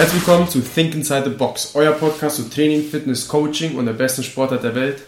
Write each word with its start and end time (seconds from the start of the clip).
Herzlich 0.00 0.26
willkommen 0.26 0.48
zu 0.48 0.62
Think 0.62 0.94
Inside 0.94 1.24
the 1.24 1.36
Box, 1.36 1.72
euer 1.74 1.92
Podcast 1.92 2.36
zu 2.36 2.48
Training, 2.48 2.88
Fitness, 2.88 3.28
Coaching 3.28 3.76
und 3.76 3.84
der 3.84 3.92
besten 3.92 4.24
Sportart 4.24 4.64
der 4.64 4.74
Welt. 4.74 5.02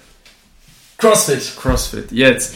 CrossFit. 0.99 1.57
CrossFit, 1.57 2.13
jetzt. 2.13 2.53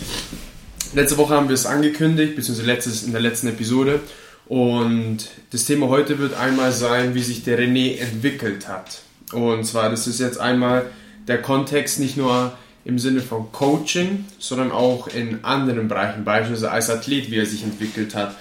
Letzte 0.93 1.17
Woche 1.17 1.33
haben 1.33 1.49
wir 1.49 1.55
es 1.55 1.65
angekündigt, 1.65 2.37
beziehungsweise 2.37 2.71
letztes, 2.71 3.05
in 3.05 3.13
der 3.13 3.23
letzten 3.23 3.49
Episode. 3.49 4.01
Und 4.45 5.31
das 5.51 5.65
Thema 5.65 5.89
heute 5.89 6.19
wird 6.19 6.35
einmal 6.35 6.73
sein, 6.73 7.15
wie 7.15 7.23
sich 7.23 7.43
der 7.43 7.59
René 7.59 7.99
entwickelt 7.99 8.69
hat. 8.69 8.99
Und 9.33 9.65
zwar, 9.65 9.89
das 9.89 10.07
ist 10.07 10.21
jetzt 10.21 10.39
einmal 10.39 10.91
der 11.27 11.41
Kontext 11.41 11.99
nicht 12.01 12.19
nur 12.19 12.53
im 12.85 12.99
Sinne 12.99 13.23
von 13.23 13.51
Coaching, 13.51 14.27
sondern 14.39 14.73
auch 14.73 15.09
in 15.09 15.43
anderen 15.43 15.89
Bereichen, 15.89 16.25
beispielsweise 16.25 16.71
als 16.71 16.91
Athlet, 16.91 17.31
wie 17.31 17.39
er 17.39 17.47
sich 17.47 17.63
entwickelt 17.63 18.15
hat, 18.15 18.37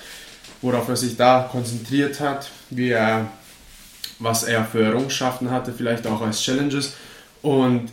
worauf 0.62 0.90
er 0.90 0.98
sich 0.98 1.16
da 1.16 1.48
konzentriert 1.50 2.20
hat, 2.20 2.50
wie 2.70 2.90
er, 2.90 3.32
was 4.20 4.44
er 4.44 4.66
für 4.66 4.84
Errungenschaften 4.84 5.52
hatte, 5.52 5.72
vielleicht 5.72 6.08
auch 6.08 6.22
als 6.22 6.42
Challenges. 6.42 6.96
Und 7.42 7.90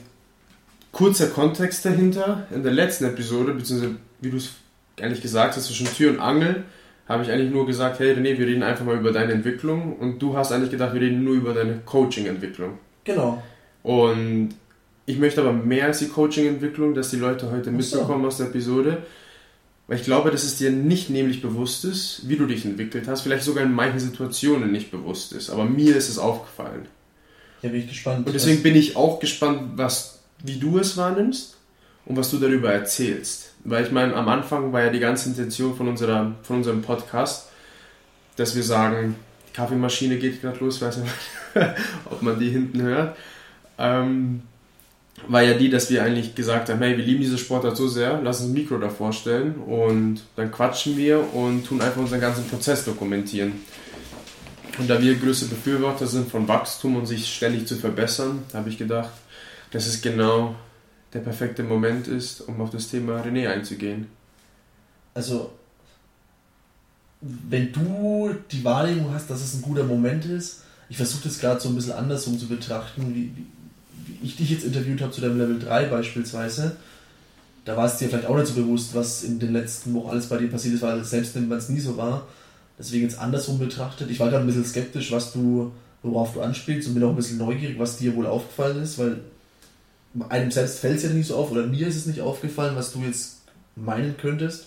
kurzer 0.92 1.28
Kontext 1.28 1.84
dahinter, 1.84 2.46
in 2.54 2.62
der 2.62 2.72
letzten 2.72 3.04
Episode, 3.04 3.52
beziehungsweise 3.54 3.96
wie 4.20 4.30
du 4.30 4.36
es 4.36 4.50
eigentlich 5.00 5.22
gesagt 5.22 5.56
hast, 5.56 5.66
zwischen 5.66 5.86
Tür 5.86 6.10
und 6.10 6.20
Angel, 6.20 6.64
habe 7.08 7.24
ich 7.24 7.30
eigentlich 7.30 7.50
nur 7.50 7.66
gesagt, 7.66 7.98
hey 7.98 8.12
René, 8.12 8.38
wir 8.38 8.46
reden 8.46 8.62
einfach 8.62 8.84
mal 8.84 8.96
über 8.96 9.12
deine 9.12 9.32
Entwicklung 9.32 9.96
und 9.96 10.20
du 10.20 10.36
hast 10.36 10.52
eigentlich 10.52 10.70
gedacht, 10.70 10.94
wir 10.94 11.00
reden 11.00 11.24
nur 11.24 11.34
über 11.34 11.52
deine 11.52 11.80
Coaching-Entwicklung. 11.84 12.78
Genau. 13.04 13.42
Und 13.82 14.50
ich 15.06 15.18
möchte 15.18 15.40
aber 15.40 15.52
mehr 15.52 15.86
als 15.86 15.98
die 15.98 16.08
Coaching-Entwicklung, 16.08 16.94
dass 16.94 17.10
die 17.10 17.16
Leute 17.16 17.50
heute 17.50 17.64
so. 17.64 17.70
mitbekommen 17.72 18.24
aus 18.24 18.36
der 18.36 18.46
Episode, 18.46 19.02
weil 19.92 19.98
ich 19.98 20.06
glaube, 20.06 20.30
dass 20.30 20.42
es 20.42 20.56
dir 20.56 20.70
nicht 20.70 21.10
nämlich 21.10 21.42
bewusst 21.42 21.84
ist, 21.84 22.22
wie 22.26 22.36
du 22.36 22.46
dich 22.46 22.64
entwickelt 22.64 23.06
hast, 23.08 23.20
vielleicht 23.20 23.44
sogar 23.44 23.62
in 23.62 23.74
manchen 23.74 24.00
Situationen 24.00 24.72
nicht 24.72 24.90
bewusst 24.90 25.34
ist, 25.34 25.50
aber 25.50 25.66
mir 25.66 25.94
ist 25.94 26.08
es 26.08 26.16
aufgefallen. 26.16 26.88
Ja, 27.60 27.68
bin 27.68 27.80
ich 27.80 27.90
gespannt. 27.90 28.26
Und 28.26 28.32
deswegen 28.32 28.62
bin 28.62 28.74
ich 28.74 28.96
auch 28.96 29.20
gespannt, 29.20 29.72
was, 29.76 30.20
wie 30.42 30.58
du 30.58 30.78
es 30.78 30.96
wahrnimmst 30.96 31.58
und 32.06 32.16
was 32.16 32.30
du 32.30 32.38
darüber 32.38 32.72
erzählst. 32.72 33.52
Weil 33.64 33.84
ich 33.84 33.92
meine, 33.92 34.14
am 34.14 34.28
Anfang 34.28 34.72
war 34.72 34.80
ja 34.80 34.88
die 34.88 34.98
ganze 34.98 35.28
Intention 35.28 35.76
von, 35.76 35.88
unserer, 35.88 36.36
von 36.42 36.56
unserem 36.56 36.80
Podcast, 36.80 37.50
dass 38.36 38.56
wir 38.56 38.62
sagen, 38.62 39.16
die 39.50 39.52
Kaffeemaschine 39.52 40.16
geht 40.16 40.40
gerade 40.40 40.58
los, 40.60 40.80
weiß 40.80 40.96
nicht, 40.96 41.12
ob 42.06 42.22
man 42.22 42.40
die 42.40 42.48
hinten 42.48 42.80
hört. 42.80 43.14
Ähm, 43.76 44.40
war 45.28 45.42
ja 45.42 45.54
die, 45.54 45.70
dass 45.70 45.90
wir 45.90 46.02
eigentlich 46.02 46.34
gesagt 46.34 46.68
haben, 46.68 46.80
hey, 46.80 46.96
wir 46.96 47.04
lieben 47.04 47.20
diese 47.20 47.38
Sportart 47.38 47.76
so 47.76 47.86
sehr, 47.86 48.20
lass 48.22 48.40
uns 48.40 48.50
ein 48.50 48.54
Mikro 48.54 48.78
davor 48.78 49.12
stellen 49.12 49.54
und 49.56 50.22
dann 50.36 50.50
quatschen 50.50 50.96
wir 50.96 51.32
und 51.34 51.64
tun 51.64 51.80
einfach 51.80 52.00
unseren 52.00 52.20
ganzen 52.20 52.46
Prozess 52.46 52.84
dokumentieren. 52.84 53.52
Und 54.78 54.88
da 54.88 55.00
wir 55.00 55.14
größte 55.16 55.46
Befürworter 55.46 56.06
sind 56.06 56.30
von 56.30 56.48
Wachstum 56.48 56.96
und 56.96 57.06
sich 57.06 57.32
ständig 57.32 57.66
zu 57.66 57.76
verbessern, 57.76 58.42
habe 58.54 58.70
ich 58.70 58.78
gedacht, 58.78 59.12
dass 59.70 59.86
es 59.86 60.00
genau 60.00 60.54
der 61.12 61.20
perfekte 61.20 61.62
Moment 61.62 62.08
ist, 62.08 62.40
um 62.40 62.60
auf 62.60 62.70
das 62.70 62.88
Thema 62.88 63.22
René 63.22 63.48
einzugehen. 63.48 64.08
Also, 65.14 65.52
wenn 67.20 67.70
du 67.70 68.34
die 68.50 68.64
Wahrnehmung 68.64 69.12
hast, 69.12 69.28
dass 69.28 69.42
es 69.42 69.54
ein 69.54 69.62
guter 69.62 69.84
Moment 69.84 70.24
ist, 70.24 70.62
ich 70.88 70.96
versuche 70.96 71.28
das 71.28 71.38
gerade 71.38 71.60
so 71.60 71.68
ein 71.68 71.74
bisschen 71.74 71.92
andersrum 71.92 72.38
zu 72.38 72.48
betrachten, 72.48 73.14
wie, 73.14 73.30
ich 74.22 74.36
dich 74.36 74.50
jetzt 74.50 74.64
interviewt 74.64 75.00
habe 75.00 75.12
zu 75.12 75.20
deinem 75.20 75.38
Level 75.38 75.58
3 75.58 75.86
beispielsweise. 75.86 76.76
Da 77.64 77.76
war 77.76 77.86
es 77.86 77.96
dir 77.96 78.08
vielleicht 78.08 78.26
auch 78.26 78.36
nicht 78.36 78.48
so 78.48 78.54
bewusst, 78.54 78.94
was 78.94 79.22
in 79.22 79.38
den 79.38 79.52
letzten 79.52 79.94
Wochen 79.94 80.10
alles 80.10 80.26
bei 80.26 80.38
dir 80.38 80.48
passiert 80.48 80.74
ist, 80.74 80.82
weil 80.82 81.04
selbst 81.04 81.34
wenn 81.34 81.50
es 81.52 81.68
nie 81.68 81.80
so 81.80 81.96
war. 81.96 82.26
Deswegen 82.78 83.04
jetzt 83.04 83.18
andersrum 83.18 83.58
betrachtet. 83.58 84.10
Ich 84.10 84.18
war 84.18 84.30
gerade 84.30 84.42
ein 84.42 84.46
bisschen 84.46 84.64
skeptisch, 84.64 85.12
was 85.12 85.32
du, 85.32 85.70
worauf 86.02 86.32
du 86.32 86.40
anspielst 86.40 86.88
und 86.88 86.94
bin 86.94 87.04
auch 87.04 87.10
ein 87.10 87.16
bisschen 87.16 87.38
neugierig, 87.38 87.78
was 87.78 87.98
dir 87.98 88.16
wohl 88.16 88.26
aufgefallen 88.26 88.82
ist, 88.82 88.98
weil 88.98 89.20
einem 90.28 90.50
selbst 90.50 90.80
fällt 90.80 90.96
es 90.96 91.04
ja 91.04 91.10
nicht 91.10 91.28
so 91.28 91.36
auf 91.36 91.50
oder 91.50 91.66
mir 91.66 91.86
ist 91.86 91.96
es 91.96 92.06
nicht 92.06 92.20
aufgefallen, 92.20 92.76
was 92.76 92.92
du 92.92 93.00
jetzt 93.02 93.42
meinen 93.76 94.16
könntest. 94.16 94.66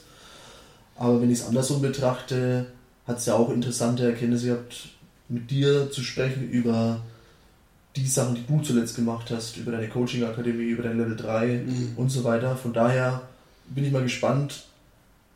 Aber 0.96 1.22
wenn 1.22 1.30
ich 1.30 1.40
es 1.40 1.46
andersrum 1.46 1.82
betrachte, 1.82 2.68
hat 3.06 3.18
es 3.18 3.26
ja 3.26 3.34
auch 3.34 3.52
interessante 3.52 4.06
Erkenntnisse 4.06 4.48
gehabt, 4.48 4.90
mit 5.28 5.52
dir 5.52 5.92
zu 5.92 6.02
sprechen 6.02 6.50
über 6.50 7.02
die 7.96 8.08
Sachen, 8.08 8.36
die 8.36 8.46
du 8.48 8.62
zuletzt 8.62 8.96
gemacht 8.96 9.32
hast, 9.32 9.58
über 9.58 9.72
deine 9.72 9.88
Coaching-Akademie, 9.88 10.66
über 10.70 10.84
dein 10.84 10.98
Level 10.98 11.16
3 11.16 11.48
Mhm. 11.66 11.94
und 11.96 12.10
so 12.10 12.24
weiter. 12.24 12.56
Von 12.58 12.74
daher 12.74 13.22
bin 13.68 13.86
ich 13.86 13.92
mal 13.92 14.04
gespannt, 14.04 14.66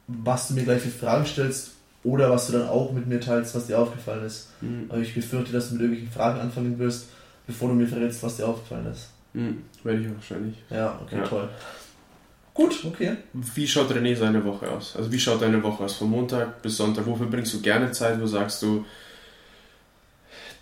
was 0.07 0.47
du 0.49 0.55
mir 0.55 0.63
gleich 0.63 0.81
für 0.81 0.89
Fragen 0.89 1.25
stellst 1.25 1.71
oder 2.03 2.29
was 2.31 2.47
du 2.47 2.53
dann 2.53 2.67
auch 2.67 2.91
mit 2.91 3.07
mir 3.07 3.19
teilst, 3.19 3.55
was 3.55 3.67
dir 3.67 3.79
aufgefallen 3.79 4.25
ist. 4.25 4.47
Mhm. 4.61 4.85
Aber 4.89 4.99
ich 4.99 5.13
befürchte, 5.13 5.51
dass 5.53 5.67
du 5.69 5.73
mit 5.75 5.81
irgendwelchen 5.83 6.13
Fragen 6.13 6.39
anfangen 6.39 6.77
wirst, 6.79 7.07
bevor 7.47 7.69
du 7.69 7.75
mir 7.75 7.87
verrätst, 7.87 8.21
was 8.23 8.37
dir 8.37 8.47
aufgefallen 8.47 8.87
ist. 8.91 9.09
Mhm. 9.33 9.63
Werde 9.83 10.01
ich 10.01 10.07
wahrscheinlich. 10.13 10.55
Ja, 10.69 10.99
okay, 11.03 11.17
Ja. 11.17 11.23
toll. 11.27 11.49
Gut, 12.53 12.83
okay. 12.83 13.15
Wie 13.33 13.67
schaut 13.67 13.89
René 13.91 14.15
seine 14.17 14.43
Woche 14.43 14.69
aus? 14.69 14.95
Also 14.97 15.09
wie 15.11 15.19
schaut 15.19 15.41
deine 15.41 15.63
Woche 15.63 15.83
aus? 15.85 15.93
Von 15.93 16.09
Montag 16.09 16.61
bis 16.61 16.75
Sonntag? 16.75 17.05
Wofür 17.05 17.27
bringst 17.27 17.53
du 17.53 17.61
gerne 17.61 17.91
Zeit? 17.93 18.19
Wo 18.19 18.25
sagst 18.27 18.61
du, 18.63 18.83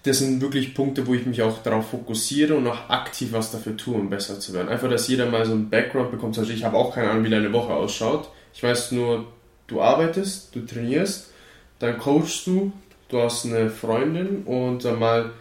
das 0.08 0.20
sind 0.20 0.42
wirklich 0.42 0.74
Punkte, 0.74 1.06
wo 1.06 1.14
ich 1.14 1.26
mich 1.26 1.42
auch 1.42 1.62
darauf 1.62 1.90
fokussiere 1.90 2.56
und 2.56 2.68
auch 2.68 2.90
aktiv 2.90 3.32
was 3.32 3.52
dafür 3.52 3.78
tue, 3.78 3.96
um 3.96 4.10
besser 4.10 4.40
zu 4.40 4.54
werden. 4.54 4.70
Einfach, 4.70 4.90
dass 4.90 5.08
jeder 5.08 5.26
mal 5.26 5.46
so 5.46 5.52
einen 5.52 5.70
Background 5.70 6.12
bekommt. 6.12 6.36
Zum 6.36 6.44
Beispiel, 6.44 6.58
ich 6.58 6.66
habe 6.66 6.78
auch 6.78 6.94
keine 6.94 7.12
Ahnung, 7.12 7.24
wie 7.24 7.30
deine 7.30 7.54
Woche 7.54 7.74
ausschaut. 7.74 8.30
Ich 8.54 8.64
weiß 8.64 8.92
nur, 8.94 9.28
du 9.68 9.82
arbeitest, 9.82 10.56
du 10.56 10.66
trainierst, 10.66 11.32
dann 11.80 11.98
coachst 11.98 12.48
du, 12.48 12.72
du 13.10 13.22
hast 13.22 13.46
eine 13.46 13.70
Freundin 13.70 14.44
und 14.44 14.84
dann 14.84 15.00
mal 15.00 15.32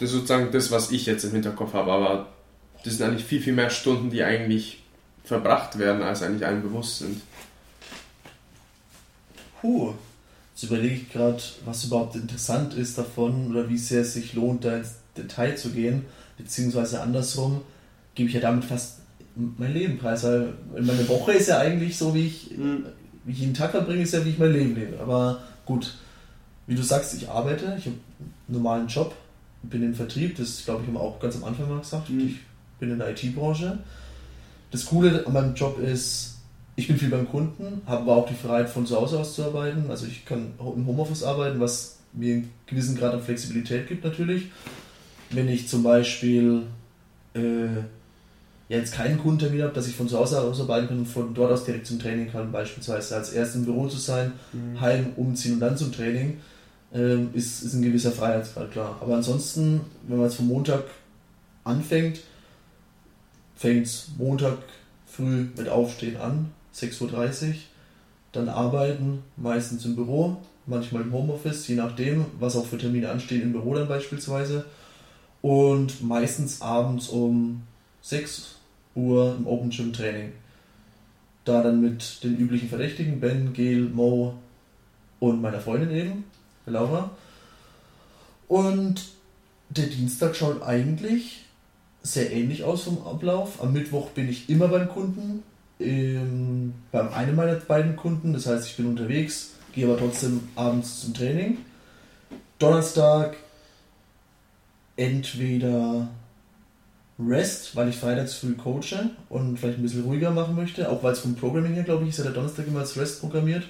das 0.00 0.08
ist 0.08 0.14
sozusagen 0.14 0.50
das, 0.50 0.70
was 0.70 0.90
ich 0.92 1.04
jetzt 1.04 1.24
im 1.24 1.32
Hinterkopf 1.32 1.74
habe. 1.74 1.92
Aber 1.92 2.28
das 2.84 2.96
sind 2.96 3.06
eigentlich 3.06 3.26
viel, 3.26 3.42
viel 3.42 3.52
mehr 3.52 3.68
Stunden, 3.68 4.08
die 4.08 4.24
eigentlich 4.24 4.82
verbracht 5.24 5.78
werden, 5.78 6.02
als 6.02 6.22
eigentlich 6.22 6.46
einem 6.46 6.62
bewusst 6.62 7.00
sind. 7.00 7.20
Puh. 9.60 9.92
Jetzt 10.60 10.70
überlege 10.70 10.94
ich 10.94 11.10
gerade, 11.10 11.42
was 11.64 11.84
überhaupt 11.84 12.16
interessant 12.16 12.74
ist 12.74 12.98
davon 12.98 13.50
oder 13.50 13.70
wie 13.70 13.78
sehr 13.78 14.02
es 14.02 14.12
sich 14.12 14.34
lohnt, 14.34 14.62
da 14.66 14.76
ins 14.76 14.96
Detail 15.16 15.56
zu 15.56 15.70
gehen. 15.70 16.04
Beziehungsweise 16.36 17.00
andersrum 17.00 17.62
gebe 18.14 18.28
ich 18.28 18.34
ja 18.34 18.42
damit 18.42 18.66
fast 18.66 18.98
mein 19.34 19.72
Leben 19.72 19.96
preis. 19.96 20.22
Weil 20.22 20.52
meine 20.78 21.08
Woche 21.08 21.32
ist 21.32 21.48
ja 21.48 21.60
eigentlich 21.60 21.96
so, 21.96 22.14
wie 22.14 22.26
ich, 22.26 22.50
wie 23.24 23.32
ich 23.32 23.38
jeden 23.38 23.54
Tag 23.54 23.70
verbringe, 23.70 24.02
ist 24.02 24.12
ja, 24.12 24.22
wie 24.22 24.30
ich 24.30 24.38
mein 24.38 24.52
Leben 24.52 24.74
lebe. 24.74 25.00
Aber 25.00 25.40
gut, 25.64 25.94
wie 26.66 26.74
du 26.74 26.82
sagst, 26.82 27.14
ich 27.14 27.26
arbeite, 27.26 27.76
ich 27.78 27.86
habe 27.86 27.96
einen 28.18 28.34
normalen 28.48 28.86
Job, 28.86 29.14
bin 29.62 29.82
im 29.82 29.94
Vertrieb, 29.94 30.36
das 30.36 30.62
glaube 30.66 30.82
ich 30.82 30.88
haben 30.88 30.94
wir 30.94 31.00
auch 31.00 31.18
ganz 31.20 31.36
am 31.36 31.44
Anfang 31.44 31.70
mal 31.70 31.80
gesagt. 31.80 32.10
Mhm. 32.10 32.20
Ich 32.20 32.36
bin 32.78 32.90
in 32.90 32.98
der 32.98 33.08
IT-Branche. 33.12 33.78
Das 34.70 34.84
Coole 34.84 35.26
an 35.26 35.32
meinem 35.32 35.54
Job 35.54 35.78
ist, 35.80 36.29
ich 36.80 36.88
bin 36.88 36.96
viel 36.96 37.10
beim 37.10 37.28
Kunden, 37.28 37.82
habe 37.84 38.02
aber 38.02 38.16
auch 38.16 38.26
die 38.26 38.34
Freiheit 38.34 38.70
von 38.70 38.86
zu 38.86 38.96
Hause 38.96 39.18
aus 39.18 39.34
zu 39.34 39.44
arbeiten. 39.44 39.90
Also 39.90 40.06
ich 40.06 40.24
kann 40.24 40.54
im 40.58 40.86
Homeoffice 40.86 41.22
arbeiten, 41.22 41.60
was 41.60 41.98
mir 42.14 42.36
einen 42.36 42.50
gewissen 42.66 42.96
Grad 42.96 43.12
an 43.12 43.22
Flexibilität 43.22 43.86
gibt 43.86 44.02
natürlich. 44.02 44.50
Wenn 45.28 45.48
ich 45.48 45.68
zum 45.68 45.82
Beispiel 45.82 46.62
äh, 47.34 47.82
jetzt 48.70 48.94
keinen 48.94 49.18
Kundentermin 49.18 49.62
habe, 49.62 49.74
dass 49.74 49.88
ich 49.88 49.94
von 49.94 50.08
zu 50.08 50.18
Hause 50.18 50.40
aus 50.40 50.58
arbeiten 50.58 50.88
kann 50.88 50.98
und 51.00 51.06
von 51.06 51.34
dort 51.34 51.52
aus 51.52 51.64
direkt 51.64 51.86
zum 51.86 51.98
Training 51.98 52.32
kann, 52.32 52.50
beispielsweise 52.50 53.14
als 53.14 53.30
erst 53.30 53.56
im 53.56 53.66
Büro 53.66 53.86
zu 53.86 53.98
sein, 53.98 54.32
heim 54.80 55.12
umziehen 55.16 55.54
und 55.54 55.60
dann 55.60 55.76
zum 55.76 55.92
Training, 55.92 56.38
ähm, 56.94 57.28
ist, 57.34 57.62
ist 57.62 57.74
ein 57.74 57.82
gewisser 57.82 58.10
Freiheitsgrad, 58.10 58.72
klar. 58.72 58.96
Aber 59.02 59.16
ansonsten, 59.16 59.82
wenn 60.08 60.16
man 60.16 60.26
jetzt 60.26 60.36
vom 60.36 60.48
Montag 60.48 60.84
anfängt, 61.62 62.20
fängt 63.54 63.86
es 63.86 64.08
Montag 64.16 64.56
früh 65.06 65.48
mit 65.56 65.68
Aufstehen 65.68 66.16
an, 66.16 66.50
6.30 66.74 67.48
Uhr, 67.48 67.54
dann 68.32 68.48
arbeiten, 68.48 69.22
meistens 69.36 69.84
im 69.84 69.96
Büro, 69.96 70.36
manchmal 70.66 71.02
im 71.02 71.12
Homeoffice, 71.12 71.66
je 71.68 71.74
nachdem, 71.74 72.26
was 72.38 72.56
auch 72.56 72.66
für 72.66 72.78
Termine 72.78 73.10
anstehen, 73.10 73.42
im 73.42 73.52
Büro 73.52 73.74
dann 73.74 73.88
beispielsweise. 73.88 74.64
Und 75.42 76.02
meistens 76.02 76.60
abends 76.60 77.08
um 77.08 77.62
6 78.02 78.56
Uhr 78.94 79.36
im 79.38 79.46
Open 79.46 79.70
Gym 79.70 79.92
Training. 79.92 80.32
Da 81.44 81.62
dann 81.62 81.80
mit 81.80 82.22
den 82.22 82.36
üblichen 82.36 82.68
Verdächtigen, 82.68 83.20
Ben, 83.20 83.52
Gail, 83.52 83.80
Mo 83.80 84.34
und 85.18 85.40
meiner 85.40 85.60
Freundin 85.60 85.90
eben, 85.90 86.24
Laura. 86.66 87.10
Und 88.48 89.12
der 89.70 89.86
Dienstag 89.86 90.36
schaut 90.36 90.62
eigentlich 90.62 91.44
sehr 92.02 92.32
ähnlich 92.32 92.64
aus 92.64 92.82
vom 92.82 93.06
Ablauf. 93.06 93.62
Am 93.62 93.72
Mittwoch 93.72 94.10
bin 94.10 94.28
ich 94.28 94.50
immer 94.50 94.68
beim 94.68 94.88
Kunden, 94.88 95.42
ähm, 95.80 96.74
beim 96.92 97.08
einem 97.12 97.36
meiner 97.36 97.54
beiden 97.54 97.96
Kunden. 97.96 98.32
Das 98.32 98.46
heißt, 98.46 98.68
ich 98.68 98.76
bin 98.76 98.86
unterwegs, 98.86 99.52
gehe 99.72 99.86
aber 99.86 99.98
trotzdem 99.98 100.48
abends 100.56 101.00
zum 101.00 101.14
Training. 101.14 101.58
Donnerstag 102.58 103.36
entweder 104.96 106.08
Rest, 107.18 107.76
weil 107.76 107.88
ich 107.88 107.96
freitags 107.96 108.34
früh 108.34 108.54
coache 108.54 109.10
und 109.28 109.58
vielleicht 109.58 109.78
ein 109.78 109.82
bisschen 109.82 110.04
ruhiger 110.04 110.30
machen 110.30 110.56
möchte, 110.56 110.90
auch 110.90 111.02
weil 111.02 111.12
es 111.12 111.20
vom 111.20 111.34
Programming 111.34 111.74
her, 111.74 111.82
glaube 111.82 112.04
ich, 112.04 112.10
ist 112.10 112.18
ja 112.18 112.24
der 112.24 112.32
Donnerstag 112.32 112.66
immer 112.66 112.80
als 112.80 112.96
Rest 112.96 113.20
programmiert. 113.20 113.64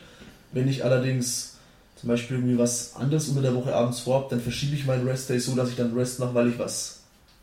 Wenn 0.52 0.68
ich 0.68 0.84
allerdings 0.84 1.56
zum 1.96 2.08
Beispiel 2.08 2.38
irgendwie 2.38 2.58
was 2.58 2.96
anderes 2.96 3.28
unter 3.28 3.42
der 3.42 3.54
Woche 3.54 3.74
abends 3.74 4.00
vorhabe, 4.00 4.28
dann 4.30 4.40
verschiebe 4.40 4.74
ich 4.74 4.86
meinen 4.86 5.06
Rest 5.06 5.28
Day 5.30 5.38
so, 5.38 5.54
dass 5.54 5.70
ich 5.70 5.76
dann 5.76 5.94
Rest 5.94 6.18
mache, 6.18 6.34
weil 6.34 6.48
ich 6.48 6.58
was 6.58 7.00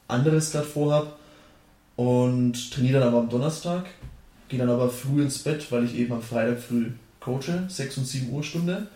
anderes 0.07 0.51
gerade 0.51 0.65
vorhabe. 0.65 1.13
Und 1.95 2.71
trainiere 2.71 2.99
dann 2.99 3.09
aber 3.09 3.19
am 3.19 3.29
Donnerstag, 3.29 3.85
gehe 4.49 4.59
dann 4.59 4.69
aber 4.69 4.89
früh 4.89 5.21
ins 5.21 5.39
Bett, 5.39 5.71
weil 5.71 5.83
ich 5.85 5.95
eben 5.95 6.13
am 6.13 6.21
Freitag 6.21 6.59
früh 6.59 6.91
coache, 7.19 7.65
6 7.67 7.97
und 7.97 8.07
7 8.07 8.31
Uhr 8.31 8.43
Stunde. 8.43 8.87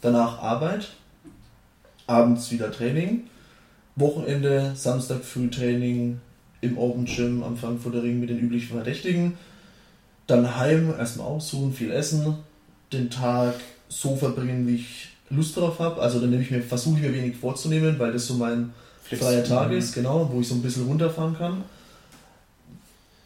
Danach 0.00 0.38
Arbeit, 0.40 0.88
abends 2.06 2.50
wieder 2.50 2.70
Training, 2.72 3.24
Wochenende, 3.96 4.72
Samstag 4.74 5.24
früh 5.24 5.48
Training 5.48 6.20
im 6.60 6.78
Open 6.78 7.04
Gym 7.04 7.42
am 7.42 7.56
Frankfurter 7.56 8.02
Ring 8.02 8.20
mit 8.20 8.30
den 8.30 8.38
üblichen 8.38 8.74
Verdächtigen. 8.76 9.34
Dann 10.26 10.56
heim, 10.56 10.94
erstmal 10.96 11.26
ausruhen, 11.26 11.72
viel 11.72 11.90
essen, 11.90 12.36
den 12.92 13.10
Tag 13.10 13.54
so 13.88 14.16
verbringen, 14.16 14.66
wie 14.66 14.76
ich 14.76 15.08
Lust 15.30 15.56
drauf 15.56 15.78
habe. 15.78 16.00
Also 16.00 16.20
dann 16.20 16.30
nehme 16.30 16.42
ich 16.42 16.50
mir, 16.50 16.62
versuche 16.62 16.96
ich 16.96 17.02
mir 17.02 17.14
wenig 17.14 17.36
vorzunehmen, 17.36 17.98
weil 17.98 18.12
das 18.12 18.26
so 18.26 18.34
mein 18.34 18.72
freier 19.02 19.44
Tag 19.44 19.72
ist, 19.72 19.94
genau, 19.94 20.30
wo 20.32 20.40
ich 20.40 20.48
so 20.48 20.54
ein 20.54 20.62
bisschen 20.62 20.86
runterfahren 20.86 21.36
kann. 21.36 21.64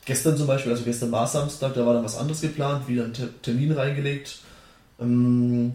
Gestern 0.06 0.36
zum 0.36 0.46
Beispiel, 0.46 0.72
also 0.72 0.84
gestern 0.84 1.12
war 1.12 1.26
Samstag, 1.26 1.74
da 1.74 1.84
war 1.84 1.94
dann 1.94 2.04
was 2.04 2.16
anderes 2.16 2.40
geplant, 2.40 2.88
wieder 2.88 3.04
einen 3.04 3.14
Termin 3.42 3.72
reingelegt. 3.72 4.38
Ähm, 5.00 5.74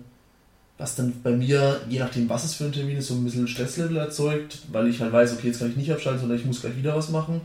was 0.82 0.96
dann 0.96 1.14
bei 1.22 1.32
mir, 1.32 1.80
je 1.90 2.00
nachdem 2.00 2.28
was 2.28 2.44
es 2.44 2.56
für 2.56 2.66
ein 2.66 2.72
Termin 2.72 2.98
ist, 2.98 3.10
so 3.10 3.14
ein 3.14 3.24
bisschen 3.24 3.48
Stresslevel 3.48 3.98
erzeugt, 3.98 4.60
weil 4.72 4.88
ich 4.88 5.00
halt 5.00 5.14
weiß, 5.14 5.34
okay, 5.34 5.48
jetzt 5.48 5.60
kann 5.60 5.70
ich 5.70 5.78
nicht 5.78 5.92
abschalten, 5.92 6.22
sondern 6.22 6.40
ich 6.40 6.46
muss 6.46 6.62
gleich 6.62 6.76
wieder 6.76 6.96
was 6.96 7.10
machen. 7.10 7.42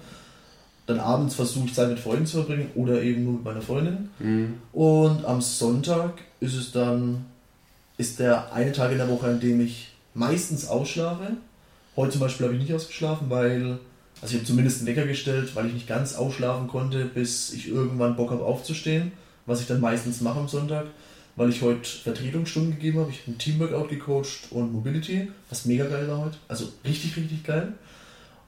Dann 0.87 1.01
abends 1.01 1.35
versuche 1.35 1.67
ich 1.67 1.75
Zeit 1.75 1.91
mit 1.91 1.99
Freunden 1.99 2.25
zu 2.25 2.39
verbringen 2.39 2.71
oder 2.77 3.03
eben 3.03 3.25
nur 3.25 3.35
mit 3.35 3.45
meiner 3.45 3.61
Freundin. 3.61 4.09
Mhm. 4.21 4.55
Und 4.73 5.27
am 5.27 5.43
Sonntag 5.43 6.15
ist 6.41 6.55
es 6.55 6.73
dann, 6.73 7.27
ist 7.99 8.21
der 8.21 8.53
eine 8.55 8.73
Tag 8.73 8.93
in 8.93 8.99
der 8.99 9.09
Woche, 9.11 9.27
an 9.27 9.41
dem 9.41 9.61
ich 9.61 9.93
meistens 10.15 10.69
ausschlafe. 10.69 11.33
Heute 11.95 12.13
zum 12.13 12.21
Beispiel 12.21 12.47
habe 12.47 12.57
ich 12.57 12.63
nicht 12.63 12.73
ausgeschlafen, 12.73 13.29
weil, 13.29 13.79
also 14.21 14.33
ich 14.33 14.41
habe 14.41 14.47
zumindest 14.47 14.79
einen 14.79 14.89
Wecker 14.89 15.07
gestellt, 15.07 15.55
weil 15.55 15.67
ich 15.67 15.75
nicht 15.75 15.89
ganz 15.89 16.15
ausschlafen 16.15 16.69
konnte, 16.69 17.05
bis 17.05 17.53
ich 17.53 17.69
irgendwann 17.69 18.17
Bock 18.17 18.31
habe 18.31 18.45
aufzustehen, 18.45 19.13
was 19.47 19.61
ich 19.61 19.67
dann 19.67 19.81
meistens 19.81 20.21
mache 20.21 20.41
am 20.41 20.49
Sonntag 20.49 20.87
weil 21.37 21.51
ich 21.51 21.63
heute 21.63 21.89
Vertretungsstunden 21.89 22.73
gegeben 22.73 23.01
habe. 23.01 23.11
Ich 23.11 23.21
habe 23.21 23.33
ein 23.33 23.39
Teamworkout 23.39 23.89
gecoacht 23.89 24.51
und 24.51 24.73
Mobility, 24.73 25.29
was 25.51 25.67
mega 25.67 25.85
geil 25.85 26.09
war 26.09 26.25
heute. 26.25 26.39
Also 26.49 26.73
richtig, 26.85 27.17
richtig 27.17 27.45
geil. 27.45 27.75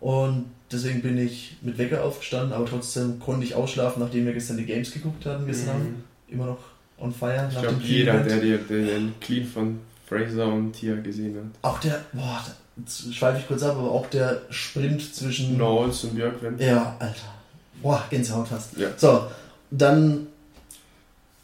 Und 0.01 0.47
deswegen 0.73 1.03
bin 1.03 1.19
ich 1.19 1.57
mit 1.61 1.77
Wecker 1.77 2.03
aufgestanden, 2.05 2.53
aber 2.53 2.67
trotzdem 2.67 3.19
konnte 3.19 3.45
ich 3.45 3.55
ausschlafen, 3.55 4.03
nachdem 4.03 4.27
wir 4.27 4.33
gestern 4.33 4.57
die 4.57 4.65
Games 4.65 4.91
geguckt 4.91 5.27
hatten, 5.27 5.47
gestern 5.47 5.83
mhm. 5.83 5.95
Immer 6.31 6.45
noch 6.45 6.59
on 6.99 7.11
fire. 7.11 7.49
Ich 7.51 7.59
glaube, 7.59 7.81
jeder, 7.83 8.21
der, 8.23 8.37
der, 8.37 8.59
den 8.59 9.15
Clean 9.19 9.47
von 9.47 9.79
Fraser 10.07 10.47
und 10.47 10.75
Tia 10.75 10.95
gesehen 10.97 11.37
hat. 11.37 11.45
Auch 11.63 11.81
der, 11.81 12.05
boah, 12.13 12.45
schweife 12.87 13.41
ich 13.41 13.49
kurz 13.49 13.63
ab, 13.63 13.77
aber 13.77 13.91
auch 13.91 14.07
der 14.09 14.43
Sprint 14.51 15.15
zwischen. 15.15 15.57
Knowles 15.57 16.05
und 16.05 16.15
Björkwen. 16.15 16.59
Ja, 16.59 16.97
Alter. 16.99 17.35
Boah, 17.83 18.05
Gänsehaut 18.11 18.51
hast. 18.51 18.77
Ja. 18.77 18.89
So, 18.97 19.27
dann 19.71 20.27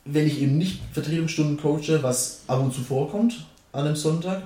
wenn 0.05 0.27
ich 0.27 0.41
eben 0.41 0.59
nicht 0.59 0.81
Vertretungsstunden 0.93 1.57
coache, 1.57 2.03
was 2.03 2.43
ab 2.47 2.61
und 2.61 2.75
zu 2.75 2.83
vorkommt 2.83 3.47
an 3.73 3.87
einem 3.87 3.97
Sonntag, 3.97 4.43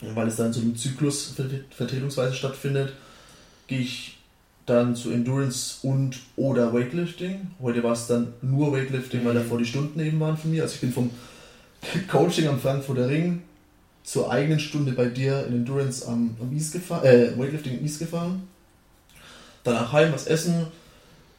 weil 0.00 0.28
es 0.28 0.36
dann 0.36 0.52
so 0.52 0.60
einem 0.60 0.76
Zyklus 0.76 1.34
vertretungsweise 1.70 2.34
stattfindet, 2.34 2.92
gehe 3.66 3.80
ich 3.80 4.18
dann 4.66 4.94
zu 4.94 5.10
Endurance 5.10 5.78
und 5.82 6.20
oder 6.36 6.72
Weightlifting. 6.72 7.50
Heute 7.60 7.82
war 7.82 7.92
es 7.92 8.06
dann 8.06 8.34
nur 8.42 8.72
Weightlifting, 8.72 9.24
weil 9.24 9.34
davor 9.34 9.58
die 9.58 9.64
Stunden 9.64 9.98
eben 9.98 10.20
waren 10.20 10.36
von 10.36 10.50
mir. 10.50 10.62
Also 10.62 10.74
ich 10.74 10.80
bin 10.80 10.92
vom 10.92 11.10
Coaching 12.08 12.48
am 12.48 12.60
Frankfurter 12.60 13.08
Ring 13.08 13.42
zur 14.08 14.30
eigenen 14.30 14.58
Stunde 14.58 14.92
bei 14.92 15.04
dir 15.04 15.46
in 15.46 15.52
Endurance 15.52 16.08
am, 16.08 16.34
am 16.40 16.50
East 16.56 16.72
gefahren, 16.72 17.04
äh, 17.04 17.38
Weightlifting 17.38 17.76
im 17.76 17.84
East 17.84 17.98
gefahren. 17.98 18.48
Danach 19.64 19.92
heim 19.92 20.14
was 20.14 20.26
essen, 20.26 20.68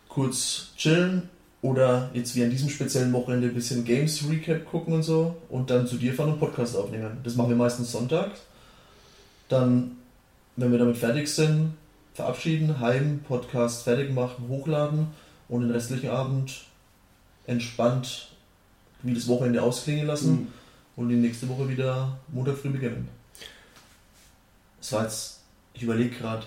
kurz 0.07 0.67
chillen, 0.77 1.29
oder 1.63 2.11
jetzt 2.13 2.35
wie 2.35 2.43
an 2.43 2.51
diesem 2.51 2.69
speziellen 2.69 3.11
Wochenende 3.11 3.47
ein 3.47 3.55
bisschen 3.55 3.85
Games 3.85 4.23
Recap 4.29 4.69
gucken 4.69 4.93
und 4.93 5.01
so 5.01 5.35
und 5.49 5.71
dann 5.71 5.87
zu 5.87 5.95
dir 5.95 6.13
fahren 6.13 6.33
und 6.33 6.39
Podcast 6.39 6.77
aufnehmen. 6.77 7.17
Das 7.23 7.35
machen 7.35 7.49
wir 7.49 7.57
meistens 7.57 7.91
Sonntag. 7.91 8.33
Dann, 9.49 9.97
wenn 10.55 10.71
wir 10.71 10.77
damit 10.77 10.97
fertig 10.97 11.27
sind, 11.27 11.73
verabschieden, 12.13 12.79
heim, 12.79 13.21
Podcast 13.27 13.83
fertig 13.83 14.13
machen, 14.13 14.47
hochladen 14.47 15.07
und 15.47 15.61
den 15.61 15.71
restlichen 15.71 16.11
Abend 16.11 16.65
entspannt 17.47 18.29
wie 19.01 19.15
das 19.15 19.27
Wochenende 19.27 19.63
ausklingen 19.63 20.05
lassen 20.05 20.31
mhm. 20.31 20.47
Und 20.99 21.07
die 21.07 21.15
nächste 21.15 21.47
Woche 21.47 21.69
wieder 21.69 22.19
Montag 22.27 22.57
früh 22.57 22.69
beginnen. 22.69 23.07
Das 24.79 24.91
war 24.91 25.03
jetzt, 25.03 25.39
ich 25.73 25.83
überlege 25.83 26.09
gerade, 26.09 26.45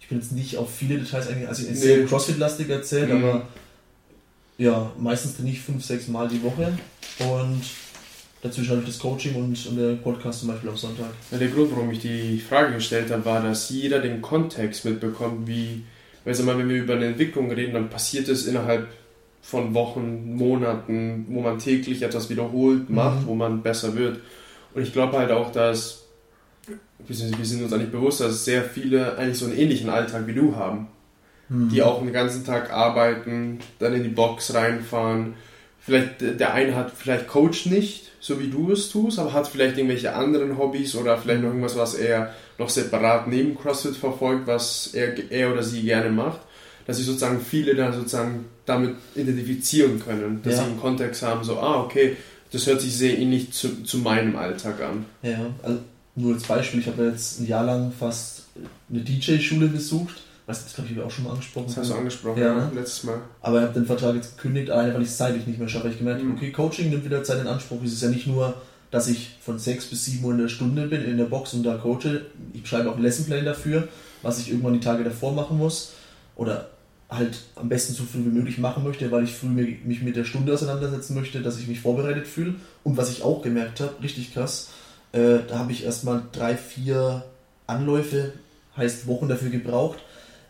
ich 0.00 0.08
bin 0.08 0.18
jetzt 0.18 0.32
nicht 0.32 0.58
auf 0.58 0.72
viele 0.72 0.98
Details 0.98 1.28
eingegangen, 1.28 1.48
also 1.48 1.66
ich 1.66 1.82
nee. 1.82 2.04
Crossfit-lastig 2.04 2.68
erzählt, 2.68 3.08
mhm. 3.08 3.24
aber 3.24 3.48
ja, 4.58 4.92
meistens 4.98 5.36
trainiere 5.36 5.56
ich 5.56 5.62
fünf, 5.62 5.82
sechs 5.82 6.08
Mal 6.08 6.28
die 6.28 6.42
Woche 6.42 6.78
und 7.20 7.62
dazwischen 8.42 8.70
habe 8.70 8.80
ich 8.80 8.86
das 8.86 8.98
Coaching 8.98 9.34
und, 9.34 9.66
und 9.66 9.76
der 9.76 9.94
Podcast 9.94 10.40
zum 10.40 10.48
Beispiel 10.48 10.68
am 10.68 10.76
Sonntag. 10.76 11.10
Ja, 11.30 11.38
der 11.38 11.48
Grund, 11.48 11.72
warum 11.72 11.90
ich 11.90 12.00
die 12.00 12.38
Frage 12.38 12.74
gestellt 12.74 13.10
habe, 13.10 13.24
war, 13.24 13.42
dass 13.42 13.70
jeder 13.70 14.00
den 14.00 14.20
Kontext 14.20 14.84
mitbekommt, 14.84 15.46
wie, 15.46 15.84
weil 16.24 16.38
mal, 16.42 16.58
wenn 16.58 16.68
wir 16.68 16.82
über 16.82 16.94
eine 16.94 17.06
Entwicklung 17.06 17.50
reden, 17.50 17.72
dann 17.72 17.88
passiert 17.88 18.28
es 18.28 18.46
innerhalb 18.46 18.88
von 19.46 19.74
Wochen, 19.74 20.34
Monaten, 20.34 21.26
wo 21.28 21.40
man 21.40 21.58
täglich 21.58 22.02
etwas 22.02 22.28
wiederholt 22.30 22.90
macht, 22.90 23.22
mhm. 23.22 23.26
wo 23.26 23.34
man 23.34 23.62
besser 23.62 23.94
wird. 23.94 24.20
Und 24.74 24.82
ich 24.82 24.92
glaube 24.92 25.16
halt 25.16 25.30
auch, 25.30 25.52
dass 25.52 26.02
wir 27.06 27.14
sind 27.14 27.62
uns 27.62 27.72
eigentlich 27.72 27.92
bewusst, 27.92 28.20
dass 28.20 28.44
sehr 28.44 28.64
viele 28.64 29.16
eigentlich 29.16 29.38
so 29.38 29.46
einen 29.46 29.56
ähnlichen 29.56 29.88
Alltag 29.88 30.26
wie 30.26 30.34
du 30.34 30.56
haben 30.56 30.88
mhm. 31.48 31.68
die 31.68 31.82
auch 31.82 32.00
den 32.00 32.12
ganzen 32.12 32.44
Tag 32.44 32.72
arbeiten, 32.72 33.60
dann 33.78 33.94
in 33.94 34.02
die 34.02 34.08
Box 34.08 34.54
reinfahren. 34.54 35.34
Vielleicht 35.78 36.20
der 36.20 36.52
eine 36.52 36.74
hat 36.74 36.92
vielleicht 36.96 37.28
Coach 37.28 37.66
nicht, 37.66 38.10
so 38.18 38.40
wie 38.40 38.48
du 38.48 38.72
es 38.72 38.90
tust, 38.90 39.18
aber 39.18 39.32
hat 39.32 39.46
vielleicht 39.46 39.76
irgendwelche 39.76 40.14
anderen 40.14 40.58
Hobbys 40.58 40.96
oder 40.96 41.16
vielleicht 41.16 41.42
noch 41.42 41.50
irgendwas, 41.50 41.76
was 41.76 41.94
er 41.94 42.34
noch 42.58 42.68
separat 42.68 43.28
neben 43.28 43.56
CrossFit 43.56 43.94
verfolgt, 43.96 44.46
was 44.46 44.94
er, 44.94 45.30
er 45.30 45.52
oder 45.52 45.62
sie 45.62 45.82
gerne 45.82 46.10
macht, 46.10 46.40
dass 46.86 46.98
sich 46.98 47.06
sozusagen 47.06 47.40
viele 47.40 47.74
dann 47.74 47.92
sozusagen 47.92 48.46
damit 48.64 48.94
identifizieren 49.14 50.00
können, 50.00 50.40
dass 50.42 50.54
ja. 50.54 50.58
sie 50.60 50.70
einen 50.70 50.80
Kontext 50.80 51.22
haben, 51.22 51.44
so, 51.44 51.58
ah, 51.58 51.80
okay, 51.82 52.16
das 52.52 52.66
hört 52.66 52.80
sich 52.80 52.96
sehr 52.96 53.18
ähnlich 53.18 53.52
zu, 53.52 53.82
zu 53.82 53.98
meinem 53.98 54.36
Alltag 54.36 54.80
an. 54.80 55.04
Ja, 55.22 55.46
also 55.62 55.80
nur 56.14 56.34
als 56.34 56.44
Beispiel, 56.44 56.80
ich 56.80 56.86
habe 56.86 57.04
jetzt 57.06 57.40
ein 57.40 57.46
Jahr 57.46 57.64
lang 57.64 57.92
fast 57.92 58.44
eine 58.88 59.00
DJ-Schule 59.00 59.66
besucht 59.66 60.22
was, 60.46 60.62
das 60.62 60.74
glaube 60.74 60.90
ich 60.92 61.00
auch 61.00 61.10
schon 61.10 61.24
mal 61.24 61.30
angesprochen. 61.30 61.66
Das 61.66 61.76
hast 61.76 61.90
du 61.90 61.94
angesprochen, 61.94 62.40
ja, 62.40 62.54
ne? 62.54 62.70
letztes 62.72 63.02
Mal. 63.02 63.20
Aber 63.40 63.58
ich 63.58 63.64
habe 63.64 63.74
den 63.74 63.86
Vertrag 63.86 64.14
jetzt 64.14 64.36
gekündigt, 64.36 64.68
weil 64.68 65.02
ich 65.02 65.08
es 65.08 65.16
zeitlich 65.16 65.46
nicht 65.46 65.58
mehr 65.58 65.68
schaffe. 65.68 65.88
Ich 65.88 65.98
gemerkt, 65.98 66.22
mhm. 66.22 66.34
okay, 66.34 66.52
Coaching 66.52 66.90
nimmt 66.90 67.04
wieder 67.04 67.24
Zeit 67.24 67.40
in 67.40 67.48
Anspruch. 67.48 67.82
Es 67.84 67.92
ist 67.92 68.02
ja 68.02 68.08
nicht 68.08 68.28
nur, 68.28 68.54
dass 68.92 69.08
ich 69.08 69.38
von 69.40 69.58
6 69.58 69.86
bis 69.86 70.04
7 70.04 70.24
Uhr 70.24 70.32
in 70.32 70.38
der 70.38 70.48
Stunde 70.48 70.86
bin 70.86 71.04
in 71.04 71.16
der 71.16 71.24
Box 71.24 71.52
und 71.54 71.64
da 71.64 71.76
coache. 71.76 72.26
Ich 72.52 72.66
schreibe 72.66 72.90
auch 72.90 72.94
einen 72.94 73.02
Lessonplan 73.02 73.44
dafür, 73.44 73.88
was 74.22 74.38
ich 74.38 74.50
irgendwann 74.50 74.74
die 74.74 74.80
Tage 74.80 75.02
davor 75.02 75.32
machen 75.32 75.58
muss. 75.58 75.94
Oder 76.36 76.70
halt 77.08 77.38
am 77.54 77.68
besten 77.68 77.94
so 77.94 78.04
früh 78.04 78.24
wie 78.24 78.36
möglich 78.36 78.58
machen 78.58 78.82
möchte, 78.82 79.10
weil 79.10 79.24
ich 79.24 79.32
früh 79.32 79.48
mich 79.48 80.02
mit 80.02 80.16
der 80.16 80.24
Stunde 80.24 80.52
auseinandersetzen 80.52 81.14
möchte, 81.14 81.40
dass 81.40 81.58
ich 81.58 81.68
mich 81.68 81.80
vorbereitet 81.80 82.26
fühle. 82.26 82.54
Und 82.82 82.96
was 82.96 83.10
ich 83.10 83.22
auch 83.22 83.42
gemerkt 83.42 83.80
habe, 83.80 84.02
richtig 84.02 84.34
krass, 84.34 84.70
äh, 85.12 85.38
da 85.48 85.58
habe 85.58 85.72
ich 85.72 85.84
erstmal 85.84 86.22
drei, 86.32 86.56
vier 86.56 87.24
Anläufe, 87.66 88.32
heißt 88.76 89.06
Wochen 89.06 89.28
dafür 89.28 89.50
gebraucht, 89.50 89.98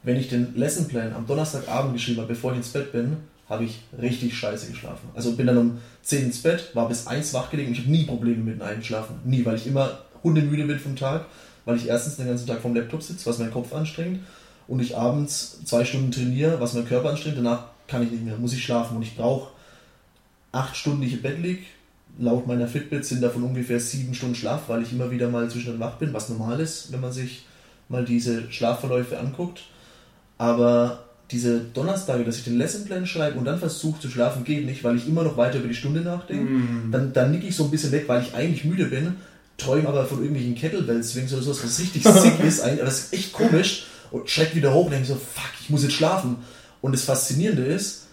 wenn 0.02 0.16
ich 0.16 0.28
den 0.28 0.54
Lessonplan 0.56 1.12
am 1.14 1.26
Donnerstagabend 1.26 1.92
geschrieben 1.92 2.18
habe, 2.18 2.28
bevor 2.28 2.52
ich 2.52 2.58
ins 2.58 2.68
Bett 2.68 2.92
bin, 2.92 3.16
habe 3.48 3.64
ich 3.64 3.80
richtig 4.00 4.36
scheiße 4.36 4.70
geschlafen. 4.70 5.08
Also 5.14 5.32
bin 5.32 5.46
dann 5.46 5.58
um 5.58 5.78
10 6.02 6.26
ins 6.26 6.42
Bett, 6.42 6.70
war 6.74 6.88
bis 6.88 7.06
1 7.06 7.34
wach 7.34 7.50
gelegen. 7.50 7.72
Ich 7.72 7.80
habe 7.80 7.90
nie 7.90 8.04
Probleme 8.04 8.42
mit 8.42 8.54
dem 8.54 8.62
Einschlafen. 8.62 9.20
Nie, 9.24 9.44
weil 9.44 9.56
ich 9.56 9.66
immer 9.66 9.98
hundemüde 10.22 10.64
bin 10.64 10.78
vom 10.78 10.96
Tag, 10.96 11.26
weil 11.64 11.76
ich 11.76 11.88
erstens 11.88 12.16
den 12.16 12.26
ganzen 12.26 12.46
Tag 12.46 12.60
vom 12.60 12.74
Laptop 12.74 13.02
sitze, 13.02 13.26
was 13.26 13.38
meinen 13.38 13.52
Kopf 13.52 13.72
anstrengt, 13.72 14.20
und 14.68 14.80
ich 14.80 14.96
abends 14.96 15.60
zwei 15.64 15.84
Stunden 15.84 16.10
trainiere, 16.10 16.60
was 16.60 16.74
meinen 16.74 16.88
Körper 16.88 17.10
anstrengt. 17.10 17.38
Danach 17.38 17.66
kann 17.86 18.02
ich 18.02 18.10
nicht 18.10 18.24
mehr, 18.24 18.36
muss 18.36 18.52
ich 18.52 18.64
schlafen 18.64 18.96
und 18.96 19.02
ich 19.02 19.16
brauche 19.16 19.50
acht 20.52 20.76
Stunden, 20.76 21.02
die 21.02 21.08
ich 21.08 21.14
im 21.14 21.22
Bett 21.22 21.40
liege. 21.40 21.62
Laut 22.18 22.46
meiner 22.46 22.66
Fitbit 22.66 23.04
sind 23.04 23.22
davon 23.22 23.42
ungefähr 23.42 23.78
sieben 23.78 24.14
Stunden 24.14 24.34
Schlaf, 24.34 24.68
weil 24.68 24.82
ich 24.82 24.92
immer 24.92 25.10
wieder 25.10 25.28
mal 25.28 25.50
zwischendurch 25.50 25.80
wach 25.80 25.96
bin, 25.96 26.14
was 26.14 26.30
normal 26.30 26.60
ist, 26.60 26.90
wenn 26.90 27.00
man 27.00 27.12
sich 27.12 27.44
mal 27.88 28.04
diese 28.04 28.50
Schlafverläufe 28.50 29.18
anguckt. 29.18 29.64
Aber 30.38 31.04
diese 31.30 31.60
Donnerstage, 31.60 32.24
dass 32.24 32.38
ich 32.38 32.44
den 32.44 32.56
Lessonplan 32.56 33.06
schreibe 33.06 33.38
und 33.38 33.44
dann 33.44 33.58
versuche 33.58 34.00
zu 34.00 34.08
schlafen, 34.08 34.44
geht 34.44 34.64
nicht, 34.64 34.84
weil 34.84 34.96
ich 34.96 35.08
immer 35.08 35.24
noch 35.24 35.36
weiter 35.36 35.58
über 35.58 35.68
die 35.68 35.74
Stunde 35.74 36.00
nachdenke. 36.00 36.44
Mm. 36.44 36.92
Dann, 36.92 37.12
dann 37.12 37.32
nick 37.32 37.44
ich 37.44 37.56
so 37.56 37.64
ein 37.64 37.70
bisschen 37.70 37.92
weg, 37.92 38.04
weil 38.06 38.22
ich 38.22 38.34
eigentlich 38.34 38.64
müde 38.64 38.86
bin, 38.86 39.16
träume 39.58 39.88
aber 39.88 40.06
von 40.06 40.18
irgendwelchen 40.18 40.54
Kettlebell-Swings 40.54 41.32
oder 41.32 41.42
sowas, 41.42 41.64
was 41.64 41.80
richtig 41.80 42.04
sick 42.04 42.40
ist. 42.40 42.62
Das 42.62 42.98
ist 42.98 43.12
echt 43.12 43.32
komisch. 43.32 43.86
Und 44.10 44.28
schreck 44.30 44.54
wieder 44.54 44.72
hoch 44.72 44.86
und 44.86 44.92
denke 44.92 45.06
so, 45.06 45.14
fuck, 45.14 45.50
ich 45.60 45.70
muss 45.70 45.82
jetzt 45.82 45.94
schlafen. 45.94 46.36
Und 46.80 46.92
das 46.92 47.04
Faszinierende 47.04 47.64
ist, 47.64 48.06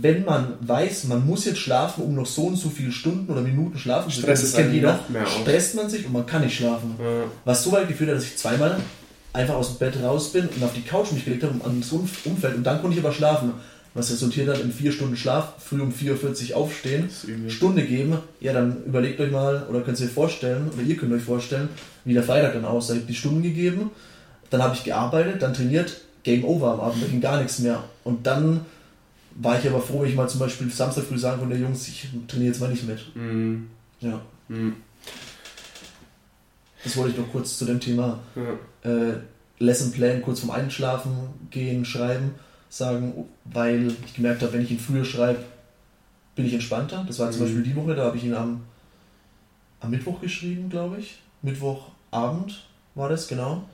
wenn 0.00 0.24
man 0.24 0.54
weiß, 0.60 1.04
man 1.04 1.26
muss 1.26 1.44
jetzt 1.44 1.58
schlafen, 1.58 2.04
um 2.04 2.14
noch 2.14 2.26
so 2.26 2.42
und 2.44 2.56
so 2.56 2.70
viele 2.70 2.92
Stunden 2.92 3.30
oder 3.30 3.40
Minuten 3.40 3.78
schlafen 3.78 4.10
zu 4.10 4.20
können, 4.20 4.32
das 4.32 4.52
kennt 4.52 4.68
dann 4.68 4.74
jeder, 4.74 5.00
stresst 5.26 5.74
man 5.74 5.90
sich 5.90 6.06
und 6.06 6.12
man 6.12 6.26
kann 6.26 6.42
nicht 6.42 6.56
schlafen. 6.56 6.96
Ja. 6.98 7.24
Was 7.44 7.64
so 7.64 7.72
weit 7.72 7.88
geführt 7.88 8.10
hat, 8.10 8.16
dass 8.16 8.24
ich 8.24 8.36
zweimal 8.36 8.80
einfach 9.32 9.54
aus 9.54 9.68
dem 9.68 9.78
Bett 9.78 10.02
raus 10.02 10.32
bin 10.32 10.48
und 10.48 10.62
auf 10.62 10.72
die 10.74 10.82
Couch 10.82 11.12
mich 11.12 11.24
gelegt 11.24 11.42
habe 11.42 11.54
und 11.54 11.64
an 11.64 11.82
so 11.82 12.06
Umfeld 12.24 12.54
und 12.54 12.64
dann 12.64 12.80
konnte 12.80 12.96
ich 12.98 13.04
aber 13.04 13.12
schlafen. 13.12 13.54
Was 13.94 14.10
resultiert 14.10 14.48
hat 14.48 14.60
in 14.60 14.72
vier 14.72 14.90
Stunden 14.90 15.16
Schlaf, 15.16 15.52
früh 15.58 15.82
um 15.82 15.92
4.40 15.92 16.50
Uhr 16.50 16.56
aufstehen. 16.56 17.10
Stunde 17.48 17.82
geben, 17.82 18.16
ja 18.40 18.54
dann 18.54 18.84
überlegt 18.86 19.20
euch 19.20 19.30
mal 19.30 19.66
oder 19.68 19.82
könnt 19.82 20.00
ihr 20.00 20.06
euch 20.06 20.12
vorstellen 20.12 20.70
oder 20.72 20.82
ihr 20.82 20.96
könnt 20.96 21.12
euch 21.12 21.22
vorstellen, 21.22 21.68
wie 22.06 22.14
der 22.14 22.22
Freitag 22.22 22.54
dann 22.54 22.64
aussah. 22.64 22.94
Ich 22.94 23.00
habe 23.00 23.08
die 23.08 23.14
Stunden 23.14 23.42
gegeben, 23.42 23.90
dann 24.52 24.62
habe 24.62 24.74
ich 24.74 24.84
gearbeitet, 24.84 25.40
dann 25.42 25.54
trainiert, 25.54 26.00
Game 26.22 26.44
Over 26.44 26.72
am 26.74 26.80
Abend, 26.80 27.02
da 27.02 27.06
ging 27.08 27.20
gar 27.20 27.38
nichts 27.40 27.58
mehr. 27.58 27.82
Und 28.04 28.26
dann 28.26 28.64
war 29.34 29.58
ich 29.58 29.66
aber 29.68 29.80
froh, 29.80 30.02
wenn 30.02 30.10
ich 30.10 30.14
mal 30.14 30.28
zum 30.28 30.40
Beispiel 30.40 30.70
Samstag 30.70 31.04
früh 31.04 31.18
sagen 31.18 31.40
konnte, 31.40 31.56
Jungs, 31.56 31.88
ich 31.88 32.06
trainiere 32.28 32.50
jetzt 32.52 32.60
mal 32.60 32.68
nicht 32.70 32.86
mit. 32.86 33.16
Mhm. 33.16 33.68
Ja, 34.00 34.20
Mhm. 34.48 34.76
das 36.84 36.96
wollte 36.96 37.12
ich 37.12 37.18
noch 37.18 37.30
kurz 37.32 37.56
zu 37.58 37.64
dem 37.64 37.80
Thema 37.80 38.18
Ja. 38.34 38.90
äh, 38.90 39.14
Lesson 39.58 39.92
Plan 39.92 40.20
kurz 40.22 40.40
vorm 40.40 40.50
Einschlafen 40.50 41.12
gehen, 41.50 41.84
schreiben, 41.84 42.34
sagen, 42.68 43.26
weil 43.44 43.92
ich 44.06 44.14
gemerkt 44.14 44.42
habe, 44.42 44.52
wenn 44.54 44.62
ich 44.62 44.70
ihn 44.72 44.78
früher 44.80 45.04
schreibe, 45.04 45.38
bin 46.34 46.46
ich 46.46 46.54
entspannter. 46.54 47.04
Das 47.06 47.18
war 47.18 47.30
zum 47.30 47.40
Mhm. 47.42 47.44
Beispiel 47.44 47.62
die 47.62 47.76
Woche, 47.76 47.94
da 47.94 48.04
habe 48.06 48.16
ich 48.16 48.24
ihn 48.24 48.34
am, 48.34 48.62
am 49.80 49.90
Mittwoch 49.90 50.20
geschrieben, 50.20 50.68
glaube 50.68 50.98
ich. 50.98 51.18
Mittwochabend 51.42 52.64
war 52.94 53.08
das, 53.08 53.28
genau. 53.28 53.64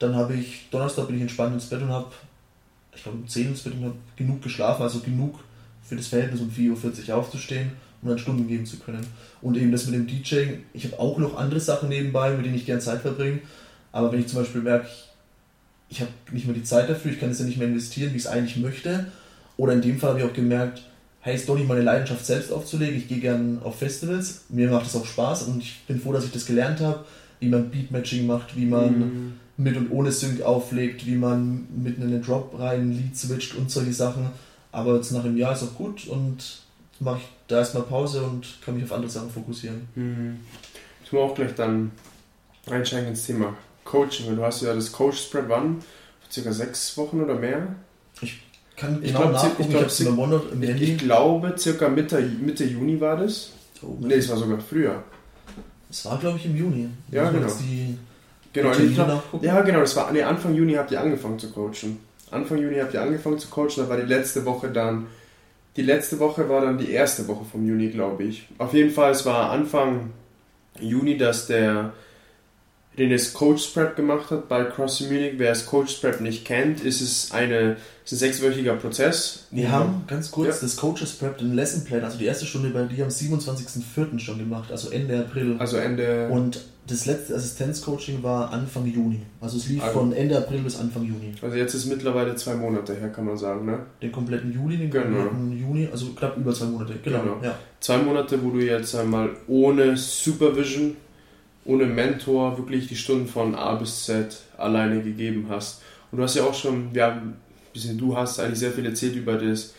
Dann 0.00 0.16
habe 0.16 0.34
ich, 0.34 0.68
Donnerstag 0.70 1.06
bin 1.06 1.16
ich 1.16 1.22
entspannt 1.22 1.54
ins 1.54 1.66
Bett 1.66 1.82
und 1.82 1.90
habe, 1.90 2.10
ich 2.94 3.02
glaube 3.02 3.18
um 3.18 3.28
10 3.28 3.48
ins 3.48 3.60
Bett 3.60 3.74
und 3.74 3.84
habe 3.84 3.94
genug 4.16 4.42
geschlafen, 4.42 4.82
also 4.82 4.98
genug 4.98 5.38
für 5.84 5.94
das 5.94 6.08
Verhältnis 6.08 6.40
um 6.40 6.50
4.40 6.50 7.08
Uhr 7.08 7.16
aufzustehen, 7.16 7.70
um 8.02 8.08
dann 8.08 8.18
Stunden 8.18 8.48
geben 8.48 8.66
zu 8.66 8.78
können. 8.78 9.06
Und 9.42 9.56
eben 9.56 9.70
das 9.70 9.86
mit 9.86 9.94
dem 9.94 10.06
DJing, 10.06 10.64
ich 10.72 10.86
habe 10.86 10.98
auch 10.98 11.18
noch 11.18 11.36
andere 11.36 11.60
Sachen 11.60 11.90
nebenbei, 11.90 12.30
mit 12.30 12.46
denen 12.46 12.56
ich 12.56 12.66
gerne 12.66 12.80
Zeit 12.80 13.02
verbringe. 13.02 13.40
Aber 13.92 14.10
wenn 14.10 14.20
ich 14.20 14.28
zum 14.28 14.40
Beispiel 14.40 14.62
merke, 14.62 14.88
ich, 15.90 16.00
habe 16.00 16.10
nicht 16.30 16.46
mehr 16.46 16.54
die 16.54 16.62
Zeit 16.62 16.88
dafür, 16.88 17.12
ich 17.12 17.20
kann 17.20 17.30
es 17.30 17.40
ja 17.40 17.44
nicht 17.44 17.58
mehr 17.58 17.68
investieren, 17.68 18.12
wie 18.12 18.16
ich 18.16 18.24
es 18.24 18.28
eigentlich 18.28 18.56
möchte. 18.56 19.06
Oder 19.56 19.74
in 19.74 19.82
dem 19.82 19.98
Fall 19.98 20.10
habe 20.10 20.20
ich 20.20 20.26
auch 20.26 20.32
gemerkt, 20.32 20.82
hey, 21.20 21.34
ist 21.34 21.48
doch 21.48 21.56
nicht 21.56 21.68
meine 21.68 21.82
Leidenschaft 21.82 22.24
selbst 22.24 22.50
aufzulegen. 22.52 22.96
Ich 22.96 23.08
gehe 23.08 23.18
gern 23.18 23.60
auf 23.62 23.78
Festivals, 23.78 24.44
mir 24.48 24.70
macht 24.70 24.86
es 24.86 24.96
auch 24.96 25.04
Spaß 25.04 25.42
und 25.42 25.60
ich 25.60 25.80
bin 25.86 26.00
froh, 26.00 26.12
dass 26.12 26.24
ich 26.24 26.32
das 26.32 26.46
gelernt 26.46 26.80
habe, 26.80 27.04
wie 27.40 27.48
man 27.48 27.70
Beatmatching 27.70 28.26
macht, 28.26 28.56
wie 28.56 28.64
man 28.66 28.98
Mhm. 28.98 29.32
Mit 29.60 29.76
und 29.76 29.90
ohne 29.90 30.10
Sync 30.10 30.42
auflegt, 30.42 31.06
wie 31.06 31.16
man 31.16 31.66
mitten 31.76 32.02
in 32.02 32.10
den 32.10 32.22
Drop 32.22 32.58
rein 32.58 32.80
ein 32.80 32.92
Lied 32.92 33.16
switcht 33.16 33.54
und 33.54 33.70
solche 33.70 33.92
Sachen. 33.92 34.30
Aber 34.72 34.96
jetzt 34.96 35.12
nach 35.12 35.24
einem 35.24 35.36
Jahr 35.36 35.52
ist 35.52 35.62
auch 35.62 35.74
gut 35.74 36.06
und 36.06 36.62
mache 36.98 37.18
ich 37.18 37.28
da 37.48 37.58
erstmal 37.58 37.82
Pause 37.82 38.22
und 38.22 38.58
kann 38.64 38.74
mich 38.74 38.84
auf 38.84 38.92
andere 38.92 39.10
Sachen 39.10 39.30
fokussieren. 39.30 39.88
Mhm. 39.94 40.40
Ich 41.04 41.12
will 41.12 41.20
auch 41.20 41.34
gleich 41.34 41.54
dann 41.54 41.90
einsteigen 42.70 43.08
ins 43.08 43.26
Thema 43.26 43.54
Coaching. 43.84 44.28
weil 44.28 44.36
Du 44.36 44.44
hast 44.44 44.62
ja 44.62 44.74
das 44.74 44.92
Coach 44.92 45.18
Spread 45.18 45.48
wann? 45.48 45.80
Vor 46.20 46.30
circa 46.32 46.52
sechs 46.52 46.96
Wochen 46.96 47.20
oder 47.20 47.34
mehr? 47.34 47.74
Kann 48.76 49.02
Ich 49.02 49.08
genau 49.08 49.20
glaub, 49.20 49.32
nachgucken, 49.32 49.54
ich 49.58 49.66
ich, 49.66 49.72
glaub, 49.72 49.86
es 49.86 50.06
OneNote 50.06 50.48
im 50.52 50.62
Ich, 50.62 50.82
ich 50.82 50.98
glaube, 50.98 51.54
circa 51.58 51.88
Mitte, 51.88 52.18
Mitte 52.22 52.64
Juni 52.64 52.98
war 52.98 53.16
das. 53.16 53.50
Oh, 53.82 53.96
Nee, 54.00 54.14
es 54.14 54.28
war 54.30 54.38
sogar 54.38 54.58
früher. 54.60 55.02
Das 55.88 56.04
war, 56.06 56.18
glaube 56.18 56.38
ich, 56.38 56.46
im 56.46 56.56
Juni. 56.56 56.88
Ja, 57.10 57.24
Muss 57.24 57.32
genau. 57.32 57.52
Die 57.60 57.98
Genau, 58.52 58.72
ich 58.72 58.94
glaub, 58.94 59.22
ja, 59.42 59.60
genau, 59.62 59.80
das 59.80 59.94
war, 59.96 60.10
nee, 60.12 60.22
Anfang 60.22 60.54
Juni 60.54 60.74
habt 60.74 60.90
ihr 60.90 61.00
angefangen 61.00 61.38
zu 61.38 61.50
coachen. 61.52 61.98
Anfang 62.30 62.58
Juni 62.58 62.76
habt 62.78 62.94
ihr 62.94 63.02
angefangen 63.02 63.38
zu 63.38 63.48
coachen, 63.48 63.74
da 63.76 63.88
war 63.88 63.96
die 63.96 64.06
letzte 64.06 64.44
Woche 64.44 64.68
dann, 64.70 65.06
die 65.76 65.82
letzte 65.82 66.18
Woche 66.18 66.48
war 66.48 66.60
dann 66.62 66.78
die 66.78 66.90
erste 66.90 67.26
Woche 67.28 67.44
vom 67.44 67.66
Juni, 67.66 67.88
glaube 67.90 68.24
ich. 68.24 68.48
Auf 68.58 68.74
jeden 68.74 68.90
Fall, 68.90 69.12
es 69.12 69.24
war 69.24 69.50
Anfang 69.50 70.10
Juni, 70.80 71.16
dass 71.16 71.46
der 71.46 71.92
Renes 72.98 73.32
Coach 73.32 73.68
Prep 73.68 73.94
gemacht 73.96 74.30
hat 74.30 74.48
bei 74.48 74.64
CrossFit 74.64 75.10
Munich. 75.10 75.34
Wer 75.36 75.52
es 75.52 75.64
Coach 75.66 75.94
Prep 76.00 76.20
nicht 76.20 76.44
kennt, 76.44 76.80
ist 76.84 77.00
es 77.00 77.30
eine, 77.32 77.76
ist 78.04 78.12
ein 78.12 78.16
sechswöchiger 78.18 78.74
Prozess. 78.74 79.46
Wir 79.52 79.70
haben 79.70 80.02
ganz 80.08 80.30
kurz 80.32 80.56
Ja. 80.56 80.62
das 80.62 80.76
Coaches 80.76 81.12
Prep, 81.12 81.38
den 81.38 81.54
Lesson 81.54 81.84
Plan, 81.84 82.02
also 82.04 82.18
die 82.18 82.26
erste 82.26 82.46
Stunde 82.46 82.70
bei 82.70 82.82
dir 82.82 83.04
am 83.04 83.10
27.04. 83.10 84.18
schon 84.18 84.38
gemacht, 84.38 84.70
also 84.72 84.90
Ende 84.90 85.20
April. 85.20 85.56
Also 85.60 85.76
Ende. 85.76 86.28
Und 86.30 86.60
das 86.90 87.06
letzte 87.06 87.34
Assistenzcoaching 87.34 88.22
war 88.22 88.52
Anfang 88.52 88.84
Juni. 88.86 89.20
Also 89.40 89.56
es 89.56 89.68
lief 89.68 89.82
Also- 89.82 90.00
von 90.00 90.12
Ende 90.12 90.36
April 90.36 90.60
bis 90.60 90.78
Anfang 90.78 91.04
Juni. 91.04 91.32
Also 91.40 91.56
jetzt 91.56 91.74
ist 91.74 91.86
mittlerweile 91.86 92.34
zwei 92.36 92.54
Monate 92.54 92.94
her, 92.94 93.08
kann 93.10 93.24
man 93.24 93.36
sagen, 93.36 93.64
ne? 93.66 93.78
Den 94.02 94.12
kompletten 94.12 94.52
Juli, 94.52 94.76
den 94.76 94.90
Genau. 94.90 95.04
kompletten 95.24 95.58
Juni, 95.58 95.88
also 95.90 96.06
knapp 96.12 96.36
über 96.36 96.52
zwei 96.52 96.66
Monate. 96.66 96.94
Genau, 97.02 97.22
Genau. 97.22 97.40
ja. 97.42 97.58
Zwei 97.80 97.98
Monate, 97.98 98.42
wo 98.42 98.50
du 98.50 98.58
jetzt 98.60 98.94
einmal 98.94 99.30
ohne 99.48 99.96
Supervision, 99.96 100.96
ohne 101.64 101.86
Mentor 101.86 102.58
wirklich 102.58 102.88
die 102.88 102.96
Stunden 102.96 103.26
von 103.26 103.54
A 103.54 103.74
bis 103.74 104.04
Z 104.06 104.40
alleine 104.58 105.02
gegeben 105.02 105.46
hast. 105.48 105.82
Und 106.10 106.18
du 106.18 106.24
hast 106.24 106.34
ja 106.36 106.42
auch 106.44 106.54
schon, 106.54 106.92
wir 106.94 107.04
haben, 107.04 107.34
bisschen 107.72 107.96
du 107.98 108.16
hast 108.16 108.40
eigentlich 108.40 108.58
sehr 108.58 108.72
viel 108.72 108.84
erzählt 108.86 109.14
über 109.14 109.34
das 109.36 109.74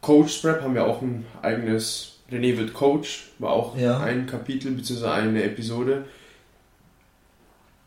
Coach 0.00 0.38
Prep, 0.38 0.62
haben 0.62 0.74
wir 0.74 0.86
auch 0.86 1.02
ein 1.02 1.24
eigenes 1.42 2.18
René 2.30 2.56
wird 2.56 2.72
Coach, 2.72 3.30
war 3.40 3.50
auch 3.50 3.76
Ja. 3.76 3.98
ein 3.98 4.26
Kapitel 4.26 4.70
bzw. 4.72 5.06
eine 5.06 5.42
Episode. 5.42 6.04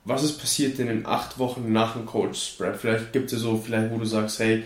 Was 0.05 0.23
ist 0.23 0.39
passiert 0.39 0.79
in 0.79 0.87
den 0.87 1.05
acht 1.05 1.39
Wochen 1.39 1.71
nach 1.71 1.93
dem 1.93 2.05
Coach 2.05 2.55
Prep? 2.57 2.77
Vielleicht 2.77 3.13
gibt 3.13 3.27
es 3.27 3.33
ja 3.33 3.37
so, 3.37 3.57
vielleicht 3.57 3.91
wo 3.91 3.97
du 3.97 4.05
sagst, 4.05 4.39
hey, 4.39 4.63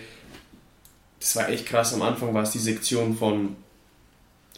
das 1.19 1.35
war 1.35 1.49
echt 1.49 1.65
krass. 1.65 1.93
Am 1.93 2.01
Anfang 2.01 2.33
war 2.33 2.43
es 2.43 2.51
die 2.51 2.59
Sektion 2.59 3.15
von 3.15 3.55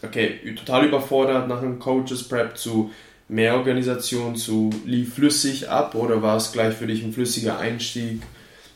okay, 0.02 0.54
total 0.54 0.86
überfordert 0.86 1.48
nach 1.48 1.62
einem 1.62 1.78
Coaches 1.78 2.26
Prep 2.26 2.56
zu 2.56 2.90
mehr 3.28 3.56
Organisation, 3.56 4.36
zu 4.36 4.70
lief 4.84 5.14
flüssig 5.14 5.68
ab 5.68 5.94
oder 5.94 6.22
war 6.22 6.36
es 6.36 6.52
gleich 6.52 6.74
für 6.74 6.86
dich 6.86 7.02
ein 7.04 7.12
flüssiger 7.12 7.58
Einstieg? 7.58 8.22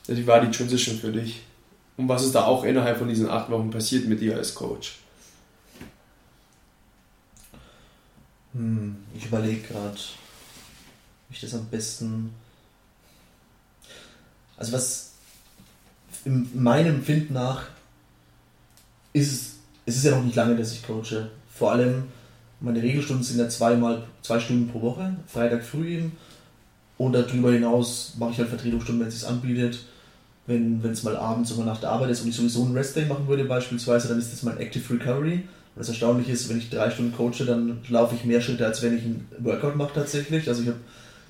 Also 0.06 0.20
Wie 0.20 0.26
war 0.26 0.40
die 0.40 0.56
Transition 0.56 0.98
für 0.98 1.12
dich? 1.12 1.42
Und 1.96 2.08
was 2.08 2.24
ist 2.24 2.34
da 2.34 2.44
auch 2.44 2.64
innerhalb 2.64 2.98
von 2.98 3.08
diesen 3.08 3.28
acht 3.28 3.50
Wochen 3.50 3.70
passiert 3.70 4.06
mit 4.06 4.20
dir 4.20 4.36
als 4.36 4.54
Coach? 4.54 4.98
Hm, 8.52 8.96
ich 9.16 9.26
überlege 9.26 9.60
gerade, 9.68 9.96
ich 11.34 11.40
das 11.40 11.54
am 11.54 11.66
besten. 11.66 12.30
Also 14.56 14.72
was 14.72 15.12
in 16.24 16.48
meinem 16.54 16.96
Empfinden 16.96 17.34
nach 17.34 17.64
ist 19.12 19.32
es, 19.32 19.96
ist 19.96 20.04
ja 20.04 20.12
noch 20.12 20.24
nicht 20.24 20.36
lange, 20.36 20.56
dass 20.56 20.72
ich 20.72 20.86
coache. 20.86 21.30
Vor 21.52 21.72
allem 21.72 22.04
meine 22.60 22.82
Regelstunden 22.82 23.24
sind 23.24 23.38
ja 23.38 23.48
zweimal 23.48 24.04
zwei 24.22 24.40
Stunden 24.40 24.68
pro 24.68 24.80
Woche, 24.80 25.16
Freitag 25.26 25.64
früh 25.64 25.96
eben. 25.96 26.12
Und 26.96 27.12
darüber 27.12 27.52
hinaus 27.52 28.14
mache 28.18 28.32
ich 28.32 28.38
halt 28.38 28.48
Vertretungsstunden, 28.48 29.02
wenn 29.02 29.08
es 29.08 29.20
sich 29.20 29.28
anbietet. 29.28 29.80
Wenn 30.46 30.82
wenn 30.82 30.92
es 30.92 31.02
mal 31.02 31.16
abends 31.16 31.52
oder 31.52 31.64
nach 31.64 31.80
der 31.80 31.90
Arbeit 31.90 32.10
ist 32.10 32.22
und 32.22 32.28
ich 32.28 32.36
sowieso 32.36 32.64
einen 32.64 32.76
Rest 32.76 32.96
Day 32.96 33.06
machen 33.06 33.26
würde 33.28 33.44
beispielsweise, 33.44 34.08
dann 34.08 34.18
ist 34.18 34.32
das 34.32 34.42
mein 34.42 34.58
Active 34.58 34.94
Recovery. 34.94 35.34
Und 35.74 35.80
das 35.80 35.88
Erstaunliche 35.88 36.32
ist, 36.32 36.48
wenn 36.48 36.58
ich 36.58 36.70
drei 36.70 36.90
Stunden 36.90 37.14
coache, 37.16 37.44
dann 37.44 37.80
laufe 37.88 38.14
ich 38.14 38.24
mehr 38.24 38.40
Schritte, 38.40 38.64
als 38.64 38.82
wenn 38.82 38.96
ich 38.96 39.04
einen 39.04 39.28
Workout 39.38 39.76
mache 39.76 39.94
tatsächlich. 39.94 40.48
Also 40.48 40.62
ich 40.62 40.68
habe 40.68 40.78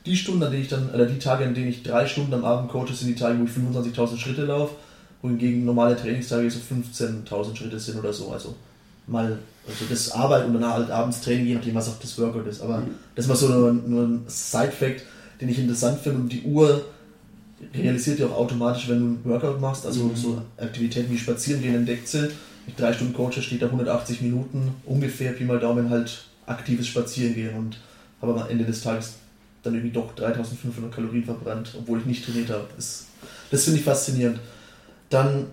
die 0.06 0.16
Stunden, 0.16 0.42
an 0.42 0.50
denen 0.50 0.62
ich 0.62 0.68
dann, 0.68 0.90
oder 0.90 1.06
die 1.06 1.18
Tage, 1.18 1.44
an 1.44 1.54
denen 1.54 1.68
ich 1.68 1.82
drei 1.82 2.06
Stunden 2.06 2.34
am 2.34 2.44
Abend 2.44 2.70
coache, 2.70 2.92
sind 2.94 3.08
die 3.08 3.14
Tage, 3.14 3.38
wo 3.38 3.44
ich 3.44 3.50
25.000 3.50 4.18
Schritte 4.18 4.44
laufe, 4.44 4.74
wohingegen 5.22 5.64
normale 5.64 5.96
Trainingstage 5.96 6.50
so 6.50 6.58
15.000 6.58 7.56
Schritte 7.56 7.80
sind 7.80 7.98
oder 7.98 8.12
so. 8.12 8.30
Also 8.30 8.54
mal, 9.06 9.38
also 9.66 9.84
das 9.88 10.12
Arbeit 10.12 10.46
und 10.46 10.54
dann 10.54 10.66
halt 10.66 10.90
abends 10.90 11.20
Training, 11.20 11.46
je 11.46 11.54
nachdem, 11.54 11.74
was 11.74 11.88
auch 11.88 11.98
das 12.00 12.18
Workout 12.18 12.46
ist. 12.46 12.60
Aber 12.60 12.82
das 13.14 13.24
ist 13.24 13.28
mal 13.28 13.36
so 13.36 13.48
nur, 13.48 13.72
nur 13.72 14.02
ein 14.04 14.24
Side-Fact, 14.26 15.02
den 15.40 15.48
ich 15.48 15.58
interessant 15.58 16.00
finde 16.00 16.20
und 16.20 16.32
die 16.32 16.42
Uhr 16.42 16.84
realisiert 17.74 18.18
ja 18.18 18.26
auch 18.26 18.36
automatisch, 18.36 18.88
wenn 18.88 19.00
du 19.00 19.06
ein 19.06 19.20
Workout 19.24 19.60
machst, 19.60 19.86
also 19.86 20.04
Mhm. 20.04 20.16
so 20.16 20.42
Aktivitäten 20.58 21.10
wie 21.10 21.18
Spazieren 21.18 21.62
gehen 21.62 21.74
entdeckt 21.74 22.08
sie. 22.08 22.28
Mit 22.66 22.78
drei 22.78 22.92
Stunden 22.92 23.14
Coach 23.14 23.40
steht 23.40 23.62
da 23.62 23.66
180 23.66 24.20
Minuten 24.20 24.74
ungefähr, 24.84 25.32
Pi 25.32 25.44
mal 25.44 25.58
Daumen 25.58 25.90
halt 25.90 26.24
aktives 26.46 26.86
Spazieren 26.86 27.34
gehen 27.34 27.54
und 27.56 27.78
habe 28.20 28.38
am 28.38 28.48
Ende 28.48 28.64
des 28.64 28.82
Tages 28.82 29.14
dann 29.64 29.74
irgendwie 29.74 29.92
doch 29.92 30.14
3500 30.14 30.92
Kalorien 30.92 31.24
verbrannt, 31.24 31.74
obwohl 31.76 31.98
ich 31.98 32.06
nicht 32.06 32.24
trainiert 32.24 32.50
habe. 32.50 32.66
Das, 32.76 33.06
das 33.50 33.64
finde 33.64 33.80
ich 33.80 33.84
faszinierend. 33.84 34.38
Dann, 35.10 35.46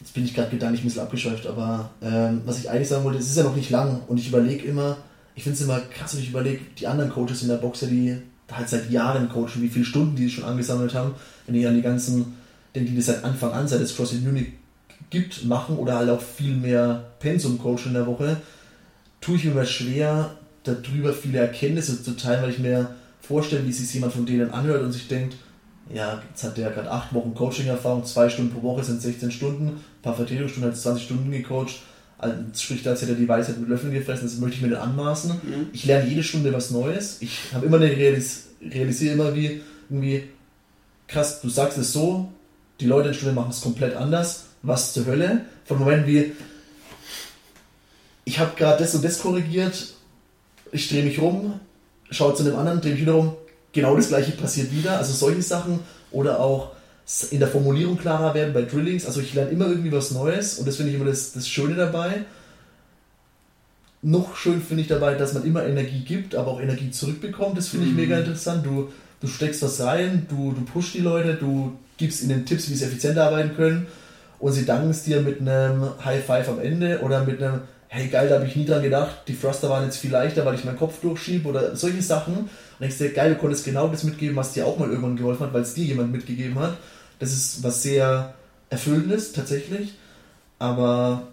jetzt 0.00 0.14
bin 0.14 0.24
ich 0.24 0.34
gerade 0.34 0.50
gedanklich 0.50 0.82
ein 0.82 0.88
bisschen 0.88 1.02
abgeschweift, 1.02 1.46
aber 1.46 1.90
ähm, 2.02 2.42
was 2.44 2.58
ich 2.58 2.70
eigentlich 2.70 2.88
sagen 2.88 3.04
wollte, 3.04 3.18
es 3.18 3.28
ist 3.28 3.36
ja 3.36 3.44
noch 3.44 3.56
nicht 3.56 3.70
lang 3.70 4.00
und 4.08 4.18
ich 4.18 4.28
überlege 4.28 4.66
immer, 4.66 4.96
ich 5.34 5.44
finde 5.44 5.56
es 5.56 5.62
immer 5.62 5.78
krass, 5.80 6.14
wenn 6.14 6.22
ich 6.22 6.30
überlege, 6.30 6.60
die 6.78 6.86
anderen 6.86 7.10
Coaches 7.10 7.42
in 7.42 7.48
der 7.48 7.56
Box, 7.56 7.82
ja, 7.82 7.88
die 7.88 8.18
halt 8.50 8.68
seit 8.68 8.90
Jahren 8.90 9.28
coachen, 9.28 9.62
wie 9.62 9.68
viele 9.68 9.84
Stunden 9.84 10.16
die 10.16 10.30
schon 10.30 10.44
angesammelt 10.44 10.94
haben, 10.94 11.14
wenn 11.46 11.54
ich 11.54 11.66
an 11.66 11.74
die 11.74 11.82
ganzen, 11.82 12.34
denke 12.74 12.90
die 12.90 12.96
das 12.96 13.06
seit 13.06 13.24
Anfang 13.24 13.52
an, 13.52 13.68
seit 13.68 13.80
es 13.80 13.94
CrossFit 13.94 14.24
Munich 14.24 14.48
gibt, 15.10 15.44
machen 15.44 15.76
oder 15.76 15.96
halt 15.96 16.10
auch 16.10 16.20
viel 16.20 16.56
mehr 16.56 17.04
Pensum 17.20 17.58
coachen 17.58 17.88
in 17.88 17.94
der 17.94 18.06
Woche, 18.06 18.38
tue 19.20 19.36
ich 19.36 19.44
mir 19.44 19.52
immer 19.52 19.66
schwer, 19.66 20.30
darüber 20.74 21.12
viele 21.12 21.38
Erkenntnisse 21.38 22.02
zu 22.02 22.16
teilen, 22.16 22.42
weil 22.42 22.50
ich 22.50 22.58
mir 22.58 22.94
vorstelle, 23.20 23.66
wie 23.66 23.72
sich 23.72 23.92
jemand 23.92 24.12
von 24.12 24.26
denen 24.26 24.50
anhört 24.50 24.82
und 24.82 24.92
sich 24.92 25.08
denkt, 25.08 25.36
ja, 25.92 26.22
jetzt 26.28 26.44
hat 26.44 26.56
der 26.56 26.70
gerade 26.70 26.90
acht 26.90 27.14
Wochen 27.14 27.34
Coaching-Erfahrung, 27.34 28.04
zwei 28.04 28.28
Stunden 28.28 28.52
pro 28.52 28.62
Woche 28.62 28.84
sind 28.84 29.00
16 29.00 29.30
Stunden, 29.30 29.68
ein 29.68 30.02
paar 30.02 30.14
Vertretungsstunden, 30.14 30.70
hat 30.70 30.78
20 30.78 31.04
Stunden 31.04 31.30
gecoacht. 31.30 31.80
Also, 32.18 32.36
sprich, 32.54 32.86
als 32.86 33.00
hätte 33.00 33.12
er 33.12 33.18
die 33.18 33.28
Weisheit 33.28 33.58
mit 33.58 33.68
Löffeln 33.68 33.92
gefressen, 33.92 34.24
das 34.24 34.38
möchte 34.38 34.56
ich 34.56 34.62
mir 34.62 34.68
nicht 34.68 34.80
anmaßen. 34.80 35.30
Mhm. 35.30 35.66
Ich 35.72 35.84
lerne 35.84 36.08
jede 36.08 36.22
Stunde 36.22 36.52
was 36.52 36.70
Neues. 36.70 37.18
Ich 37.20 37.38
habe 37.54 37.66
immer 37.66 37.76
eine 37.76 37.90
Realis 37.90 38.48
realisiere 38.60 39.14
immer 39.14 39.34
wie 39.34 39.60
irgendwie 39.88 40.24
krass, 41.06 41.40
du 41.40 41.48
sagst 41.48 41.78
es 41.78 41.92
so, 41.92 42.28
die 42.80 42.86
Leute 42.86 43.08
in 43.08 43.12
der 43.12 43.18
Stunde 43.18 43.34
machen 43.34 43.50
es 43.50 43.60
komplett 43.60 43.96
anders. 43.96 44.46
Was 44.62 44.92
zur 44.92 45.06
Hölle? 45.06 45.42
Von 45.64 45.78
Moment 45.78 46.06
wie 46.06 46.32
ich 48.24 48.38
habe 48.38 48.52
gerade 48.56 48.82
das 48.82 48.94
und 48.94 49.02
das 49.02 49.20
korrigiert, 49.20 49.94
ich 50.72 50.88
drehe 50.88 51.04
mich 51.04 51.20
rum, 51.20 51.60
schaue 52.10 52.34
zu 52.34 52.44
dem 52.44 52.56
anderen, 52.56 52.80
drehe 52.80 52.92
mich 52.92 53.02
wieder 53.02 53.12
rum, 53.12 53.34
genau 53.72 53.96
das 53.96 54.08
gleiche 54.08 54.32
passiert 54.32 54.72
wieder. 54.72 54.98
Also 54.98 55.12
solche 55.12 55.42
Sachen 55.42 55.80
oder 56.10 56.40
auch 56.40 56.72
in 57.30 57.40
der 57.40 57.48
Formulierung 57.48 57.96
klarer 57.96 58.34
werden 58.34 58.52
bei 58.52 58.62
Drillings. 58.62 59.06
Also 59.06 59.20
ich 59.20 59.34
lerne 59.34 59.50
immer 59.50 59.66
irgendwie 59.66 59.92
was 59.92 60.10
Neues 60.10 60.58
und 60.58 60.68
das 60.68 60.76
finde 60.76 60.90
ich 60.90 60.96
immer 60.96 61.06
das, 61.06 61.32
das 61.32 61.48
Schöne 61.48 61.74
dabei. 61.74 62.24
Noch 64.02 64.36
schön 64.36 64.62
finde 64.62 64.82
ich 64.82 64.88
dabei, 64.88 65.14
dass 65.14 65.32
man 65.32 65.44
immer 65.44 65.64
Energie 65.64 66.04
gibt, 66.04 66.34
aber 66.34 66.48
auch 66.48 66.60
Energie 66.60 66.90
zurückbekommt. 66.90 67.58
Das 67.58 67.68
finde 67.68 67.86
ich 67.86 67.92
mhm. 67.92 67.98
mega 67.98 68.18
interessant. 68.18 68.64
Du, 68.64 68.92
du 69.20 69.26
steckst 69.26 69.62
was 69.62 69.80
rein, 69.80 70.26
du, 70.28 70.52
du 70.52 70.62
pushst 70.62 70.94
die 70.94 71.00
Leute, 71.00 71.34
du 71.34 71.76
gibst 71.96 72.22
ihnen 72.22 72.46
Tipps, 72.46 72.70
wie 72.70 72.74
sie 72.74 72.84
effizienter 72.84 73.24
arbeiten 73.24 73.56
können 73.56 73.86
und 74.38 74.52
sie 74.52 74.64
danken 74.64 74.90
es 74.90 75.02
dir 75.02 75.20
mit 75.20 75.40
einem 75.40 75.90
High 76.04 76.24
Five 76.24 76.48
am 76.48 76.60
Ende 76.60 77.00
oder 77.00 77.24
mit 77.24 77.42
einem 77.42 77.62
hey 77.88 78.08
geil, 78.08 78.28
da 78.28 78.36
habe 78.36 78.46
ich 78.46 78.56
nie 78.56 78.66
dran 78.66 78.82
gedacht, 78.82 79.22
die 79.26 79.34
Thruster 79.34 79.70
waren 79.70 79.84
jetzt 79.84 79.98
viel 79.98 80.10
leichter, 80.10 80.44
weil 80.44 80.54
ich 80.54 80.64
meinen 80.64 80.78
Kopf 80.78 81.00
durchschiebe 81.00 81.48
oder 81.48 81.74
solche 81.74 82.02
Sachen. 82.02 82.48
Und 82.78 82.86
ich 82.86 82.94
sehe, 82.94 83.10
geil, 83.10 83.34
du 83.34 83.40
konntest 83.40 83.64
genau 83.64 83.88
das 83.88 84.04
mitgeben, 84.04 84.36
was 84.36 84.52
dir 84.52 84.66
auch 84.66 84.78
mal 84.78 84.88
irgendwann 84.88 85.16
geholfen 85.16 85.46
hat, 85.46 85.54
weil 85.54 85.62
es 85.62 85.74
dir 85.74 85.84
jemand 85.84 86.12
mitgegeben 86.12 86.58
hat. 86.58 86.76
Das 87.18 87.32
ist 87.32 87.62
was 87.62 87.82
sehr 87.82 88.34
Erfüllendes 88.70 89.32
tatsächlich. 89.32 89.94
Aber 90.58 91.28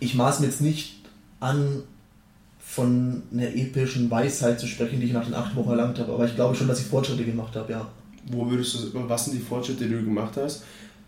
ich 0.00 0.14
maß 0.14 0.40
mir 0.40 0.46
jetzt 0.46 0.60
nicht 0.60 0.96
an, 1.40 1.84
von 2.68 3.22
einer 3.32 3.54
epischen 3.54 4.10
Weisheit 4.10 4.60
zu 4.60 4.66
sprechen, 4.66 5.00
die 5.00 5.06
ich 5.06 5.12
nach 5.12 5.24
den 5.24 5.34
acht 5.34 5.56
Wochen 5.56 5.70
erlangt 5.70 5.98
habe. 5.98 6.12
Aber 6.12 6.26
ich 6.26 6.34
glaube 6.34 6.54
schon, 6.54 6.68
dass 6.68 6.80
ich 6.80 6.86
Fortschritte 6.86 7.24
gemacht 7.24 7.56
habe, 7.56 7.72
ja. 7.72 7.88
Wo 8.30 8.50
würdest 8.50 8.74
du, 8.74 9.08
was 9.08 9.24
sind 9.24 9.34
die 9.34 9.42
Fortschritte, 9.42 9.84
die 9.84 9.94
du 9.94 10.04
gemacht 10.04 10.34
hast? 10.36 10.64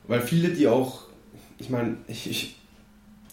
Weil 0.09 0.23
viele, 0.23 0.49
die 0.49 0.67
auch, 0.67 1.03
ich 1.59 1.69
meine, 1.69 1.97
ich, 2.09 2.31
ich 2.31 2.57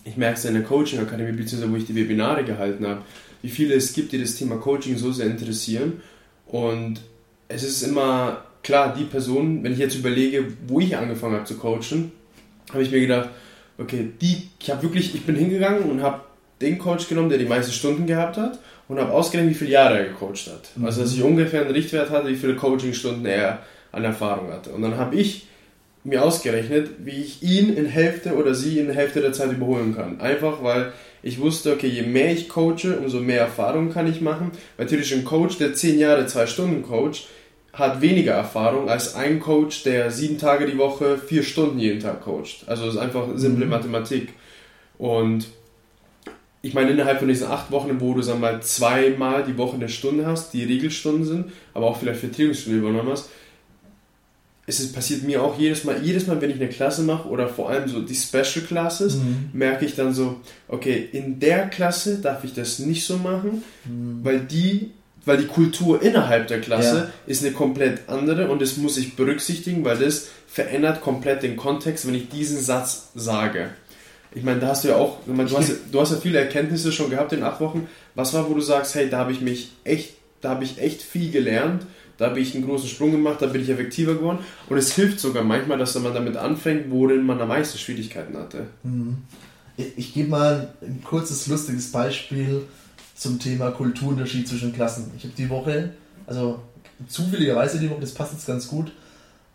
ich 0.07 0.17
merke 0.17 0.37
es 0.37 0.45
in 0.45 0.53
der 0.53 0.63
Coaching-Akademie, 0.63 1.33
beziehungsweise 1.33 1.71
wo 1.71 1.75
ich 1.75 1.85
die 1.85 1.95
Webinare 1.95 2.43
gehalten 2.43 2.87
habe, 2.87 3.01
wie 3.41 3.49
viele 3.49 3.75
es 3.75 3.93
gibt, 3.93 4.11
die 4.11 4.19
das 4.19 4.35
Thema 4.35 4.55
Coaching 4.57 4.97
so 4.97 5.11
sehr 5.11 5.27
interessieren. 5.27 6.01
Und 6.47 7.01
es 7.47 7.63
ist 7.63 7.83
immer 7.83 8.43
klar, 8.63 8.95
die 8.97 9.03
Person, 9.03 9.63
wenn 9.63 9.73
ich 9.73 9.79
jetzt 9.79 9.95
überlege, 9.95 10.45
wo 10.67 10.79
ich 10.79 10.95
angefangen 10.95 11.35
habe 11.35 11.45
zu 11.45 11.57
coachen, 11.57 12.11
habe 12.71 12.83
ich 12.83 12.91
mir 12.91 13.01
gedacht, 13.01 13.29
okay, 13.77 14.09
die, 14.21 14.49
ich 14.59 14.69
habe 14.69 14.83
wirklich, 14.83 15.13
ich 15.13 15.25
bin 15.25 15.35
hingegangen 15.35 15.83
und 15.83 16.01
habe 16.01 16.21
den 16.61 16.77
Coach 16.79 17.07
genommen, 17.07 17.29
der 17.29 17.37
die 17.37 17.45
meisten 17.45 17.71
Stunden 17.71 18.07
gehabt 18.07 18.37
hat 18.37 18.59
und 18.87 18.99
habe 18.99 19.13
ausgerechnet, 19.13 19.53
wie 19.53 19.57
viele 19.57 19.71
Jahre 19.71 19.99
er 19.99 20.05
gecoacht 20.05 20.47
hat. 20.47 20.69
Mhm. 20.75 20.85
Also, 20.85 21.01
dass 21.01 21.13
ich 21.13 21.21
ungefähr 21.21 21.61
einen 21.61 21.71
Richtwert 21.71 22.09
hatte, 22.09 22.29
wie 22.29 22.35
viele 22.35 22.55
Coaching-Stunden 22.55 23.25
er 23.25 23.59
an 23.91 24.03
Erfahrung 24.03 24.51
hatte. 24.51 24.71
Und 24.71 24.81
dann 24.81 24.97
habe 24.97 25.15
ich 25.15 25.47
mir 26.07 26.23
ausgerechnet, 26.23 26.89
wie 26.99 27.21
ich 27.21 27.43
ihn 27.43 27.75
in 27.75 27.85
Hälfte 27.85 28.35
oder 28.35 28.55
sie 28.55 28.79
in 28.79 28.89
Hälfte 28.89 29.19
der 29.21 29.33
Zeit 29.33 29.51
überholen 29.51 29.93
kann. 29.93 30.21
Einfach 30.21 30.63
weil 30.63 30.93
ich 31.21 31.39
wusste, 31.39 31.73
okay, 31.73 31.87
je 31.87 32.03
mehr 32.03 32.31
ich 32.31 32.47
coache, 32.47 32.97
umso 32.97 33.19
mehr 33.19 33.41
Erfahrung 33.41 33.91
kann 33.91 34.09
ich 34.09 34.21
machen. 34.21 34.51
Weil 34.77 34.85
natürlich 34.85 35.13
ein 35.13 35.25
Coach, 35.25 35.57
der 35.57 35.73
zehn 35.73 35.99
Jahre, 35.99 36.25
zwei 36.25 36.47
Stunden 36.47 36.81
coacht, 36.83 37.27
hat 37.73 38.01
weniger 38.01 38.33
Erfahrung 38.33 38.89
als 38.89 39.15
ein 39.15 39.39
Coach, 39.41 39.83
der 39.83 40.09
sieben 40.09 40.37
Tage 40.37 40.65
die 40.65 40.77
Woche, 40.77 41.17
vier 41.17 41.43
Stunden 41.43 41.77
jeden 41.77 41.99
Tag 41.99 42.23
coacht. 42.23 42.63
Also 42.67 42.87
es 42.87 42.95
ist 42.95 42.99
einfach 42.99 43.27
simple 43.35 43.65
mhm. 43.65 43.71
Mathematik. 43.71 44.29
Und 44.97 45.47
ich 46.61 46.73
meine, 46.73 46.91
innerhalb 46.91 47.19
von 47.19 47.27
diesen 47.27 47.47
acht 47.47 47.69
Wochen, 47.71 47.99
wo 47.99 48.13
du 48.13 48.21
sag 48.21 48.39
mal 48.39 48.61
zweimal 48.61 49.43
die 49.43 49.57
Woche 49.57 49.75
eine 49.75 49.89
Stunde 49.89 50.25
hast, 50.25 50.53
die 50.53 50.63
Regelstunden 50.63 51.25
sind, 51.25 51.51
aber 51.73 51.87
auch 51.87 51.97
vielleicht 51.97 52.21
Vertretungsstunden 52.21 52.81
übernommen 52.81 53.11
hast, 53.11 53.29
es 54.69 54.81
ist, 54.81 54.93
passiert 54.93 55.23
mir 55.23 55.41
auch 55.41 55.57
jedes 55.57 55.85
Mal, 55.85 56.03
jedes 56.03 56.27
Mal, 56.27 56.41
wenn 56.41 56.49
ich 56.49 56.57
eine 56.57 56.67
Klasse 56.67 57.01
mache 57.01 57.29
oder 57.29 57.47
vor 57.47 57.69
allem 57.69 57.87
so 57.87 58.01
die 58.01 58.13
Special 58.13 58.65
Classes, 58.67 59.15
mhm. 59.15 59.49
merke 59.53 59.85
ich 59.85 59.95
dann 59.95 60.13
so, 60.13 60.41
okay, 60.67 61.07
in 61.13 61.39
der 61.39 61.69
Klasse 61.69 62.17
darf 62.17 62.43
ich 62.43 62.53
das 62.53 62.79
nicht 62.79 63.05
so 63.05 63.15
machen, 63.15 63.63
mhm. 63.85 64.19
weil 64.23 64.41
die, 64.41 64.91
weil 65.23 65.37
die 65.37 65.47
Kultur 65.47 66.01
innerhalb 66.01 66.47
der 66.47 66.59
Klasse 66.59 66.97
ja. 66.97 67.09
ist 67.27 67.45
eine 67.45 67.53
komplett 67.53 68.09
andere 68.09 68.49
und 68.49 68.61
das 68.61 68.75
muss 68.75 68.97
ich 68.97 69.15
berücksichtigen, 69.15 69.85
weil 69.85 69.99
das 69.99 70.27
verändert 70.47 70.99
komplett 70.99 71.43
den 71.43 71.55
Kontext, 71.55 72.05
wenn 72.05 72.15
ich 72.15 72.27
diesen 72.27 72.61
Satz 72.61 73.07
sage. 73.15 73.69
Ich 74.35 74.43
meine, 74.43 74.59
da 74.59 74.67
hast 74.67 74.83
du 74.83 74.89
ja 74.89 74.97
auch, 74.97 75.19
meine, 75.27 75.47
du, 75.47 75.57
hast, 75.57 75.71
du 75.89 76.01
hast 76.01 76.11
ja 76.11 76.17
viele 76.17 76.39
Erkenntnisse 76.39 76.91
schon 76.91 77.09
gehabt 77.09 77.31
in 77.31 77.41
acht 77.41 77.61
Wochen. 77.61 77.87
Was 78.15 78.33
war, 78.33 78.49
wo 78.49 78.53
du 78.53 78.61
sagst, 78.61 78.95
hey, 78.95 79.09
da 79.09 79.19
habe 79.19 79.31
ich 79.31 79.39
mich 79.39 79.71
echt, 79.85 80.15
da 80.41 80.49
habe 80.49 80.65
ich 80.65 80.81
echt 80.81 81.01
viel 81.01 81.31
gelernt 81.31 81.83
da 82.17 82.27
habe 82.27 82.39
ich 82.39 82.55
einen 82.55 82.65
großen 82.65 82.89
Sprung 82.89 83.11
gemacht, 83.11 83.41
da 83.41 83.47
bin 83.47 83.61
ich 83.61 83.69
effektiver 83.69 84.15
geworden. 84.15 84.39
Und 84.69 84.77
es 84.77 84.93
hilft 84.93 85.19
sogar 85.19 85.43
manchmal, 85.43 85.77
dass 85.77 85.97
man 85.99 86.13
damit 86.13 86.35
anfängt, 86.37 86.89
worin 86.89 87.25
man 87.25 87.39
am 87.39 87.49
meisten 87.49 87.77
Schwierigkeiten 87.77 88.35
hatte. 88.37 88.67
Mhm. 88.83 89.17
Ich, 89.77 89.97
ich 89.97 90.13
gebe 90.13 90.29
mal 90.29 90.73
ein 90.81 91.03
kurzes, 91.03 91.47
lustiges 91.47 91.91
Beispiel 91.91 92.63
zum 93.15 93.39
Thema 93.39 93.71
Kulturunterschied 93.71 94.47
zwischen 94.47 94.73
Klassen. 94.73 95.11
Ich 95.17 95.23
habe 95.23 95.33
die 95.37 95.49
Woche, 95.49 95.91
also 96.25 96.59
zufälligerweise 97.07 97.79
die 97.79 97.89
Woche, 97.89 98.01
das 98.01 98.13
passt 98.13 98.33
jetzt 98.33 98.47
ganz 98.47 98.67
gut, 98.67 98.91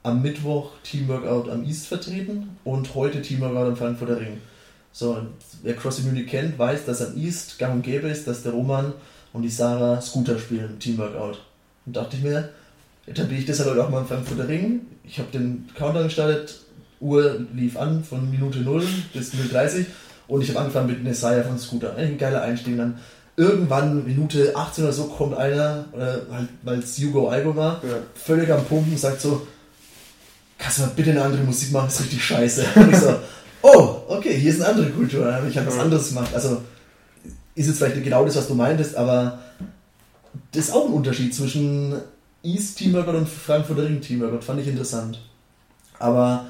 am 0.05 0.23
Mittwoch 0.23 0.73
Teamworkout 0.83 1.49
am 1.49 1.65
East 1.65 1.87
vertreten 1.87 2.57
und 2.65 2.95
heute 2.95 3.23
Teamworkout 3.23 3.69
am 3.69 3.77
Frankfurter 3.77 4.21
Ring. 4.21 4.39
So, 4.93 5.27
wer 5.63 5.75
Cross 5.75 6.01
Immunity 6.01 6.27
kennt, 6.27 6.59
weiß, 6.59 6.85
dass 6.85 7.03
am 7.03 7.17
East 7.17 7.59
gang 7.59 7.75
und 7.75 7.83
gäbe 7.83 8.09
ist, 8.09 8.27
dass 8.27 8.43
der 8.43 8.53
Roman 8.53 8.93
und 9.33 9.43
die 9.43 9.49
Sarah 9.49 10.01
Scooter 10.01 10.39
spielen, 10.39 10.79
Teamworkout. 10.79 11.39
Und 11.87 11.97
dachte 11.97 12.17
ich 12.17 12.23
mir, 12.23 12.51
etabliere 13.07 13.41
ich 13.41 13.47
das 13.47 13.61
halt 13.61 13.79
auch 13.79 13.91
mal 13.91 14.01
im 14.01 14.07
Frankfurter 14.07 14.49
Ring. 14.49 14.83
Ich 15.05 15.19
habe 15.19 15.31
den 15.33 15.69
Countdown 15.77 16.05
gestartet, 16.05 16.61
Uhr 17.01 17.47
lief 17.55 17.77
an 17.77 18.05
von 18.05 18.31
Minute 18.31 18.61
0 18.61 18.85
bis 19.13 19.35
0.30 19.35 19.87
und 20.29 20.43
ich 20.43 20.49
habe 20.51 20.61
angefangen 20.61 20.87
mit 20.87 21.03
Messiah 21.03 21.43
von 21.43 21.59
Scooter. 21.59 21.97
Ein 21.97 22.17
geiler 22.17 22.43
Einstieg. 22.43 22.77
Dann 22.77 22.99
irgendwann, 23.37 24.05
Minute 24.05 24.55
18 24.55 24.85
oder 24.85 24.93
so, 24.93 25.05
kommt 25.05 25.37
einer, 25.37 25.87
äh, 25.95 26.33
halt, 26.33 26.49
weil 26.63 26.79
es 26.79 26.99
Hugo 26.99 27.29
Algo 27.29 27.57
war, 27.57 27.83
ja. 27.83 27.97
völlig 28.15 28.51
am 28.51 28.65
Pumpen, 28.65 28.97
sagt 28.97 29.21
so, 29.21 29.47
kannst 30.59 30.79
du 30.79 30.83
mal 30.83 30.93
bitte 30.95 31.11
eine 31.11 31.23
andere 31.23 31.43
Musik 31.43 31.73
machen, 31.73 31.87
das 31.87 31.97
ist 31.97 32.03
richtig 32.03 32.25
scheiße. 32.25 32.65
Und 32.77 32.93
ich 32.93 32.99
so, 32.99 33.15
oh, 33.63 33.97
okay, 34.09 34.35
hier 34.37 34.51
ist 34.51 34.61
eine 34.61 34.71
andere 34.71 34.91
Kultur, 34.91 35.27
ich 35.49 35.57
habe 35.57 35.67
was 35.67 35.79
anderes 35.79 36.09
gemacht. 36.09 36.35
Also 36.35 36.63
ist 37.55 37.67
jetzt 37.67 37.79
vielleicht 37.79 38.03
genau 38.03 38.25
das, 38.25 38.37
was 38.37 38.49
du 38.49 38.55
meintest, 38.55 38.97
aber 38.97 39.39
das 40.53 40.69
ist 40.69 40.75
auch 40.75 40.87
ein 40.87 40.93
Unterschied 40.93 41.35
zwischen 41.35 41.95
East 42.43 42.79
Team 42.79 42.93
Workout 42.95 43.15
und 43.15 43.29
Frankfurter 43.29 43.85
Ring 43.85 44.01
Team 44.01 44.21
Workout. 44.21 44.45
Fand 44.45 44.61
ich 44.61 44.69
interessant. 44.69 45.21
Aber 45.99 46.47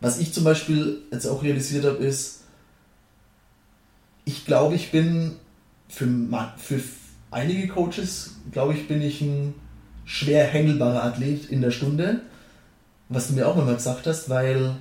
was 0.00 0.18
ich 0.18 0.32
zum 0.32 0.44
Beispiel 0.44 0.98
jetzt 1.10 1.26
auch 1.26 1.42
realisiert 1.42 1.84
habe, 1.84 1.98
ist, 1.98 2.42
ich 4.24 4.44
glaube, 4.44 4.74
ich 4.74 4.90
bin 4.90 5.36
für, 5.88 6.06
für 6.56 6.80
einige 7.30 7.68
Coaches, 7.68 8.36
glaube 8.50 8.74
ich, 8.74 8.88
bin 8.88 9.00
ich 9.00 9.20
ein 9.20 9.54
schwer 10.04 10.46
händelbarer 10.46 11.04
Athlet 11.04 11.46
in 11.50 11.62
der 11.62 11.70
Stunde. 11.70 12.20
Was 13.08 13.28
du 13.28 13.34
mir 13.34 13.46
auch 13.46 13.56
immer 13.56 13.74
gesagt 13.74 14.06
hast, 14.06 14.28
weil 14.28 14.76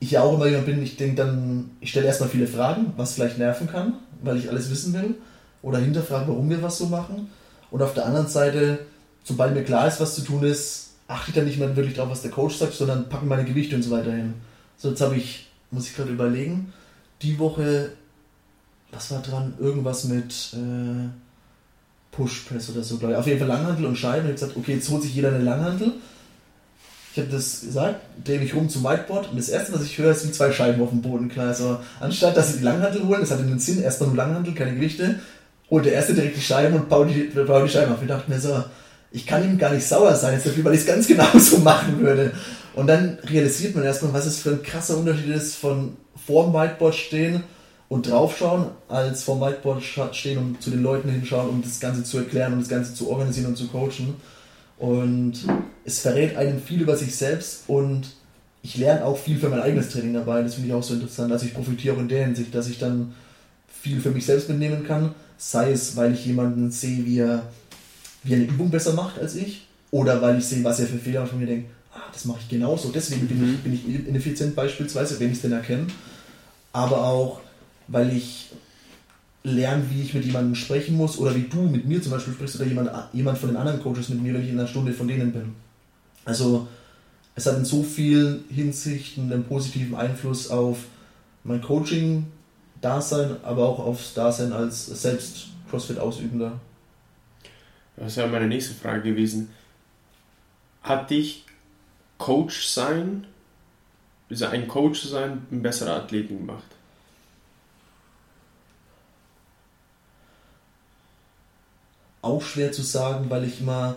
ich 0.00 0.12
ja 0.12 0.22
auch 0.22 0.34
immer 0.34 0.46
jemand 0.46 0.66
bin, 0.66 0.82
ich 0.82 0.96
denke 0.96 1.16
dann, 1.16 1.70
ich 1.80 1.90
stelle 1.90 2.06
erstmal 2.06 2.28
viele 2.28 2.46
Fragen, 2.46 2.92
was 2.96 3.14
vielleicht 3.14 3.38
nerven 3.38 3.66
kann, 3.66 3.94
weil 4.22 4.38
ich 4.38 4.48
alles 4.48 4.70
wissen 4.70 4.94
will. 4.94 5.16
Oder 5.62 5.78
hinterfrage, 5.78 6.28
warum 6.28 6.48
wir 6.48 6.62
was 6.62 6.78
so 6.78 6.86
machen. 6.86 7.28
Und 7.70 7.82
auf 7.82 7.94
der 7.94 8.06
anderen 8.06 8.28
Seite, 8.28 8.78
sobald 9.24 9.54
mir 9.54 9.64
klar 9.64 9.88
ist, 9.88 10.00
was 10.00 10.14
zu 10.14 10.22
tun 10.22 10.44
ist, 10.44 10.94
achte 11.08 11.30
ich 11.30 11.34
dann 11.34 11.44
nicht 11.44 11.58
mehr 11.58 11.76
wirklich 11.76 11.94
darauf, 11.94 12.10
was 12.10 12.22
der 12.22 12.30
Coach 12.30 12.56
sagt, 12.56 12.74
sondern 12.74 13.08
packe 13.08 13.26
meine 13.26 13.44
Gewichte 13.44 13.76
und 13.76 13.82
so 13.82 13.90
weiter 13.90 14.12
hin. 14.12 14.34
So, 14.76 14.90
jetzt 14.90 15.00
habe 15.00 15.16
ich, 15.16 15.48
muss 15.70 15.88
ich 15.88 15.96
gerade 15.96 16.10
überlegen, 16.10 16.72
die 17.22 17.38
Woche, 17.38 17.92
was 18.90 19.10
war 19.10 19.22
dran? 19.22 19.54
Irgendwas 19.58 20.04
mit 20.04 20.54
äh, 20.54 21.08
Push 22.12 22.46
Press 22.48 22.70
oder 22.70 22.82
so, 22.82 22.98
glaube 22.98 23.14
ich. 23.14 23.18
Auf 23.18 23.26
jeden 23.26 23.38
Fall 23.38 23.48
Langhandel 23.48 23.86
und 23.86 23.96
Scheiben. 23.96 24.26
Ich 24.26 24.32
habe 24.32 24.34
gesagt, 24.34 24.56
okay, 24.56 24.74
jetzt 24.74 24.88
holt 24.90 25.02
sich 25.02 25.14
jeder 25.14 25.28
eine 25.28 25.42
Langhandel. 25.42 25.92
Ich 27.12 27.18
habe 27.22 27.30
das 27.30 27.62
gesagt, 27.62 28.00
drehe 28.24 28.38
mich 28.38 28.54
rum 28.54 28.68
zum 28.68 28.84
Whiteboard 28.84 29.30
und 29.30 29.38
das 29.38 29.48
erste, 29.48 29.72
was 29.72 29.84
ich 29.84 29.96
höre, 29.96 30.12
sind 30.12 30.34
zwei 30.34 30.52
Scheiben 30.52 30.82
auf 30.82 30.90
dem 30.90 31.00
Boden. 31.00 31.30
Klar, 31.30 31.48
also 31.48 31.78
anstatt 31.98 32.36
dass 32.36 32.52
sie 32.52 32.58
die 32.58 32.64
Langhandel 32.64 33.06
holen, 33.06 33.22
das 33.22 33.30
hat 33.30 33.38
den 33.38 33.58
Sinn, 33.58 33.82
erstmal 33.82 34.10
nur 34.10 34.18
Langhandel, 34.18 34.52
keine 34.52 34.74
Gewichte, 34.74 35.18
holt 35.70 35.84
der 35.84 35.94
erste 35.94 36.14
direkt 36.14 36.36
die 36.36 36.42
Scheiben 36.42 36.76
und 36.76 36.88
baut 36.88 37.08
die, 37.08 37.22
baut 37.22 37.64
die 37.64 37.72
Scheiben 37.72 37.92
auf. 37.92 38.02
Ich 38.02 38.08
dachte 38.08 38.30
mir 38.30 38.40
so, 38.40 38.64
ich 39.10 39.26
kann 39.26 39.44
ihm 39.44 39.58
gar 39.58 39.72
nicht 39.72 39.86
sauer 39.86 40.14
sein, 40.14 40.40
dafür, 40.42 40.64
weil 40.64 40.74
ich 40.74 40.80
es 40.80 40.86
ganz 40.86 41.06
genauso 41.08 41.58
machen 41.58 42.00
würde. 42.00 42.32
Und 42.74 42.86
dann 42.88 43.18
realisiert 43.24 43.74
man 43.74 43.84
erstmal, 43.84 44.12
was 44.12 44.26
es 44.26 44.38
für 44.38 44.50
ein 44.50 44.62
krasser 44.62 44.98
Unterschied 44.98 45.34
ist 45.34 45.56
von 45.56 45.96
vorm 46.26 46.52
Whiteboard 46.52 46.94
stehen 46.94 47.42
und 47.88 48.10
draufschauen, 48.10 48.66
als 48.88 49.22
vorm 49.22 49.40
Whiteboard 49.40 49.82
stehen 50.14 50.38
und 50.38 50.62
zu 50.62 50.70
den 50.70 50.82
Leuten 50.82 51.08
hinschauen, 51.08 51.48
um 51.48 51.62
das 51.62 51.80
Ganze 51.80 52.04
zu 52.04 52.18
erklären 52.18 52.52
und 52.52 52.60
das 52.60 52.68
Ganze 52.68 52.94
zu 52.94 53.08
organisieren 53.08 53.46
und 53.46 53.56
zu 53.56 53.68
coachen. 53.68 54.16
Und 54.78 55.34
es 55.84 56.00
verrät 56.00 56.36
einem 56.36 56.60
viel 56.60 56.82
über 56.82 56.96
sich 56.96 57.16
selbst 57.16 57.64
und 57.66 58.08
ich 58.62 58.76
lerne 58.76 59.04
auch 59.04 59.16
viel 59.16 59.38
für 59.38 59.48
mein 59.48 59.60
eigenes 59.60 59.90
Training 59.90 60.14
dabei. 60.14 60.42
Das 60.42 60.54
finde 60.54 60.68
ich 60.68 60.74
auch 60.74 60.82
so 60.82 60.94
interessant. 60.94 61.32
Also 61.32 61.46
ich 61.46 61.54
profitiere 61.54 61.96
auch 61.96 62.00
in 62.00 62.08
der 62.08 62.24
Hinsicht, 62.24 62.54
dass 62.54 62.68
ich 62.68 62.78
dann 62.78 63.14
viel 63.68 64.00
für 64.00 64.10
mich 64.10 64.26
selbst 64.26 64.48
mitnehmen 64.48 64.84
kann. 64.84 65.14
Sei 65.38 65.72
es, 65.72 65.96
weil 65.96 66.14
ich 66.14 66.26
jemanden 66.26 66.70
sehe, 66.70 67.04
wie 67.04 67.18
er, 67.18 67.42
wie 68.22 68.32
er 68.32 68.36
eine 68.36 68.46
Übung 68.46 68.70
besser 68.70 68.94
macht 68.94 69.18
als 69.18 69.34
ich. 69.34 69.66
Oder 69.90 70.20
weil 70.20 70.38
ich 70.38 70.44
sehe, 70.44 70.64
was 70.64 70.80
er 70.80 70.86
für 70.86 70.98
Fehler 70.98 71.22
macht 71.22 71.32
und 71.32 71.40
mir 71.40 71.46
denke, 71.46 71.68
ah, 71.94 72.02
das 72.12 72.24
mache 72.24 72.40
ich 72.42 72.48
genauso. 72.48 72.90
Deswegen 72.90 73.26
bin, 73.28 73.36
ich, 73.36 73.58
mhm. 73.58 73.58
bin 73.58 73.74
ich 73.74 74.08
ineffizient 74.08 74.54
beispielsweise, 74.54 75.18
wenn 75.20 75.28
ich 75.28 75.36
es 75.36 75.42
denn 75.42 75.52
erkenne. 75.52 75.86
Aber 76.72 77.04
auch, 77.04 77.40
weil 77.88 78.14
ich 78.14 78.50
lerne, 79.46 79.84
wie 79.90 80.02
ich 80.02 80.12
mit 80.12 80.24
jemandem 80.24 80.54
sprechen 80.54 80.96
muss 80.96 81.18
oder 81.18 81.34
wie 81.34 81.46
du 81.48 81.62
mit 81.62 81.86
mir 81.86 82.02
zum 82.02 82.12
Beispiel 82.12 82.34
sprichst 82.34 82.56
oder 82.56 82.66
jemand, 82.66 82.90
jemand 83.12 83.38
von 83.38 83.48
den 83.48 83.56
anderen 83.56 83.80
Coaches 83.80 84.08
mit 84.08 84.20
mir, 84.20 84.34
wenn 84.34 84.42
ich 84.42 84.50
in 84.50 84.58
einer 84.58 84.68
Stunde 84.68 84.92
von 84.92 85.06
denen 85.06 85.32
bin. 85.32 85.54
Also 86.24 86.66
es 87.36 87.46
hat 87.46 87.56
in 87.56 87.64
so 87.64 87.82
vielen 87.82 88.44
Hinsichten 88.50 89.32
einen 89.32 89.44
positiven 89.44 89.94
Einfluss 89.94 90.50
auf 90.50 90.78
mein 91.44 91.60
Coaching-Dasein, 92.80 93.36
aber 93.42 93.68
auch 93.68 93.78
aufs 93.78 94.14
Dasein 94.14 94.52
als 94.52 94.86
selbst 94.86 95.48
CrossFit-Ausübender. 95.70 96.60
Das 97.96 98.16
wäre 98.16 98.28
meine 98.28 98.46
nächste 98.46 98.74
Frage 98.74 99.10
gewesen. 99.10 99.50
Hat 100.82 101.10
dich 101.10 101.44
Coach 102.18 102.66
sein, 102.66 103.26
also 104.30 104.46
ein 104.46 104.68
Coach 104.68 105.02
sein, 105.02 105.46
ein 105.50 105.62
besserer 105.62 105.96
Athleten 105.96 106.38
gemacht? 106.38 106.64
Auch 112.22 112.42
schwer 112.42 112.72
zu 112.72 112.82
sagen, 112.82 113.30
weil 113.30 113.44
ich 113.44 113.60
immer 113.60 113.96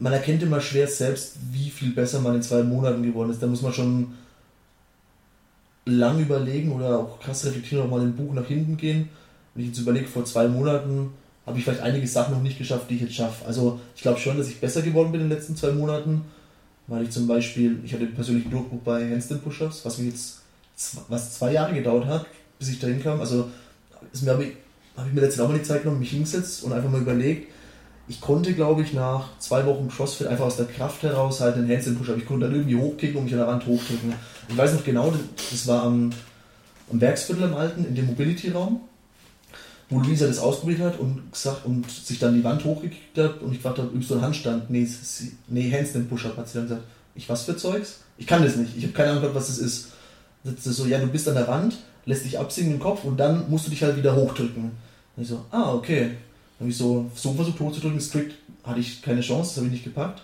man 0.00 0.12
erkennt 0.12 0.44
immer 0.44 0.60
schwer 0.60 0.86
selbst, 0.86 1.38
wie 1.50 1.70
viel 1.70 1.90
besser 1.90 2.20
man 2.20 2.36
in 2.36 2.42
zwei 2.42 2.62
Monaten 2.62 3.02
geworden 3.02 3.30
ist. 3.30 3.42
Da 3.42 3.48
muss 3.48 3.62
man 3.62 3.72
schon 3.72 4.14
lang 5.90 6.20
überlegen 6.20 6.72
oder 6.72 6.98
auch 6.98 7.20
krass 7.20 7.44
reflektieren, 7.44 7.84
auch 7.84 7.90
mal 7.90 8.02
im 8.02 8.16
Buch 8.16 8.34
nach 8.34 8.46
hinten 8.46 8.76
gehen. 8.76 9.08
Wenn 9.54 9.62
ich 9.62 9.68
jetzt 9.68 9.80
überlege, 9.80 10.06
vor 10.06 10.24
zwei 10.24 10.48
Monaten 10.48 11.10
habe 11.46 11.58
ich 11.58 11.64
vielleicht 11.64 11.80
einige 11.80 12.06
Sachen 12.06 12.34
noch 12.34 12.42
nicht 12.42 12.58
geschafft, 12.58 12.90
die 12.90 12.96
ich 12.96 13.00
jetzt 13.02 13.14
schaffe. 13.14 13.46
Also 13.46 13.80
ich 13.96 14.02
glaube 14.02 14.20
schon, 14.20 14.36
dass 14.36 14.48
ich 14.48 14.60
besser 14.60 14.82
geworden 14.82 15.12
bin 15.12 15.22
in 15.22 15.28
den 15.28 15.36
letzten 15.36 15.56
zwei 15.56 15.72
Monaten, 15.72 16.22
weil 16.86 17.04
ich 17.04 17.10
zum 17.10 17.26
Beispiel, 17.26 17.78
ich 17.84 17.92
hatte 17.92 18.04
einen 18.04 18.14
persönlichen 18.14 18.50
Durchbruch 18.50 18.80
bei 18.84 19.10
Handstand 19.10 19.42
Push-Ups, 19.42 19.84
was 19.84 19.98
mir 19.98 20.08
jetzt 20.08 20.42
was 21.08 21.34
zwei 21.34 21.52
Jahre 21.52 21.74
gedauert 21.74 22.06
hat, 22.06 22.26
bis 22.58 22.68
ich 22.68 22.78
dahin 22.78 23.02
kam. 23.02 23.20
Also 23.20 23.48
habe 24.26 24.44
ich, 24.44 24.52
hab 24.96 25.06
ich 25.06 25.12
mir 25.12 25.22
letztens 25.22 25.44
auch 25.44 25.48
mal 25.48 25.58
die 25.58 25.64
Zeit 25.64 25.82
genommen, 25.82 26.00
mich 26.00 26.10
hingesetzt 26.10 26.62
und 26.64 26.72
einfach 26.72 26.90
mal 26.90 27.00
überlegt, 27.00 27.50
ich 28.08 28.20
konnte, 28.22 28.54
glaube 28.54 28.82
ich, 28.82 28.94
nach 28.94 29.38
zwei 29.38 29.66
Wochen 29.66 29.88
CrossFit 29.88 30.28
einfach 30.28 30.46
aus 30.46 30.56
der 30.56 30.66
Kraft 30.66 31.02
heraus 31.02 31.40
halt 31.40 31.56
den 31.56 31.68
Handstand 31.68 31.98
Push-Up. 31.98 32.16
Ich 32.16 32.26
konnte 32.26 32.46
dann 32.46 32.54
irgendwie 32.54 32.76
hochkicken 32.76 33.18
und 33.18 33.24
mich 33.24 33.34
an 33.34 33.40
der 33.40 33.48
Wand 33.48 33.66
hochdrücken. 33.66 34.14
Ich 34.48 34.56
weiß 34.56 34.74
noch 34.74 34.84
genau, 34.84 35.12
das 35.50 35.66
war 35.66 35.84
am, 35.84 36.10
am 36.90 37.00
Werksviertel 37.00 37.44
im 37.44 37.54
Alten, 37.54 37.84
in 37.84 37.94
dem 37.94 38.06
Mobility-Raum, 38.06 38.80
wo 39.90 40.00
Luisa 40.00 40.26
das 40.26 40.38
ausprobiert 40.38 40.80
hat 40.80 40.98
und 40.98 41.32
gesagt 41.32 41.64
und 41.66 41.90
sich 41.90 42.18
dann 42.18 42.34
die 42.34 42.44
Wand 42.44 42.64
hochgekickt 42.64 43.18
hat 43.18 43.40
und 43.40 43.52
ich 43.52 43.58
gefragt 43.58 43.78
habe, 43.78 43.94
übst 43.94 44.10
du 44.10 44.14
einen 44.14 44.24
Handstand? 44.24 44.70
Nee, 44.70 44.88
nee 45.48 45.70
Handstand 45.70 46.08
Push-Up, 46.08 46.36
hat 46.36 46.48
sie 46.48 46.54
dann 46.54 46.68
gesagt. 46.68 46.84
Ich, 47.14 47.28
was 47.28 47.44
für 47.44 47.56
Zeugs? 47.56 48.00
Ich 48.16 48.26
kann 48.26 48.42
das 48.42 48.56
nicht. 48.56 48.76
Ich 48.76 48.84
habe 48.84 48.92
keine 48.92 49.10
Ahnung, 49.12 49.30
was 49.34 49.48
das 49.48 49.58
ist. 49.58 49.88
Das 50.44 50.66
ist 50.66 50.76
so, 50.76 50.86
ja, 50.86 50.98
du 50.98 51.08
bist 51.08 51.28
an 51.28 51.34
der 51.34 51.48
Wand, 51.48 51.76
lässt 52.06 52.24
dich 52.24 52.38
absinken 52.38 52.74
im 52.74 52.80
Kopf 52.80 53.04
und 53.04 53.18
dann 53.18 53.50
musst 53.50 53.66
du 53.66 53.70
dich 53.70 53.82
halt 53.82 53.96
wieder 53.96 54.14
hochdrücken. 54.14 54.70
Und 55.16 55.22
ich 55.22 55.28
so, 55.28 55.44
ah, 55.50 55.74
okay 55.74 56.12
habe 56.58 56.70
ich 56.70 56.76
so, 56.76 57.10
so 57.14 57.32
versucht 57.32 57.60
hochzudrücken, 57.60 58.00
strikt 58.00 58.34
hatte 58.64 58.80
ich 58.80 59.00
keine 59.02 59.20
Chance, 59.20 59.50
das 59.50 59.56
habe 59.58 59.66
ich 59.66 59.72
nicht 59.72 59.84
gepackt. 59.84 60.22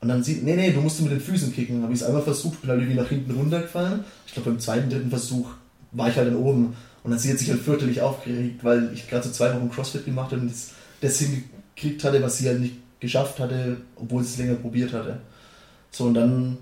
Und 0.00 0.08
dann 0.08 0.22
sieht, 0.22 0.44
nee, 0.44 0.54
nee, 0.54 0.72
du 0.72 0.80
musst 0.80 1.00
mit 1.00 1.10
den 1.10 1.20
Füßen 1.20 1.52
kicken. 1.52 1.82
Habe 1.82 1.92
ich 1.92 2.00
es 2.00 2.06
einmal 2.06 2.22
versucht, 2.22 2.60
bin 2.60 2.70
halt 2.70 2.80
irgendwie 2.80 3.00
nach 3.00 3.08
hinten 3.08 3.32
runtergefallen. 3.32 4.04
Ich 4.26 4.32
glaube, 4.32 4.50
beim 4.50 4.60
zweiten, 4.60 4.88
dritten 4.88 5.10
Versuch 5.10 5.50
war 5.92 6.08
ich 6.08 6.16
halt 6.16 6.28
dann 6.28 6.36
oben. 6.36 6.76
Und 7.02 7.10
dann 7.10 7.18
sie 7.18 7.30
hat 7.30 7.38
sich 7.38 7.50
halt 7.50 7.60
fürchterlich 7.60 8.00
aufgeregt, 8.00 8.62
weil 8.62 8.90
ich 8.92 9.08
gerade 9.08 9.26
so 9.26 9.32
zwei 9.32 9.54
Wochen 9.54 9.70
CrossFit 9.70 10.04
gemacht 10.04 10.32
habe 10.32 10.42
und 10.42 10.50
das, 10.50 10.70
das 11.00 11.18
hingekriegt 11.18 12.04
hatte, 12.04 12.22
was 12.22 12.38
sie 12.38 12.48
halt 12.48 12.60
nicht 12.60 12.76
geschafft 13.00 13.40
hatte, 13.40 13.78
obwohl 13.96 14.22
sie 14.22 14.32
es 14.32 14.38
länger 14.38 14.54
probiert 14.54 14.92
hatte. 14.92 15.18
So, 15.90 16.04
und 16.04 16.14
dann 16.14 16.58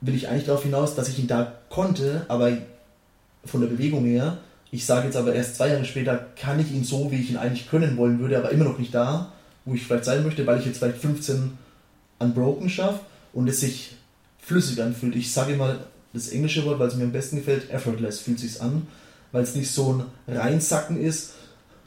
will 0.00 0.14
ich 0.14 0.28
eigentlich 0.28 0.46
darauf 0.46 0.62
hinaus, 0.62 0.94
dass 0.94 1.08
ich 1.08 1.18
ihn 1.18 1.26
da 1.26 1.52
konnte, 1.70 2.24
aber 2.28 2.52
von 3.44 3.60
der 3.60 3.68
Bewegung 3.68 4.04
her 4.04 4.38
ich 4.72 4.86
sage 4.86 5.06
jetzt 5.06 5.16
aber 5.16 5.34
erst 5.34 5.56
zwei 5.56 5.68
Jahre 5.68 5.84
später, 5.84 6.26
kann 6.36 6.60
ich 6.60 6.70
ihn 6.70 6.84
so, 6.84 7.10
wie 7.10 7.20
ich 7.20 7.30
ihn 7.30 7.36
eigentlich 7.36 7.68
können 7.68 7.96
wollen 7.96 8.20
würde, 8.20 8.38
aber 8.38 8.50
immer 8.50 8.64
noch 8.64 8.78
nicht 8.78 8.94
da, 8.94 9.32
wo 9.64 9.74
ich 9.74 9.82
vielleicht 9.82 10.04
sein 10.04 10.22
möchte, 10.24 10.46
weil 10.46 10.60
ich 10.60 10.66
jetzt 10.66 10.78
vielleicht 10.78 10.98
15 10.98 11.58
Unbroken 12.20 12.70
schaffe 12.70 13.00
und 13.32 13.48
es 13.48 13.60
sich 13.60 13.96
flüssig 14.38 14.80
anfühlt. 14.80 15.16
Ich 15.16 15.32
sage 15.32 15.54
immer 15.54 15.78
das 16.12 16.28
englische 16.28 16.64
Wort, 16.64 16.78
weil 16.78 16.88
es 16.88 16.94
mir 16.94 17.04
am 17.04 17.12
besten 17.12 17.36
gefällt, 17.36 17.70
effortless 17.70 18.20
fühlt 18.20 18.38
sich 18.38 18.60
an, 18.60 18.86
weil 19.32 19.42
es 19.42 19.54
nicht 19.54 19.70
so 19.70 19.92
ein 20.28 20.34
Reinsacken 20.36 21.00
ist, 21.00 21.32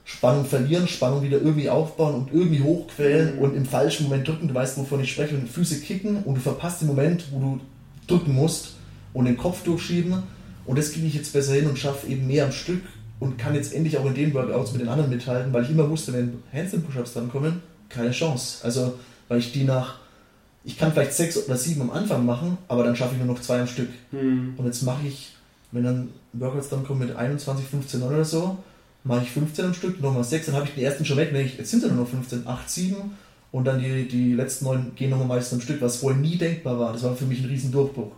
Spannung 0.05 0.45
verlieren, 0.45 0.87
Spannung 0.87 1.23
wieder 1.23 1.41
irgendwie 1.41 1.69
aufbauen 1.69 2.15
und 2.15 2.33
irgendwie 2.33 2.61
hochquälen 2.61 3.37
mhm. 3.37 3.41
und 3.41 3.55
im 3.55 3.65
falschen 3.65 4.03
Moment 4.03 4.27
drücken. 4.27 4.49
Du 4.49 4.53
weißt, 4.53 4.77
wovon 4.77 5.01
ich 5.01 5.11
spreche, 5.11 5.35
und 5.35 5.49
Füße 5.49 5.79
kicken 5.79 6.23
und 6.23 6.35
du 6.35 6.41
verpasst 6.41 6.81
den 6.81 6.87
Moment, 6.87 7.25
wo 7.31 7.39
du 7.39 7.59
drücken 8.07 8.33
musst 8.33 8.73
und 9.13 9.25
den 9.25 9.37
Kopf 9.37 9.63
durchschieben 9.63 10.23
und 10.65 10.77
das 10.77 10.91
kriege 10.91 11.07
ich 11.07 11.13
jetzt 11.13 11.33
besser 11.33 11.53
hin 11.53 11.67
und 11.67 11.77
schaffe 11.77 12.07
eben 12.07 12.27
mehr 12.27 12.45
am 12.45 12.51
Stück 12.51 12.81
und 13.19 13.37
kann 13.37 13.55
jetzt 13.55 13.73
endlich 13.73 13.97
auch 13.97 14.05
in 14.05 14.13
den 14.13 14.33
Workouts 14.33 14.73
mit 14.73 14.81
den 14.81 14.89
anderen 14.89 15.09
mithalten, 15.09 15.53
weil 15.53 15.63
ich 15.63 15.69
immer 15.69 15.89
wusste, 15.89 16.13
wenn 16.13 16.43
Handstand-Push-Ups 16.53 17.13
dann 17.13 17.29
kommen, 17.29 17.61
keine 17.89 18.11
Chance. 18.11 18.63
Also, 18.63 18.99
weil 19.27 19.39
ich 19.39 19.51
die 19.51 19.63
nach, 19.63 19.99
ich 20.63 20.77
kann 20.77 20.91
vielleicht 20.91 21.13
sechs 21.13 21.37
oder 21.37 21.57
sieben 21.57 21.81
am 21.81 21.91
Anfang 21.91 22.25
machen, 22.25 22.57
aber 22.67 22.83
dann 22.83 22.95
schaffe 22.95 23.15
ich 23.15 23.23
nur 23.23 23.33
noch 23.33 23.41
zwei 23.41 23.59
am 23.59 23.67
Stück. 23.67 23.89
Mhm. 24.11 24.53
Und 24.57 24.65
jetzt 24.65 24.83
mache 24.83 25.07
ich, 25.07 25.33
wenn 25.71 25.83
dann 25.83 26.09
Workouts 26.33 26.69
dann 26.69 26.85
kommen 26.85 26.99
mit 26.99 27.15
21, 27.15 27.65
15 27.65 28.01
oder 28.03 28.23
so, 28.23 28.57
mache 29.03 29.23
ich 29.23 29.31
15 29.31 29.65
am 29.65 29.73
Stück, 29.73 30.01
nochmal 30.01 30.23
sechs, 30.23 30.45
dann 30.45 30.55
habe 30.55 30.65
ich 30.65 30.73
den 30.73 30.83
ersten 30.83 31.05
schon 31.05 31.17
weg, 31.17 31.33
ich, 31.33 31.57
jetzt 31.57 31.71
sind 31.71 31.83
es 31.83 31.89
nur 31.91 32.01
noch 32.01 32.09
15, 32.09 32.47
8, 32.47 32.69
7 32.69 32.95
und 33.51 33.65
dann 33.65 33.79
die, 33.79 34.07
die 34.07 34.33
letzten 34.33 34.65
neun 34.65 34.91
gehen 34.95 35.09
nochmal 35.09 35.27
meistens 35.27 35.59
am 35.59 35.61
Stück, 35.61 35.81
was 35.81 35.97
vorher 35.97 36.19
nie 36.19 36.37
denkbar 36.37 36.79
war. 36.79 36.93
Das 36.93 37.03
war 37.03 37.15
für 37.15 37.25
mich 37.25 37.41
ein 37.41 37.49
riesen 37.49 37.71
Durchbruch. 37.71 38.11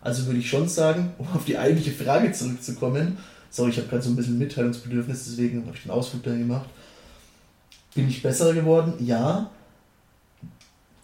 Also 0.00 0.26
würde 0.26 0.40
ich 0.40 0.50
schon 0.50 0.68
sagen, 0.68 1.12
um 1.18 1.28
auf 1.34 1.44
die 1.44 1.56
eigentliche 1.56 1.92
Frage 1.92 2.32
zurückzukommen, 2.32 3.18
sorry, 3.50 3.70
ich 3.70 3.76
habe 3.78 3.88
gerade 3.88 4.02
so 4.02 4.10
ein 4.10 4.16
bisschen 4.16 4.38
Mitteilungsbedürfnis, 4.38 5.24
deswegen 5.24 5.64
habe 5.64 5.76
ich 5.76 5.84
den 5.84 5.92
Ausflug 5.92 6.24
da 6.24 6.32
gemacht. 6.32 6.68
Bin 7.94 8.08
ich 8.08 8.22
besser 8.22 8.52
geworden? 8.52 8.94
Ja. 8.98 9.50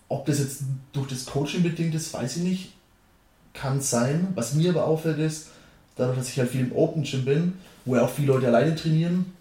Ob 0.09 0.27
das 0.27 0.39
jetzt 0.39 0.63
durch 0.93 1.09
das 1.09 1.27
Coaching 1.27 1.63
bedingt 1.63 1.95
ist, 1.95 2.13
weiß 2.13 2.39
ich 2.39 2.43
nicht. 2.43 2.73
Kann 3.53 3.81
sein. 3.81 4.29
Was 4.35 4.55
mir 4.55 4.71
aber 4.71 4.87
auffällt 4.87 5.19
ist, 5.19 5.49
dadurch, 5.97 6.19
dass 6.19 6.29
ich 6.29 6.39
halt 6.39 6.51
viel 6.51 6.63
im 6.63 6.73
Open 6.73 7.03
Gym 7.03 7.25
bin, 7.25 7.53
wo 7.85 7.97
ja 7.97 8.03
auch 8.03 8.11
viele 8.11 8.29
Leute 8.29 8.47
alleine 8.49 8.75
trainieren, 8.75 9.33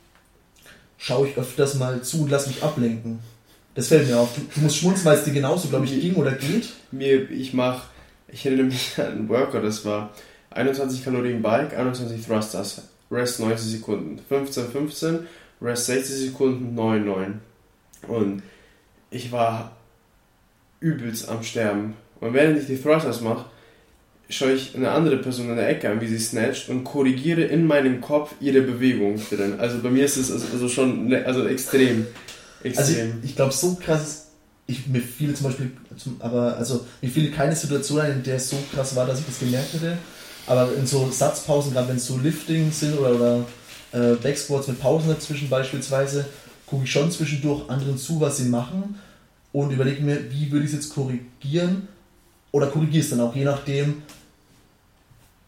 schaue 0.97 1.27
ich 1.27 1.38
öfters 1.38 1.75
mal 1.75 2.01
zu 2.01 2.23
und 2.23 2.32
lasse 2.32 2.49
mich 2.49 2.63
ablenken. 2.63 3.19
Das 3.75 3.89
fällt 3.89 4.08
mir 4.08 4.19
auf. 4.19 4.34
Du, 4.36 4.41
du 4.53 4.62
musst 4.62 4.77
schmunzeln, 4.77 5.06
weil 5.06 5.17
es 5.17 5.23
dir 5.23 5.34
genauso, 5.34 5.67
glaube 5.67 5.86
ich, 5.86 5.91
ging 6.01 6.15
oder 6.15 6.32
geht. 6.32 6.69
Mir, 6.91 7.30
ich 7.30 7.53
mache 7.53 7.84
ich 8.27 8.45
erinnere 8.45 8.65
mich 8.67 8.97
an 8.97 9.06
einen 9.06 9.30
Workout, 9.30 9.63
das 9.63 9.86
war 9.86 10.12
21 10.51 11.03
Kalorien 11.03 11.41
Bike, 11.41 11.77
21 11.77 12.25
Thrusters, 12.25 12.82
Rest 13.10 13.39
90 13.39 13.71
Sekunden, 13.71 14.19
15, 14.27 14.69
15, 14.69 15.19
Rest 15.62 15.86
60 15.86 16.15
Sekunden, 16.30 16.75
9, 16.75 17.06
9. 17.06 17.41
Und 18.08 18.43
ich 19.10 19.32
war 19.32 19.75
übelst 20.80 21.30
am 21.30 21.44
Sterben. 21.44 21.96
Und 22.20 22.34
während 22.34 22.60
ich 22.60 22.68
die 22.68 22.82
Thrusters 22.82 23.22
mache, 23.22 23.46
schaue 24.30 24.54
ich 24.54 24.76
eine 24.76 24.92
andere 24.92 25.18
Person 25.18 25.50
in 25.50 25.56
der 25.56 25.70
Ecke 25.70 25.90
an, 25.90 26.02
wie 26.02 26.08
sie 26.08 26.20
snatcht 26.20 26.70
und 26.70 26.84
korrigiere 26.84 27.44
in 27.44 27.66
meinem 27.66 28.02
Kopf 28.02 28.34
ihre 28.40 28.62
Bewegung 28.62 29.20
drin. 29.30 29.60
Also 29.60 29.80
bei 29.80 29.90
mir 29.90 30.06
ist 30.06 30.18
es 30.18 30.32
also 30.32 30.68
schon 30.68 31.08
ne, 31.08 31.26
also 31.26 31.48
extrem. 31.48 32.08
extrem. 32.63 32.78
Also 32.78 32.94
ich, 32.94 33.30
ich 33.30 33.36
glaube, 33.36 33.54
so 33.54 33.76
krass 33.76 34.28
ich, 34.68 34.86
mir 34.88 35.02
fiel 35.02 35.34
zum 35.34 35.46
Beispiel, 35.46 35.72
aber 36.20 36.58
also 36.58 36.86
mir 37.02 37.10
fiel 37.10 37.32
keine 37.32 37.56
Situation 37.56 38.02
ein, 38.02 38.12
in 38.12 38.24
der 38.24 38.36
es 38.36 38.50
so 38.50 38.58
krass 38.74 38.96
war, 38.96 39.06
dass 39.08 39.20
ich 39.20 39.26
das 39.26 39.40
gemerkt 39.40 39.74
hätte. 39.74 39.98
Aber 40.46 40.70
in 40.78 40.86
so 40.86 41.10
Satzpausen, 41.10 41.74
gerade 41.74 41.90
wenn 41.90 41.96
es 41.96 42.06
so 42.06 42.18
Lifting 42.18 42.72
sind 42.72 42.98
oder, 42.98 43.16
oder 43.16 43.46
äh, 43.94 44.16
Backsquats 44.16 44.68
mit 44.68 44.80
Pausen 44.80 45.10
dazwischen 45.10 45.50
beispielsweise, 45.50 46.26
gucke 46.66 46.84
ich 46.84 46.92
schon 46.92 47.10
zwischendurch 47.12 47.70
anderen 47.70 47.98
zu, 47.98 48.20
was 48.20 48.38
sie 48.38 48.50
machen 48.50 49.00
und 49.63 49.72
überlege 49.72 50.04
mir, 50.04 50.32
wie 50.32 50.52
würde 50.52 50.65
ich 50.65 50.72
es 50.72 50.78
jetzt 50.78 50.93
korrigieren 50.93 51.88
oder 52.52 52.67
korrigiere 52.67 53.04
es 53.04 53.10
dann 53.10 53.22
auch, 53.22 53.36
je 53.36 53.46
nachdem. 53.46 54.02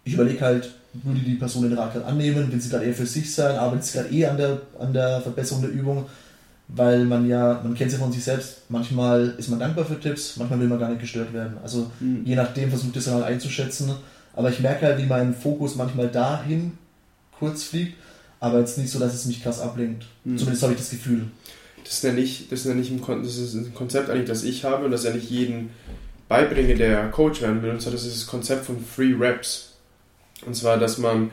Ich 0.05 0.13
überlege 0.13 0.41
halt, 0.41 0.73
würde 0.93 1.19
die 1.19 1.35
Person 1.35 1.69
den 1.69 1.77
Rat 1.77 1.95
annehmen, 2.03 2.51
will 2.51 2.59
sie 2.59 2.69
gerade 2.69 2.85
eher 2.85 2.93
für 2.93 3.05
sich 3.05 3.33
sein, 3.33 3.57
arbeitet 3.57 3.85
sie 3.85 3.97
gerade 3.97 4.09
eh 4.09 4.25
an 4.25 4.37
der, 4.37 4.61
an 4.79 4.93
der 4.93 5.21
Verbesserung 5.21 5.61
der 5.61 5.71
Übung 5.71 6.05
weil 6.69 7.03
man 7.05 7.27
ja, 7.27 7.61
man 7.63 7.73
kennt 7.73 7.91
es 7.91 7.97
ja 7.97 8.03
von 8.03 8.11
sich 8.11 8.23
selbst, 8.23 8.61
manchmal 8.69 9.33
ist 9.37 9.49
man 9.49 9.59
dankbar 9.59 9.85
für 9.85 9.99
Tipps, 9.99 10.37
manchmal 10.37 10.59
will 10.59 10.67
man 10.67 10.79
gar 10.79 10.89
nicht 10.89 11.01
gestört 11.01 11.33
werden. 11.33 11.57
Also 11.63 11.91
mhm. 11.99 12.21
je 12.25 12.35
nachdem 12.35 12.69
versucht 12.69 12.95
es 12.95 13.05
dann 13.05 13.15
halt 13.15 13.25
einzuschätzen. 13.25 13.91
Aber 14.35 14.51
ich 14.51 14.59
merke 14.59 14.85
halt, 14.85 14.99
wie 14.99 15.07
mein 15.07 15.33
Fokus 15.33 15.75
manchmal 15.75 16.09
dahin 16.09 16.77
kurz 17.37 17.63
fliegt, 17.63 17.95
aber 18.39 18.59
jetzt 18.59 18.77
nicht 18.77 18.91
so, 18.91 18.99
dass 18.99 19.15
es 19.15 19.25
mich 19.25 19.41
krass 19.41 19.59
ablenkt. 19.59 20.05
Mhm. 20.23 20.37
Zumindest 20.37 20.63
habe 20.63 20.73
ich 20.73 20.79
das 20.79 20.91
Gefühl. 20.91 21.25
Das 21.89 22.03
nenne 22.03 22.21
ich, 22.21 22.47
das 22.49 22.65
nenne 22.65 22.81
ich 22.81 22.91
ein, 22.91 23.01
das 23.23 23.37
ist 23.37 23.55
ein 23.55 23.73
Konzept 23.73 24.11
eigentlich, 24.11 24.27
das 24.27 24.43
ich 24.43 24.63
habe 24.63 24.85
und 24.85 24.91
das 24.91 25.05
ja 25.05 25.11
nicht 25.11 25.31
jeden 25.31 25.71
beibringe, 26.27 26.75
der 26.75 27.09
Coach 27.09 27.41
werden 27.41 27.63
will. 27.63 27.71
Und 27.71 27.81
zwar 27.81 27.91
das 27.91 28.05
ist 28.05 28.15
das 28.15 28.27
Konzept 28.27 28.65
von 28.65 28.77
Free 28.85 29.15
Reps. 29.19 29.73
Und 30.45 30.55
zwar, 30.55 30.77
dass 30.77 30.99
man 30.99 31.31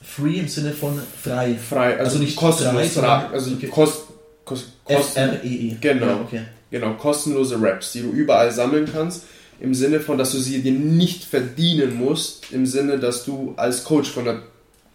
Free 0.00 0.38
im 0.38 0.46
Sinne 0.46 0.70
von 0.70 1.00
frei. 1.20 1.56
Frei, 1.56 1.94
also, 1.94 2.04
also 2.04 2.18
nicht 2.18 2.36
kostenlos, 2.36 2.92
frei, 2.92 3.26
also 3.32 3.54
okay. 3.54 3.66
kost, 3.66 4.04
kost, 4.44 4.68
kost, 4.84 5.16
F-R-E-E. 5.16 5.72
-E. 5.72 5.76
Genau, 5.80 6.06
ja, 6.06 6.20
okay. 6.20 6.42
genau, 6.70 6.94
kostenlose 6.94 7.60
Raps, 7.60 7.90
die 7.90 8.02
du 8.02 8.10
überall 8.10 8.52
sammeln 8.52 8.88
kannst, 8.90 9.24
im 9.58 9.74
Sinne 9.74 9.98
von, 9.98 10.16
dass 10.16 10.30
du 10.30 10.38
sie 10.38 10.62
dir 10.62 10.72
nicht 10.72 11.24
verdienen 11.24 11.96
musst, 11.96 12.52
im 12.52 12.66
Sinne, 12.66 13.00
dass 13.00 13.24
du 13.24 13.54
als 13.56 13.82
Coach 13.82 14.10
von 14.10 14.26
der, 14.26 14.42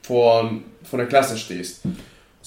von, 0.03 0.63
von 0.83 0.99
der 0.99 1.07
Klasse 1.07 1.37
stehst. 1.37 1.81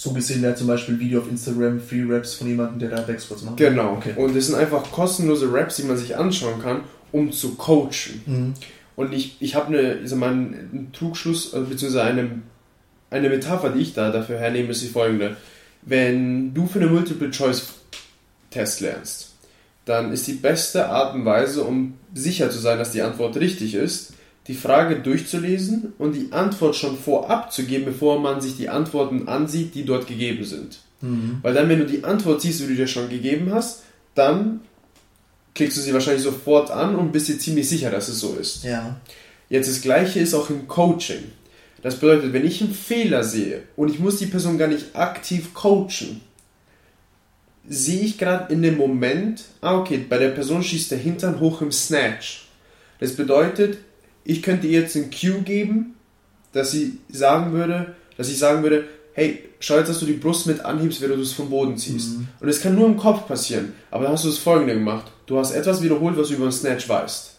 So 0.03 0.12
gesehen 0.12 0.43
wäre 0.43 0.57
zum 0.57 0.67
Beispiel 0.67 0.97
ein 0.97 1.01
Video 1.01 1.21
auf 1.21 1.31
Instagram, 1.31 1.81
Free 1.81 2.05
Raps 2.09 2.35
von 2.35 2.49
jemandem, 2.49 2.81
der 2.81 2.91
da 2.91 3.03
Backsquats 3.03 3.43
macht. 3.43 3.57
Genau, 3.57 3.93
okay. 3.93 4.15
und 4.17 4.35
es 4.35 4.49
sind 4.49 4.57
einfach 4.57 4.91
kostenlose 4.91 5.53
Raps, 5.53 5.77
die 5.77 5.85
man 5.85 5.97
sich 5.97 6.17
anschauen 6.17 6.61
kann, 6.61 6.81
um 7.12 7.31
zu 7.31 7.55
coachen. 7.55 8.23
Mhm. 8.27 8.55
Und 8.97 9.12
ich, 9.12 9.37
ich 9.38 9.55
habe 9.55 9.69
eine, 9.69 9.95
ich 10.01 10.11
sag 10.11 10.19
mal, 10.19 10.33
einen 10.33 10.91
Trugschluss, 10.93 11.55
also 11.55 11.69
beziehungsweise 11.69 12.03
eine 12.03 12.31
eine 13.12 13.29
Metapher, 13.29 13.69
die 13.69 13.81
ich 13.81 13.95
da 13.95 14.11
dafür 14.11 14.38
hernehme, 14.38 14.71
ist 14.71 14.83
die 14.83 14.88
folgende. 14.88 15.37
Wenn 15.83 16.55
du 16.55 16.67
für 16.67 16.81
eine 16.81 16.88
Multiple-Choice-Test 16.88 18.81
lernst, 18.81 19.35
dann 19.85 20.12
ist 20.12 20.27
die 20.27 20.33
beste 20.33 20.88
Art 20.88 21.15
und 21.15 21.25
Weise, 21.25 21.65
um 21.65 21.95
sicher 22.15 22.51
zu 22.51 22.59
sein, 22.59 22.79
dass 22.79 22.93
die 22.93 23.03
Antwort 23.03 23.37
richtig 23.37 23.75
ist, 23.75 24.12
die 24.48 24.55
Frage 24.55 24.96
durchzulesen 24.96 25.92
und 25.98 26.14
die 26.14 26.33
Antwort 26.33 26.74
schon 26.74 26.98
vorab 26.98 27.52
zu 27.52 27.64
geben, 27.64 27.85
bevor 27.85 28.18
man 28.20 28.40
sich 28.40 28.57
die 28.57 28.68
Antworten 28.68 29.28
ansieht, 29.28 29.74
die 29.74 29.85
dort 29.85 30.07
gegeben 30.07 30.44
sind. 30.44 30.78
Mhm. 31.00 31.38
Weil 31.42 31.55
dann, 31.55 31.68
wenn 31.68 31.78
du 31.78 31.87
die 31.87 32.05
Antwort 32.05 32.40
siehst, 32.40 32.61
die 32.61 32.66
du 32.66 32.74
dir 32.74 32.88
schon 32.88 33.09
gegeben 33.09 33.52
hast, 33.52 33.83
dann 34.14 34.61
klickst 35.55 35.76
du 35.76 35.81
sie 35.81 35.92
wahrscheinlich 35.92 36.22
sofort 36.22 36.70
an 36.70 36.96
und 36.96 37.12
bist 37.12 37.28
dir 37.28 37.38
ziemlich 37.38 37.68
sicher, 37.68 37.90
dass 37.90 38.09
es 38.09 38.20
so 38.20 38.35
ist. 38.35 38.64
Ja. 38.64 39.00
Jetzt 39.48 39.68
das 39.68 39.83
gleiche 39.83 40.18
ist 40.18 40.35
auch 40.35 40.50
im 40.50 40.66
Coaching. 40.66 41.24
Das 41.83 41.96
bedeutet, 41.96 42.33
wenn 42.33 42.46
ich 42.46 42.62
einen 42.62 42.72
Fehler 42.72 43.24
sehe 43.24 43.62
und 43.76 43.90
ich 43.90 43.98
muss 43.98 44.16
die 44.16 44.26
Person 44.26 44.57
gar 44.57 44.68
nicht 44.68 44.94
aktiv 44.94 45.52
coachen, 45.52 46.20
sehe 47.68 48.00
ich 48.00 48.18
gerade 48.18 48.52
in 48.52 48.62
dem 48.62 48.76
Moment, 48.76 49.44
ah 49.61 49.78
okay, 49.78 50.05
bei 50.09 50.18
der 50.18 50.31
Person 50.31 50.62
schießt 50.62 50.90
der 50.90 50.98
Hintern 50.98 51.40
hoch 51.40 51.61
im 51.61 51.72
Snatch. 51.72 52.46
Das 52.98 53.14
bedeutet, 53.14 53.78
ich 54.24 54.42
könnte 54.42 54.66
ihr 54.66 54.80
jetzt 54.80 54.96
ein 54.96 55.11
Cue 55.11 55.42
geben, 55.42 55.94
dass 56.52 56.72
sie 56.72 56.98
sagen 57.11 57.52
würde, 57.52 57.94
dass 58.16 58.28
ich 58.28 58.38
sagen 58.38 58.62
würde, 58.62 58.85
hey, 59.14 59.44
schau 59.61 59.78
jetzt, 59.78 59.88
dass 59.88 60.00
du 60.00 60.06
die 60.06 60.12
Brust 60.12 60.46
mit 60.46 60.64
anhebst, 60.64 61.00
wenn 61.00 61.11
du 61.11 61.20
es 61.20 61.32
vom 61.32 61.50
Boden 61.50 61.76
ziehst. 61.76 62.18
Mhm. 62.18 62.28
Und 62.40 62.48
es 62.48 62.61
kann 62.61 62.74
nur 62.74 62.87
im 62.87 62.96
Kopf 62.96 63.26
passieren. 63.26 63.72
Aber 63.90 64.04
dann 64.04 64.12
hast 64.14 64.24
du 64.24 64.28
das 64.28 64.38
folgende 64.38 64.74
gemacht. 64.74 65.11
Du 65.26 65.38
hast 65.38 65.52
etwas 65.52 65.82
wiederholt, 65.82 66.16
was 66.16 66.28
du 66.28 66.35
über 66.35 66.46
den 66.46 66.52
Snatch 66.52 66.88
weißt 66.88 67.32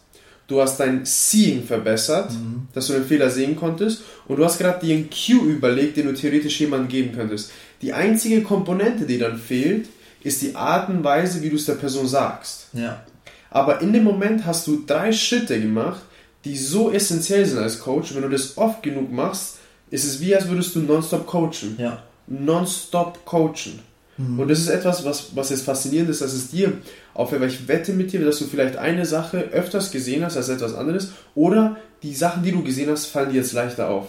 du 0.48 0.62
hast 0.62 0.80
dein 0.80 1.06
Seeing 1.06 1.64
verbessert, 1.64 2.32
mhm. 2.32 2.68
dass 2.74 2.88
du 2.88 2.94
den 2.94 3.06
Fehler 3.06 3.30
sehen 3.30 3.56
konntest 3.56 4.04
und 4.28 4.38
du 4.38 4.46
hast 4.46 4.60
gerade 4.60 4.86
dir 4.86 4.96
einen 4.96 5.10
Cue 5.10 5.52
überlegt, 5.52 5.98
den 5.98 6.08
du 6.08 6.14
theoretisch 6.14 6.60
jemandem 6.60 6.90
geben 6.90 7.16
könntest. 7.16 7.52
Die 7.82 7.94
einzige 7.94 8.42
Komponente, 8.42 9.06
die 9.06 9.18
dann 9.18 9.38
fehlt, 9.38 9.88
ist 10.24 10.42
die 10.42 10.56
Art 10.56 10.90
und 10.90 11.04
Weise, 11.04 11.42
wie 11.42 11.50
du 11.50 11.56
es 11.56 11.66
der 11.66 11.74
Person 11.74 12.08
sagst. 12.08 12.68
Ja. 12.74 13.04
Aber 13.50 13.82
in 13.82 13.94
dem 13.94 14.04
Moment 14.04 14.46
hast 14.46 14.68
du 14.68 14.84
drei 14.86 15.12
Schritte 15.12 15.60
gemacht, 15.60 16.02
die 16.46 16.58
so 16.58 16.92
essentiell 16.92 17.46
sind 17.46 17.60
als 17.60 17.80
Coach. 17.80 18.14
Wenn 18.14 18.24
du 18.24 18.30
das 18.30 18.58
oft 18.58 18.84
genug 18.84 19.12
machst, 19.12 19.58
ist 19.90 20.06
es 20.06 20.20
wie, 20.20 20.36
als 20.36 20.48
würdest 20.48 20.76
du 20.76 20.80
nonstop 20.80 21.26
coachen. 21.28 21.76
Ja. 21.78 22.04
Nonstop 22.28 23.26
coachen. 23.26 23.80
Mhm. 24.18 24.40
Und 24.40 24.48
das 24.48 24.60
ist 24.60 24.70
etwas, 24.70 25.06
was, 25.06 25.36
was 25.36 25.50
jetzt 25.50 25.64
faszinierend 25.64 26.10
ist, 26.10 26.22
dass 26.22 26.34
es 26.34 26.52
dir 26.52 26.74
auffällt, 27.14 27.42
weil 27.42 27.50
ich 27.50 27.68
wette 27.68 27.94
mit 27.94 28.12
dir, 28.12 28.24
dass 28.24 28.40
du 28.40 28.46
vielleicht 28.46 28.76
eine 28.78 29.06
Sache 29.06 29.38
öfters 29.52 29.92
gesehen 29.92 30.24
hast 30.24 30.38
als 30.38 30.50
etwas 30.50 30.74
anderes 30.74 31.12
oder 31.36 31.78
die 32.04 32.14
Sachen, 32.14 32.44
die 32.44 32.52
du 32.52 32.64
gesehen 32.64 32.90
hast, 32.90 33.08
fallen 33.08 33.32
dir 33.32 33.38
jetzt 33.38 33.54
leichter 33.54 33.90
auf. 33.90 34.08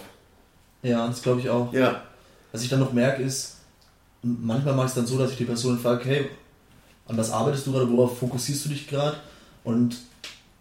Ja, 0.83 1.07
das 1.07 1.21
glaube 1.21 1.39
ich 1.41 1.49
auch. 1.49 1.73
Ja. 1.73 2.03
Was 2.51 2.63
ich 2.63 2.69
dann 2.69 2.79
noch 2.79 2.93
merke, 2.93 3.23
ist, 3.23 3.57
manchmal 4.21 4.75
mache 4.75 4.85
ich 4.85 4.91
es 4.91 4.95
dann 4.95 5.07
so, 5.07 5.17
dass 5.17 5.31
ich 5.31 5.37
die 5.37 5.45
Person 5.45 5.79
frage, 5.79 6.05
hey, 6.05 6.29
an 7.07 7.17
was 7.17 7.31
arbeitest 7.31 7.67
du 7.67 7.71
gerade, 7.71 7.91
worauf 7.91 8.19
fokussierst 8.19 8.65
du 8.65 8.69
dich 8.69 8.87
gerade? 8.87 9.17
Und 9.63 9.97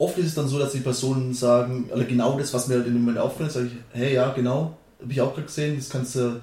oft 0.04 0.18
ist 0.18 0.26
es 0.26 0.34
dann 0.34 0.48
so, 0.48 0.58
dass 0.58 0.72
die 0.72 0.80
Personen 0.80 1.34
sagen, 1.34 1.90
oder 1.92 2.04
genau 2.04 2.38
das, 2.38 2.52
was 2.54 2.68
mir 2.68 2.76
halt 2.76 2.86
in 2.86 2.94
dem 2.94 3.02
Moment 3.02 3.18
auffällt, 3.18 3.52
sage 3.52 3.66
ich, 3.66 3.72
hey, 3.92 4.14
ja, 4.14 4.32
genau, 4.32 4.76
habe 5.00 5.12
ich 5.12 5.20
auch 5.20 5.34
gerade 5.34 5.46
gesehen, 5.46 5.76
das 5.76 5.88
kannst 5.88 6.14
du 6.16 6.40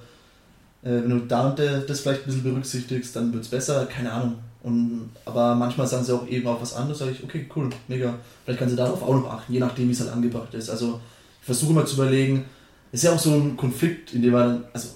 äh, 0.84 0.90
wenn 0.90 1.10
du 1.10 1.20
da 1.20 1.50
und 1.50 1.60
das 1.60 2.00
vielleicht 2.00 2.22
ein 2.22 2.26
bisschen 2.26 2.44
berücksichtigst, 2.44 3.16
dann 3.16 3.32
wird 3.34 3.44
es 3.44 3.50
besser, 3.50 3.86
keine 3.86 4.12
Ahnung. 4.12 4.36
Und, 4.64 5.10
aber 5.26 5.56
manchmal 5.56 5.88
sagen 5.88 6.04
sie 6.04 6.14
auch 6.14 6.28
eben 6.28 6.48
auch 6.48 6.62
was 6.62 6.76
anderes, 6.76 7.00
sage 7.00 7.12
ich, 7.12 7.24
okay, 7.24 7.48
cool, 7.56 7.70
mega. 7.88 8.16
Vielleicht 8.44 8.60
kannst 8.60 8.74
du 8.74 8.78
darauf 8.78 9.02
auch 9.02 9.14
noch 9.14 9.30
achten, 9.30 9.54
je 9.54 9.60
nachdem, 9.60 9.88
wie 9.88 9.92
es 9.92 10.00
halt 10.00 10.12
angebracht 10.12 10.54
ist. 10.54 10.70
Also 10.70 11.00
ich 11.40 11.46
versuche 11.46 11.72
immer 11.72 11.86
zu 11.86 11.96
überlegen, 11.96 12.46
ist 12.92 13.04
ja 13.04 13.14
auch 13.14 13.20
so 13.20 13.34
ein 13.34 13.58
Konflikt, 13.58 14.14
in 14.14 14.22
dem 14.22 14.34
man, 14.34 14.64
also 14.74 14.90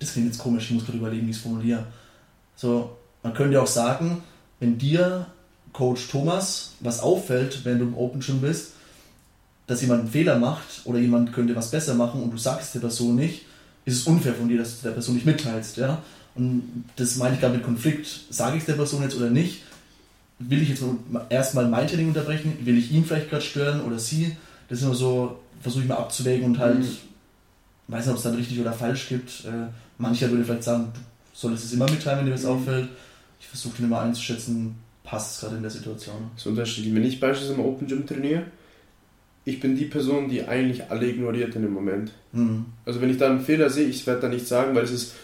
das 0.00 0.12
klingt 0.12 0.28
jetzt 0.28 0.38
komisch, 0.38 0.64
ich 0.64 0.70
muss 0.72 0.86
gerade 0.86 0.98
überlegen, 0.98 1.26
wie 1.26 1.30
ich 1.30 1.36
es 1.36 1.42
formuliere. 1.42 1.86
So, 2.56 2.96
man 3.22 3.34
könnte 3.34 3.54
ja 3.54 3.62
auch 3.62 3.66
sagen, 3.66 4.22
wenn 4.60 4.78
dir 4.78 5.26
Coach 5.78 6.08
Thomas 6.08 6.72
was 6.80 6.98
auffällt, 6.98 7.64
wenn 7.64 7.78
du 7.78 7.84
im 7.84 7.96
Open 7.96 8.20
Gym 8.20 8.40
bist, 8.40 8.72
dass 9.68 9.80
jemand 9.80 10.00
einen 10.00 10.10
Fehler 10.10 10.36
macht 10.36 10.82
oder 10.84 10.98
jemand 10.98 11.32
könnte 11.32 11.54
was 11.54 11.70
besser 11.70 11.94
machen 11.94 12.20
und 12.20 12.32
du 12.32 12.36
sagst 12.36 12.74
der 12.74 12.80
Person 12.80 13.14
nicht, 13.14 13.42
ist 13.84 13.98
es 13.98 14.02
unfair 14.04 14.34
von 14.34 14.48
dir, 14.48 14.58
dass 14.58 14.80
du 14.80 14.88
der 14.88 14.94
Person 14.94 15.14
nicht 15.14 15.24
mitteilst. 15.24 15.76
Ja? 15.76 16.02
Und 16.34 16.84
das 16.96 17.14
meine 17.16 17.36
ich 17.36 17.40
gerade 17.40 17.54
mit 17.54 17.64
Konflikt. 17.64 18.08
Sage 18.28 18.56
ich 18.56 18.62
es 18.62 18.66
der 18.66 18.72
Person 18.74 19.02
jetzt 19.02 19.16
oder 19.16 19.30
nicht? 19.30 19.62
Will 20.40 20.60
ich 20.62 20.70
jetzt 20.70 20.82
erstmal 21.28 21.68
mein 21.68 21.86
Training 21.86 22.08
unterbrechen? 22.08 22.58
Will 22.64 22.76
ich 22.76 22.90
ihn 22.90 23.04
vielleicht 23.04 23.30
gerade 23.30 23.44
stören 23.44 23.80
oder 23.82 24.00
sie? 24.00 24.36
Das 24.68 24.78
ist 24.78 24.84
immer 24.84 24.96
so, 24.96 25.38
versuche 25.62 25.84
ich 25.84 25.88
mal 25.88 25.96
abzuwägen 25.96 26.44
und 26.44 26.58
halt, 26.58 26.80
mhm. 26.80 26.96
weiß 27.86 28.06
nicht, 28.06 28.10
ob 28.10 28.16
es 28.16 28.24
dann 28.24 28.34
richtig 28.34 28.60
oder 28.60 28.72
falsch 28.72 29.08
gibt. 29.08 29.44
Äh, 29.44 29.68
mancher 29.96 30.28
würde 30.28 30.44
vielleicht 30.44 30.64
sagen, 30.64 30.88
du 30.92 31.00
solltest 31.32 31.66
es 31.66 31.72
immer 31.72 31.88
mitteilen, 31.88 32.18
wenn 32.18 32.26
dir 32.26 32.34
was 32.34 32.42
mhm. 32.42 32.50
auffällt. 32.50 32.88
Ich 33.38 33.46
versuche 33.46 33.76
den 33.76 33.86
immer 33.86 34.00
einzuschätzen, 34.00 34.74
passt 35.08 35.36
es 35.36 35.40
gerade 35.40 35.56
in 35.56 35.62
der 35.62 35.70
Situation. 35.70 36.30
Das 36.34 36.42
ist 36.42 36.46
unterschiedlich. 36.46 36.94
Wenn 36.94 37.04
ich 37.04 37.18
beispielsweise 37.18 37.58
im 37.58 37.66
Open 37.66 37.86
Gym 37.86 38.06
trainiere, 38.06 38.42
ich 39.44 39.60
bin 39.60 39.76
die 39.76 39.86
Person, 39.86 40.28
die 40.28 40.46
eigentlich 40.46 40.90
alle 40.90 41.08
ignoriert 41.08 41.56
in 41.56 41.62
dem 41.62 41.72
Moment. 41.72 42.12
Mhm. 42.32 42.66
Also 42.84 43.00
wenn 43.00 43.08
ich 43.08 43.16
da 43.16 43.26
einen 43.26 43.40
Fehler 43.40 43.70
sehe, 43.70 43.86
ich 43.86 44.06
werde 44.06 44.22
da 44.22 44.28
nichts 44.28 44.50
sagen, 44.50 44.74
weil 44.74 44.84
es 44.84 44.90
ist, 44.90 45.14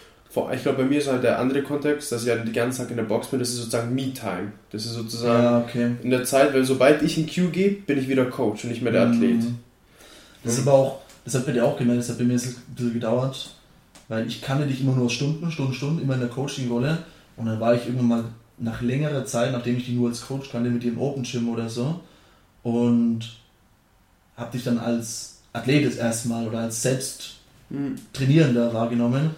ich 0.53 0.63
glaube, 0.63 0.79
bei 0.79 0.89
mir 0.89 0.97
ist 0.97 1.07
halt 1.07 1.23
der 1.23 1.39
andere 1.39 1.61
Kontext, 1.61 2.11
dass 2.11 2.23
ich 2.23 2.29
halt 2.29 2.45
den 2.45 2.53
ganzen 2.53 2.81
Tag 2.81 2.89
in 2.89 2.97
der 2.97 3.03
Box 3.03 3.27
bin, 3.27 3.39
das 3.39 3.49
ist 3.49 3.57
sozusagen 3.57 3.93
Me-Time. 3.93 4.51
Das 4.71 4.85
ist 4.85 4.93
sozusagen 4.93 5.43
ja, 5.43 5.59
okay. 5.59 5.91
in 6.01 6.09
der 6.09 6.23
Zeit, 6.23 6.53
weil 6.53 6.65
sobald 6.65 7.03
ich 7.03 7.17
einen 7.17 7.29
Cue 7.29 7.49
gebe, 7.49 7.81
bin 7.83 7.99
ich 7.99 8.09
wieder 8.09 8.25
Coach 8.25 8.63
und 8.63 8.71
nicht 8.71 8.81
mehr 8.81 8.91
der 8.91 9.05
mhm. 9.05 9.13
Athlet. 9.13 9.43
Das 10.43 10.53
ist 10.53 10.61
mhm. 10.63 10.67
aber 10.67 10.77
auch, 10.77 10.99
das 11.23 11.35
hat 11.35 11.45
bei 11.45 11.51
dir 11.51 11.63
auch 11.63 11.77
gemerkt, 11.77 12.01
das 12.01 12.09
hat 12.09 12.17
bei 12.17 12.23
mir 12.23 12.33
ein 12.33 12.41
bisschen 12.75 12.93
gedauert, 12.93 13.55
weil 14.07 14.25
ich 14.27 14.41
kannte 14.41 14.65
dich 14.65 14.81
immer 14.81 14.95
nur 14.95 15.11
Stunden, 15.11 15.51
Stunden, 15.51 15.73
Stunden, 15.73 16.01
immer 16.01 16.15
in 16.15 16.21
der 16.21 16.29
Coaching-Rolle 16.29 16.97
und 17.37 17.45
dann 17.45 17.59
war 17.59 17.75
ich 17.75 17.85
irgendwann 17.85 18.07
mal 18.07 18.23
nach 18.57 18.81
längerer 18.81 19.25
Zeit, 19.25 19.51
nachdem 19.51 19.77
ich 19.77 19.85
die 19.85 19.93
nur 19.93 20.09
als 20.09 20.21
Coach 20.21 20.49
kannte, 20.49 20.69
mit 20.69 20.83
dir 20.83 20.91
im 20.91 20.99
Open 20.99 21.23
Gym 21.23 21.49
oder 21.49 21.69
so 21.69 21.99
und 22.63 23.21
habe 24.37 24.51
dich 24.51 24.63
dann 24.63 24.79
als 24.79 25.39
Athlet 25.53 25.85
das 25.85 25.95
erste 25.95 26.29
Mal 26.29 26.47
oder 26.47 26.59
als 26.59 26.81
selbst 26.81 27.35
mhm. 27.69 27.95
Trainierender 28.13 28.73
wahrgenommen 28.73 29.31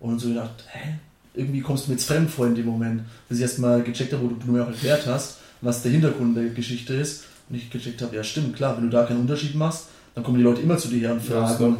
und 0.00 0.20
so 0.20 0.28
gedacht, 0.28 0.64
hä, 0.70 0.94
irgendwie 1.34 1.60
kommst 1.60 1.86
du 1.86 1.90
mir 1.90 1.96
jetzt 1.96 2.06
fremd 2.06 2.30
vor 2.30 2.46
in 2.46 2.54
dem 2.54 2.66
Moment, 2.66 3.02
bis 3.28 3.38
ich 3.38 3.42
erstmal 3.42 3.82
gecheckt 3.82 4.12
habe, 4.12 4.22
wo 4.22 4.28
du 4.28 4.52
mir 4.52 4.62
auch 4.62 4.68
erklärt 4.68 5.06
hast, 5.06 5.38
was 5.60 5.82
der 5.82 5.92
Hintergrund 5.92 6.36
der 6.36 6.50
Geschichte 6.50 6.94
ist. 6.94 7.24
Und 7.48 7.56
ich 7.56 7.70
gecheckt 7.70 8.02
habe, 8.02 8.14
ja 8.14 8.22
stimmt, 8.22 8.56
klar, 8.56 8.76
wenn 8.76 8.84
du 8.84 8.90
da 8.90 9.04
keinen 9.04 9.20
Unterschied 9.20 9.54
machst, 9.54 9.86
dann 10.14 10.22
kommen 10.22 10.38
die 10.38 10.44
Leute 10.44 10.62
immer 10.62 10.78
zu 10.78 10.88
dir 10.88 11.00
her 11.00 11.12
und 11.12 11.22
fragen, 11.22 11.76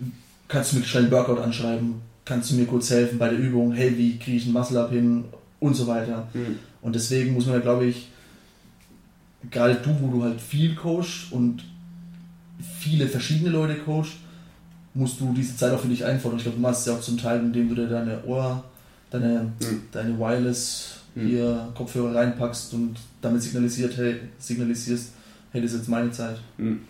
ja, 0.00 0.06
kannst 0.48 0.72
du 0.72 0.78
mir 0.78 0.84
schnell 0.84 1.04
einen 1.04 1.12
Workout 1.12 1.40
anschreiben, 1.40 2.02
kannst 2.24 2.50
du 2.50 2.54
mir 2.54 2.66
kurz 2.66 2.90
helfen 2.90 3.18
bei 3.18 3.28
der 3.28 3.38
Übung, 3.38 3.72
hey, 3.72 3.96
wie 3.96 4.18
kriege 4.18 4.36
ich 4.36 4.44
einen 4.44 4.52
Muscle-Up 4.52 4.90
hin 4.90 5.24
und 5.64 5.74
so 5.74 5.86
weiter. 5.86 6.28
Mhm. 6.34 6.58
Und 6.82 6.94
deswegen 6.94 7.32
muss 7.32 7.46
man 7.46 7.56
ja, 7.56 7.60
glaube 7.60 7.86
ich, 7.86 8.08
gerade 9.50 9.74
du, 9.76 9.90
wo 10.00 10.08
du 10.08 10.22
halt 10.22 10.40
viel 10.40 10.74
coachst 10.74 11.32
und 11.32 11.64
viele 12.78 13.08
verschiedene 13.08 13.50
Leute 13.50 13.76
coacht, 13.76 14.12
musst 14.92 15.20
du 15.20 15.32
diese 15.32 15.56
Zeit 15.56 15.72
auch 15.72 15.80
für 15.80 15.88
dich 15.88 16.04
einfordern. 16.04 16.38
Ich 16.38 16.44
glaube, 16.44 16.56
du 16.56 16.62
machst 16.62 16.80
es 16.80 16.86
ja 16.86 16.94
auch 16.94 17.00
zum 17.00 17.18
Teil, 17.18 17.40
indem 17.40 17.68
du 17.68 17.74
dir 17.74 17.88
deine 17.88 18.22
Ohr, 18.24 18.62
deine, 19.10 19.52
mhm. 19.60 19.82
deine 19.90 20.18
Wireless 20.18 21.00
mhm. 21.14 21.26
hier 21.26 21.72
Kopfhörer 21.74 22.14
reinpackst 22.14 22.74
und 22.74 22.96
damit 23.22 23.42
signalisiert, 23.42 23.96
hey, 23.96 24.16
signalisierst, 24.38 25.12
hey, 25.52 25.62
das 25.62 25.72
ist 25.72 25.78
jetzt 25.78 25.88
meine 25.88 26.10
Zeit. 26.10 26.36
Mhm. 26.58 26.80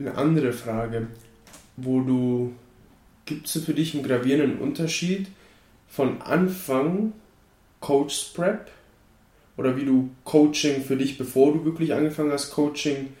Eine 0.00 0.14
andere 0.14 0.52
Frage, 0.52 1.06
wo 1.76 2.00
du, 2.00 2.52
gibt 3.26 3.46
es 3.46 3.62
für 3.62 3.74
dich 3.74 3.94
einen 3.94 4.02
gravierenden 4.02 4.58
Unterschied 4.58 5.28
von 5.96 6.20
Anfang 6.20 7.14
Coach 7.80 8.32
Prep 8.34 8.70
oder 9.56 9.76
wie 9.76 9.86
du 9.86 10.10
Coaching 10.24 10.82
für 10.82 10.96
dich, 10.96 11.16
bevor 11.16 11.54
du 11.54 11.64
wirklich 11.64 11.94
angefangen 11.94 12.32
hast, 12.32 12.50
Coaching 12.50 13.14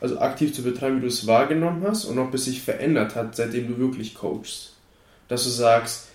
also 0.00 0.18
aktiv 0.20 0.54
zu 0.54 0.62
betreiben, 0.62 0.98
wie 0.98 1.02
du 1.02 1.08
es 1.08 1.26
wahrgenommen 1.26 1.84
hast 1.86 2.04
und 2.04 2.18
ob 2.18 2.32
es 2.32 2.44
sich 2.44 2.62
verändert 2.62 3.16
hat, 3.16 3.34
seitdem 3.34 3.66
du 3.66 3.78
wirklich 3.78 4.14
coachst. 4.14 4.74
Dass 5.28 5.44
du 5.44 5.50
sagst, 5.50 6.06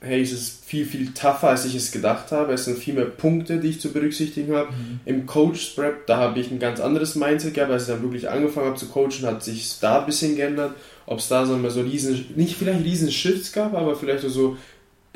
hey, 0.00 0.22
es 0.22 0.32
ist 0.32 0.64
viel, 0.64 0.86
viel 0.86 1.12
tougher, 1.12 1.50
als 1.50 1.64
ich 1.64 1.74
es 1.74 1.92
gedacht 1.92 2.32
habe. 2.32 2.52
Es 2.54 2.64
sind 2.64 2.78
viel 2.78 2.94
mehr 2.94 3.04
Punkte, 3.04 3.58
die 3.58 3.68
ich 3.68 3.80
zu 3.80 3.92
berücksichtigen 3.92 4.54
habe. 4.54 4.70
Mhm. 4.70 5.00
Im 5.04 5.26
Coach 5.26 5.74
Prep, 5.74 6.06
da 6.06 6.16
habe 6.18 6.40
ich 6.40 6.50
ein 6.50 6.58
ganz 6.58 6.80
anderes 6.80 7.14
Mindset 7.14 7.54
gehabt, 7.54 7.72
als 7.72 7.82
ich 7.82 7.88
dann 7.88 8.02
wirklich 8.02 8.30
angefangen 8.30 8.68
habe 8.68 8.76
zu 8.76 8.86
coachen, 8.86 9.26
hat 9.26 9.42
sich 9.42 9.78
da 9.80 10.00
ein 10.00 10.06
bisschen 10.06 10.36
geändert. 10.36 10.74
Ob 11.06 11.18
es 11.18 11.28
da 11.28 11.46
so, 11.46 11.68
so 11.68 11.80
riesen, 11.80 12.26
nicht 12.36 12.56
vielleicht 12.56 12.84
riesen 12.84 13.10
Shifts 13.10 13.52
gab, 13.52 13.74
aber 13.74 13.96
vielleicht 13.96 14.28
so 14.28 14.56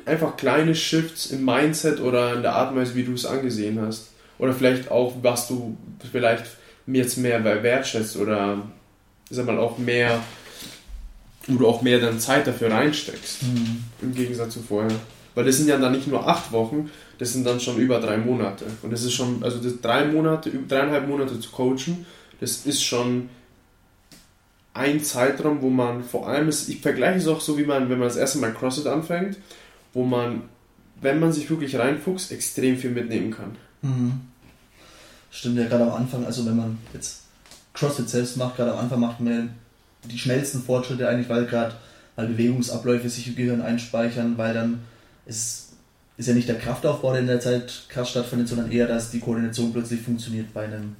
einfach 0.06 0.36
kleine 0.36 0.74
Shifts 0.74 1.26
im 1.26 1.44
Mindset 1.44 2.00
oder 2.00 2.34
in 2.34 2.42
der 2.42 2.54
Art 2.54 2.72
und 2.72 2.78
Weise, 2.78 2.94
wie 2.94 3.04
du 3.04 3.12
es 3.12 3.26
angesehen 3.26 3.80
hast. 3.80 4.10
Oder 4.38 4.52
vielleicht 4.52 4.90
auch, 4.90 5.14
was 5.22 5.48
du 5.48 5.76
vielleicht 6.10 6.44
jetzt 6.86 7.16
mehr 7.18 7.44
wertschätzt 7.44 8.16
oder 8.16 8.62
sag 9.30 9.46
mal 9.46 9.58
auch 9.58 9.78
mehr 9.78 10.20
wo 11.46 11.58
du 11.58 11.66
auch 11.66 11.82
mehr 11.82 11.98
dann 11.98 12.20
Zeit 12.20 12.46
dafür 12.46 12.70
reinsteckst. 12.70 13.42
Mhm. 13.42 13.84
Im 14.00 14.14
Gegensatz 14.14 14.54
zu 14.54 14.60
vorher. 14.60 14.92
Weil 15.34 15.44
das 15.44 15.56
sind 15.56 15.68
ja 15.68 15.78
dann 15.78 15.92
nicht 15.92 16.06
nur 16.06 16.28
acht 16.28 16.52
Wochen, 16.52 16.90
das 17.18 17.32
sind 17.32 17.46
dann 17.46 17.60
schon 17.60 17.78
über 17.78 18.00
drei 18.00 18.18
Monate. 18.18 18.66
Und 18.82 18.92
das 18.92 19.02
ist 19.02 19.14
schon, 19.14 19.42
also 19.42 19.58
das 19.58 19.80
drei 19.80 20.04
Monate, 20.04 20.50
dreieinhalb 20.68 21.08
Monate 21.08 21.40
zu 21.40 21.50
coachen, 21.50 22.06
das 22.40 22.66
ist 22.66 22.82
schon 22.82 23.30
ein 24.74 25.02
Zeitraum, 25.02 25.62
wo 25.62 25.70
man 25.70 26.02
vor 26.04 26.28
allem, 26.28 26.48
ist, 26.48 26.68
ich 26.68 26.80
vergleiche 26.80 27.18
es 27.18 27.28
auch 27.28 27.40
so, 27.40 27.58
wie 27.58 27.64
man, 27.64 27.88
wenn 27.88 27.98
man 27.98 28.08
das 28.08 28.16
erste 28.16 28.38
Mal 28.38 28.52
CrossFit 28.52 28.86
anfängt, 28.86 29.38
wo 29.92 30.04
man, 30.04 30.42
wenn 31.00 31.20
man 31.20 31.32
sich 31.32 31.48
wirklich 31.50 31.76
reinfuchst, 31.76 32.32
extrem 32.32 32.76
viel 32.76 32.90
mitnehmen 32.90 33.30
kann. 33.30 33.56
Mhm. 33.82 34.20
Stimmt 35.30 35.58
ja 35.58 35.66
gerade 35.66 35.84
am 35.84 35.92
Anfang, 35.92 36.24
also 36.24 36.44
wenn 36.46 36.56
man 36.56 36.78
jetzt 36.92 37.22
CrossFit 37.74 38.08
selbst 38.08 38.36
macht, 38.36 38.56
gerade 38.56 38.72
am 38.72 38.78
Anfang 38.78 39.00
macht 39.00 39.20
man 39.20 39.54
die 40.04 40.18
schnellsten 40.18 40.62
Fortschritte 40.62 41.08
eigentlich, 41.08 41.28
weil 41.28 41.46
gerade 41.46 41.74
weil 42.16 42.26
Bewegungsabläufe 42.28 43.08
sich 43.08 43.28
im 43.28 43.36
Gehirn 43.36 43.62
einspeichern, 43.62 44.36
weil 44.36 44.54
dann 44.54 44.80
ist, 45.26 45.70
ist 46.16 46.28
ja 46.28 46.34
nicht 46.34 46.48
der 46.48 46.58
Kraftaufbau, 46.58 47.12
der 47.12 47.22
in 47.22 47.26
der 47.26 47.40
Zeit 47.40 47.86
krass 47.88 48.10
stattfindet, 48.10 48.48
sondern 48.48 48.70
eher, 48.70 48.86
dass 48.86 49.10
die 49.10 49.20
Koordination 49.20 49.72
plötzlich 49.72 50.02
funktioniert 50.02 50.52
bei 50.52 50.64
einem 50.64 50.96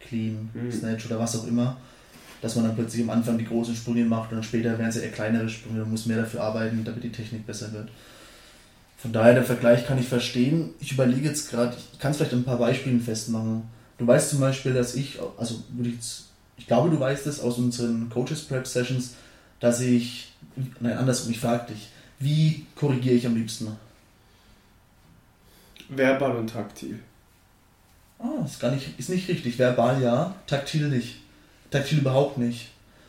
Clean, 0.00 0.48
mhm. 0.54 0.72
Snatch 0.72 1.06
oder 1.06 1.18
was 1.18 1.36
auch 1.36 1.46
immer. 1.46 1.76
Dass 2.42 2.56
man 2.56 2.64
dann 2.64 2.74
plötzlich 2.74 3.02
am 3.02 3.10
Anfang 3.10 3.36
die 3.36 3.44
großen 3.44 3.74
Sprünge 3.74 4.04
macht 4.04 4.30
und 4.30 4.36
dann 4.36 4.42
später 4.42 4.70
werden 4.70 4.88
es 4.88 4.96
ja 4.96 5.02
eher 5.02 5.12
kleinere 5.12 5.48
Sprünge, 5.48 5.80
man 5.80 5.90
muss 5.90 6.06
mehr 6.06 6.18
dafür 6.18 6.42
arbeiten, 6.42 6.84
damit 6.84 7.04
die 7.04 7.12
Technik 7.12 7.46
besser 7.46 7.72
wird. 7.72 7.88
Von 8.96 9.12
daher, 9.12 9.34
der 9.34 9.44
Vergleich 9.44 9.86
kann 9.86 9.98
ich 9.98 10.08
verstehen. 10.08 10.70
Ich 10.80 10.92
überlege 10.92 11.28
jetzt 11.28 11.50
gerade, 11.50 11.76
ich 11.92 11.98
kann 11.98 12.10
es 12.10 12.18
vielleicht 12.18 12.32
ein 12.32 12.44
paar 12.44 12.58
Beispielen 12.58 13.00
festmachen. 13.00 13.62
Du 13.98 14.06
weißt 14.06 14.30
zum 14.30 14.40
Beispiel, 14.40 14.72
dass 14.72 14.94
ich, 14.94 15.18
also 15.38 15.62
würde 15.74 15.90
ich 15.90 15.96
jetzt 15.96 16.30
ich 16.60 16.66
glaube, 16.66 16.90
du 16.90 17.00
weißt 17.00 17.26
es 17.26 17.40
aus 17.40 17.56
unseren 17.56 18.10
Coaches 18.10 18.42
Prep 18.42 18.66
Sessions, 18.66 19.14
dass 19.60 19.80
ich, 19.80 20.30
nein, 20.78 20.98
andersrum, 20.98 21.32
ich 21.32 21.40
frage 21.40 21.72
dich, 21.72 21.88
wie 22.18 22.66
korrigiere 22.76 23.14
ich 23.14 23.26
am 23.26 23.34
liebsten? 23.34 23.74
Verbal 25.88 26.36
und 26.36 26.50
taktil. 26.50 26.98
Ah, 28.18 28.44
ist 28.44 28.60
gar 28.60 28.72
nicht, 28.72 28.98
ist 28.98 29.08
nicht 29.08 29.26
richtig. 29.26 29.58
Verbal 29.58 30.02
ja, 30.02 30.34
taktil 30.46 30.88
nicht. 30.88 31.19
Taktil 31.70 31.98
überhaupt 31.98 32.38
nicht. 32.38 32.68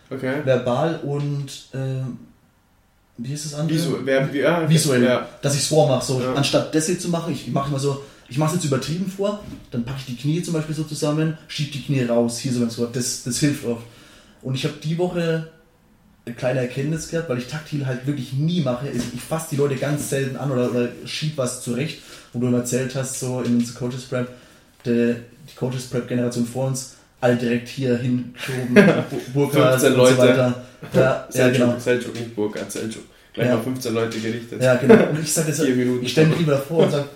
Okay. 0.10 0.42
Verbal 0.44 1.00
und 1.04 1.50
äh, 1.74 2.04
wie 3.18 3.34
ist 3.34 3.46
das 3.46 3.54
andere? 3.54 3.78
Visuell. 3.78 4.04
Ver 4.04 4.36
ja, 4.36 4.70
Visuell. 4.70 5.04
Ja. 5.04 5.28
Dass 5.42 5.56
ich 5.56 5.62
es 5.62 5.68
vormache. 5.68 6.06
So, 6.06 6.22
ja. 6.22 6.34
Anstatt 6.34 6.74
das 6.74 6.88
hier 6.88 7.00
zu 7.00 7.10
machen, 7.10 7.34
ich 7.34 7.48
mache 7.48 7.70
immer 7.70 7.80
so, 7.80 8.04
ich 8.30 8.38
mache 8.38 8.50
es 8.50 8.56
jetzt 8.56 8.66
übertrieben 8.66 9.12
vor, 9.12 9.44
dann 9.72 9.84
packe 9.84 10.00
ich 10.00 10.06
die 10.06 10.16
Knie 10.16 10.42
zum 10.42 10.54
Beispiel 10.54 10.76
so 10.76 10.84
zusammen, 10.84 11.38
schiebe 11.48 11.72
die 11.72 11.84
Knie 11.84 12.04
raus, 12.04 12.40
hier 12.40 12.54
so 12.54 12.62
ganz 12.62 12.76
gut, 12.76 12.96
das, 12.96 13.24
das 13.24 13.40
hilft 13.40 13.66
oft. 13.66 13.84
Und 14.42 14.56
ich 14.56 14.64
habe 14.64 14.76
die 14.84 14.98
Woche 14.98 15.50
eine 16.26 16.36
kleine 16.36 16.60
Erkenntnis 16.62 17.10
gehabt, 17.10 17.30
weil 17.30 17.40
ich 17.40 17.48
taktil 17.48 17.86
halt 17.86 18.06
wirklich 18.06 18.34
nie 18.34 18.62
mache. 18.62 18.90
Ich 18.90 19.22
fasse 19.22 19.48
die 19.52 19.56
Leute 19.56 19.76
ganz 19.76 20.10
selten 20.10 20.38
an 20.38 20.52
oder, 20.52 20.70
oder 20.72 20.90
schiebe 21.06 21.38
was 21.38 21.62
zurecht, 21.62 22.02
wo 22.34 22.40
du 22.40 22.48
immer 22.48 22.60
erzählt 22.60 22.96
hast, 22.96 23.20
so 23.20 23.42
in 23.42 23.58
unserer 23.58 23.80
Coaches 23.80 24.04
Prep, 24.04 24.30
die, 24.86 25.16
die 25.50 25.56
Coaches 25.56 25.88
Prep 25.88 26.08
Generation 26.08 26.46
vor 26.46 26.68
uns, 26.68 26.96
alle 27.22 27.36
direkt 27.36 27.70
hier 27.70 27.98
hingeschoben, 27.98 28.76
Burkhardt 29.34 29.84
und 29.84 29.96
Leute. 29.96 30.16
so 30.16 30.22
weiter. 30.22 30.64
Ja, 30.94 31.28
ja, 31.32 31.50
genau. 31.50 31.80
Seljuk, 31.80 32.14
nicht 32.16 32.36
Burkhardt, 32.36 32.72
Seljuk. 32.72 33.04
Gleich 33.34 33.48
ja. 33.48 33.56
mal 33.56 33.64
15 33.64 33.94
Leute 33.94 34.20
gerichtet. 34.20 34.62
Ja, 34.62 34.76
genau. 34.76 35.10
Und 35.10 35.20
ich 35.22 35.32
sage 35.32 35.48
das, 35.48 35.60
ich 35.62 36.12
stelle 36.12 36.28
mich 36.28 36.40
lieber 36.40 36.54
davor 36.54 36.84
und 36.86 36.92
sage, 36.92 37.08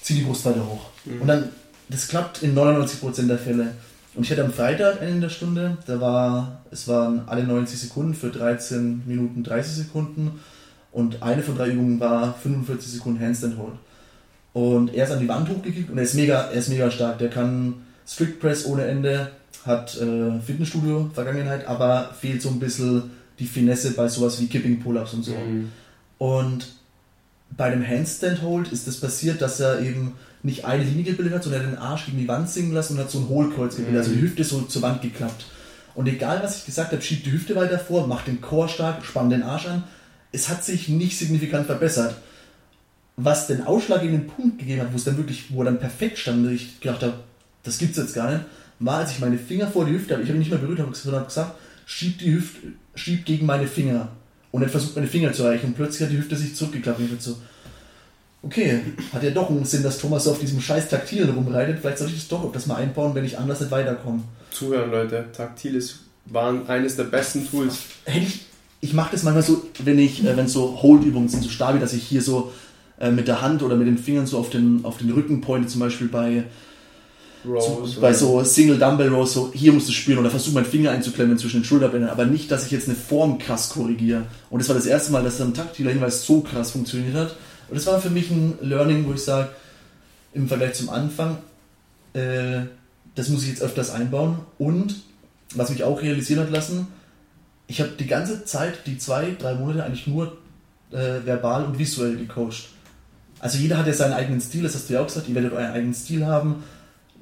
zieh 0.00 0.14
die 0.14 0.22
Brust 0.22 0.44
weiter 0.44 0.66
hoch. 0.66 0.86
Mhm. 1.04 1.20
Und 1.20 1.28
dann, 1.28 1.48
das 1.88 2.08
klappt 2.08 2.42
in 2.42 2.56
99% 2.56 3.28
der 3.28 3.38
Fälle. 3.38 3.74
Und 4.14 4.24
ich 4.24 4.30
hatte 4.32 4.42
am 4.42 4.52
Freitag 4.52 5.02
in 5.02 5.20
der 5.20 5.28
Stunde, 5.28 5.76
da 5.86 6.00
war, 6.00 6.62
es 6.72 6.88
waren 6.88 7.22
alle 7.26 7.44
90 7.44 7.78
Sekunden 7.78 8.14
für 8.14 8.30
13 8.30 9.02
Minuten 9.06 9.44
30 9.44 9.84
Sekunden 9.84 10.40
und 10.90 11.22
eine 11.22 11.42
von 11.42 11.56
drei 11.56 11.68
Übungen 11.68 12.00
war 12.00 12.34
45 12.34 12.94
Sekunden 12.94 13.24
Handstand 13.24 13.56
Hold. 13.56 13.74
Und 14.52 14.92
er 14.92 15.04
ist 15.04 15.12
an 15.12 15.20
die 15.20 15.28
Wand 15.28 15.48
hochgekickt 15.48 15.90
und 15.90 15.98
er 15.98 16.02
ist 16.02 16.14
mega, 16.14 16.48
er 16.50 16.58
ist 16.58 16.70
mega 16.70 16.90
stark. 16.90 17.18
Der 17.18 17.30
kann 17.30 17.74
Strict 18.10 18.40
Press 18.40 18.66
ohne 18.66 18.86
Ende, 18.86 19.30
hat 19.64 19.96
äh, 19.96 20.40
Fitnessstudio-Vergangenheit, 20.40 21.66
aber 21.66 22.14
fehlt 22.18 22.42
so 22.42 22.48
ein 22.48 22.58
bisschen 22.58 23.10
die 23.38 23.46
Finesse 23.46 23.92
bei 23.92 24.08
sowas 24.08 24.40
wie 24.40 24.46
Kipping 24.46 24.80
Pull-Ups 24.80 25.14
und 25.14 25.24
so. 25.24 25.32
Mhm. 25.32 25.70
Und 26.18 26.68
bei 27.56 27.70
dem 27.70 27.86
Handstand 27.86 28.42
Hold 28.42 28.72
ist 28.72 28.86
das 28.86 28.98
passiert, 28.98 29.40
dass 29.40 29.60
er 29.60 29.80
eben 29.80 30.14
nicht 30.42 30.64
eine 30.64 30.82
Linie 30.82 31.04
gebildet 31.04 31.34
hat, 31.34 31.42
sondern 31.44 31.62
den 31.62 31.76
Arsch 31.76 32.06
gegen 32.06 32.18
die 32.18 32.28
Wand 32.28 32.48
sinken 32.48 32.72
lassen 32.72 32.94
und 32.94 33.00
hat 33.00 33.10
so 33.10 33.18
ein 33.18 33.28
Hohlkreuz 33.28 33.76
gebildet, 33.76 33.92
mhm. 33.92 33.98
also 33.98 34.10
die 34.10 34.16
mhm. 34.16 34.22
Hüfte 34.22 34.44
so 34.44 34.62
zur 34.62 34.82
Wand 34.82 35.02
geklappt. 35.02 35.44
Und 35.94 36.08
egal 36.08 36.42
was 36.42 36.58
ich 36.58 36.66
gesagt 36.66 36.92
habe, 36.92 37.02
schiebt 37.02 37.26
die 37.26 37.32
Hüfte 37.32 37.54
weiter 37.54 37.78
vor, 37.78 38.06
macht 38.06 38.26
den 38.26 38.40
Chor 38.40 38.68
stark, 38.68 39.04
spannt 39.04 39.32
den 39.32 39.42
Arsch 39.42 39.66
an. 39.66 39.84
Es 40.32 40.48
hat 40.48 40.64
sich 40.64 40.88
nicht 40.88 41.18
signifikant 41.18 41.66
verbessert. 41.66 42.16
Was 43.16 43.48
den 43.48 43.64
Ausschlag 43.64 44.02
in 44.02 44.12
den 44.12 44.26
Punkt 44.26 44.58
gegeben 44.58 44.80
hat, 44.80 44.92
wo 44.92 44.96
es 44.96 45.04
dann 45.04 45.16
wirklich, 45.16 45.52
wo 45.52 45.62
er 45.62 45.66
dann 45.66 45.80
perfekt 45.80 46.18
stand, 46.18 46.46
und 46.46 46.54
ich 46.54 46.80
gedacht 46.80 47.02
habe, 47.02 47.14
das 47.62 47.78
gibt's 47.78 47.98
jetzt 47.98 48.14
gar 48.14 48.30
nicht, 48.30 48.44
war, 48.78 48.98
als 48.98 49.12
ich 49.12 49.20
meine 49.20 49.38
Finger 49.38 49.68
vor 49.68 49.84
die 49.84 49.92
Hüfte 49.92 50.14
habe, 50.14 50.22
ich 50.22 50.28
habe 50.28 50.38
ihn 50.38 50.40
nicht 50.40 50.50
mehr 50.50 50.58
berührt, 50.58 50.78
sondern 50.96 51.20
habe 51.20 51.28
gesagt, 51.28 51.54
schieb 51.86 52.18
die 52.18 52.32
Hüfte, 52.32 52.68
schieb 52.94 53.24
gegen 53.24 53.46
meine 53.46 53.66
Finger 53.66 54.08
und 54.52 54.62
hat 54.62 54.70
versucht, 54.70 54.96
meine 54.96 55.06
Finger 55.06 55.32
zu 55.32 55.44
erreichen. 55.44 55.66
Und 55.66 55.74
plötzlich 55.74 56.02
hat 56.02 56.10
die 56.10 56.18
Hüfte 56.18 56.36
sich 56.36 56.54
zurückgeklappt. 56.54 56.98
Und 56.98 57.04
ich 57.06 57.10
dachte 57.10 57.24
so, 57.24 57.36
okay, 58.42 58.80
hat 59.12 59.22
ja 59.22 59.30
doch 59.30 59.50
einen 59.50 59.64
Sinn, 59.64 59.82
dass 59.82 59.98
Thomas 59.98 60.24
so 60.24 60.32
auf 60.32 60.38
diesem 60.38 60.60
scheiß 60.60 60.88
Taktilen 60.88 61.30
rumreitet. 61.30 61.78
Vielleicht 61.80 61.98
soll 61.98 62.08
ich 62.08 62.14
das 62.14 62.28
doch 62.28 62.50
das 62.52 62.66
mal 62.66 62.76
einbauen, 62.76 63.14
wenn 63.14 63.24
ich 63.24 63.38
anders 63.38 63.60
nicht 63.60 63.70
weiterkomme. 63.70 64.22
Zuhören, 64.50 64.90
Leute. 64.90 65.26
Taktil 65.32 65.74
ist, 65.74 66.00
waren 66.26 66.66
eines 66.68 66.96
der 66.96 67.04
besten 67.04 67.48
Tools. 67.48 67.78
Hätte 68.04 68.26
ich, 68.26 68.40
ich 68.80 68.94
mache 68.94 69.12
das 69.12 69.22
manchmal 69.22 69.42
so, 69.42 69.62
wenn 69.84 69.98
ich, 69.98 70.24
äh, 70.24 70.36
wenn 70.36 70.46
es 70.46 70.52
so 70.52 70.80
Hold-Übungen 70.82 71.28
sind, 71.28 71.42
so 71.42 71.50
stabil, 71.50 71.80
dass 71.80 71.92
ich 71.92 72.02
hier 72.02 72.22
so 72.22 72.52
äh, 72.98 73.10
mit 73.10 73.28
der 73.28 73.42
Hand 73.42 73.62
oder 73.62 73.76
mit 73.76 73.86
den 73.86 73.98
Fingern 73.98 74.26
so 74.26 74.38
auf 74.38 74.50
den, 74.50 74.84
auf 74.84 74.98
den 74.98 75.10
Rücken 75.10 75.40
pointe, 75.40 75.68
zum 75.68 75.80
Beispiel 75.80 76.08
bei 76.08 76.44
Rows, 77.44 77.94
so, 77.94 78.00
bei 78.00 78.12
so 78.12 78.44
Single 78.44 78.78
Dumbbell 78.78 79.08
Rows, 79.08 79.32
so 79.32 79.50
hier 79.54 79.72
musst 79.72 79.88
du 79.88 79.92
spüren 79.92 80.18
oder 80.18 80.30
versuche 80.30 80.54
meinen 80.54 80.66
Finger 80.66 80.90
einzuklemmen 80.90 81.38
zwischen 81.38 81.60
den 81.60 81.64
Schulterbändern, 81.64 82.10
aber 82.10 82.26
nicht, 82.26 82.50
dass 82.50 82.66
ich 82.66 82.70
jetzt 82.70 82.88
eine 82.88 82.96
Form 82.96 83.38
krass 83.38 83.70
korrigiere. 83.70 84.24
Und 84.50 84.60
das 84.60 84.68
war 84.68 84.76
das 84.76 84.86
erste 84.86 85.12
Mal, 85.12 85.24
dass 85.24 85.38
dann 85.38 85.54
taktiler 85.54 85.90
Hinweis 85.90 86.26
so 86.26 86.40
krass 86.40 86.72
funktioniert 86.72 87.14
hat. 87.14 87.36
Und 87.68 87.76
das 87.76 87.86
war 87.86 88.00
für 88.00 88.10
mich 88.10 88.30
ein 88.30 88.58
Learning, 88.60 89.06
wo 89.06 89.14
ich 89.14 89.22
sage, 89.22 89.48
im 90.34 90.48
Vergleich 90.48 90.74
zum 90.74 90.90
Anfang, 90.90 91.38
äh, 92.12 92.62
das 93.14 93.28
muss 93.30 93.42
ich 93.42 93.48
jetzt 93.48 93.62
öfters 93.62 93.90
einbauen. 93.90 94.40
Und 94.58 94.96
was 95.54 95.70
mich 95.70 95.82
auch 95.82 96.02
realisieren 96.02 96.40
hat 96.40 96.50
lassen, 96.50 96.88
ich 97.66 97.80
habe 97.80 97.92
die 97.98 98.06
ganze 98.06 98.44
Zeit, 98.44 98.86
die 98.86 98.98
zwei, 98.98 99.34
drei 99.38 99.54
Monate 99.54 99.84
eigentlich 99.84 100.06
nur 100.06 100.36
äh, 100.90 101.24
verbal 101.24 101.64
und 101.64 101.78
visuell 101.78 102.16
gecoacht. 102.16 102.68
Also 103.38 103.56
jeder 103.56 103.78
hat 103.78 103.86
ja 103.86 103.94
seinen 103.94 104.12
eigenen 104.12 104.40
Stil, 104.40 104.62
das 104.62 104.74
hast 104.74 104.90
du 104.90 104.94
ja 104.94 105.00
auch 105.00 105.06
gesagt, 105.06 105.28
ihr 105.28 105.34
werdet 105.34 105.52
euren 105.52 105.72
eigenen 105.72 105.94
Stil 105.94 106.26
haben 106.26 106.62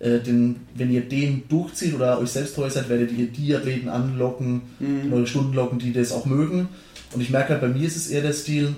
äh, 0.01 0.18
den, 0.20 0.57
wenn 0.74 0.90
ihr 0.90 1.03
den 1.03 1.44
durchzieht 1.49 1.94
oder 1.94 2.18
euch 2.20 2.30
selbst 2.30 2.55
treu 2.55 2.68
seid, 2.68 2.88
werdet 2.88 3.12
ihr 3.12 3.26
die 3.26 3.55
Athleten 3.55 3.88
anlocken, 3.88 4.62
mhm. 4.78 5.12
eure 5.12 5.26
Stunden 5.26 5.55
locken, 5.55 5.78
die 5.78 5.92
das 5.92 6.12
auch 6.12 6.26
mögen. 6.26 6.68
Und 7.12 7.20
ich 7.20 7.30
merke 7.30 7.51
halt, 7.51 7.61
bei 7.61 7.68
mir 7.68 7.86
ist 7.86 7.96
es 7.96 8.09
eher 8.09 8.22
der 8.22 8.32
Stil, 8.32 8.74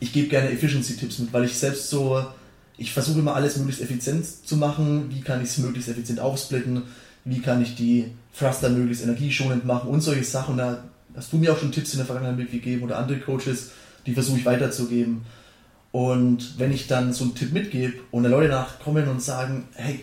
ich 0.00 0.12
gebe 0.12 0.28
gerne 0.28 0.50
Efficiency-Tipps 0.50 1.18
mit, 1.20 1.32
weil 1.32 1.44
ich 1.44 1.54
selbst 1.54 1.88
so, 1.88 2.24
ich 2.76 2.92
versuche 2.92 3.20
immer 3.20 3.34
alles 3.34 3.56
möglichst 3.56 3.82
effizient 3.82 4.26
zu 4.26 4.56
machen. 4.56 5.06
Wie 5.10 5.20
kann 5.20 5.40
ich 5.42 5.48
es 5.50 5.58
möglichst 5.58 5.88
effizient 5.88 6.20
aufsplitten? 6.20 6.82
Wie 7.24 7.40
kann 7.40 7.62
ich 7.62 7.76
die 7.76 8.06
Thruster 8.36 8.68
möglichst 8.68 9.04
energieschonend 9.04 9.64
machen 9.64 9.88
und 9.88 10.00
solche 10.00 10.24
Sachen. 10.24 10.56
Da 10.56 10.84
hast 11.14 11.32
du 11.32 11.38
mir 11.38 11.52
auch 11.52 11.58
schon 11.58 11.72
Tipps 11.72 11.92
in 11.92 11.98
der 11.98 12.06
Vergangenheit 12.06 12.36
mitgegeben 12.36 12.82
oder 12.82 12.98
andere 12.98 13.20
Coaches, 13.20 13.70
die 14.06 14.14
versuche 14.14 14.38
ich 14.38 14.44
weiterzugeben. 14.44 15.22
Und 15.92 16.58
wenn 16.58 16.72
ich 16.72 16.88
dann 16.88 17.12
so 17.12 17.24
einen 17.24 17.36
Tipp 17.36 17.52
mitgebe 17.52 17.94
und 18.10 18.24
dann 18.24 18.32
Leute 18.32 18.48
nachkommen 18.48 19.08
und 19.08 19.22
sagen, 19.22 19.68
hey, 19.74 20.00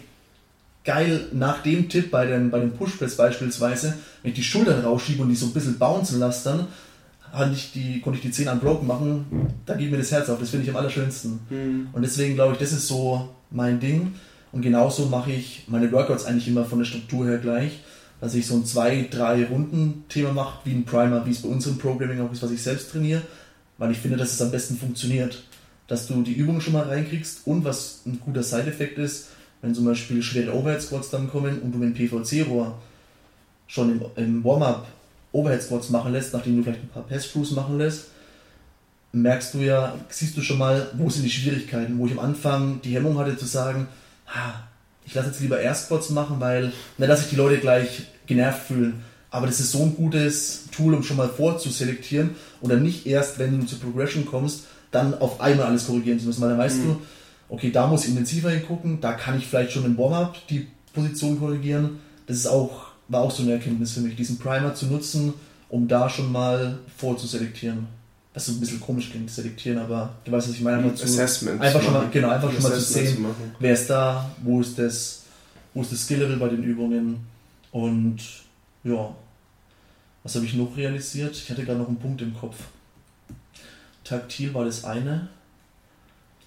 geil 0.84 1.27
nach 1.32 1.61
dem 1.61 1.89
Tipp 1.89 2.11
bei 2.11 2.25
den, 2.25 2.49
bei 2.49 2.59
den 2.59 2.71
Pushpress 2.71 3.15
beispielsweise, 3.15 3.93
wenn 4.21 4.32
ich 4.32 4.38
die 4.38 4.43
Schultern 4.43 4.84
rausschiebe 4.84 5.21
und 5.21 5.29
die 5.29 5.36
so 5.36 5.47
ein 5.47 5.53
bisschen 5.53 5.77
bouncen 5.77 6.19
lasse, 6.19 6.49
dann 6.49 6.67
hatte 7.32 7.53
ich 7.53 7.71
die, 7.71 8.01
konnte 8.01 8.17
ich 8.17 8.23
die 8.23 8.32
10 8.32 8.47
unbroken 8.47 8.88
machen, 8.88 9.25
da 9.65 9.75
geht 9.75 9.91
mir 9.91 9.97
das 9.97 10.11
Herz 10.11 10.29
auf, 10.29 10.39
das 10.39 10.49
finde 10.49 10.65
ich 10.65 10.69
am 10.69 10.75
allerschönsten. 10.75 11.39
Mhm. 11.49 11.88
Und 11.93 12.01
deswegen 12.01 12.36
glaube 12.36 12.53
ich, 12.53 12.59
das 12.59 12.73
ist 12.73 12.88
so 12.88 13.29
mein 13.51 13.79
Ding. 13.79 14.15
Und 14.51 14.63
genauso 14.63 15.05
mache 15.05 15.32
ich 15.32 15.63
meine 15.67 15.89
Workouts 15.91 16.25
eigentlich 16.25 16.47
immer 16.47 16.65
von 16.65 16.79
der 16.79 16.86
Struktur 16.86 17.25
her 17.25 17.38
gleich, 17.38 17.79
dass 18.19 18.34
ich 18.34 18.45
so 18.45 18.55
ein 18.55 18.65
2, 18.65 19.07
3 19.09 19.45
Runden 19.45 20.03
Thema 20.09 20.34
mache, 20.34 20.59
wie 20.65 20.73
ein 20.73 20.84
Primer, 20.84 21.25
wie 21.25 21.32
es 21.32 21.41
bei 21.41 21.47
uns 21.47 21.65
im 21.67 21.77
Programming 21.77 22.19
auch 22.19 22.32
ist, 22.34 22.43
was 22.43 22.51
ich 22.51 22.61
selbst 22.61 22.91
trainiere. 22.91 23.21
weil 23.77 23.91
ich 23.91 23.97
finde, 23.97 24.17
dass 24.17 24.34
es 24.34 24.41
am 24.41 24.51
besten 24.51 24.77
funktioniert. 24.77 25.43
Dass 25.88 26.07
du 26.07 26.21
die 26.21 26.34
Übung 26.34 26.61
schon 26.61 26.73
mal 26.73 26.84
reinkriegst 26.84 27.41
und 27.45 27.63
was 27.65 28.01
ein 28.05 28.19
guter 28.19 28.43
Side-Effekt 28.43 28.97
ist, 28.97 29.29
wenn 29.62 29.76
zum 29.76 29.86
Beispiel 29.86 30.22
schwere 30.22 30.53
Overhead 30.53 30.82
Squats 30.82 31.09
dann 31.09 31.30
kommen 31.30 31.59
und 31.59 31.72
du 31.72 31.78
mit 31.78 31.95
PVC-Rohr 31.95 32.78
schon 33.68 33.91
im, 33.91 34.01
im 34.16 34.43
Warm-up 34.43 34.88
Overhead 35.32 35.62
Squats 35.62 35.89
machen 35.89 36.12
lässt, 36.12 36.34
nachdem 36.34 36.57
du 36.57 36.64
vielleicht 36.64 36.84
ein 36.84 36.89
paar 36.89 37.03
Pass 37.03 37.24
Screws 37.24 37.51
machen 37.51 37.78
lässt, 37.78 38.07
merkst 39.14 39.53
du 39.53 39.59
ja, 39.59 39.95
siehst 40.09 40.36
du 40.38 40.41
schon 40.41 40.57
mal, 40.57 40.89
wo 40.97 41.09
sind 41.09 41.24
die 41.24 41.32
Schwierigkeiten, 41.32 41.97
wo 41.97 42.05
ich 42.05 42.14
am 42.14 42.20
Anfang 42.20 42.82
die 42.82 42.95
Hemmung 42.95 43.18
hatte 43.18 43.38
zu 43.38 43.45
sagen, 43.45 43.88
ah, 44.28 44.53
ich 45.05 45.14
lasse 45.14 45.30
jetzt 45.30 45.41
lieber 45.41 45.59
Air 45.59 45.76
Squats 45.76 46.09
machen, 46.09 46.39
weil 46.39 46.72
dann 46.97 47.09
lasse 47.09 47.24
ich 47.24 47.30
die 47.30 47.36
Leute 47.36 47.59
gleich 47.59 48.03
genervt 48.28 48.68
fühlen. 48.68 49.03
Aber 49.30 49.47
das 49.47 49.59
ist 49.59 49.72
so 49.72 49.84
ein 49.84 49.95
gutes 49.95 50.66
Tool, 50.72 50.93
um 50.93 51.03
schon 51.03 51.18
mal 51.18 51.30
vorzuselektieren 51.30 52.32
und 52.59 52.70
dann 52.72 52.84
nicht 52.84 53.05
erst, 53.05 53.39
wenn 53.39 53.59
du 53.59 53.66
zur 53.66 53.80
Progression 53.80 54.26
kommst, 54.26 54.66
dann 54.91 55.14
auf 55.14 55.39
einmal 55.39 55.68
alles 55.68 55.88
korrigieren 55.88 56.20
zu 56.20 56.26
müssen, 56.26 56.41
weil 56.41 56.49
dann 56.49 56.57
weißt 56.57 56.80
mhm. 56.80 56.84
du, 56.84 57.01
okay, 57.52 57.70
da 57.70 57.86
muss 57.86 58.06
ich 58.06 58.12
intensiver 58.12 58.49
hingucken, 58.49 58.99
da 59.02 59.14
kann 59.14 59.38
ich 59.38 59.45
vielleicht 59.45 59.74
schon 59.74 59.86
im 59.86 59.97
Warm-up 59.97 60.36
die 60.47 60.68
Position 60.93 61.38
korrigieren. 61.38 61.99
Das 62.26 62.38
ist 62.38 62.47
auch, 62.47 62.88
war 63.10 63.22
auch 63.22 63.32
so 63.32 63.43
eine 63.43 63.54
Erkenntnis 63.54 63.91
für 63.91 63.99
mich, 63.99 64.16
diesen 64.16 64.39
Primer 64.39 64.74
zu 64.74 64.88
nutzen, 64.88 65.34
um 65.70 65.88
da 65.88 66.10
schon 66.10 66.32
mal 66.32 66.80
vorzuselektieren. 66.97 67.88
Was 68.34 68.45
so 68.45 68.54
ein 68.54 68.62
bisschen 68.62 68.80
komisch 68.80 69.10
klingt, 69.10 69.30
selektieren, 69.30 69.78
aber 69.78 70.14
du 70.24 70.32
weißt, 70.32 70.47
was 70.47 70.56
ich 70.56 70.62
meine. 70.62 70.78
Einfach, 70.78 70.95
zu, 70.95 71.04
Assessment 71.04 71.60
einfach 71.60 71.82
schon 71.82 71.93
mal, 71.93 72.08
genau, 72.10 72.30
einfach 72.30 72.52
schon 72.54 72.64
mal 72.64 72.74
zu 72.74 72.80
sehen, 72.80 73.18
zu 73.18 73.36
wer 73.60 73.74
ist 73.74 73.89
da, 73.89 74.32
wo 74.41 74.62
ist 74.62 74.80
das, 74.80 75.24
wo 75.74 75.82
ist 75.82 75.91
das 75.91 76.04
Skill-Level 76.04 76.38
bei 76.38 76.47
den 76.47 76.64
Übungen 76.64 77.20
und 77.72 78.20
ja, 78.86 79.14
was 80.24 80.36
habe 80.36 80.45
ich 80.45 80.54
noch 80.54 80.78
realisiert? 80.78 81.36
Ich 81.36 81.49
hatte 81.49 81.66
gerade 81.66 81.80
noch 81.80 81.89
einen 81.89 81.99
Punkt 81.99 82.22
im 82.22 82.34
Kopf. 82.34 82.56
Taktil 84.06 84.54
war 84.54 84.64
das 84.64 84.86
eine, 84.86 85.28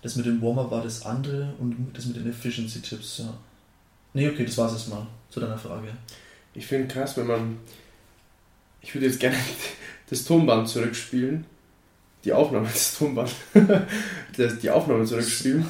das 0.05 0.15
mit 0.15 0.27
dem 0.27 0.41
Warmer 0.41 0.71
war 0.71 0.85
das 0.85 1.05
andere 1.05 1.53
und 1.59 1.89
das 1.93 2.07
mit 2.07 2.15
den 2.15 2.29
Efficiency-Tipps, 2.29 3.19
ja. 3.19 3.35
Nee, 4.13 4.29
okay, 4.29 4.45
das 4.45 4.57
war 4.57 4.69
es 4.69 4.75
erstmal 4.75 5.05
zu 5.31 5.41
deiner 5.41 5.59
Frage. 5.59 5.89
Ich 6.55 6.67
finde 6.67 6.87
krass, 6.87 7.17
wenn 7.17 7.27
man. 7.27 7.57
Ich 8.81 8.95
würde 8.95 9.07
jetzt 9.07 9.19
gerne 9.19 9.37
das 10.11 10.25
Tonband 10.25 10.69
zurückspielen. 10.69 11.45
Die 12.25 12.33
Aufnahme 12.33 12.69
des 12.73 12.97
Tonband. 12.97 13.35
die 14.63 14.71
Aufnahme 14.71 15.05
zurückspielen. 15.05 15.67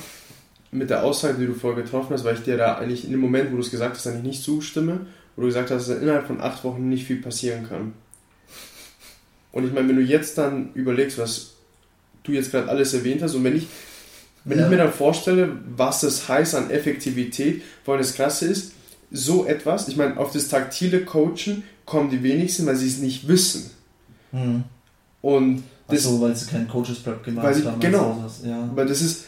Mit 0.71 0.91
der 0.91 1.05
Aussage, 1.05 1.39
die 1.39 1.47
du 1.47 1.55
vorher 1.55 1.83
getroffen 1.83 2.13
hast, 2.13 2.25
weil 2.25 2.35
ich 2.35 2.43
dir 2.43 2.59
da 2.59 2.77
eigentlich 2.77 3.07
in 3.07 3.13
dem 3.13 3.21
Moment, 3.21 3.51
wo 3.51 3.57
du 3.57 3.63
es 3.63 3.71
gesagt 3.71 3.97
hast, 3.97 4.07
eigentlich 4.07 4.25
nicht 4.25 4.43
zustimme 4.43 5.07
wo 5.37 5.43
du 5.43 5.49
gesagt 5.49 5.71
hast, 5.71 5.89
dass 5.89 5.99
innerhalb 5.99 6.27
von 6.27 6.41
acht 6.41 6.65
Wochen 6.65 6.89
nicht 6.89 7.07
viel 7.07 7.21
passieren 7.21 7.69
kann. 7.69 7.93
Und 9.53 9.67
ich 9.67 9.73
meine, 9.73 9.89
wenn 9.89 9.97
du 9.97 10.03
jetzt 10.03 10.39
dann 10.39 10.73
überlegst, 10.75 11.19
was 11.19 11.55
du 12.23 12.33
jetzt 12.33 12.51
gerade 12.51 12.69
alles 12.69 12.95
erwähnt 12.95 13.23
hast, 13.23 13.35
und 13.35 13.45
wenn 13.45 13.57
ich, 13.57 13.67
wenn 14.45 14.59
ja. 14.59 14.65
ich 14.65 14.71
mir 14.71 14.77
dann 14.77 14.93
vorstelle, 14.93 15.53
was 15.77 16.03
es 16.03 16.29
heißt 16.29 16.55
an 16.55 16.71
Effektivität, 16.71 17.63
allem 17.87 17.99
das 17.99 18.15
Klasse 18.15 18.47
ist, 18.47 18.73
so 19.11 19.47
etwas, 19.47 19.89
ich 19.89 19.97
meine, 19.97 20.17
auf 20.19 20.33
das 20.33 20.49
taktile 20.49 21.05
Coachen 21.05 21.63
kommen 21.85 22.11
die 22.11 22.23
wenigsten, 22.23 22.67
weil 22.67 22.77
sie 22.77 22.89
es 22.89 22.99
nicht 22.99 23.29
wissen. 23.29 23.71
Hm. 24.33 24.65
Und 25.23 25.63
das, 25.89 26.03
so, 26.03 26.21
weil 26.21 26.35
sie 26.35 26.47
keinen 26.47 26.69
Coaches 26.69 26.99
Prep 27.01 27.23
gemacht 27.23 27.47
weil, 27.47 27.65
haben. 27.65 27.81
Genau, 27.81 28.25
ja. 28.45 28.69
weil 28.75 28.87
das 28.87 29.01
ist, 29.01 29.25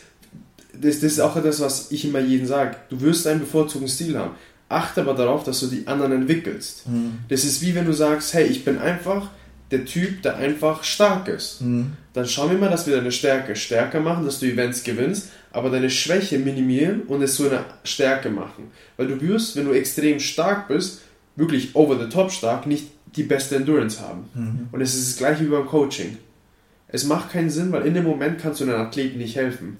das, 0.72 1.00
das 1.00 1.12
ist 1.12 1.20
auch 1.20 1.36
etwas, 1.36 1.60
was 1.60 1.90
ich 1.90 2.04
immer 2.04 2.20
jedem 2.20 2.46
sage. 2.46 2.76
Du 2.88 3.00
wirst 3.00 3.26
einen 3.26 3.40
bevorzugten 3.40 3.88
Stil 3.88 4.18
haben 4.18 4.32
achte 4.68 5.02
aber 5.02 5.14
darauf, 5.14 5.44
dass 5.44 5.60
du 5.60 5.66
die 5.66 5.86
anderen 5.86 6.12
entwickelst. 6.12 6.88
Mhm. 6.88 7.18
Das 7.28 7.44
ist 7.44 7.62
wie 7.62 7.74
wenn 7.74 7.86
du 7.86 7.92
sagst, 7.92 8.34
hey, 8.34 8.46
ich 8.46 8.64
bin 8.64 8.78
einfach 8.78 9.30
der 9.70 9.84
Typ, 9.84 10.22
der 10.22 10.36
einfach 10.36 10.84
stark 10.84 11.28
ist. 11.28 11.60
Mhm. 11.60 11.92
Dann 12.12 12.26
schauen 12.26 12.50
wir 12.50 12.58
mal, 12.58 12.70
dass 12.70 12.86
wir 12.86 12.96
deine 12.96 13.12
Stärke 13.12 13.56
stärker 13.56 14.00
machen, 14.00 14.24
dass 14.24 14.40
du 14.40 14.46
Events 14.46 14.84
gewinnst, 14.84 15.30
aber 15.50 15.70
deine 15.70 15.90
Schwäche 15.90 16.38
minimieren 16.38 17.02
und 17.02 17.22
es 17.22 17.36
so 17.36 17.48
eine 17.48 17.64
Stärke 17.84 18.30
machen. 18.30 18.70
Weil 18.96 19.08
du 19.08 19.20
wirst, 19.20 19.56
wenn 19.56 19.66
du 19.66 19.72
extrem 19.72 20.20
stark 20.20 20.68
bist, 20.68 21.00
wirklich 21.34 21.74
over 21.74 21.98
the 21.98 22.08
top 22.08 22.30
stark, 22.30 22.66
nicht 22.66 22.86
die 23.16 23.24
beste 23.24 23.56
Endurance 23.56 24.00
haben. 24.00 24.28
Mhm. 24.34 24.68
Und 24.72 24.80
es 24.80 24.94
ist 24.94 25.10
das 25.10 25.16
gleiche 25.18 25.44
wie 25.44 25.50
beim 25.50 25.66
Coaching. 25.66 26.18
Es 26.88 27.04
macht 27.04 27.32
keinen 27.32 27.50
Sinn, 27.50 27.72
weil 27.72 27.86
in 27.86 27.94
dem 27.94 28.04
Moment 28.04 28.40
kannst 28.40 28.60
du 28.60 28.64
einem 28.64 28.80
Athleten 28.80 29.18
nicht 29.18 29.36
helfen. 29.36 29.78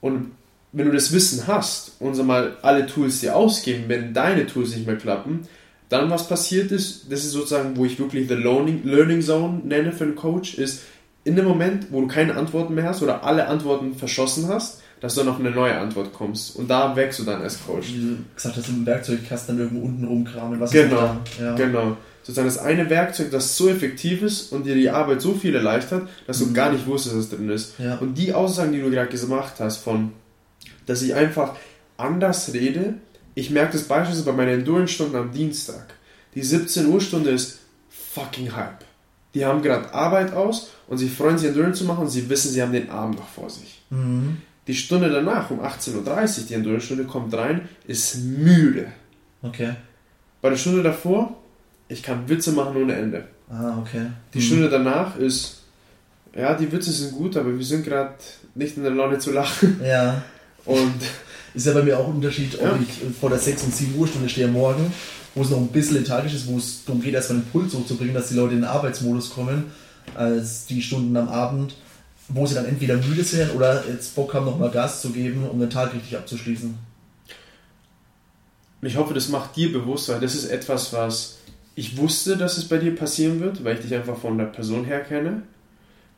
Und 0.00 0.32
wenn 0.72 0.86
du 0.86 0.92
das 0.92 1.12
Wissen 1.12 1.46
hast 1.46 1.92
und 1.98 2.14
so 2.14 2.24
mal 2.24 2.58
alle 2.62 2.86
Tools 2.86 3.20
dir 3.20 3.34
ausgeben, 3.34 3.84
wenn 3.88 4.12
deine 4.12 4.46
Tools 4.46 4.74
nicht 4.76 4.86
mehr 4.86 4.96
klappen, 4.96 5.48
dann 5.88 6.10
was 6.10 6.28
passiert 6.28 6.70
ist, 6.70 7.10
das 7.10 7.24
ist 7.24 7.32
sozusagen, 7.32 7.76
wo 7.76 7.84
ich 7.84 7.98
wirklich 7.98 8.28
the 8.28 8.34
Learning, 8.34 8.82
Learning 8.84 9.22
Zone 9.22 9.60
nenne 9.64 9.92
für 9.92 10.04
einen 10.04 10.16
Coach, 10.16 10.54
ist 10.54 10.82
in 11.24 11.36
dem 11.36 11.44
Moment, 11.44 11.88
wo 11.90 12.00
du 12.00 12.06
keine 12.06 12.36
Antworten 12.36 12.74
mehr 12.74 12.84
hast 12.84 13.02
oder 13.02 13.24
alle 13.24 13.46
Antworten 13.46 13.94
verschossen 13.94 14.48
hast, 14.48 14.82
dass 15.00 15.14
du 15.14 15.20
dann 15.20 15.30
auf 15.30 15.38
eine 15.38 15.50
neue 15.50 15.76
Antwort 15.76 16.12
kommst. 16.12 16.56
Und 16.56 16.68
da 16.68 16.96
wächst 16.96 17.20
du 17.20 17.24
dann 17.24 17.42
als 17.42 17.64
Coach. 17.64 17.88
Wie 17.92 18.00
du 18.00 18.16
gesagt 18.34 18.56
hast, 18.56 18.68
im 18.68 18.84
Werkzeugkasten 18.84 19.58
irgendwo 19.58 19.86
unten 19.86 20.04
rumkramen. 20.04 20.58
Was 20.60 20.70
genau, 20.70 21.16
ja. 21.40 21.54
genau. 21.54 21.96
Sozusagen 22.22 22.48
das 22.48 22.58
eine 22.58 22.90
Werkzeug, 22.90 23.30
das 23.30 23.56
so 23.56 23.68
effektiv 23.68 24.22
ist 24.22 24.52
und 24.52 24.66
dir 24.66 24.74
die 24.74 24.90
Arbeit 24.90 25.22
so 25.22 25.34
viel 25.34 25.54
erleichtert, 25.54 26.08
dass 26.26 26.40
du 26.40 26.46
mhm. 26.46 26.54
gar 26.54 26.72
nicht 26.72 26.86
wusstest, 26.86 27.16
was 27.16 27.30
drin 27.30 27.48
ist. 27.48 27.78
Ja. 27.78 27.96
Und 27.96 28.18
die 28.18 28.34
Aussagen, 28.34 28.72
die 28.72 28.80
du 28.80 28.90
gerade 28.90 29.08
gemacht 29.08 29.54
hast, 29.58 29.78
von 29.78 30.12
dass 30.88 31.02
ich 31.02 31.14
einfach 31.14 31.54
anders 31.96 32.52
rede. 32.52 32.94
Ich 33.38 33.50
merke 33.50 33.74
das 33.74 33.84
beispielsweise 33.84 34.24
bei 34.24 34.32
meinen 34.32 34.58
Endurance-Stunden 34.58 35.14
am 35.14 35.30
Dienstag. 35.30 35.94
Die 36.34 36.42
17 36.42 36.86
Uhr 36.86 37.00
Stunde 37.00 37.30
ist 37.30 37.60
fucking 37.88 38.56
Hype. 38.56 38.84
Die 39.32 39.46
haben 39.46 39.62
gerade 39.62 39.94
Arbeit 39.94 40.32
aus 40.32 40.70
und 40.88 40.98
sie 40.98 41.08
freuen 41.08 41.38
sich 41.38 41.46
Endurance 41.46 41.78
zu 41.78 41.84
machen 41.84 42.00
und 42.00 42.08
sie 42.08 42.28
wissen, 42.28 42.50
sie 42.50 42.60
haben 42.60 42.72
den 42.72 42.90
Abend 42.90 43.16
noch 43.16 43.28
vor 43.28 43.48
sich. 43.48 43.80
Mhm. 43.90 44.38
Die 44.66 44.74
Stunde 44.74 45.08
danach, 45.08 45.52
um 45.52 45.60
18.30 45.60 45.94
Uhr, 45.94 46.46
die 46.48 46.54
Endurance-Stunde 46.54 47.04
kommt 47.04 47.32
rein, 47.32 47.68
ist 47.86 48.16
müde. 48.16 48.88
Okay. 49.40 49.76
Bei 50.42 50.50
der 50.50 50.56
Stunde 50.56 50.82
davor, 50.82 51.36
ich 51.86 52.02
kann 52.02 52.28
Witze 52.28 52.50
machen 52.50 52.76
ohne 52.76 52.96
Ende. 52.96 53.28
Ah, 53.48 53.78
okay. 53.78 54.06
Die 54.34 54.38
mhm. 54.38 54.42
Stunde 54.42 54.68
danach 54.68 55.16
ist, 55.16 55.62
ja, 56.34 56.54
die 56.54 56.72
Witze 56.72 56.90
sind 56.90 57.12
gut, 57.12 57.36
aber 57.36 57.56
wir 57.56 57.64
sind 57.64 57.84
gerade 57.84 58.14
nicht 58.56 58.76
in 58.76 58.82
der 58.82 58.90
Laune 58.90 59.20
zu 59.20 59.30
lachen. 59.30 59.80
Ja. 59.84 60.22
Und 60.64 61.02
ist 61.58 61.66
ja 61.66 61.72
bei 61.72 61.82
mir 61.82 61.98
auch 61.98 62.08
ein 62.08 62.14
Unterschied, 62.14 62.54
ob 62.56 62.62
ja. 62.62 62.78
ich 62.80 63.16
vor 63.18 63.30
der 63.30 63.38
6 63.38 63.64
und 63.64 63.74
7 63.74 63.98
Uhr 63.98 64.06
Stunde 64.06 64.28
stehe 64.28 64.48
morgen, 64.48 64.92
wo 65.34 65.42
es 65.42 65.50
noch 65.50 65.58
ein 65.58 65.68
bisschen 65.68 65.96
lethargisch 65.96 66.34
ist, 66.34 66.46
wo 66.46 66.58
es 66.58 66.84
darum 66.84 67.02
geht, 67.02 67.14
erstmal 67.14 67.40
den 67.40 67.48
Puls 67.50 67.74
hochzubringen, 67.74 68.14
dass 68.14 68.28
die 68.28 68.34
Leute 68.34 68.54
in 68.54 68.60
den 68.60 68.68
Arbeitsmodus 68.68 69.30
kommen, 69.30 69.64
als 70.14 70.66
die 70.66 70.82
Stunden 70.82 71.16
am 71.16 71.28
Abend, 71.28 71.74
wo 72.28 72.46
sie 72.46 72.54
dann 72.54 72.66
entweder 72.66 72.96
müde 72.96 73.24
sind 73.24 73.54
oder 73.54 73.84
jetzt 73.88 74.14
Bock 74.14 74.34
haben, 74.34 74.46
nochmal 74.46 74.70
Gas 74.70 75.02
zu 75.02 75.10
geben, 75.10 75.48
um 75.48 75.58
den 75.58 75.70
Tag 75.70 75.94
richtig 75.94 76.16
abzuschließen. 76.16 76.74
Ich 78.82 78.96
hoffe, 78.96 79.14
das 79.14 79.28
macht 79.28 79.56
dir 79.56 79.72
bewusst, 79.72 80.08
weil 80.08 80.20
das 80.20 80.34
ist 80.34 80.46
etwas, 80.46 80.92
was 80.92 81.38
ich 81.74 81.96
wusste, 81.96 82.36
dass 82.36 82.58
es 82.58 82.68
bei 82.68 82.78
dir 82.78 82.94
passieren 82.94 83.40
wird, 83.40 83.64
weil 83.64 83.76
ich 83.76 83.82
dich 83.82 83.94
einfach 83.94 84.18
von 84.18 84.38
der 84.38 84.46
Person 84.46 84.84
her 84.84 85.00
kenne 85.00 85.42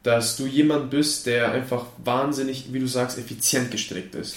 dass 0.03 0.36
du 0.36 0.47
jemand 0.47 0.91
bist, 0.91 1.26
der 1.26 1.53
einfach 1.53 1.86
wahnsinnig, 2.03 2.72
wie 2.72 2.78
du 2.78 2.86
sagst, 2.86 3.18
effizient 3.18 3.70
gestrickt 3.70 4.14
ist. 4.14 4.36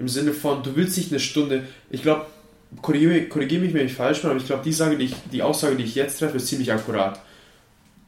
Im 0.00 0.08
Sinne 0.08 0.32
von, 0.32 0.62
du 0.62 0.74
willst 0.76 0.96
nicht 0.96 1.12
eine 1.12 1.20
Stunde, 1.20 1.64
ich 1.90 2.02
glaube, 2.02 2.24
korrigiere, 2.80 3.26
korrigiere 3.26 3.60
mich, 3.60 3.74
wenn 3.74 3.84
ich 3.86 3.92
falsch 3.92 4.22
bin, 4.22 4.30
aber 4.30 4.40
ich 4.40 4.46
glaube, 4.46 4.62
die, 4.64 4.96
die, 4.96 5.14
die 5.30 5.42
Aussage, 5.42 5.76
die 5.76 5.84
ich 5.84 5.94
jetzt 5.94 6.18
treffe, 6.18 6.38
ist 6.38 6.46
ziemlich 6.46 6.72
akkurat. 6.72 7.20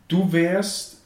Du 0.09 0.33
wärst 0.33 0.97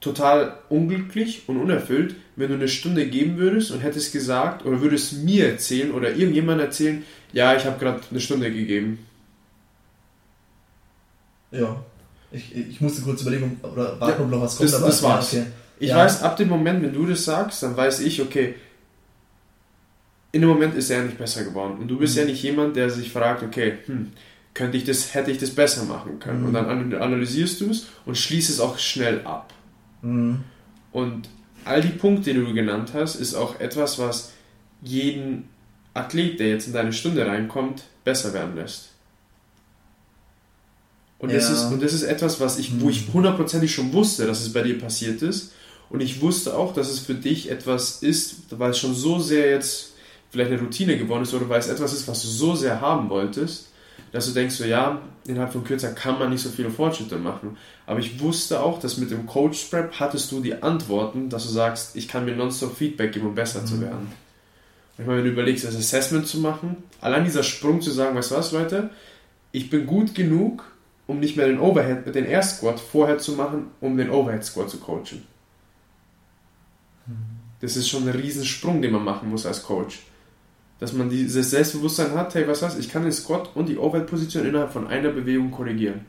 total 0.00 0.56
unglücklich 0.70 1.42
und 1.46 1.58
unerfüllt, 1.58 2.14
wenn 2.36 2.48
du 2.48 2.54
eine 2.54 2.68
Stunde 2.68 3.06
geben 3.06 3.36
würdest 3.36 3.70
und 3.70 3.80
hättest 3.80 4.12
gesagt 4.12 4.64
oder 4.64 4.80
würdest 4.80 5.12
mir 5.24 5.50
erzählen 5.50 5.92
oder 5.92 6.14
irgendjemand 6.14 6.60
erzählen, 6.60 7.04
ja, 7.34 7.54
ich 7.54 7.66
habe 7.66 7.78
gerade 7.78 8.00
eine 8.10 8.20
Stunde 8.20 8.50
gegeben. 8.50 9.06
Ja. 11.50 11.84
Ich, 12.32 12.54
ich 12.54 12.80
musste 12.80 13.02
kurz 13.02 13.22
überlegen 13.22 13.60
oder 13.62 14.00
warten, 14.00 14.22
ob 14.22 14.30
noch 14.30 14.40
was 14.40 14.56
kommt. 14.56 14.70
Das, 14.70 14.76
aber 14.76 14.86
das 14.86 15.02
war's. 15.02 15.34
Okay. 15.34 15.44
Ich 15.78 15.90
ja. 15.90 15.98
weiß, 15.98 16.22
ab 16.22 16.38
dem 16.38 16.48
Moment, 16.48 16.82
wenn 16.82 16.94
du 16.94 17.06
das 17.06 17.24
sagst, 17.24 17.62
dann 17.62 17.76
weiß 17.76 18.00
ich, 18.00 18.22
okay, 18.22 18.54
in 20.36 20.42
dem 20.42 20.50
Moment 20.50 20.74
ist 20.74 20.90
er 20.90 21.02
nicht 21.02 21.16
besser 21.16 21.44
geworden. 21.44 21.78
Und 21.78 21.88
du 21.88 21.98
bist 21.98 22.14
mhm. 22.14 22.20
ja 22.20 22.26
nicht 22.26 22.42
jemand, 22.42 22.76
der 22.76 22.90
sich 22.90 23.10
fragt, 23.10 23.42
okay, 23.42 23.78
hm, 23.86 24.12
könnte 24.52 24.76
ich 24.76 24.84
das, 24.84 25.14
hätte 25.14 25.30
ich 25.30 25.38
das 25.38 25.50
besser 25.50 25.84
machen 25.84 26.18
können. 26.18 26.40
Mhm. 26.40 26.46
Und 26.46 26.52
dann 26.52 26.94
analysierst 26.94 27.62
du 27.62 27.70
es 27.70 27.86
und 28.04 28.18
schließt 28.18 28.50
es 28.50 28.60
auch 28.60 28.78
schnell 28.78 29.22
ab. 29.24 29.54
Mhm. 30.02 30.44
Und 30.92 31.30
all 31.64 31.80
die 31.80 31.88
Punkte, 31.88 32.34
die 32.34 32.40
du 32.40 32.52
genannt 32.52 32.90
hast, 32.92 33.16
ist 33.16 33.34
auch 33.34 33.60
etwas, 33.60 33.98
was 33.98 34.32
jeden 34.82 35.48
Athlet, 35.94 36.38
der 36.38 36.50
jetzt 36.50 36.66
in 36.66 36.74
deine 36.74 36.92
Stunde 36.92 37.26
reinkommt, 37.26 37.84
besser 38.04 38.34
werden 38.34 38.56
lässt. 38.56 38.90
Und, 41.18 41.30
ja. 41.30 41.36
das 41.36 41.48
ist, 41.48 41.64
und 41.72 41.82
das 41.82 41.94
ist 41.94 42.02
etwas, 42.02 42.40
was 42.40 42.58
ich, 42.58 42.78
wo 42.78 42.90
ich 42.90 43.08
mhm. 43.08 43.14
hundertprozentig 43.14 43.74
schon 43.74 43.94
wusste, 43.94 44.26
dass 44.26 44.42
es 44.42 44.52
bei 44.52 44.60
dir 44.60 44.78
passiert 44.78 45.22
ist. 45.22 45.54
Und 45.88 46.02
ich 46.02 46.20
wusste 46.20 46.58
auch, 46.58 46.74
dass 46.74 46.90
es 46.90 46.98
für 46.98 47.14
dich 47.14 47.50
etwas 47.50 48.02
ist, 48.02 48.36
weil 48.50 48.72
es 48.72 48.78
schon 48.78 48.94
so 48.94 49.18
sehr 49.18 49.50
jetzt 49.50 49.95
vielleicht 50.36 50.52
eine 50.52 50.60
Routine 50.60 50.98
geworden 50.98 51.22
ist 51.22 51.34
oder 51.34 51.48
weil 51.48 51.58
es 51.58 51.68
etwas 51.68 51.92
ist, 51.92 52.06
was 52.06 52.22
du 52.22 52.28
so 52.28 52.54
sehr 52.54 52.80
haben 52.80 53.08
wolltest, 53.08 53.70
dass 54.12 54.26
du 54.26 54.32
denkst, 54.32 54.54
so, 54.54 54.64
ja, 54.64 55.00
innerhalb 55.26 55.52
von 55.52 55.64
kürzer 55.64 55.92
kann 55.92 56.18
man 56.18 56.30
nicht 56.30 56.42
so 56.42 56.50
viele 56.50 56.70
Fortschritte 56.70 57.16
machen. 57.16 57.56
Aber 57.86 57.98
ich 57.98 58.20
wusste 58.20 58.60
auch, 58.60 58.78
dass 58.78 58.98
mit 58.98 59.10
dem 59.10 59.26
Coach 59.26 59.64
Prep 59.64 59.98
hattest 59.98 60.30
du 60.30 60.40
die 60.40 60.62
Antworten, 60.62 61.28
dass 61.28 61.44
du 61.44 61.48
sagst, 61.48 61.96
ich 61.96 62.06
kann 62.06 62.24
mir 62.24 62.36
nonstop 62.36 62.76
Feedback 62.76 63.12
geben, 63.12 63.26
um 63.26 63.34
besser 63.34 63.62
mhm. 63.62 63.66
zu 63.66 63.80
werden. 63.80 64.12
Und 64.96 65.02
ich 65.02 65.06
meine, 65.06 65.18
wenn 65.18 65.24
du 65.24 65.32
überlegst, 65.32 65.64
das 65.64 65.74
Assessment 65.74 66.26
zu 66.26 66.38
machen, 66.38 66.76
allein 67.00 67.24
dieser 67.24 67.42
Sprung 67.42 67.80
zu 67.80 67.90
sagen, 67.90 68.16
weißt 68.16 68.30
du 68.30 68.34
was, 68.36 68.52
Leute, 68.52 68.90
ich 69.52 69.70
bin 69.70 69.86
gut 69.86 70.14
genug, 70.14 70.64
um 71.06 71.18
nicht 71.18 71.36
mehr 71.36 71.46
den 71.46 71.60
Overhead, 71.60 72.14
den 72.14 72.26
Air 72.26 72.42
Squat 72.42 72.78
vorher 72.78 73.18
zu 73.18 73.32
machen, 73.32 73.68
um 73.80 73.96
den 73.96 74.10
Overhead 74.10 74.44
Squat 74.44 74.70
zu 74.70 74.78
coachen. 74.78 75.24
Mhm. 77.06 77.14
Das 77.60 77.76
ist 77.76 77.88
schon 77.88 78.08
ein 78.08 78.14
Riesensprung, 78.14 78.82
den 78.82 78.92
man 78.92 79.04
machen 79.04 79.30
muss 79.30 79.46
als 79.46 79.62
Coach 79.62 80.00
dass 80.78 80.92
man 80.92 81.08
dieses 81.08 81.50
Selbstbewusstsein 81.50 82.12
hat, 82.12 82.34
hey, 82.34 82.46
was 82.46 82.62
heißt, 82.62 82.78
ich 82.78 82.90
kann 82.90 83.02
den 83.02 83.12
Squat 83.12 83.54
und 83.54 83.68
die 83.68 83.78
Overhead-Position 83.78 84.46
innerhalb 84.46 84.72
von 84.72 84.86
einer 84.86 85.10
Bewegung 85.10 85.50
korrigieren. 85.50 86.00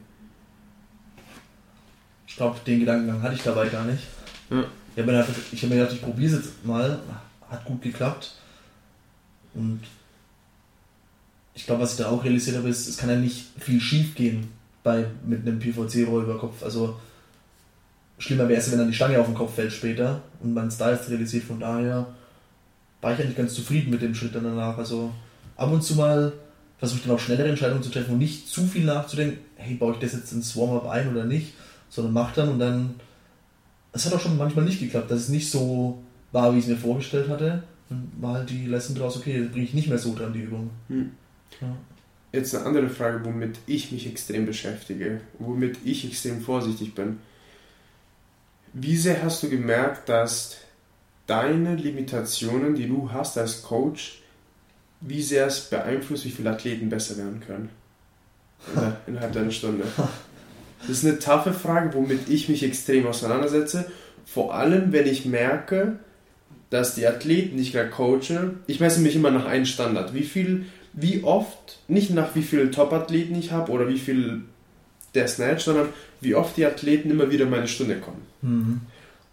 Ich 2.28 2.36
glaube, 2.36 2.59
den 2.65 2.82
Gedankengang 2.82 3.22
hatte 3.22 3.36
ich 3.36 3.43
dabei 3.43 3.68
gar 3.70 3.86
nicht. 3.86 4.03
Ja. 4.49 4.65
Ich 4.95 5.01
habe 5.01 5.11
mir, 5.11 5.20
hab 5.20 5.63
mir 5.63 5.76
gedacht, 5.76 5.93
ich 5.93 6.01
probiere 6.01 6.34
es 6.34 6.38
jetzt 6.39 6.65
mal. 6.65 6.99
Hat 7.49 7.63
gut 7.65 7.82
geklappt. 7.82 8.36
Und 9.53 9.82
ich 11.53 11.65
glaube, 11.65 11.82
was 11.82 11.93
ich 11.93 11.97
da 11.97 12.09
auch 12.09 12.24
realisiert 12.24 12.57
habe, 12.57 12.68
ist, 12.68 12.88
es 12.88 12.97
kann 12.97 13.09
ja 13.09 13.15
nicht 13.15 13.47
viel 13.57 13.80
schief 13.80 14.15
gehen 14.15 14.49
bei, 14.84 15.05
mit 15.26 15.41
einem 15.41 15.59
PVC-Roll 15.59 16.24
über 16.24 16.38
Kopf. 16.38 16.61
Also 16.61 16.99
schlimmer 18.20 18.49
wäre 18.49 18.59
es, 18.59 18.72
wenn 18.72 18.80
dann 18.80 18.89
die 18.89 18.93
Stange 18.93 19.20
auf 19.20 19.28
den 19.28 19.36
Kopf 19.36 19.55
fällt 19.55 19.72
später 19.72 20.22
und 20.41 20.53
man 20.53 20.68
es 20.68 20.78
da 20.78 20.91
jetzt 20.91 21.09
realisiert. 21.09 21.45
Von 21.45 21.59
daher 21.59 22.07
war 23.08 23.14
ich 23.14 23.22
eigentlich 23.22 23.38
ganz 23.38 23.53
zufrieden 23.53 23.89
mit 23.89 24.01
dem 24.01 24.14
Schritt 24.14 24.36
dann 24.36 24.43
danach. 24.43 24.78
Also 24.78 25.14
ab 25.55 25.72
und 25.72 25.82
zu 25.82 25.95
mal 25.95 26.34
versuche 26.78 26.99
ich 26.99 27.05
dann 27.05 27.16
auch 27.16 27.20
schnellere 27.20 27.47
Entscheidungen 27.47 27.82
zu 27.82 27.89
treffen 27.89 28.12
und 28.12 28.18
nicht 28.18 28.49
zu 28.49 28.68
viel 28.68 28.84
nachzudenken, 28.84 29.39
hey, 29.55 29.76
baue 29.76 29.93
ich 29.93 29.99
das 29.99 30.12
jetzt 30.12 30.34
ins 30.34 30.58
Warm-up 30.58 30.89
ein 30.89 31.10
oder 31.10 31.24
nicht, 31.24 31.53
sondern 31.88 32.14
mach 32.14 32.34
dann 32.34 32.49
und 32.49 32.60
dann. 32.60 32.95
Es 33.93 34.05
hat 34.05 34.14
auch 34.14 34.20
schon 34.20 34.38
manchmal 34.38 34.66
nicht 34.66 34.82
geklappt, 34.82 35.10
dass 35.10 35.22
es 35.22 35.30
nicht 35.30 35.49
so 35.49 36.03
war, 36.34 36.53
wie 36.53 36.58
ich 36.58 36.66
es 36.66 36.70
mir 36.70 36.76
vorgestellt 36.76 37.30
hatte. 37.30 37.64
Dann 37.88 38.12
war 38.20 38.34
halt 38.34 38.49
die 38.49 38.66
Lesson 38.66 38.97
draus, 38.97 39.16
okay, 39.16 39.39
dann 39.39 39.51
bringe 39.51 39.64
ich 39.64 39.74
nicht 39.74 39.88
mehr 39.88 39.97
so 39.97 40.14
dran 40.14 40.34
die 40.34 40.41
Übung. 40.41 40.70
Hm. 40.89 41.12
Ja. 41.62 41.78
Jetzt 42.34 42.53
eine 42.53 42.66
andere 42.66 42.89
Frage, 42.89 43.24
womit 43.24 43.58
ich 43.68 43.93
mich 43.93 44.05
extrem 44.05 44.45
beschäftige, 44.45 45.22
womit 45.39 45.78
ich 45.86 46.05
extrem 46.05 46.41
vorsichtig 46.41 46.93
bin. 46.93 47.20
Wie 48.74 48.97
sehr 48.97 49.24
hast 49.24 49.43
du 49.43 49.49
gemerkt, 49.49 50.10
dass 50.10 50.58
deine 51.28 51.75
Limitationen, 51.75 52.75
die 52.75 52.88
du 52.88 53.11
hast 53.11 53.38
als 53.38 53.61
Coach, 53.61 54.21
wie 55.01 55.21
sehr 55.21 55.47
es 55.47 55.61
beeinflusst, 55.61 56.25
wie 56.25 56.32
viele 56.32 56.49
Athleten 56.49 56.89
besser 56.89 57.17
werden 57.17 57.41
können 57.45 57.69
innerhalb 59.07 59.34
deiner 59.34 59.51
Stunde? 59.51 59.84
Das 60.82 60.89
ist 60.89 61.05
eine 61.05 61.19
taffe 61.19 61.53
Frage, 61.53 61.93
womit 61.93 62.30
ich 62.30 62.49
mich 62.49 62.63
extrem 62.63 63.05
auseinandersetze. 63.05 63.91
Vor 64.25 64.55
allem, 64.55 64.91
wenn 64.91 65.07
ich 65.07 65.25
merke, 65.25 65.99
dass 66.69 66.95
die 66.95 67.07
Athleten, 67.07 67.57
die 67.57 67.63
ich 67.63 67.71
gerade 67.71 67.89
coache, 67.89 68.55
ich 68.67 68.80
messe 68.80 68.99
mich 68.99 69.15
immer 69.15 69.32
nach 69.32 69.45
einem 69.45 69.65
Standard. 69.65 70.13
Wie 70.13 70.23
viel, 70.23 70.65
wie 70.93 71.23
oft, 71.23 71.80
nicht 71.88 72.11
nach 72.11 72.36
wie 72.36 72.41
vielen 72.41 72.71
Top-Athleten 72.71 73.36
ich 73.36 73.51
habe 73.51 73.71
oder 73.71 73.88
wie 73.88 73.99
viel 73.99 74.41
der 75.15 75.28
Snatch, 75.28 75.63
sondern 75.63 75.89
wie 76.19 76.36
oft 76.36 76.57
die 76.57 76.65
Athleten 76.65 77.09
immer 77.09 77.32
wieder 77.32 77.45
in 77.45 77.51
meine 77.51 77.67
Stunde 77.67 77.97
kommen. 77.97 78.21
Mhm. 78.41 78.82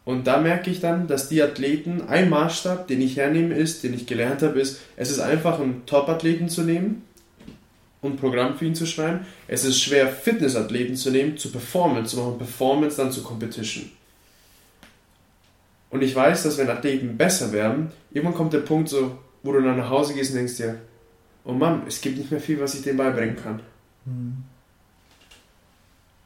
Und 0.04 0.26
da 0.26 0.38
merke 0.38 0.70
ich 0.70 0.80
dann, 0.80 1.06
dass 1.06 1.28
die 1.28 1.42
Athleten, 1.42 2.02
ein 2.08 2.28
Maßstab, 2.28 2.86
den 2.88 3.00
ich 3.00 3.16
hernehme, 3.16 3.54
ist, 3.54 3.82
den 3.84 3.94
ich 3.94 4.06
gelernt 4.06 4.42
habe, 4.42 4.60
ist, 4.60 4.80
es 4.96 5.10
ist 5.10 5.20
einfach, 5.20 5.58
einen 5.58 5.86
Top-Athleten 5.86 6.48
zu 6.48 6.62
nehmen 6.62 7.02
und 8.02 8.20
Programm 8.20 8.58
für 8.58 8.66
ihn 8.66 8.74
zu 8.74 8.86
schreiben. 8.86 9.26
Es 9.48 9.64
ist 9.64 9.80
schwer, 9.80 10.08
Fitness-Athleten 10.08 10.94
zu 10.96 11.10
nehmen, 11.10 11.38
zu 11.38 11.50
Performance, 11.50 12.14
zu 12.14 12.22
machen 12.22 12.36
Performance, 12.36 12.98
dann 12.98 13.12
zu 13.12 13.22
Competition. 13.22 13.90
Und 15.88 16.02
ich 16.02 16.14
weiß, 16.14 16.42
dass 16.42 16.58
wenn 16.58 16.68
Athleten 16.68 17.16
besser 17.16 17.52
werden, 17.52 17.90
irgendwann 18.12 18.34
kommt 18.34 18.52
der 18.52 18.58
Punkt 18.58 18.90
so, 18.90 19.18
wo 19.42 19.52
du 19.52 19.62
dann 19.62 19.78
nach 19.78 19.88
Hause 19.88 20.12
gehst 20.12 20.32
und 20.32 20.36
denkst 20.36 20.56
dir, 20.56 20.80
oh 21.44 21.52
Mann, 21.52 21.82
es 21.86 22.00
gibt 22.00 22.18
nicht 22.18 22.30
mehr 22.30 22.40
viel, 22.40 22.60
was 22.60 22.74
ich 22.74 22.82
denen 22.82 22.98
beibringen 22.98 23.36
kann. 23.36 23.60
Hm. 24.04 24.36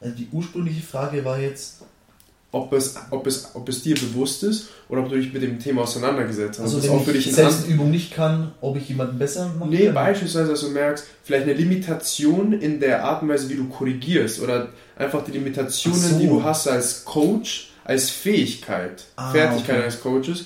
Also 0.01 0.15
die 0.15 0.27
ursprüngliche 0.31 0.81
Frage 0.81 1.23
war 1.23 1.39
jetzt, 1.39 1.83
ob 2.51 2.73
es, 2.73 2.95
ob, 3.11 3.27
es, 3.27 3.51
ob 3.53 3.69
es 3.69 3.83
dir 3.83 3.95
bewusst 3.95 4.43
ist 4.43 4.69
oder 4.87 5.01
ob 5.01 5.09
du 5.09 5.15
dich 5.15 5.31
mit 5.31 5.43
dem 5.43 5.59
Thema 5.59 5.83
auseinandergesetzt 5.83 6.59
hast. 6.59 6.73
Also 6.73 6.83
wenn 6.83 6.89
auch 6.91 7.03
für 7.03 7.11
ich 7.11 7.25
dich 7.25 7.35
selbst 7.35 7.65
eine 7.65 7.73
Übung 7.73 7.91
nicht 7.91 8.13
kann, 8.13 8.53
ob 8.61 8.75
ich 8.75 8.89
jemanden 8.89 9.19
besser 9.19 9.53
mache? 9.59 9.69
Nee, 9.69 9.85
kann? 9.85 9.93
beispielsweise, 9.93 10.49
dass 10.49 10.61
du 10.61 10.69
merkst, 10.69 11.05
vielleicht 11.23 11.43
eine 11.43 11.53
Limitation 11.53 12.53
in 12.53 12.79
der 12.79 13.03
Art 13.03 13.21
und 13.21 13.29
Weise, 13.29 13.49
wie 13.49 13.55
du 13.55 13.67
korrigierst 13.67 14.41
oder 14.41 14.69
einfach 14.95 15.23
die 15.23 15.31
Limitationen, 15.31 15.99
so. 15.99 16.19
die 16.19 16.27
du 16.27 16.43
hast 16.43 16.67
als 16.67 17.05
Coach, 17.05 17.71
als 17.83 18.09
Fähigkeit, 18.09 19.05
ah, 19.15 19.31
Fertigkeit 19.31 19.75
okay. 19.75 19.83
eines 19.83 20.01
Coaches, 20.01 20.45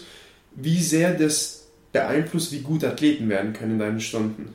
wie 0.56 0.82
sehr 0.82 1.14
das 1.14 1.64
beeinflusst, 1.94 2.52
wie 2.52 2.60
gut 2.60 2.84
Athleten 2.84 3.30
werden 3.30 3.54
können 3.54 3.74
in 3.74 3.80
deinen 3.80 4.02
Stunden. 4.02 4.54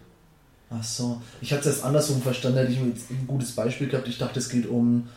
Ach 0.71 0.85
so, 0.85 1.23
ich 1.41 1.53
habe 1.53 1.61
es 1.61 1.67
erst 1.67 1.85
andersrum 1.85 2.21
verstanden, 2.21 2.59
hätte 2.59 2.73
ich 2.73 2.79
jetzt 2.79 3.11
ein 3.11 3.27
gutes 3.27 3.53
Beispiel 3.53 3.89
gehabt. 3.89 4.07
Ich 4.07 4.19
dachte, 4.19 4.39
es 4.39 4.51
geht 4.51 4.67
um 4.67 5.09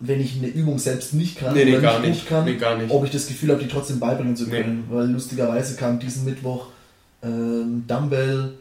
wenn 0.00 0.20
ich 0.20 0.38
eine 0.38 0.48
Übung 0.48 0.78
selbst 0.78 1.12
nicht 1.12 1.38
kann 1.38 1.54
nee, 1.54 1.66
nee, 1.66 1.76
oder 1.76 2.00
nicht, 2.00 2.08
nicht. 2.08 2.26
Kann, 2.26 2.46
nee, 2.46 2.86
ob 2.88 3.04
ich 3.04 3.10
das 3.10 3.28
Gefühl 3.28 3.50
habe, 3.50 3.62
die 3.62 3.68
trotzdem 3.68 4.00
beibringen 4.00 4.34
zu 4.34 4.48
können. 4.48 4.84
Weil 4.88 5.08
lustigerweise 5.08 5.76
kam 5.76 5.98
diesen 5.98 6.24
Mittwoch 6.24 6.68
ähm, 7.22 7.84
Dumbbell 7.86 8.54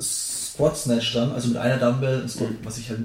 Squat 0.00 0.76
Snatch 0.76 1.14
dann, 1.14 1.32
also 1.32 1.48
mit 1.48 1.56
einer 1.56 1.78
Dumbbell, 1.78 2.28
Squat, 2.28 2.50
mhm. 2.50 2.58
was 2.62 2.76
ich 2.78 2.90
halt, 2.90 3.00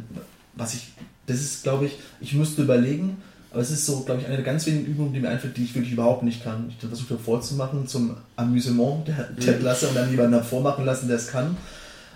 was 0.55 0.73
ich, 0.73 0.91
das 1.25 1.39
ist 1.39 1.63
glaube 1.63 1.85
ich, 1.85 1.97
ich 2.19 2.33
müsste 2.33 2.63
überlegen, 2.63 3.17
aber 3.51 3.61
es 3.61 3.71
ist 3.71 3.85
so, 3.85 4.01
glaube 4.01 4.19
ich, 4.19 4.27
eine 4.27 4.35
der 4.35 4.45
ganz 4.45 4.65
wenigen 4.65 4.85
Übungen, 4.85 5.13
die 5.13 5.19
mir 5.19 5.29
einfällt, 5.29 5.55
die 5.55 5.63
ich 5.63 5.75
wirklich 5.75 5.93
überhaupt 5.93 6.23
nicht 6.23 6.43
kann. 6.43 6.69
Ich 6.69 6.85
versuche 6.85 7.17
vorzumachen 7.17 7.87
zum 7.87 8.17
Amüsement 8.35 9.07
der, 9.07 9.29
der 9.29 9.55
mhm. 9.55 9.59
Klasse 9.61 9.87
und 9.87 9.95
dann 9.95 10.11
jemanden 10.11 10.33
davor 10.33 10.61
machen 10.61 10.83
lassen, 10.83 11.07
der 11.07 11.17
es 11.17 11.27
kann, 11.27 11.55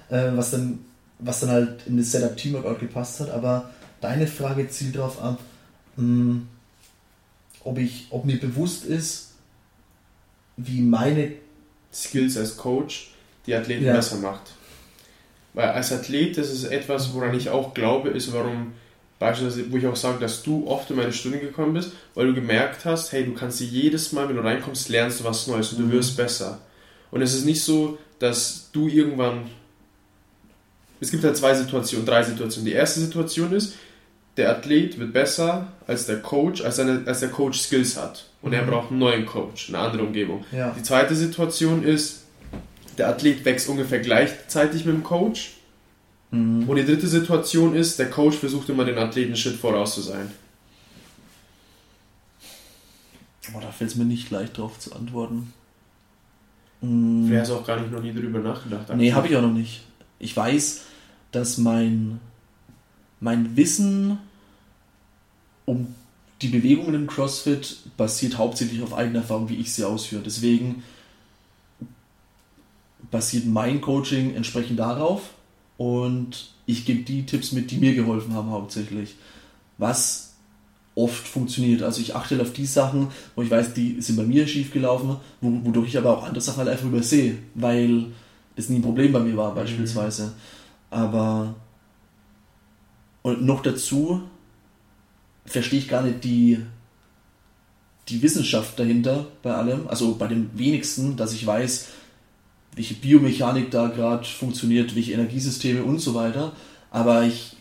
äh, 0.09 0.31
was 0.35 0.51
dann 0.51 0.79
was 1.19 1.39
dann 1.39 1.49
halt 1.49 1.81
in 1.87 1.97
das 1.97 2.11
Setup 2.11 2.35
Teamworkout 2.37 2.79
gepasst 2.79 3.19
hat, 3.19 3.31
aber 3.31 3.69
Deine 4.01 4.27
Frage 4.27 4.69
zielt 4.69 4.95
darauf 4.95 5.21
ab, 5.21 5.39
mh, 5.95 6.03
hm, 6.03 6.47
ob, 7.63 7.77
ich, 7.77 8.07
ob 8.09 8.25
mir 8.25 8.39
bewusst 8.39 8.85
ist, 8.85 9.33
wie 10.55 10.81
meine 10.81 11.33
Skills 11.93 12.37
als 12.37 12.57
Coach 12.57 13.11
die 13.45 13.55
Athleten 13.55 13.85
ja. 13.85 13.93
besser 13.93 14.17
macht. 14.17 14.53
Weil 15.53 15.69
als 15.69 15.91
Athlet, 15.91 16.37
das 16.37 16.51
ist 16.51 16.65
etwas, 16.65 17.13
woran 17.13 17.35
ich 17.35 17.49
auch 17.49 17.73
glaube, 17.73 18.09
ist, 18.09 18.31
warum 18.33 18.73
beispielsweise, 19.19 19.71
wo 19.71 19.77
ich 19.77 19.87
auch 19.87 19.95
sage, 19.95 20.19
dass 20.19 20.43
du 20.43 20.67
oft 20.67 20.89
in 20.91 20.97
meine 20.97 21.13
Stunde 21.13 21.39
gekommen 21.39 21.73
bist, 21.73 21.93
weil 22.13 22.27
du 22.27 22.33
gemerkt 22.33 22.85
hast, 22.85 23.11
hey, 23.11 23.25
du 23.25 23.33
kannst 23.33 23.59
jedes 23.59 24.11
Mal, 24.11 24.29
wenn 24.29 24.35
du 24.35 24.43
reinkommst, 24.43 24.89
lernst 24.89 25.19
du 25.19 25.23
was 25.23 25.47
Neues 25.47 25.71
und 25.71 25.79
du 25.79 25.85
mhm. 25.85 25.93
wirst 25.93 26.17
besser. 26.17 26.59
Und 27.09 27.21
es 27.21 27.33
ist 27.33 27.45
nicht 27.45 27.63
so, 27.63 27.97
dass 28.19 28.69
du 28.71 28.87
irgendwann. 28.87 29.49
Es 30.99 31.11
gibt 31.11 31.23
halt 31.23 31.37
zwei 31.37 31.53
Situationen, 31.53 32.05
drei 32.05 32.23
Situationen. 32.23 32.65
Die 32.65 32.73
erste 32.73 32.99
Situation 32.99 33.51
ist, 33.53 33.73
der 34.37 34.51
Athlet 34.51 34.99
wird 34.99 35.13
besser 35.13 35.67
als 35.87 36.05
der 36.05 36.21
Coach, 36.21 36.61
als, 36.61 36.79
eine, 36.79 37.03
als 37.05 37.19
der 37.19 37.29
Coach 37.29 37.59
Skills 37.59 37.97
hat. 37.97 38.29
Und 38.41 38.51
mhm. 38.51 38.57
er 38.57 38.65
braucht 38.65 38.91
einen 38.91 38.99
neuen 38.99 39.25
Coach, 39.25 39.69
eine 39.69 39.79
andere 39.79 40.03
Umgebung. 40.03 40.45
Ja. 40.51 40.71
Die 40.77 40.83
zweite 40.83 41.15
Situation 41.15 41.83
ist, 41.83 42.23
der 42.97 43.09
Athlet 43.09 43.43
wächst 43.45 43.67
ungefähr 43.67 43.99
gleichzeitig 43.99 44.85
mit 44.85 44.95
dem 44.95 45.03
Coach. 45.03 45.57
Mhm. 46.31 46.69
Und 46.69 46.75
die 46.75 46.85
dritte 46.85 47.07
Situation 47.07 47.75
ist, 47.75 47.97
der 47.99 48.09
Coach 48.09 48.37
versucht 48.37 48.69
immer 48.69 48.85
den 48.85 48.97
Athleten 48.97 49.35
Schritt 49.35 49.55
voraus 49.55 49.95
zu 49.95 50.01
sein. 50.01 50.31
Oh, 53.55 53.59
da 53.61 53.71
fällt 53.71 53.91
es 53.91 53.95
mir 53.95 54.05
nicht 54.05 54.29
leicht 54.29 54.57
drauf 54.57 54.77
zu 54.77 54.93
antworten. 54.93 55.53
Mhm. 56.81 57.27
Vielleicht 57.27 57.41
hast 57.41 57.51
du 57.51 57.55
auch 57.55 57.65
gar 57.65 57.79
nicht 57.79 57.91
noch 57.91 58.01
nie 58.01 58.13
darüber 58.13 58.39
nachgedacht. 58.39 58.93
Nee, 58.95 59.13
habe 59.13 59.27
ich 59.27 59.35
auch 59.35 59.41
noch 59.41 59.53
nicht. 59.53 59.83
Ich 60.19 60.35
weiß, 60.35 60.81
dass 61.31 61.57
mein, 61.57 62.19
mein 63.19 63.55
Wissen 63.55 64.19
um 65.67 65.93
die 66.41 66.47
Bewegungen 66.47 66.93
im 66.95 67.07
CrossFit 67.07 67.77
basiert 67.97 68.37
hauptsächlich 68.37 68.81
auf 68.81 68.93
eigener 68.93 69.19
Erfahrung, 69.19 69.49
wie 69.49 69.55
ich 69.55 69.73
sie 69.73 69.83
ausführe. 69.83 70.23
Deswegen 70.23 70.83
basiert 73.11 73.45
mein 73.45 73.81
Coaching 73.81 74.33
entsprechend 74.33 74.79
darauf 74.79 75.33
und 75.77 76.51
ich 76.65 76.85
gebe 76.85 77.03
die 77.03 77.25
Tipps 77.25 77.51
mit, 77.51 77.69
die 77.71 77.77
mir 77.77 77.95
geholfen 77.95 78.33
haben 78.33 78.51
hauptsächlich. 78.51 79.15
Was 79.77 80.27
oft 80.97 81.27
funktioniert. 81.27 81.83
Also 81.83 82.01
ich 82.01 82.15
achte 82.15 82.41
auf 82.41 82.53
die 82.53 82.65
Sachen, 82.65 83.09
wo 83.35 83.43
ich 83.43 83.51
weiß, 83.51 83.75
die 83.75 84.01
sind 84.01 84.15
bei 84.15 84.23
mir 84.23 84.47
schief 84.47 84.73
gelaufen, 84.73 85.17
wodurch 85.41 85.89
ich 85.89 85.97
aber 85.97 86.17
auch 86.17 86.23
andere 86.23 86.41
Sachen 86.41 86.57
halt 86.57 86.69
einfach 86.69 86.87
übersehe, 86.87 87.37
weil 87.53 88.07
es 88.55 88.69
nie 88.69 88.77
ein 88.77 88.81
Problem 88.81 89.13
bei 89.13 89.19
mir 89.19 89.37
war 89.37 89.53
beispielsweise. 89.53 90.25
Mhm. 90.25 90.31
Aber 90.89 91.55
und 93.21 93.43
noch 93.43 93.61
dazu 93.61 94.23
verstehe 95.47 95.79
ich 95.79 95.87
gar 95.87 96.03
nicht 96.03 96.23
die, 96.23 96.59
die 98.09 98.21
Wissenschaft 98.21 98.77
dahinter 98.77 99.27
bei 99.41 99.53
allem, 99.53 99.87
also 99.87 100.15
bei 100.15 100.27
dem 100.27 100.49
wenigsten, 100.53 101.17
dass 101.17 101.33
ich 101.33 101.47
weiß, 101.47 101.87
welche 102.75 102.93
Biomechanik 102.93 103.71
da 103.71 103.87
gerade 103.87 104.25
funktioniert, 104.25 104.95
welche 104.95 105.13
Energiesysteme 105.13 105.83
und 105.83 105.99
so 105.99 106.13
weiter. 106.13 106.53
Aber 106.91 107.23
ich 107.23 107.55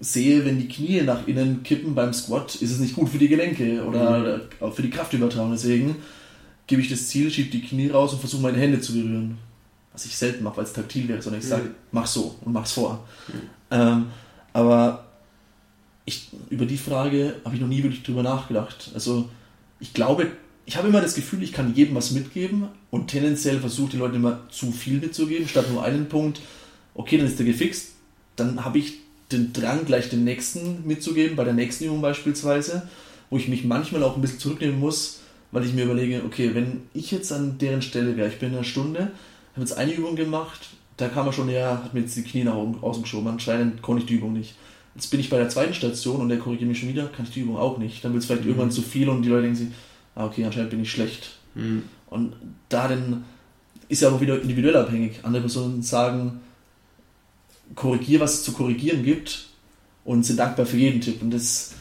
sehe, 0.00 0.44
wenn 0.44 0.58
die 0.58 0.68
Knie 0.68 1.02
nach 1.02 1.26
innen 1.26 1.62
kippen 1.62 1.94
beim 1.94 2.12
Squat, 2.14 2.54
ist 2.54 2.70
es 2.70 2.78
nicht 2.78 2.94
gut 2.94 3.08
für 3.08 3.18
die 3.18 3.28
Gelenke 3.28 3.84
oder 3.84 4.40
auch 4.60 4.72
für 4.72 4.82
die 4.82 4.90
Kraftübertragung. 4.90 5.52
Deswegen 5.52 5.96
gebe 6.66 6.80
ich 6.80 6.88
das 6.88 7.08
Ziel, 7.08 7.30
schiebe 7.30 7.50
die 7.50 7.62
Knie 7.62 7.88
raus 7.88 8.12
und 8.12 8.20
versuche 8.20 8.42
meine 8.42 8.58
Hände 8.58 8.80
zu 8.80 8.94
berühren. 8.94 9.38
Was 9.92 10.06
ich 10.06 10.16
selten 10.16 10.44
mache, 10.44 10.58
weil 10.58 10.64
es 10.64 10.72
taktil 10.72 11.08
wäre, 11.08 11.20
sondern 11.20 11.40
ich 11.40 11.48
sage, 11.48 11.70
mach 11.90 12.06
so 12.06 12.36
und 12.42 12.52
mach's 12.52 12.72
vor. 12.72 13.06
Ähm, 13.70 14.06
aber 14.52 15.07
ich, 16.08 16.28
über 16.48 16.66
die 16.66 16.78
Frage 16.78 17.34
habe 17.44 17.54
ich 17.54 17.60
noch 17.60 17.68
nie 17.68 17.82
wirklich 17.82 18.02
drüber 18.02 18.22
nachgedacht. 18.22 18.90
Also 18.94 19.28
ich 19.78 19.92
glaube, 19.92 20.28
ich 20.64 20.76
habe 20.76 20.88
immer 20.88 21.00
das 21.00 21.14
Gefühl, 21.14 21.42
ich 21.42 21.52
kann 21.52 21.74
jedem 21.74 21.94
was 21.94 22.10
mitgeben 22.10 22.68
und 22.90 23.08
tendenziell 23.08 23.60
versuche 23.60 23.92
die 23.92 23.96
Leute 23.98 24.16
immer 24.16 24.40
zu 24.50 24.72
viel 24.72 25.00
mitzugeben, 25.00 25.46
statt 25.46 25.70
nur 25.70 25.84
einen 25.84 26.08
Punkt. 26.08 26.40
Okay, 26.94 27.18
dann 27.18 27.26
ist 27.26 27.38
der 27.38 27.46
gefixt. 27.46 27.92
Dann 28.36 28.64
habe 28.64 28.78
ich 28.78 28.94
den 29.30 29.52
Drang, 29.52 29.84
gleich 29.84 30.08
den 30.08 30.24
nächsten 30.24 30.86
mitzugeben, 30.86 31.36
bei 31.36 31.44
der 31.44 31.52
nächsten 31.52 31.84
Übung 31.84 32.00
beispielsweise, 32.00 32.88
wo 33.28 33.36
ich 33.36 33.48
mich 33.48 33.64
manchmal 33.64 34.02
auch 34.02 34.16
ein 34.16 34.22
bisschen 34.22 34.38
zurücknehmen 34.38 34.80
muss, 34.80 35.20
weil 35.52 35.66
ich 35.66 35.74
mir 35.74 35.84
überlege, 35.84 36.22
okay, 36.24 36.54
wenn 36.54 36.82
ich 36.94 37.10
jetzt 37.10 37.32
an 37.32 37.58
deren 37.58 37.82
Stelle 37.82 38.16
wäre, 38.16 38.28
ich 38.28 38.38
bin 38.38 38.50
in 38.50 38.56
einer 38.56 38.64
Stunde, 38.64 39.10
habe 39.52 39.60
jetzt 39.60 39.76
eine 39.76 39.92
Übung 39.92 40.16
gemacht, 40.16 40.68
da 40.96 41.08
kam 41.08 41.26
er 41.26 41.32
schon 41.32 41.48
her, 41.48 41.82
hat 41.84 41.92
mir 41.92 42.00
jetzt 42.00 42.16
die 42.16 42.22
Knie 42.22 42.44
nach 42.44 42.54
außen 42.54 43.02
geschoben, 43.02 43.28
anscheinend 43.28 43.82
konnte 43.82 44.02
ich 44.02 44.08
die 44.08 44.14
Übung 44.14 44.32
nicht. 44.32 44.54
Jetzt 44.98 45.12
bin 45.12 45.20
ich 45.20 45.30
bei 45.30 45.38
der 45.38 45.48
zweiten 45.48 45.74
Station 45.74 46.20
und 46.20 46.28
der 46.28 46.40
korrigiert 46.40 46.68
mich 46.68 46.80
schon 46.80 46.88
wieder, 46.88 47.06
kann 47.06 47.24
ich 47.24 47.30
die 47.30 47.42
Übung 47.42 47.56
auch 47.56 47.78
nicht. 47.78 48.04
Dann 48.04 48.14
wird 48.14 48.22
es 48.22 48.26
vielleicht 48.26 48.42
mhm. 48.42 48.48
irgendwann 48.48 48.72
zu 48.72 48.82
viel 48.82 49.08
und 49.08 49.22
die 49.22 49.28
Leute 49.28 49.42
denken 49.42 49.56
sich, 49.56 49.68
ah, 50.16 50.26
okay, 50.26 50.44
anscheinend 50.44 50.70
bin 50.70 50.82
ich 50.82 50.90
schlecht. 50.90 51.38
Mhm. 51.54 51.84
Und 52.10 52.34
da 52.68 52.88
dann 52.88 53.24
ist 53.88 54.02
ja 54.02 54.10
auch 54.10 54.20
wieder 54.20 54.42
individuell 54.42 54.74
abhängig. 54.74 55.20
Andere 55.22 55.42
Personen 55.42 55.82
sagen, 55.82 56.40
korrigier, 57.76 58.18
was 58.18 58.34
es 58.34 58.42
zu 58.42 58.50
korrigieren 58.50 59.04
gibt 59.04 59.46
und 60.04 60.24
sind 60.24 60.40
dankbar 60.40 60.66
für 60.66 60.78
jeden 60.78 61.00
Tipp. 61.00 61.22
Und 61.22 61.30
das, 61.30 61.74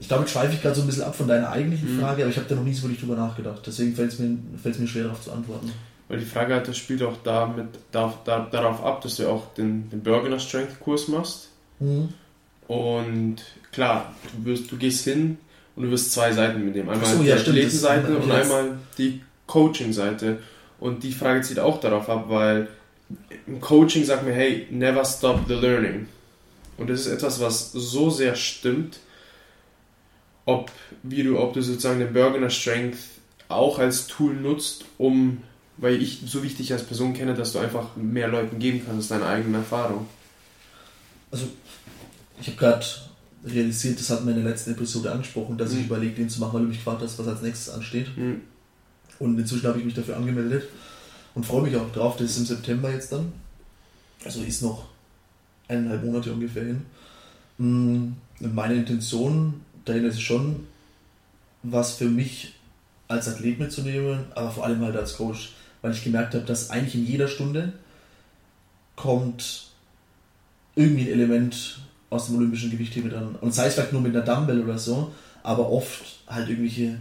ich 0.00 0.08
glaube, 0.08 0.24
jetzt 0.24 0.32
schweife 0.32 0.54
ich 0.54 0.60
gerade 0.60 0.74
so 0.74 0.80
ein 0.80 0.88
bisschen 0.88 1.04
ab 1.04 1.14
von 1.14 1.28
deiner 1.28 1.50
eigentlichen 1.50 1.94
mhm. 1.94 2.00
Frage, 2.00 2.22
aber 2.22 2.32
ich 2.32 2.36
habe 2.36 2.48
da 2.48 2.56
noch 2.56 2.64
nie 2.64 2.74
so 2.74 2.82
wirklich 2.82 2.98
drüber 2.98 3.14
nachgedacht. 3.14 3.62
Deswegen 3.64 3.94
fällt 3.94 4.12
es 4.12 4.18
mir, 4.18 4.26
mir 4.28 4.88
schwer, 4.88 5.04
darauf 5.04 5.22
zu 5.22 5.30
antworten. 5.30 5.70
Weil 6.08 6.18
die 6.18 6.26
Frage 6.26 6.56
hat, 6.56 6.66
das 6.66 6.76
spielt 6.76 7.00
auch 7.04 7.18
damit, 7.22 7.68
da, 7.92 8.12
da, 8.24 8.48
darauf 8.50 8.84
ab, 8.84 9.02
dass 9.02 9.18
du 9.18 9.28
auch 9.28 9.54
den, 9.54 9.88
den 9.88 10.02
Burgener 10.02 10.40
Strength 10.40 10.80
Kurs 10.80 11.06
machst. 11.06 11.51
Mhm. 11.82 12.08
Und 12.68 13.36
klar, 13.72 14.14
du, 14.36 14.44
wirst, 14.50 14.70
du 14.70 14.76
gehst 14.76 15.04
hin 15.04 15.38
und 15.76 15.84
du 15.84 15.90
wirst 15.90 16.12
zwei 16.12 16.32
Seiten 16.32 16.64
mitnehmen. 16.64 16.90
Einmal 16.90 17.06
so, 17.06 17.22
die 17.22 17.28
ja, 17.28 17.36
Athletenseite 17.36 18.16
und 18.16 18.30
einmal 18.30 18.78
die 18.96 19.20
Coaching-Seite. 19.46 20.38
Und 20.78 21.02
die 21.02 21.12
Frage 21.12 21.42
zieht 21.42 21.58
auch 21.58 21.80
darauf 21.80 22.08
ab, 22.08 22.26
weil 22.28 22.68
im 23.46 23.60
Coaching 23.60 24.04
sagt 24.04 24.24
mir, 24.24 24.32
hey, 24.32 24.66
never 24.70 25.04
stop 25.04 25.40
the 25.48 25.54
learning. 25.54 26.08
Und 26.78 26.88
das 26.88 27.00
ist 27.00 27.08
etwas, 27.08 27.40
was 27.40 27.72
so 27.72 28.10
sehr 28.10 28.34
stimmt, 28.34 28.98
ob, 30.46 30.70
wie 31.02 31.22
du, 31.22 31.38
ob 31.38 31.52
du 31.52 31.62
sozusagen 31.62 32.00
den 32.00 32.12
Burgener 32.12 32.50
Strength 32.50 32.98
auch 33.48 33.78
als 33.78 34.06
Tool 34.06 34.34
nutzt, 34.34 34.86
um, 34.98 35.42
weil 35.76 36.00
ich 36.00 36.22
so 36.26 36.42
wichtig 36.42 36.72
als 36.72 36.84
Person 36.84 37.12
kenne, 37.12 37.34
dass 37.34 37.52
du 37.52 37.58
einfach 37.58 37.96
mehr 37.96 38.28
Leuten 38.28 38.58
geben 38.58 38.82
kannst, 38.84 39.10
deine 39.10 39.26
eigene 39.26 39.58
Erfahrung. 39.58 40.06
Also, 41.32 41.48
ich 42.40 42.46
habe 42.46 42.56
gerade 42.56 42.86
realisiert, 43.44 43.98
das 43.98 44.10
hatten 44.10 44.26
wir 44.26 44.34
in 44.34 44.42
der 44.42 44.50
letzten 44.50 44.72
Episode 44.72 45.10
angesprochen, 45.10 45.58
dass 45.58 45.72
mhm. 45.72 45.80
ich 45.80 45.86
überlege, 45.86 46.14
den 46.14 46.28
zu 46.28 46.40
machen, 46.40 46.54
weil 46.54 46.62
du 46.62 46.68
mich 46.68 46.78
gefragt 46.78 47.02
hast, 47.02 47.18
was 47.18 47.26
als 47.26 47.42
nächstes 47.42 47.74
ansteht. 47.74 48.16
Mhm. 48.16 48.42
Und 49.18 49.38
inzwischen 49.38 49.66
habe 49.66 49.78
ich 49.78 49.84
mich 49.84 49.94
dafür 49.94 50.16
angemeldet 50.16 50.68
und 51.34 51.44
freue 51.44 51.62
mich 51.62 51.76
auch 51.76 51.90
drauf. 51.92 52.16
Das 52.16 52.30
ist 52.30 52.38
im 52.38 52.46
September 52.46 52.90
jetzt 52.90 53.12
dann. 53.12 53.32
Also 54.24 54.42
ist 54.42 54.62
noch 54.62 54.86
eineinhalb 55.68 56.04
Monate 56.04 56.32
ungefähr 56.32 56.64
hin. 56.64 56.82
Mm, 57.58 58.12
meine 58.40 58.74
Intention 58.74 59.60
dahinter 59.84 60.08
ist 60.08 60.20
schon, 60.20 60.66
was 61.62 61.94
für 61.94 62.08
mich 62.08 62.54
als 63.08 63.28
Athlet 63.28 63.58
mitzunehmen, 63.58 64.24
aber 64.34 64.50
vor 64.50 64.64
allem 64.64 64.80
halt 64.80 64.96
als 64.96 65.16
Coach, 65.16 65.52
weil 65.80 65.92
ich 65.92 66.04
gemerkt 66.04 66.34
habe, 66.34 66.44
dass 66.44 66.70
eigentlich 66.70 66.94
in 66.94 67.06
jeder 67.06 67.28
Stunde 67.28 67.72
kommt 68.96 69.71
irgendwie 70.74 71.02
ein 71.02 71.12
Element 71.12 71.80
aus 72.10 72.26
dem 72.26 72.36
olympischen 72.36 72.70
Gewichtheben 72.70 73.10
dran. 73.10 73.36
Und 73.40 73.54
sei 73.54 73.66
es 73.66 73.74
vielleicht 73.74 73.92
nur 73.92 74.02
mit 74.02 74.14
einer 74.14 74.24
Dumbbell 74.24 74.62
oder 74.62 74.78
so, 74.78 75.12
aber 75.42 75.70
oft 75.70 76.02
halt 76.26 76.48
irgendwelche 76.48 76.98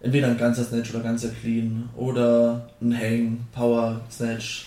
entweder 0.00 0.28
ein 0.28 0.38
ganzer 0.38 0.64
Snatch 0.64 0.90
oder 0.90 1.02
ganzer 1.02 1.28
Clean 1.28 1.88
oder 1.96 2.68
ein 2.80 2.96
Hang, 2.96 3.46
Power 3.52 4.00
Snatch 4.10 4.66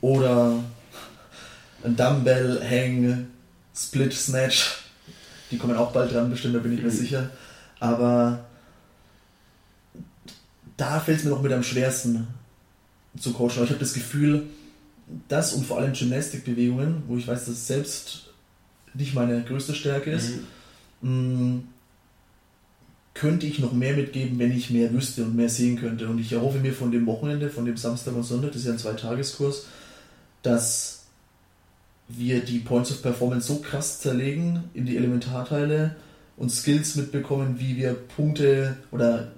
oder 0.00 0.54
ein 1.84 1.96
Dumbbell, 1.96 2.60
Hang, 2.68 3.26
Split 3.74 4.12
Snatch. 4.12 4.78
Die 5.50 5.58
kommen 5.58 5.76
auch 5.76 5.92
bald 5.92 6.12
dran, 6.12 6.30
bestimmt, 6.30 6.54
da 6.54 6.60
bin 6.60 6.72
ich 6.72 6.80
mir 6.80 6.86
mhm. 6.86 6.96
sicher. 6.96 7.30
Aber 7.80 8.44
da 10.76 11.00
fällt 11.00 11.18
es 11.18 11.24
mir 11.24 11.30
noch 11.30 11.42
mit 11.42 11.52
am 11.52 11.62
schwersten 11.62 12.26
zu 13.18 13.32
coachen. 13.32 13.56
Aber 13.56 13.64
ich 13.64 13.70
habe 13.70 13.80
das 13.80 13.94
Gefühl, 13.94 14.44
das 15.28 15.52
und 15.54 15.66
vor 15.66 15.78
allem 15.78 15.92
Gymnastikbewegungen, 15.92 17.02
wo 17.08 17.16
ich 17.16 17.26
weiß, 17.26 17.46
dass 17.46 17.54
es 17.54 17.66
selbst 17.66 18.30
nicht 18.94 19.14
meine 19.14 19.42
größte 19.42 19.74
Stärke 19.74 20.10
ist, 20.10 20.30
mhm. 20.30 20.46
Mm, 21.02 21.62
könnte 23.14 23.46
ich 23.46 23.58
noch 23.58 23.72
mehr 23.72 23.96
mitgeben, 23.96 24.38
wenn 24.38 24.52
ich 24.52 24.70
mehr 24.70 24.92
wüsste 24.92 25.24
und 25.24 25.34
mehr 25.34 25.48
sehen 25.48 25.78
könnte. 25.78 26.08
Und 26.08 26.18
ich 26.18 26.32
erhoffe 26.32 26.58
mir 26.58 26.74
von 26.74 26.92
dem 26.92 27.06
Wochenende, 27.06 27.48
von 27.48 27.64
dem 27.64 27.76
Samstag 27.76 28.14
und 28.14 28.22
Sonntag, 28.22 28.52
das 28.52 28.60
ist 28.60 28.66
ja 28.66 28.72
ein 28.72 28.78
Zweitageskurs, 28.78 29.66
dass 30.42 31.04
wir 32.08 32.40
die 32.40 32.58
Points 32.58 32.90
of 32.90 33.02
Performance 33.02 33.48
so 33.48 33.60
krass 33.60 34.00
zerlegen 34.00 34.64
in 34.74 34.84
die 34.84 34.96
Elementarteile 34.96 35.96
und 36.36 36.50
Skills 36.50 36.96
mitbekommen, 36.96 37.56
wie 37.58 37.76
wir 37.76 37.94
Punkte 37.94 38.76
oder 38.90 39.32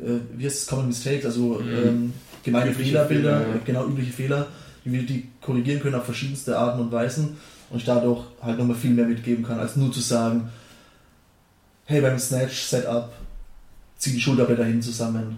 äh, 0.00 0.18
wie 0.36 0.44
heißt 0.44 0.62
es, 0.62 0.66
Common 0.66 0.88
Mistakes, 0.88 1.24
also 1.24 1.60
mhm. 1.60 1.68
ähm, 1.70 2.12
gemeine 2.42 2.70
übliche 2.70 2.90
Fehlerbilder, 2.90 3.40
Fehler, 3.40 3.54
ja. 3.54 3.60
genau 3.64 3.86
übliche 3.86 4.12
Fehler, 4.12 4.48
wie 4.84 4.92
wir 4.92 5.02
die 5.02 5.28
korrigieren 5.40 5.80
können 5.80 5.94
auf 5.94 6.04
verschiedenste 6.04 6.58
Arten 6.58 6.80
und 6.80 6.92
Weisen 6.92 7.36
und 7.70 7.78
ich 7.78 7.84
dadurch 7.84 8.24
halt 8.40 8.58
nochmal 8.58 8.76
viel 8.76 8.90
mehr 8.90 9.06
mitgeben 9.06 9.44
kann, 9.44 9.58
als 9.58 9.76
nur 9.76 9.92
zu 9.92 10.00
sagen, 10.00 10.50
hey, 11.86 12.00
beim 12.00 12.18
Snatch 12.18 12.62
Setup, 12.62 13.12
zieh 13.98 14.12
die 14.12 14.20
Schulterblätter 14.20 14.64
hin 14.64 14.82
zusammen. 14.82 15.36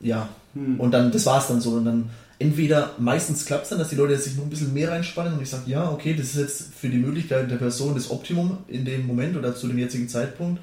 Ja. 0.00 0.28
Hm. 0.54 0.80
Und 0.80 0.90
dann, 0.92 1.12
das 1.12 1.26
war's 1.26 1.48
dann 1.48 1.60
so. 1.60 1.72
Und 1.72 1.84
dann 1.84 2.10
entweder, 2.38 2.92
meistens 2.98 3.44
klappt 3.44 3.64
es 3.64 3.68
dann, 3.70 3.78
dass 3.78 3.88
die 3.88 3.96
Leute 3.96 4.16
sich 4.18 4.36
noch 4.36 4.44
ein 4.44 4.50
bisschen 4.50 4.74
mehr 4.74 4.90
reinspannen 4.90 5.34
und 5.34 5.42
ich 5.42 5.50
sage, 5.50 5.70
ja, 5.70 5.90
okay, 5.90 6.14
das 6.14 6.28
ist 6.28 6.36
jetzt 6.36 6.74
für 6.74 6.88
die 6.88 6.98
Möglichkeit 6.98 7.50
der 7.50 7.56
Person 7.56 7.94
das 7.94 8.10
Optimum 8.10 8.58
in 8.68 8.84
dem 8.84 9.06
Moment 9.06 9.36
oder 9.36 9.54
zu 9.54 9.68
dem 9.68 9.78
jetzigen 9.78 10.08
Zeitpunkt. 10.08 10.60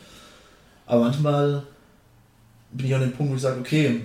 Aber 0.86 1.02
manchmal 1.04 1.64
bin 2.72 2.88
ich 2.88 2.96
an 2.96 3.02
dem 3.02 3.14
Punkt, 3.14 3.32
wo 3.32 3.36
ich 3.36 3.42
sage, 3.42 3.60
okay, 3.60 4.02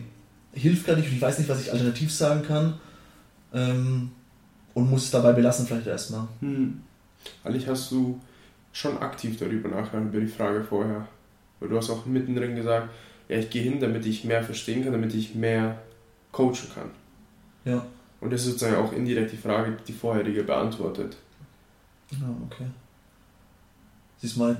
hilft 0.52 0.86
gar 0.86 0.96
nicht 0.96 1.08
und 1.08 1.16
ich 1.16 1.22
weiß 1.22 1.38
nicht, 1.38 1.48
was 1.48 1.60
ich 1.60 1.72
alternativ 1.72 2.12
sagen 2.12 2.42
kann. 2.46 2.74
Ähm, 3.54 4.10
und 4.74 4.90
muss 4.90 5.04
es 5.04 5.10
dabei 5.10 5.32
belassen, 5.32 5.66
vielleicht 5.66 5.86
erstmal. 5.86 6.26
Hm. 6.40 6.82
Eigentlich 7.44 7.68
hast 7.68 7.90
du 7.90 8.20
schon 8.72 8.98
aktiv 8.98 9.38
darüber 9.38 9.68
nachdenken, 9.68 10.08
über 10.08 10.20
die 10.20 10.26
Frage 10.26 10.64
vorher. 10.64 11.06
Weil 11.60 11.68
du 11.68 11.76
hast 11.76 11.90
auch 11.90 12.04
mittendrin 12.06 12.56
gesagt, 12.56 12.90
ja, 13.28 13.38
ich 13.38 13.48
gehe 13.48 13.62
hin, 13.62 13.80
damit 13.80 14.04
ich 14.04 14.24
mehr 14.24 14.42
verstehen 14.42 14.82
kann, 14.82 14.92
damit 14.92 15.14
ich 15.14 15.34
mehr 15.34 15.78
coachen 16.32 16.68
kann. 16.74 16.90
Ja. 17.64 17.86
Und 18.20 18.32
das 18.32 18.40
ist 18.40 18.46
sozusagen 18.46 18.76
auch 18.76 18.92
indirekt 18.92 19.32
die 19.32 19.36
Frage, 19.36 19.76
die 19.86 19.92
vorherige 19.92 20.42
beantwortet. 20.42 21.16
Ja, 22.10 22.28
okay. 22.46 22.66
Siehst 24.18 24.36
mal, 24.36 24.56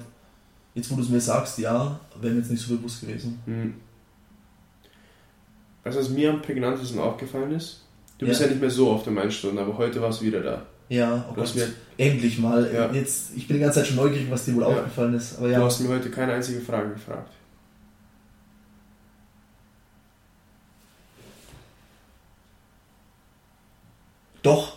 jetzt 0.75 0.91
wo 0.91 0.97
du 0.97 1.03
es 1.03 1.09
mir 1.09 1.21
sagst, 1.21 1.59
ja, 1.59 1.99
wäre 2.21 2.33
mir 2.33 2.41
jetzt 2.41 2.51
nicht 2.51 2.63
so 2.63 2.77
bewusst 2.77 3.01
gewesen. 3.01 3.41
Hm. 3.47 3.75
Weißt 5.83 5.97
du, 5.97 6.01
was 6.01 6.09
mir 6.11 6.31
am 6.31 6.41
prägnantesten 6.41 7.01
aufgefallen 7.01 7.53
ist? 7.53 7.84
Du 8.19 8.27
bist 8.27 8.41
ja 8.41 8.47
nicht 8.47 8.61
mehr 8.61 8.71
so 8.71 8.91
oft 8.91 9.07
in 9.07 9.15
meinen 9.15 9.31
Stunden, 9.31 9.59
aber 9.59 9.77
heute 9.77 10.01
warst 10.01 10.21
du 10.21 10.27
wieder 10.27 10.41
da. 10.41 10.63
Ja, 10.89 11.25
oh 11.31 11.35
Gott, 11.35 11.55
mir, 11.55 11.69
endlich 11.97 12.39
mal. 12.39 12.71
Ja. 12.73 12.93
Jetzt, 12.93 13.31
ich 13.35 13.49
bin 13.49 13.57
die 13.57 13.63
ganze 13.63 13.81
Zeit 13.81 13.89
schon 13.89 13.97
neugierig, 13.97 14.31
was 14.31 14.45
dir 14.45 14.55
wohl 14.55 14.63
ja. 14.63 14.69
aufgefallen 14.69 15.15
ist. 15.15 15.39
Aber 15.39 15.49
ja. 15.49 15.59
Du 15.59 15.65
hast 15.65 15.81
mir 15.81 15.89
heute 15.89 16.11
keine 16.11 16.35
einzige 16.35 16.61
Frage 16.61 16.91
gefragt. 16.91 17.33
Doch, 24.43 24.75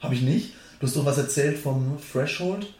habe 0.00 0.14
ich 0.14 0.22
nicht. 0.22 0.54
Du 0.80 0.86
hast 0.86 0.96
doch 0.96 1.04
was 1.04 1.18
erzählt 1.18 1.58
vom 1.58 1.98
Threshold 2.10 2.72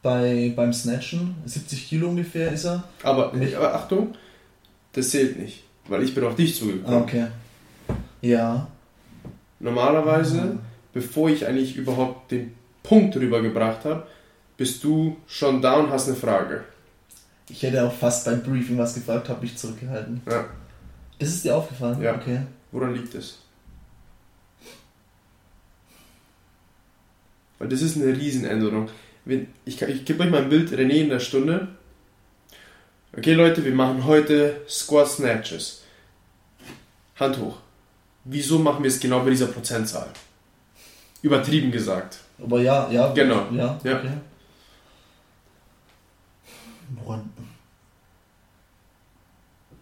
bei, 0.00 0.52
beim 0.56 0.72
Snatchen. 0.72 1.36
70 1.44 1.88
Kilo 1.88 2.08
ungefähr 2.08 2.50
ist 2.50 2.64
er. 2.64 2.84
Aber, 3.02 3.36
nicht, 3.36 3.54
aber 3.54 3.74
Achtung, 3.74 4.14
das 4.92 5.10
zählt 5.10 5.38
nicht, 5.38 5.62
weil 5.86 6.02
ich 6.02 6.14
bin 6.14 6.24
auf 6.24 6.34
dich 6.34 6.56
zugekommen. 6.56 7.02
Okay. 7.02 7.26
Ja. 8.22 8.66
Normalerweise, 9.62 10.40
mhm. 10.40 10.58
bevor 10.92 11.30
ich 11.30 11.46
eigentlich 11.46 11.76
überhaupt 11.76 12.32
den 12.32 12.52
Punkt 12.82 13.16
rübergebracht 13.16 13.84
habe, 13.84 14.06
bist 14.56 14.82
du 14.84 15.16
schon 15.26 15.62
da 15.62 15.74
und 15.74 15.90
hast 15.90 16.08
eine 16.08 16.16
Frage. 16.16 16.64
Ich 17.48 17.62
hätte 17.62 17.86
auch 17.86 17.92
fast 17.92 18.24
beim 18.24 18.42
Briefing 18.42 18.76
was 18.76 18.94
gefragt, 18.94 19.28
habe 19.28 19.42
mich 19.42 19.56
zurückgehalten. 19.56 20.20
Ja. 20.28 20.46
Das 21.18 21.28
ist 21.28 21.44
dir 21.44 21.56
aufgefallen? 21.56 22.02
Ja. 22.02 22.16
Okay. 22.16 22.40
Woran 22.72 22.94
liegt 22.94 23.14
es? 23.14 23.38
Weil 27.58 27.68
das 27.68 27.82
ist 27.82 27.96
eine 27.96 28.06
Riesenänderung. 28.06 28.88
Ich, 29.64 29.80
ich 29.80 30.04
gebe 30.04 30.24
euch 30.24 30.30
mal 30.30 30.42
ein 30.42 30.48
Bild, 30.48 30.72
René 30.72 31.02
in 31.02 31.10
der 31.10 31.20
Stunde. 31.20 31.68
Okay, 33.16 33.34
Leute, 33.34 33.64
wir 33.64 33.74
machen 33.74 34.06
heute 34.06 34.62
Squat 34.68 35.08
Snatches. 35.08 35.84
Hand 37.16 37.38
hoch. 37.38 37.58
Wieso 38.24 38.58
machen 38.58 38.82
wir 38.82 38.88
es 38.88 39.00
genau 39.00 39.20
bei 39.20 39.30
dieser 39.30 39.46
Prozentzahl? 39.46 40.08
Übertrieben 41.22 41.70
gesagt. 41.70 42.18
Aber 42.42 42.60
ja, 42.60 42.90
ja. 42.90 43.12
Genau. 43.12 43.46
Ja, 43.52 43.78
Ja. 43.84 43.98
okay. 43.98 44.10
Woran? 47.04 47.30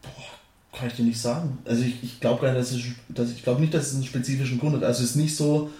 Boah, 0.03 0.79
kann 0.79 0.89
ich 0.89 0.95
dir 0.95 1.05
nicht 1.05 1.21
sagen. 1.21 1.59
Also 1.65 1.83
ich, 1.83 2.03
ich 2.03 2.21
glaube 2.21 2.43
gar 2.43 2.53
nicht, 2.53 2.61
dass, 2.61 2.73
es, 2.73 2.83
dass 3.09 3.31
ich 3.31 3.43
glaube 3.43 3.61
nicht, 3.61 3.75
dass 3.75 3.89
es 3.89 3.95
einen 3.95 4.05
spezifischen 4.05 4.59
Grund 4.59 4.77
hat. 4.77 4.85
Also 4.85 5.03
es 5.03 5.11
ist 5.11 5.17
nicht 5.17 5.35
so, 5.37 5.71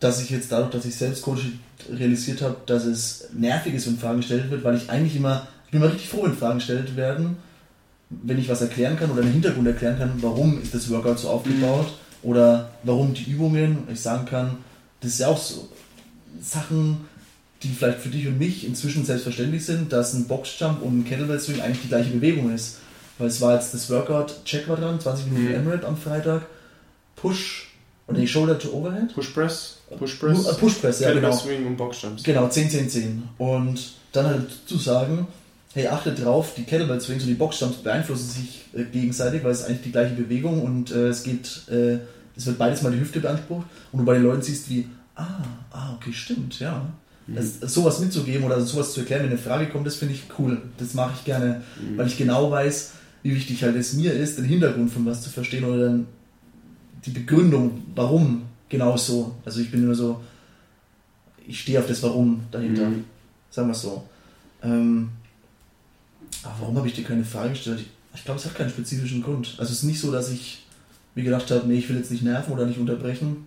dass 0.00 0.22
ich 0.22 0.30
jetzt 0.30 0.50
dadurch, 0.52 0.70
dass 0.70 0.84
ich 0.84 0.94
selbst 0.94 1.22
Coach 1.22 1.42
realisiert 1.90 2.40
habe, 2.42 2.56
dass 2.66 2.84
es 2.84 3.28
nervig 3.32 3.74
ist, 3.74 3.86
wenn 3.86 3.98
Fragen 3.98 4.18
gestellt 4.18 4.50
wird, 4.50 4.64
weil 4.64 4.76
ich 4.76 4.88
eigentlich 4.90 5.16
immer, 5.16 5.46
ich 5.66 5.72
bin 5.72 5.82
immer 5.82 5.92
richtig 5.92 6.08
froh, 6.08 6.22
wenn 6.24 6.36
Fragen 6.36 6.58
gestellt 6.58 6.96
werden, 6.96 7.36
wenn 8.10 8.38
ich 8.38 8.48
was 8.48 8.62
erklären 8.62 8.96
kann 8.96 9.10
oder 9.10 9.22
einen 9.22 9.32
Hintergrund 9.32 9.66
erklären 9.66 9.98
kann, 9.98 10.12
warum 10.20 10.62
ist 10.62 10.74
das 10.74 10.90
Workout 10.90 11.18
so 11.18 11.28
aufgebaut 11.28 11.86
oder 12.22 12.70
warum 12.82 13.14
die 13.14 13.30
Übungen, 13.30 13.78
ich 13.92 14.00
sagen 14.00 14.24
kann, 14.26 14.58
das 15.00 15.12
ist 15.12 15.20
ja 15.20 15.28
auch 15.28 15.38
so 15.38 15.68
Sachen, 16.40 17.06
die 17.62 17.68
vielleicht 17.68 17.98
für 17.98 18.08
dich 18.08 18.26
und 18.26 18.38
mich 18.38 18.66
inzwischen 18.66 19.04
selbstverständlich 19.04 19.64
sind, 19.64 19.92
dass 19.92 20.14
ein 20.14 20.26
Boxjump 20.26 20.82
und 20.82 21.00
ein 21.00 21.04
Kettlebell 21.04 21.40
Swing 21.40 21.60
eigentlich 21.60 21.82
die 21.82 21.88
gleiche 21.88 22.10
Bewegung 22.10 22.52
ist. 22.54 22.78
Weil 23.18 23.28
es 23.28 23.40
war 23.40 23.54
jetzt 23.54 23.74
das 23.74 23.90
Workout, 23.90 24.44
Check 24.44 24.68
war 24.68 24.76
dran, 24.76 25.00
20 25.00 25.26
Minuten 25.26 25.48
Mhm. 25.48 25.54
Emirate 25.54 25.86
am 25.86 25.96
Freitag, 25.96 26.46
Push 27.16 27.68
und 28.06 28.16
nee, 28.16 28.26
Shoulder 28.28 28.58
to 28.58 28.70
Overhead. 28.70 29.12
Push 29.12 29.30
Press, 29.30 29.78
Push 29.98 30.14
Äh, 30.14 30.18
Press, 30.18 30.56
Push 30.56 30.74
Press, 30.74 31.00
ja 31.00 31.08
Kettlebell 31.08 31.30
genau. 31.30 31.42
Swing 31.42 31.66
und 31.66 31.76
Boxjumps. 31.76 32.22
Genau, 32.22 32.48
10, 32.48 32.70
10, 32.70 32.90
10. 32.90 33.22
Und 33.38 33.92
dann 34.12 34.26
halt 34.26 34.50
zu 34.66 34.78
sagen, 34.78 35.26
hey, 35.74 35.86
achtet 35.88 36.24
drauf, 36.24 36.54
die 36.56 36.64
Kettlebell 36.64 37.00
Swings 37.00 37.22
und 37.22 37.28
die 37.28 37.34
Boxjumps 37.34 37.78
beeinflussen 37.78 38.28
sich 38.28 38.64
äh, 38.74 38.84
gegenseitig, 38.84 39.44
weil 39.44 39.52
es 39.52 39.60
ist 39.60 39.66
eigentlich 39.66 39.82
die 39.82 39.92
gleiche 39.92 40.14
Bewegung 40.14 40.62
und 40.62 40.90
äh, 40.90 41.08
es 41.08 41.22
geht, 41.22 41.62
äh, 41.70 41.98
es 42.36 42.46
wird 42.46 42.58
beides 42.58 42.82
mal 42.82 42.92
die 42.92 43.00
Hüfte 43.00 43.20
beansprucht 43.20 43.66
und 43.92 44.00
du 44.00 44.04
bei 44.04 44.14
den 44.14 44.22
Leuten 44.22 44.42
siehst 44.42 44.70
wie, 44.70 44.88
ah, 45.14 45.42
ah, 45.70 45.94
okay, 45.94 46.12
stimmt, 46.12 46.60
ja. 46.60 46.86
Das, 47.26 47.60
sowas 47.60 48.00
mitzugeben 48.00 48.44
oder 48.44 48.58
sowas 48.62 48.94
zu 48.94 49.00
erklären, 49.00 49.24
wenn 49.24 49.30
eine 49.30 49.38
Frage 49.38 49.68
kommt, 49.68 49.86
das 49.86 49.96
finde 49.96 50.14
ich 50.14 50.22
cool. 50.38 50.62
Das 50.78 50.94
mache 50.94 51.12
ich 51.14 51.26
gerne, 51.26 51.60
weil 51.96 52.06
ich 52.06 52.16
genau 52.16 52.50
weiß, 52.50 52.92
wie 53.22 53.34
wichtig 53.34 53.62
halt 53.64 53.76
es 53.76 53.92
mir 53.92 54.14
ist, 54.14 54.38
den 54.38 54.46
Hintergrund 54.46 54.90
von 54.90 55.04
was 55.04 55.22
zu 55.22 55.28
verstehen 55.28 55.64
oder 55.64 55.84
dann 55.84 56.06
die 57.04 57.10
Begründung, 57.10 57.82
warum 57.94 58.44
genau 58.70 58.96
so. 58.96 59.34
Also 59.44 59.60
ich 59.60 59.70
bin 59.70 59.84
nur 59.84 59.94
so, 59.94 60.20
ich 61.46 61.60
stehe 61.60 61.78
auf 61.78 61.86
das 61.86 62.02
Warum 62.02 62.42
dahinter. 62.50 62.88
Mhm. 62.88 63.04
Sagen 63.50 63.68
wir 63.68 63.72
es 63.72 63.82
so. 63.82 64.04
Ähm, 64.62 65.10
aber 66.42 66.54
warum 66.60 66.76
habe 66.78 66.88
ich 66.88 66.94
dir 66.94 67.04
keine 67.04 67.24
Frage 67.24 67.50
gestellt? 67.50 67.84
Ich, 68.14 68.24
glaube, 68.24 68.40
es 68.40 68.46
hat 68.46 68.54
keinen 68.56 68.70
spezifischen 68.70 69.22
Grund. 69.22 69.56
Also 69.58 69.70
es 69.72 69.78
ist 69.78 69.82
nicht 69.84 70.00
so, 70.00 70.10
dass 70.12 70.30
ich 70.30 70.64
mir 71.14 71.24
gedacht 71.24 71.50
habe, 71.50 71.66
nee, 71.66 71.78
ich 71.78 71.88
will 71.88 71.96
jetzt 71.96 72.10
nicht 72.10 72.22
nerven 72.22 72.52
oder 72.52 72.66
nicht 72.66 72.78
unterbrechen. 72.78 73.46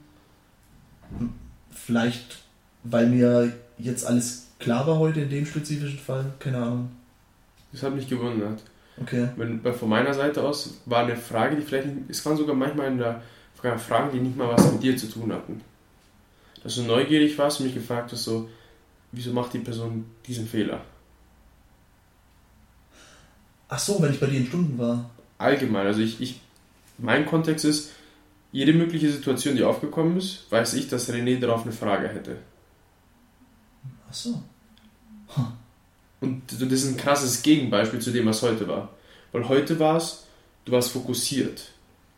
Hm, 1.18 1.30
Vielleicht, 1.74 2.40
weil 2.84 3.08
mir 3.08 3.54
jetzt 3.78 4.06
alles 4.06 4.48
klar 4.60 4.86
war 4.88 4.98
heute 5.00 5.22
in 5.22 5.30
dem 5.30 5.46
spezifischen 5.46 6.00
Fall. 6.00 6.26
Keine 6.40 6.58
Ahnung. 6.58 6.92
Das 7.72 7.84
hat 7.84 7.96
mich 7.96 8.08
gewundert. 8.08 8.62
Okay. 9.02 9.30
Wenn, 9.36 9.62
von 9.74 9.90
meiner 9.90 10.14
Seite 10.14 10.44
aus 10.44 10.76
war 10.86 11.04
eine 11.06 11.16
Frage, 11.16 11.56
die 11.56 11.62
vielleicht, 11.64 11.88
nicht- 11.88 12.10
es 12.10 12.26
waren 12.26 12.38
sogar 12.38 12.56
manchmal 12.56 12.88
in 12.88 12.98
der, 12.98 13.22
sogar 13.56 13.80
Fragen, 13.80 14.12
die 14.14 14.20
nicht 14.20 14.38
mal 14.38 14.50
was 14.50 14.72
mit 14.72 14.84
dir 14.84 14.96
zu 14.98 15.08
tun 15.08 15.32
hatten. 15.34 15.62
Dass 16.64 16.76
du 16.76 16.84
neugierig 16.84 17.38
warst 17.38 17.60
und 17.60 17.66
mich 17.68 17.74
gefragt 17.76 18.12
hast, 18.12 18.26
so, 18.26 18.50
wieso 19.12 19.32
macht 19.34 19.54
die 19.54 19.60
Person 19.60 20.06
diesen 20.28 20.46
Fehler? 20.48 20.82
Ach 23.74 23.80
so, 23.80 24.02
wenn 24.02 24.12
ich 24.12 24.20
bei 24.20 24.26
dir 24.26 24.38
in 24.38 24.48
Stunden 24.48 24.78
war. 24.78 25.10
Allgemein, 25.38 25.88
also 25.88 26.02
ich, 26.02 26.20
ich, 26.20 26.42
mein 26.98 27.26
Kontext 27.26 27.64
ist, 27.64 27.92
jede 28.52 28.74
mögliche 28.74 29.10
Situation, 29.10 29.56
die 29.56 29.64
aufgekommen 29.64 30.18
ist, 30.18 30.52
weiß 30.52 30.74
ich, 30.74 30.90
dass 30.90 31.10
René 31.10 31.40
darauf 31.40 31.64
eine 31.64 31.72
Frage 31.72 32.10
hätte. 32.10 32.36
Ach 34.10 34.14
so. 34.14 34.44
Und 36.20 36.42
das 36.52 36.62
ist 36.62 36.86
ein 36.86 36.98
krasses 36.98 37.42
Gegenbeispiel 37.44 38.00
zu 38.02 38.12
dem, 38.12 38.26
was 38.26 38.42
heute 38.42 38.68
war. 38.68 38.90
Weil 39.32 39.48
heute 39.48 39.80
war 39.80 39.96
es, 39.96 40.26
du 40.66 40.74
warst 40.74 40.92
fokussiert, 40.92 41.70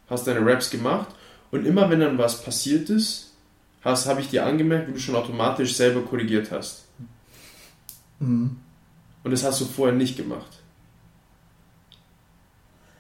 hast 0.10 0.26
deine 0.26 0.44
Raps 0.44 0.72
gemacht 0.72 1.10
und 1.52 1.68
immer 1.68 1.88
wenn 1.92 2.00
dann 2.00 2.18
was 2.18 2.44
passiert 2.44 2.90
ist, 2.90 3.32
hast, 3.84 4.08
habe 4.08 4.22
ich 4.22 4.30
dir 4.30 4.44
angemerkt, 4.44 4.88
wie 4.88 4.94
du 4.94 5.00
schon 5.00 5.16
automatisch 5.16 5.76
selber 5.76 6.02
korrigiert 6.02 6.50
hast. 6.50 6.86
Mhm. 8.20 8.58
Und 9.24 9.32
das 9.32 9.44
hast 9.44 9.62
du 9.62 9.66
vorher 9.66 9.96
nicht 9.96 10.18
gemacht. 10.18 10.63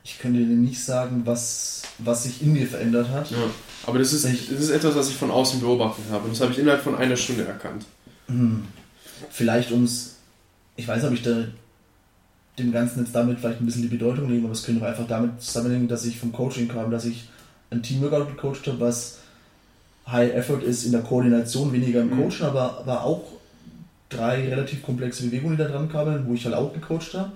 Ich 0.04 0.20
könnte 0.20 0.40
dir 0.40 0.46
nicht 0.46 0.84
sagen, 0.84 1.22
was, 1.26 1.84
was 2.00 2.24
sich 2.24 2.42
in 2.42 2.54
mir 2.54 2.68
verändert 2.68 3.10
hat. 3.10 3.32
Ja. 3.32 3.38
Aber 3.86 4.00
das 4.00 4.12
ist, 4.14 4.26
Ich- 4.26 4.50
das 4.50 4.60
ist 4.60 4.70
etwas, 4.70 4.96
was 4.96 5.10
ich 5.10 5.16
von 5.16 5.32
außen 5.32 5.60
beobachtet 5.62 6.06
habe. 6.12 6.26
Und 6.26 6.32
das 6.34 6.42
habe 6.42 6.52
ich 6.52 6.60
innerhalb 6.60 6.82
von 6.82 6.96
einer 6.96 7.16
Stunde 7.16 7.46
erkannt. 7.46 7.86
Hm. 8.28 8.64
Vielleicht 9.30 9.72
ums, 9.72 10.16
ich 10.76 10.88
weiß 10.88 11.04
nicht, 11.04 11.08
ob 11.12 11.14
ich 11.18 11.24
da 11.24 11.46
dem 12.60 12.72
Ganzen 12.72 13.00
jetzt 13.00 13.16
damit 13.16 13.40
vielleicht 13.40 13.62
ein 13.62 13.66
bisschen 13.66 13.82
die 13.82 13.88
Bedeutung 13.88 14.28
nehme, 14.30 14.44
aber 14.46 14.54
es 14.54 14.64
könnte 14.64 14.84
auch 14.84 14.88
einfach 14.90 15.08
damit 15.08 15.42
zusammenhängen, 15.42 15.88
dass 15.88 16.06
ich 16.06 16.20
vom 16.20 16.32
Coaching 16.32 16.68
kam, 16.68 16.92
dass 16.92 17.06
ich 17.06 17.24
ein 17.72 17.82
Teamworkout 17.82 18.26
gecoacht 18.28 18.68
habe, 18.68 18.80
was 18.80 19.20
High 20.08 20.34
Effort 20.34 20.62
ist 20.64 20.84
in 20.86 20.92
der 20.92 21.02
Koordination, 21.02 21.72
weniger 21.72 22.02
im 22.02 22.10
Mhm. 22.10 22.18
Coachen, 22.30 22.46
aber, 22.46 22.80
aber 22.80 23.04
auch 23.04 23.24
drei 24.10 24.48
relativ 24.50 24.84
komplexe 24.84 25.24
Bewegungen, 25.24 25.58
die 25.58 25.64
da 25.64 25.70
dran 25.70 25.90
kamen, 25.90 26.28
wo 26.28 26.34
ich 26.34 26.46
halt 26.46 26.54
auch 26.56 26.74
gecoacht 26.74 27.14
habe. 27.16 27.32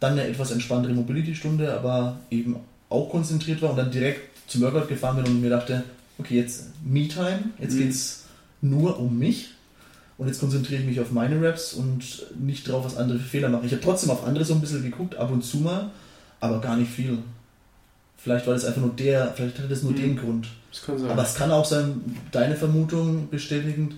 Dann 0.00 0.12
eine 0.12 0.26
etwas 0.28 0.50
entspanntere 0.50 0.92
Mobility-Stunde, 0.92 1.72
aber 1.72 2.18
eben 2.30 2.56
auch 2.90 3.08
konzentriert 3.10 3.62
war 3.62 3.70
und 3.70 3.76
dann 3.76 3.90
direkt 3.90 4.20
zum 4.48 4.60
Workout 4.62 4.88
gefahren 4.88 5.16
bin 5.22 5.26
und 5.32 5.40
mir 5.40 5.50
dachte, 5.50 5.82
okay, 6.18 6.36
jetzt 6.36 6.66
Me-Time, 6.84 7.40
jetzt 7.58 7.74
Mhm. 7.74 7.78
geht's 7.78 8.24
nur 8.60 8.98
um 8.98 9.18
mich 9.18 9.48
und 10.18 10.28
jetzt 10.28 10.40
konzentriere 10.40 10.80
ich 10.82 10.86
mich 10.86 11.00
auf 11.00 11.10
meine 11.12 11.40
Raps 11.46 11.72
und 11.72 12.26
nicht 12.38 12.68
darauf, 12.68 12.84
was 12.84 12.96
andere 12.96 13.18
für 13.18 13.28
Fehler 13.28 13.48
machen. 13.48 13.64
Ich 13.66 13.72
habe 13.72 13.82
trotzdem 13.82 14.10
auf 14.10 14.24
andere 14.24 14.44
so 14.44 14.54
ein 14.54 14.60
bisschen 14.60 14.82
geguckt, 14.82 15.16
ab 15.16 15.30
und 15.30 15.42
zu 15.42 15.58
mal, 15.58 15.90
aber 16.40 16.60
gar 16.60 16.76
nicht 16.76 16.90
viel. 16.90 17.18
Vielleicht 18.18 18.46
war 18.46 18.54
das 18.54 18.64
einfach 18.64 18.80
nur 18.80 18.90
der, 18.96 19.32
vielleicht 19.34 19.58
hatte 19.58 19.68
das 19.68 19.82
nur 19.82 19.92
Mhm. 19.92 19.96
den 19.96 20.16
Grund. 20.16 20.48
Das 20.72 20.82
kann 20.82 20.98
sein. 20.98 21.10
Aber 21.10 21.22
es 21.22 21.34
kann 21.34 21.50
auch 21.50 21.64
sein, 21.64 22.00
deine 22.32 22.54
Vermutung 22.56 23.28
bestätigend, 23.30 23.94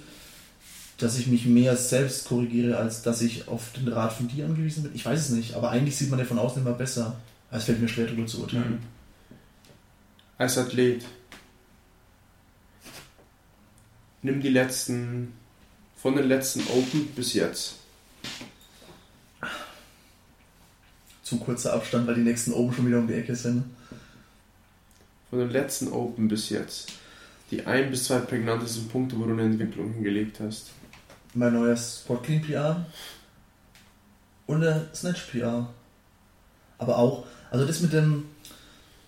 dass 0.99 1.17
ich 1.17 1.29
mich 1.29 1.47
mehr 1.47 1.77
selbst 1.77 2.27
korrigiere, 2.27 2.77
als 2.77 3.03
dass 3.03 3.23
ich 3.23 3.47
auf 3.47 3.73
den 3.73 3.89
Rat 3.89 4.13
von 4.13 4.27
dir 4.27 4.45
angewiesen 4.45 4.83
bin. 4.83 4.95
Ich 4.95 5.07
weiß 5.07 5.21
es 5.21 5.31
nicht, 5.31 5.55
aber 5.55 5.71
eigentlich 5.71 5.97
sieht 5.97 6.11
man 6.11 6.19
ja 6.19 6.25
von 6.25 6.41
außen 6.41 6.61
immer 6.61 6.73
besser. 6.73 7.17
Es 7.51 7.65
fällt 7.65 7.81
mir 7.81 7.89
schwer, 7.89 8.07
darüber 8.07 8.27
zu 8.27 8.41
urteilen. 8.41 8.73
Mhm. 8.73 8.79
Als 10.39 10.59
Athlet, 10.59 11.05
nimm 14.23 14.41
die 14.41 14.49
letzten, 14.49 15.33
von 15.97 16.17
den 16.17 16.27
letzten 16.27 16.61
Open 16.69 17.07
bis 17.15 17.33
jetzt. 17.33 17.77
Zu 21.23 21.39
kurzer 21.39 21.75
Abstand, 21.75 22.09
weil 22.09 22.17
die 22.17 22.23
nächsten 22.23 22.53
oben 22.53 22.73
schon 22.73 22.87
wieder 22.87 22.99
um 22.99 23.07
die 23.07 23.15
Ecke 23.15 23.37
sind. 23.37 23.65
Von 25.31 25.39
den 25.39 25.51
letzten 25.51 25.89
Open 25.89 26.27
bis 26.27 26.49
jetzt. 26.49 26.93
Die 27.51 27.67
ein 27.67 27.91
bis 27.91 28.05
zwei 28.05 28.19
prägnantesten 28.19 28.89
Punkte, 28.89 29.19
wo 29.19 29.25
du 29.25 29.33
eine 29.33 29.43
Entwicklung 29.43 29.93
hingelegt 29.93 30.41
hast. 30.41 30.71
Mein 31.35 31.53
neuer 31.53 31.77
Spot 31.77 32.17
Clean 32.17 32.41
PR 32.43 32.85
und 34.47 34.61
der 34.61 34.87
Snatch 34.95 35.23
PR. 35.31 35.69
Aber 36.79 36.97
auch, 36.99 37.25
also 37.51 37.67
das 37.67 37.81
mit 37.81 37.93
dem, 37.93 38.25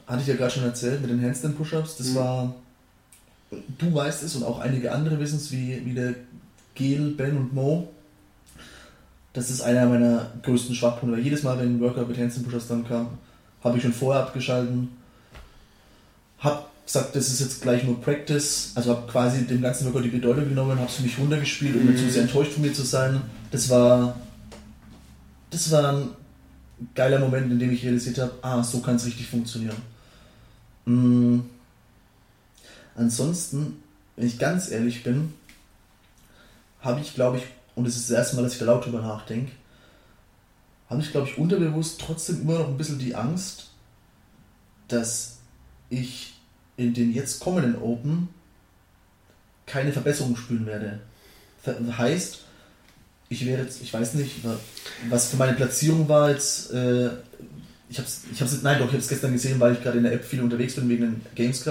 hatte 0.07 0.23
ich 0.23 0.29
ja 0.29 0.37
gerade 0.37 0.51
schon 0.51 0.65
erzählt, 0.65 1.01
mit 1.01 1.11
den 1.11 1.23
Handstand 1.25 1.57
Push-Ups, 1.57 1.97
das 1.97 2.09
Mhm. 2.09 2.15
war, 2.17 2.55
du 3.79 3.95
weißt 3.95 4.23
es 4.23 4.37
und 4.37 4.45
auch 4.45 4.59
einige 4.59 4.93
andere 4.93 5.19
wissen 5.19 5.37
es, 5.37 5.51
wie, 5.51 5.85
wie 5.85 5.95
der 5.95 6.15
Gel, 6.75 7.13
Ben 7.13 7.37
und 7.37 7.55
Mo. 7.55 7.89
Das 9.33 9.51
ist 9.51 9.61
einer 9.61 9.87
meiner 9.87 10.33
größten 10.43 10.75
Schwachpunkte, 10.75 11.17
weil 11.17 11.25
jedes 11.25 11.43
Mal, 11.45 11.59
wenn 11.59 11.77
ein 11.77 11.81
Workout 11.81 12.09
mit 12.09 12.19
Handstand 12.19 12.47
Push-Ups 12.47 12.69
dann 12.69 12.87
kam, 12.87 13.19
habe 13.63 13.77
ich 13.77 13.83
schon 13.83 13.93
vorher 13.93 14.23
abgeschalten, 14.25 14.89
habe 16.39 16.65
gesagt, 16.93 17.15
das 17.15 17.29
ist 17.29 17.41
jetzt 17.41 17.63
gleich 17.63 17.85
nur 17.85 18.01
Practice, 18.01 18.73
also 18.75 18.97
habe 18.97 19.11
quasi 19.11 19.47
dem 19.47 19.63
ganzen 19.63 19.87
Workout 19.87 20.05
die 20.05 20.09
Bedeutung 20.09 20.49
genommen, 20.49 20.77
habe 20.77 20.89
es 20.89 20.97
für 20.97 21.03
mich 21.03 21.19
runtergespielt, 21.19 21.77
um 21.77 21.83
Mhm. 21.83 21.93
nicht 21.93 22.05
zu 22.05 22.11
sehr 22.11 22.23
enttäuscht 22.23 22.53
von 22.53 22.63
mir 22.63 22.73
zu 22.73 22.83
sein. 22.83 23.23
Das 23.53 23.71
war, 23.71 24.17
das 25.51 25.71
war 25.71 25.93
ein 25.93 26.09
geiler 26.97 27.21
Moment, 27.21 27.53
in 27.53 27.61
dem 27.61 27.71
ich 27.71 27.85
realisiert 27.85 28.19
habe, 28.19 28.33
ah, 28.43 28.63
so 28.65 28.81
kann 28.81 28.97
es 28.97 29.07
richtig 29.07 29.29
funktionieren. 29.29 29.77
Mm. 30.85 31.41
Ansonsten, 32.97 33.81
wenn 34.17 34.27
ich 34.27 34.39
ganz 34.39 34.71
ehrlich 34.71 35.05
bin, 35.05 35.33
habe 36.81 37.01
ich, 37.01 37.15
glaube 37.15 37.39
ich, 37.39 37.45
und 37.77 37.87
es 37.87 37.97
ist 37.97 38.11
das 38.11 38.17
erste 38.17 38.37
Mal, 38.37 38.43
dass 38.43 38.55
ich 38.55 38.59
da 38.59 38.65
laut 38.65 38.85
drüber 38.85 39.01
nachdenke, 39.01 39.53
habe 40.89 41.01
ich, 41.01 41.13
glaube 41.13 41.29
ich, 41.29 41.39
unterbewusst 41.39 42.01
trotzdem 42.01 42.41
immer 42.41 42.59
noch 42.59 42.69
ein 42.69 42.77
bisschen 42.77 42.99
die 42.99 43.15
Angst, 43.15 43.71
dass 44.89 45.39
ich 45.89 46.40
in 46.81 46.95
den 46.95 47.13
jetzt 47.13 47.41
kommenden 47.41 47.77
Open 47.81 48.29
keine 49.67 49.93
Verbesserung 49.93 50.35
spüren 50.37 50.67
werde. 50.67 51.01
Heißt, 51.67 52.41
ich 53.29 53.45
wäre 53.47 53.63
jetzt, 53.63 53.83
ich 53.83 53.93
weiß 53.93 54.15
nicht, 54.15 54.37
was 55.09 55.29
für 55.29 55.37
meine 55.37 55.53
Platzierung 55.53 56.09
war 56.09 56.31
jetzt. 56.31 56.73
Äh, 56.73 57.11
ich 57.89 57.99
habe 57.99 58.09
es, 58.09 58.23
ich 58.33 58.41
hab's, 58.41 58.63
nein 58.63 58.79
doch, 58.79 58.87
ich 58.87 58.93
habe 58.93 59.03
es 59.03 59.09
gestern 59.09 59.33
gesehen, 59.33 59.61
weil 59.61 59.75
ich 59.75 59.83
gerade 59.83 59.99
in 59.99 60.05
der 60.05 60.13
App 60.13 60.25
viel 60.25 60.41
unterwegs 60.41 60.75
bin 60.75 60.89
wegen 60.89 61.03
den 61.03 61.27
Games. 61.35 61.65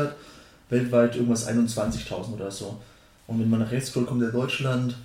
Weltweit 0.69 1.15
irgendwas 1.15 1.47
21.000 1.47 2.33
oder 2.33 2.51
so. 2.51 2.79
Und 3.25 3.39
wenn 3.39 3.49
man 3.49 3.61
nach 3.61 3.71
rechts 3.71 3.89
scrollt, 3.89 4.09
der 4.21 4.29
Deutschland 4.29 4.95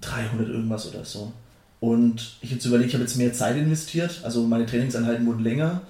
300 0.00 0.48
irgendwas 0.48 0.88
oder 0.88 1.04
so. 1.04 1.32
Und 1.80 2.36
ich 2.40 2.50
jetzt 2.50 2.64
überlege, 2.64 2.88
ich 2.88 2.94
habe 2.94 3.04
jetzt 3.04 3.16
mehr 3.16 3.32
Zeit 3.32 3.56
investiert, 3.56 4.20
also 4.24 4.46
meine 4.46 4.66
Trainingseinheiten 4.66 5.26
wurden 5.26 5.44
länger. 5.44 5.82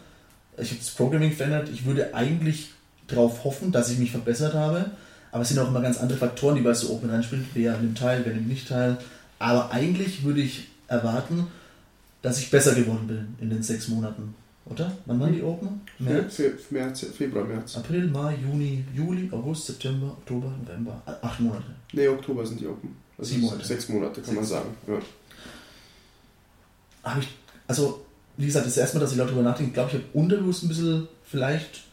Ich 0.59 0.71
habe 0.71 0.81
das 0.81 0.91
Programming 0.91 1.33
verändert. 1.33 1.69
Ich 1.73 1.85
würde 1.85 2.15
eigentlich 2.15 2.71
darauf 3.11 3.45
hoffen, 3.45 3.73
dass 3.73 3.91
ich 3.91 3.99
mich 3.99 4.11
verbessert 4.11 4.55
habe. 4.55 4.91
Aber 5.33 5.43
es 5.43 5.49
sind 5.49 5.59
auch 5.59 5.69
immer 5.69 5.81
ganz 5.81 5.99
andere 5.99 6.19
Faktoren, 6.19 6.57
die 6.57 6.63
bei 6.63 6.75
so 6.75 6.93
Open 6.93 7.11
reinspielen. 7.11 7.47
Wer 7.55 7.77
nimmt 7.79 7.99
teil, 7.99 8.23
wer 8.25 8.35
nimmt 8.35 8.49
nicht 8.49 8.69
teil. 8.69 8.99
Aber 9.39 9.71
eigentlich 9.71 10.25
würde 10.25 10.41
ich 10.41 10.69
erwarten, 10.89 11.47
dass 12.23 12.39
ich 12.39 12.51
besser 12.51 12.75
geworden 12.75 13.07
bin 13.07 13.35
in 13.41 13.51
den 13.51 13.63
sechs 13.63 13.89
Monaten. 13.89 14.35
Oder? 14.67 14.93
Wann 15.07 15.19
waren 15.19 15.33
die 15.33 15.43
Open? 15.43 15.81
März? 15.99 16.41
März, 16.71 17.07
Februar, 17.17 17.45
März. 17.45 17.77
April, 17.77 18.07
Mai, 18.09 18.37
Juni, 18.37 18.85
Juli, 18.95 19.29
August, 19.33 19.67
September, 19.67 20.09
Oktober, 20.09 20.53
November. 20.63 21.03
Acht 21.23 21.41
Monate. 21.41 21.65
Ne, 21.93 22.09
Oktober 22.09 22.47
sind 22.47 22.61
die 22.61 22.67
Open. 22.67 22.95
Also 23.19 23.33
Sieben 23.33 23.47
Monate. 23.47 23.65
Sechs 23.65 23.89
Monate, 23.89 24.21
kann 24.21 24.25
sechs. 24.25 24.37
man 24.37 24.45
sagen. 24.45 24.69
Ja. 24.87 24.99
Habe 27.03 27.21
ich, 27.21 27.29
also, 27.67 28.05
wie 28.37 28.47
gesagt, 28.47 28.67
das 28.67 28.77
erste 28.77 28.97
Mal, 28.97 29.03
dass 29.03 29.13
ich 29.13 29.19
laut 29.19 29.29
darüber 29.29 29.43
nachdenke, 29.43 29.73
glaube 29.73 29.89
ich, 29.91 29.95
habe 29.95 30.05
unterbewusst 30.13 30.63
ein 30.63 30.69
bisschen 30.69 31.09
vielleicht, 31.25 31.85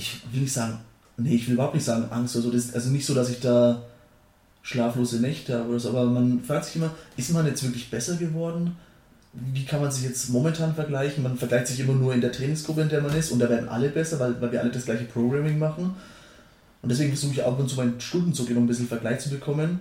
ich 0.00 0.20
will 0.32 0.42
nicht 0.42 0.52
sagen, 0.52 0.78
nee, 1.18 1.34
ich 1.34 1.46
will 1.46 1.54
überhaupt 1.54 1.74
nicht 1.74 1.84
sagen 1.84 2.10
Angst 2.10 2.34
oder 2.36 2.44
so. 2.44 2.50
Das, 2.50 2.74
also 2.74 2.90
nicht 2.90 3.06
so, 3.06 3.14
dass 3.14 3.30
ich 3.30 3.40
da 3.40 3.82
schlaflose 4.62 5.20
Nächte 5.20 5.58
habe 5.58 5.70
oder 5.70 5.80
so, 5.80 5.90
aber 5.90 6.06
man 6.06 6.42
fragt 6.42 6.66
sich 6.66 6.76
immer, 6.76 6.90
ist 7.16 7.32
man 7.32 7.46
jetzt 7.46 7.62
wirklich 7.62 7.90
besser 7.90 8.16
geworden? 8.16 8.76
Wie 9.32 9.64
kann 9.64 9.80
man 9.80 9.92
sich 9.92 10.04
jetzt 10.04 10.30
momentan 10.30 10.74
vergleichen? 10.74 11.22
Man 11.22 11.36
vergleicht 11.36 11.68
sich 11.68 11.80
immer 11.80 11.92
nur 11.92 12.12
in 12.14 12.20
der 12.20 12.32
Trainingsgruppe, 12.32 12.82
in 12.82 12.88
der 12.88 13.00
man 13.00 13.16
ist 13.16 13.30
und 13.30 13.38
da 13.38 13.48
werden 13.48 13.68
alle 13.68 13.90
besser, 13.90 14.18
weil, 14.18 14.40
weil 14.40 14.52
wir 14.52 14.60
alle 14.60 14.70
das 14.70 14.86
gleiche 14.86 15.04
Programming 15.04 15.58
machen. 15.58 15.94
Und 16.82 16.88
deswegen 16.88 17.10
versuche 17.10 17.32
ich 17.32 17.42
auch 17.42 17.58
und 17.58 17.68
zu 17.68 17.76
meinen 17.76 18.00
Stunden 18.00 18.32
zu 18.32 18.44
gehen, 18.44 18.56
um 18.56 18.64
ein 18.64 18.66
bisschen 18.66 18.88
Vergleich 18.88 19.20
zu 19.20 19.30
bekommen. 19.30 19.80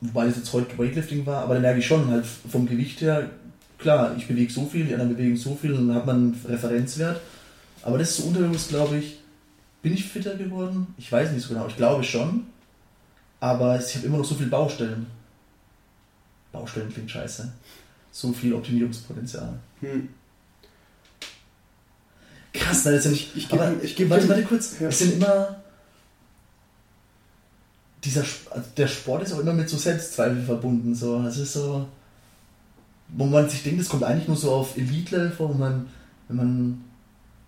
Wobei 0.00 0.26
es 0.26 0.36
jetzt 0.36 0.52
heute 0.52 0.78
Weightlifting 0.78 1.26
war, 1.26 1.42
aber 1.42 1.54
dann 1.54 1.62
merke 1.62 1.80
ich 1.80 1.86
schon 1.86 2.08
halt 2.08 2.24
vom 2.24 2.66
Gewicht 2.66 3.02
her, 3.02 3.28
klar, 3.76 4.14
ich 4.16 4.26
bewege 4.26 4.50
so 4.50 4.64
viel, 4.64 4.86
die 4.86 4.94
anderen 4.94 5.14
bewegen 5.14 5.36
so 5.36 5.54
viel 5.60 5.74
und 5.74 5.88
dann 5.88 5.96
hat 5.96 6.06
man 6.06 6.16
einen 6.16 6.40
Referenzwert. 6.48 7.20
Aber 7.82 7.98
das 7.98 8.10
ist 8.10 8.16
so 8.18 8.24
unterbewusst, 8.24 8.68
glaube 8.68 8.98
ich, 8.98 9.18
bin 9.82 9.94
ich 9.94 10.04
fitter 10.04 10.36
geworden? 10.36 10.94
Ich 10.98 11.10
weiß 11.10 11.32
nicht 11.32 11.42
so 11.42 11.54
genau, 11.54 11.66
ich 11.66 11.76
glaube 11.76 12.04
schon. 12.04 12.46
Aber 13.40 13.80
ich 13.80 13.96
habe 13.96 14.06
immer 14.06 14.18
noch 14.18 14.24
so 14.24 14.34
viele 14.34 14.50
Baustellen. 14.50 15.06
Baustellen 16.52 16.92
klingt 16.92 17.10
scheiße. 17.10 17.50
So 18.12 18.32
viel 18.32 18.52
Optimierungspotenzial. 18.52 19.58
Hm. 19.80 20.08
Krass, 22.52 22.82
da 22.82 22.90
ist 22.90 23.04
ja 23.04 23.10
nicht. 23.12 23.34
Ich, 23.36 23.44
ich 23.44 23.52
aber 23.52 23.72
ich 23.82 23.96
gebe. 23.96 24.10
Warte, 24.10 24.28
warte 24.28 24.42
kurz. 24.42 24.78
Ja. 24.80 24.88
Es 24.88 24.98
sind 24.98 25.14
immer. 25.14 25.56
Dieser, 28.04 28.22
also 28.22 28.68
der 28.76 28.88
Sport 28.88 29.22
ist 29.22 29.32
auch 29.32 29.40
immer 29.40 29.52
mit 29.52 29.68
so 29.68 29.76
Selbstzweifel 29.76 30.42
verbunden. 30.42 30.94
So. 30.94 31.20
Es 31.22 31.38
ist 31.38 31.52
so. 31.52 31.88
Wo 33.08 33.24
man 33.24 33.48
sich 33.48 33.62
denkt, 33.62 33.80
es 33.80 33.88
kommt 33.88 34.04
eigentlich 34.04 34.28
nur 34.28 34.36
so 34.36 34.52
auf 34.52 34.76
Elite-Level 34.76 35.30
vor, 35.32 35.48
wo 35.48 35.54
man, 35.54 35.88
wenn 36.28 36.36
man 36.36 36.84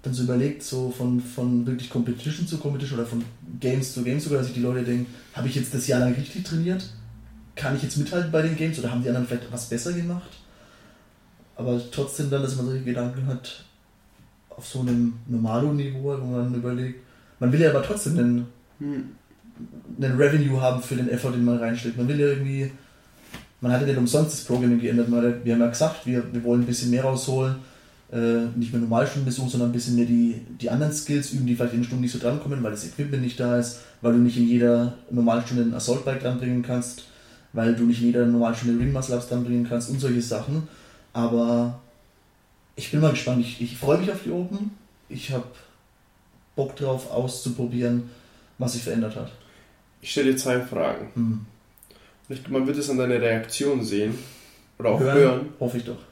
dann 0.02 0.14
so 0.14 0.24
überlegt, 0.24 0.64
so 0.64 0.90
von, 0.90 1.20
von 1.20 1.64
wirklich 1.66 1.88
Competition 1.88 2.46
zu 2.46 2.58
Competition 2.58 2.98
oder 2.98 3.08
von 3.08 3.24
Games 3.60 3.94
zu 3.94 4.02
Games 4.02 4.24
sogar, 4.24 4.38
dass 4.38 4.48
sich 4.48 4.56
die 4.56 4.62
Leute 4.62 4.82
denken, 4.82 5.06
habe 5.32 5.46
ich 5.46 5.54
jetzt 5.54 5.72
das 5.72 5.86
Jahr 5.86 6.00
lang 6.00 6.14
richtig 6.14 6.44
trainiert? 6.44 6.90
Kann 7.54 7.76
ich 7.76 7.82
jetzt 7.82 7.96
mithalten 7.96 8.32
bei 8.32 8.42
den 8.42 8.56
Games 8.56 8.78
oder 8.78 8.90
haben 8.90 9.02
die 9.02 9.08
anderen 9.08 9.26
vielleicht 9.26 9.52
was 9.52 9.68
besser 9.68 9.92
gemacht? 9.92 10.30
Aber 11.54 11.80
trotzdem 11.92 12.30
dann, 12.30 12.42
dass 12.42 12.56
man 12.56 12.66
solche 12.66 12.82
Gedanken 12.82 13.26
hat 13.26 13.64
auf 14.50 14.66
so 14.66 14.80
einem 14.80 15.14
Normalo-Niveau, 15.28 16.02
wo 16.20 16.26
man 16.26 16.54
überlegt, 16.54 17.00
man 17.38 17.52
will 17.52 17.60
ja 17.60 17.70
aber 17.70 17.82
trotzdem 17.82 18.18
einen, 18.18 18.46
hm. 18.78 19.04
einen 20.00 20.16
Revenue 20.16 20.60
haben 20.60 20.82
für 20.82 20.96
den 20.96 21.10
Effort, 21.10 21.32
den 21.32 21.44
man 21.44 21.58
reinsteckt. 21.58 21.96
Man 21.96 22.08
will 22.08 22.18
ja 22.18 22.26
irgendwie, 22.26 22.72
man 23.60 23.70
hat 23.70 23.82
ja 23.82 23.86
nicht 23.86 23.98
umsonst 23.98 24.32
das 24.32 24.44
Programming 24.44 24.80
geändert. 24.80 25.08
Wir 25.44 25.54
haben 25.54 25.60
ja 25.60 25.68
gesagt, 25.68 26.06
wir, 26.06 26.32
wir 26.32 26.42
wollen 26.42 26.62
ein 26.62 26.66
bisschen 26.66 26.90
mehr 26.90 27.04
rausholen 27.04 27.56
äh, 28.12 28.46
nicht 28.56 28.72
mehr 28.72 28.80
Normalstunden 28.82 29.24
besuchen, 29.24 29.48
sondern 29.48 29.70
ein 29.70 29.72
bisschen 29.72 29.96
mehr 29.96 30.04
die, 30.04 30.42
die 30.60 30.68
anderen 30.68 30.92
Skills 30.92 31.32
üben, 31.32 31.46
die 31.46 31.54
vielleicht 31.54 31.72
in 31.72 31.80
den 31.80 31.86
Stunden 31.86 32.02
nicht 32.02 32.12
so 32.12 32.18
drankommen, 32.18 32.62
weil 32.62 32.70
das 32.70 32.86
Equipment 32.86 33.22
nicht 33.22 33.40
da 33.40 33.58
ist, 33.58 33.80
weil 34.02 34.12
du 34.12 34.18
nicht 34.18 34.36
in 34.36 34.46
jeder 34.46 34.94
Normalstunde 35.10 35.62
ein 35.62 35.74
Assault 35.74 36.04
Bike 36.04 36.20
dranbringen 36.20 36.62
kannst, 36.62 37.04
weil 37.54 37.74
du 37.74 37.84
nicht 37.84 38.00
in 38.00 38.08
jeder 38.08 38.26
Normalstunde 38.26 38.78
Ring 38.78 38.92
Muscle 38.92 39.16
Ups 39.16 39.28
dranbringen 39.28 39.66
kannst 39.66 39.88
und 39.88 39.98
solche 39.98 40.20
Sachen. 40.20 40.68
Aber 41.14 41.80
ich 42.76 42.90
bin 42.90 43.00
mal 43.00 43.12
gespannt. 43.12 43.40
Ich, 43.40 43.60
ich 43.62 43.78
freue 43.78 43.98
mich 43.98 44.10
auf 44.10 44.22
die 44.24 44.30
Open. 44.30 44.72
Ich 45.08 45.30
habe 45.32 45.44
Bock 46.54 46.76
drauf 46.76 47.10
auszuprobieren, 47.10 48.10
was 48.58 48.74
sich 48.74 48.82
verändert 48.82 49.16
hat. 49.16 49.32
Ich 50.02 50.10
stelle 50.10 50.32
dir 50.32 50.36
zwei 50.36 50.60
Fragen. 50.60 51.08
Hm. 51.14 51.46
Man 52.50 52.66
wird 52.66 52.76
es 52.76 52.90
an 52.90 52.98
deiner 52.98 53.20
Reaktion 53.20 53.82
sehen 53.82 54.14
oder 54.78 54.90
auch 54.90 55.00
hören. 55.00 55.18
hören. 55.18 55.48
Hoffe 55.60 55.78
ich 55.78 55.84
doch 55.84 56.11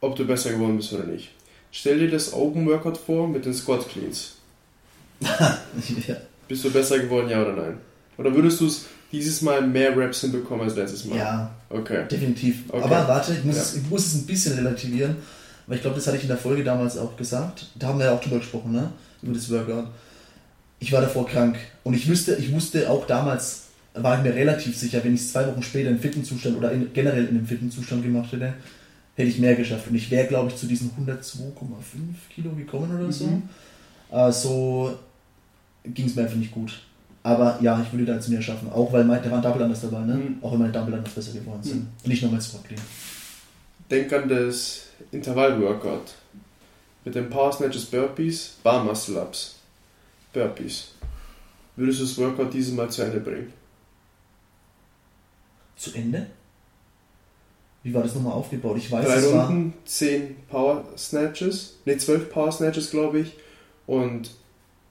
ob 0.00 0.16
du 0.16 0.26
besser 0.26 0.52
geworden 0.52 0.76
bist 0.76 0.92
oder 0.92 1.04
nicht. 1.04 1.30
Stell 1.70 1.98
dir 1.98 2.10
das 2.10 2.32
Open 2.32 2.66
Workout 2.66 2.96
vor 2.96 3.28
mit 3.28 3.44
den 3.44 3.54
Squat 3.54 3.88
Cleans. 3.88 4.36
ja. 5.20 6.16
Bist 6.46 6.64
du 6.64 6.70
besser 6.70 6.98
geworden, 6.98 7.28
ja 7.28 7.42
oder 7.42 7.52
nein? 7.52 7.78
Oder 8.16 8.34
würdest 8.34 8.60
du 8.60 8.66
es 8.66 8.86
dieses 9.12 9.42
Mal 9.42 9.62
mehr 9.66 9.96
Reps 9.96 10.22
hinbekommen 10.22 10.64
als 10.64 10.76
letztes 10.76 11.04
Mal? 11.04 11.18
Ja, 11.18 11.50
okay. 11.70 12.04
definitiv. 12.10 12.64
Okay. 12.68 12.82
Aber 12.82 13.08
warte, 13.08 13.32
ich 13.32 13.44
muss, 13.44 13.56
ja. 13.56 13.62
es, 13.62 13.74
ich 13.76 13.88
muss 13.88 14.06
es 14.06 14.14
ein 14.14 14.26
bisschen 14.26 14.54
relativieren, 14.54 15.16
weil 15.66 15.76
ich 15.76 15.82
glaube, 15.82 15.96
das 15.96 16.06
hatte 16.06 16.16
ich 16.16 16.22
in 16.22 16.28
der 16.28 16.38
Folge 16.38 16.64
damals 16.64 16.96
auch 16.96 17.16
gesagt. 17.16 17.66
Da 17.74 17.88
haben 17.88 17.98
wir 17.98 18.06
ja 18.06 18.14
auch 18.14 18.20
drüber 18.20 18.38
gesprochen, 18.38 18.72
ne? 18.72 18.92
Über 19.22 19.34
das 19.34 19.50
Workout. 19.50 19.88
Ich 20.80 20.92
war 20.92 21.00
davor 21.00 21.26
krank 21.26 21.56
und 21.82 21.94
ich 21.94 22.08
wüsste, 22.08 22.36
ich 22.36 22.52
wusste 22.52 22.88
auch 22.88 23.06
damals, 23.06 23.64
war 23.94 24.16
ich 24.16 24.22
mir 24.22 24.34
relativ 24.34 24.76
sicher, 24.76 25.02
wenn 25.02 25.14
ich 25.14 25.22
es 25.22 25.32
zwei 25.32 25.46
Wochen 25.48 25.62
später 25.62 25.90
in 25.90 25.98
fitten 25.98 26.24
Zustand 26.24 26.56
oder 26.56 26.70
in, 26.70 26.92
generell 26.92 27.24
in 27.24 27.30
einem 27.30 27.46
fitten 27.46 27.70
Zustand 27.70 28.04
gemacht 28.04 28.30
hätte, 28.32 28.54
hätte 29.18 29.30
ich 29.30 29.38
mehr 29.40 29.56
geschafft. 29.56 29.88
Und 29.88 29.96
ich 29.96 30.10
wäre, 30.12 30.28
glaube 30.28 30.48
ich, 30.48 30.56
zu 30.56 30.66
diesen 30.66 30.92
102,5 30.92 31.18
Kilo 32.32 32.50
gekommen 32.52 32.96
oder 32.96 33.10
so. 33.10 33.26
Mhm. 33.26 33.48
Äh, 34.12 34.30
so 34.30 34.96
ging 35.84 36.06
es 36.06 36.14
mir 36.14 36.22
einfach 36.22 36.36
nicht 36.36 36.52
gut. 36.52 36.80
Aber 37.24 37.58
ja, 37.60 37.82
ich 37.82 37.92
würde 37.92 38.04
da 38.04 38.14
jetzt 38.14 38.28
mehr 38.28 38.40
schaffen. 38.40 38.70
Auch 38.70 38.92
weil 38.92 39.04
mein, 39.04 39.20
da 39.20 39.30
waren 39.32 39.42
Double 39.42 39.60
anders 39.60 39.80
dabei, 39.80 40.00
ne? 40.00 40.14
Mhm. 40.14 40.38
Auch 40.40 40.52
wenn 40.52 40.60
meine 40.60 40.72
Double 40.72 40.94
anders 40.94 41.12
besser 41.12 41.32
geworden 41.32 41.62
sind. 41.64 41.80
Mhm. 41.80 42.08
Nicht 42.08 42.22
nur 42.22 42.30
mein 42.30 42.40
Squat 42.40 42.64
Clean. 42.64 42.80
Denk 43.90 44.12
an 44.12 44.28
das 44.28 44.86
Intervall-Workout. 45.10 46.14
Mit 47.04 47.16
den 47.16 47.28
Power 47.28 47.52
Snatches 47.52 47.86
Burpees, 47.86 48.58
Bar 48.62 48.84
Muscle 48.84 49.16
Ups. 49.16 49.56
Burpees. 50.32 50.92
Würdest 51.74 52.00
du 52.00 52.04
das 52.04 52.18
Workout 52.18 52.54
dieses 52.54 52.72
Mal 52.72 52.88
zu 52.88 53.02
Ende 53.02 53.18
bringen? 53.18 53.52
Zu 55.76 55.92
Ende? 55.94 56.28
Wie 57.88 57.94
war 57.94 58.02
das 58.02 58.14
nochmal 58.14 58.34
aufgebaut? 58.34 58.76
Ich 58.76 58.92
weiß, 58.92 59.06
Drei 59.06 59.14
es 59.14 59.32
Runden, 59.32 59.72
war 59.72 59.86
10 59.86 60.36
Power 60.50 60.84
Snatches, 60.98 61.78
ne 61.86 61.96
12 61.96 62.28
Power 62.28 62.52
Snatches, 62.52 62.90
glaube 62.90 63.20
ich. 63.20 63.32
Und 63.86 64.30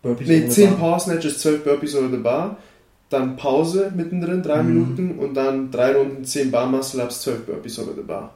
Burpees 0.01 0.27
nee, 0.27 0.49
10 0.49 0.77
Power 0.77 0.99
Snatches, 0.99 1.37
12 1.39 1.63
Burpees 1.63 1.95
oder 1.95 2.09
the 2.09 2.17
Bar. 2.17 2.57
Dann 3.09 3.37
Pause 3.37 3.91
mittendrin, 3.95 4.41
3 4.41 4.63
mhm. 4.63 4.73
Minuten 4.73 5.19
und 5.19 5.35
dann 5.35 5.69
3 5.69 5.95
Runden, 5.95 6.25
10 6.25 6.49
Bar 6.49 6.65
Muscle 6.65 7.03
Ups, 7.03 7.21
12 7.21 7.45
Burpees 7.45 7.77
oder 7.77 7.93
the 7.93 8.01
Bar. 8.01 8.33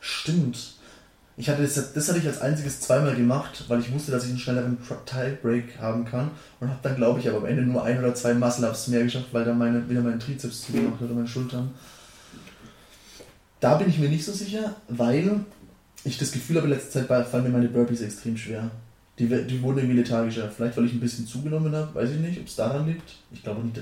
Stimmt. 0.00 0.74
Ich 1.40 1.48
hatte 1.48 1.62
das, 1.62 1.94
das 1.94 2.06
hatte 2.06 2.18
ich 2.18 2.26
als 2.26 2.42
einziges 2.42 2.80
zweimal 2.80 3.16
gemacht, 3.16 3.64
weil 3.68 3.80
ich 3.80 3.90
wusste, 3.94 4.12
dass 4.12 4.24
ich 4.24 4.28
einen 4.28 4.38
schnelleren 4.38 4.76
Tie-Break 5.06 5.78
haben 5.78 6.04
kann 6.04 6.30
und 6.60 6.68
habe 6.68 6.80
dann, 6.82 6.96
glaube 6.96 7.18
ich, 7.18 7.30
aber 7.30 7.38
am 7.38 7.46
Ende 7.46 7.62
nur 7.62 7.82
ein 7.82 7.98
oder 7.98 8.14
zwei 8.14 8.34
Muscle-Ups 8.34 8.88
mehr 8.88 9.04
geschafft, 9.04 9.28
weil 9.32 9.46
dann 9.46 9.56
meine, 9.56 9.88
wieder 9.88 10.02
mein 10.02 10.20
Trizeps 10.20 10.66
zugemacht 10.66 10.96
hat 10.96 11.06
oder 11.06 11.14
meine 11.14 11.26
Schultern. 11.26 11.70
Da 13.58 13.76
bin 13.76 13.88
ich 13.88 13.98
mir 13.98 14.10
nicht 14.10 14.22
so 14.22 14.32
sicher, 14.32 14.76
weil 14.88 15.40
ich 16.04 16.18
das 16.18 16.30
Gefühl 16.30 16.56
habe, 16.56 16.66
in 16.66 16.74
letzter 16.74 17.08
Zeit 17.08 17.26
fallen 17.26 17.44
mir 17.44 17.48
meine 17.48 17.68
Burpees 17.68 18.02
extrem 18.02 18.36
schwer. 18.36 18.70
Die, 19.18 19.26
die 19.26 19.62
wurden 19.62 19.78
irgendwie 19.78 19.96
lethargischer. 19.96 20.50
Vielleicht, 20.50 20.76
weil 20.76 20.84
ich 20.84 20.92
ein 20.92 21.00
bisschen 21.00 21.26
zugenommen 21.26 21.74
habe, 21.74 21.94
weiß 21.94 22.10
ich 22.10 22.20
nicht, 22.20 22.38
ob 22.38 22.48
es 22.48 22.56
daran 22.56 22.86
liegt. 22.86 23.14
Ich 23.32 23.42
glaube 23.42 23.62
nicht, 23.62 23.78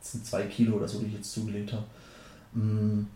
das 0.00 0.12
sind 0.12 0.24
zwei 0.24 0.44
Kilo 0.44 0.76
oder 0.76 0.88
so, 0.88 0.98
die 1.00 1.08
ich 1.08 1.14
jetzt 1.14 1.32
zugelegt 1.32 1.74
habe. 1.74 1.84
Mm. 2.54 3.06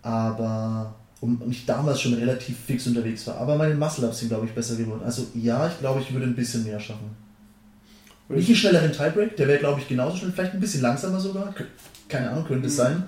Aber 0.00 0.94
und 1.20 1.50
ich 1.50 1.66
damals 1.66 2.00
schon 2.00 2.14
relativ 2.14 2.56
fix 2.66 2.86
unterwegs 2.86 3.26
war. 3.26 3.38
Aber 3.38 3.56
meine 3.56 3.74
Muscle-Ups 3.74 4.20
sind, 4.20 4.28
glaube 4.28 4.46
ich, 4.46 4.52
besser 4.52 4.76
geworden. 4.76 5.02
Also 5.04 5.26
ja, 5.34 5.66
ich 5.66 5.78
glaube, 5.80 6.00
ich 6.00 6.12
würde 6.12 6.26
ein 6.26 6.36
bisschen 6.36 6.64
mehr 6.64 6.78
schaffen. 6.78 7.16
Nicht 8.28 8.48
einen 8.48 8.56
schnelleren 8.56 8.92
Tiebreak, 8.92 9.36
der 9.36 9.48
wäre, 9.48 9.58
glaube 9.58 9.80
ich, 9.80 9.88
genauso 9.88 10.18
schnell, 10.18 10.32
vielleicht 10.32 10.54
ein 10.54 10.60
bisschen 10.60 10.82
langsamer 10.82 11.18
sogar. 11.18 11.52
Keine 12.08 12.30
Ahnung, 12.30 12.44
könnte 12.44 12.68
es 12.68 12.74
mhm. 12.74 12.76
sein. 12.76 13.02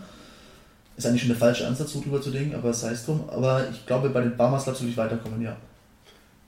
Ist 0.97 1.07
eigentlich 1.07 1.23
schon 1.23 1.29
der 1.29 1.39
falsche 1.39 1.67
Ansatz, 1.67 1.93
so 1.93 2.01
drüber 2.01 2.21
zu 2.21 2.31
denken, 2.31 2.55
aber 2.55 2.73
sei 2.73 2.93
es 2.93 3.05
drum. 3.05 3.29
Aber 3.29 3.69
ich 3.71 3.87
glaube, 3.87 4.11
bei 4.11 4.23
den 4.23 4.37
Bar 4.37 4.51
Muscle-Ups 4.51 4.81
würde 4.81 4.91
ich 4.91 4.97
weiterkommen, 4.97 5.43
ja. 5.43 5.57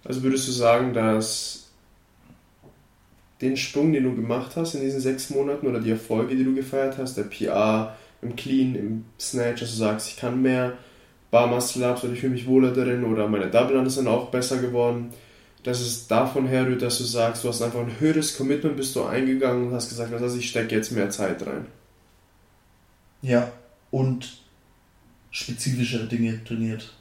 Also 0.04 0.22
würdest 0.22 0.48
du 0.48 0.52
sagen, 0.52 0.94
dass 0.94 1.68
den 3.40 3.56
Sprung, 3.56 3.92
den 3.92 4.04
du 4.04 4.16
gemacht 4.16 4.52
hast 4.56 4.74
in 4.74 4.80
diesen 4.80 5.00
sechs 5.00 5.30
Monaten 5.30 5.66
oder 5.66 5.80
die 5.80 5.90
Erfolge, 5.90 6.34
die 6.34 6.44
du 6.44 6.54
gefeiert 6.54 6.96
hast, 6.98 7.16
der 7.16 7.24
PR, 7.24 7.96
im 8.20 8.36
Clean, 8.36 8.74
im 8.74 9.04
Snatch, 9.18 9.60
dass 9.60 9.70
du 9.70 9.76
sagst, 9.76 10.08
ich 10.08 10.16
kann 10.16 10.40
mehr 10.40 10.74
Bar 11.32 11.46
Muscle 11.46 11.90
Ups 11.90 12.04
oder 12.04 12.12
ich 12.12 12.20
fühle 12.20 12.34
mich 12.34 12.46
wohler 12.46 12.72
darin 12.72 13.04
oder 13.04 13.26
meine 13.26 13.50
Double 13.50 13.78
Unders 13.78 13.94
sind 13.94 14.06
auch 14.06 14.30
besser 14.30 14.58
geworden, 14.58 15.14
dass 15.62 15.80
es 15.80 16.06
davon 16.06 16.46
herrührt, 16.46 16.82
dass 16.82 16.98
du 16.98 17.04
sagst, 17.04 17.42
du 17.42 17.48
hast 17.48 17.62
einfach 17.62 17.80
ein 17.80 17.98
höheres 17.98 18.36
Commitment, 18.36 18.76
bist 18.76 18.94
du 18.94 19.04
eingegangen 19.04 19.68
und 19.68 19.74
hast 19.74 19.88
gesagt, 19.88 20.12
also 20.12 20.36
ich 20.36 20.50
stecke 20.50 20.76
jetzt 20.76 20.92
mehr 20.92 21.08
Zeit 21.08 21.44
rein. 21.46 21.66
Ja, 23.22 23.50
und 23.90 24.42
spezifischere 25.30 26.06
Dinge 26.06 26.44
trainiert. 26.44 26.92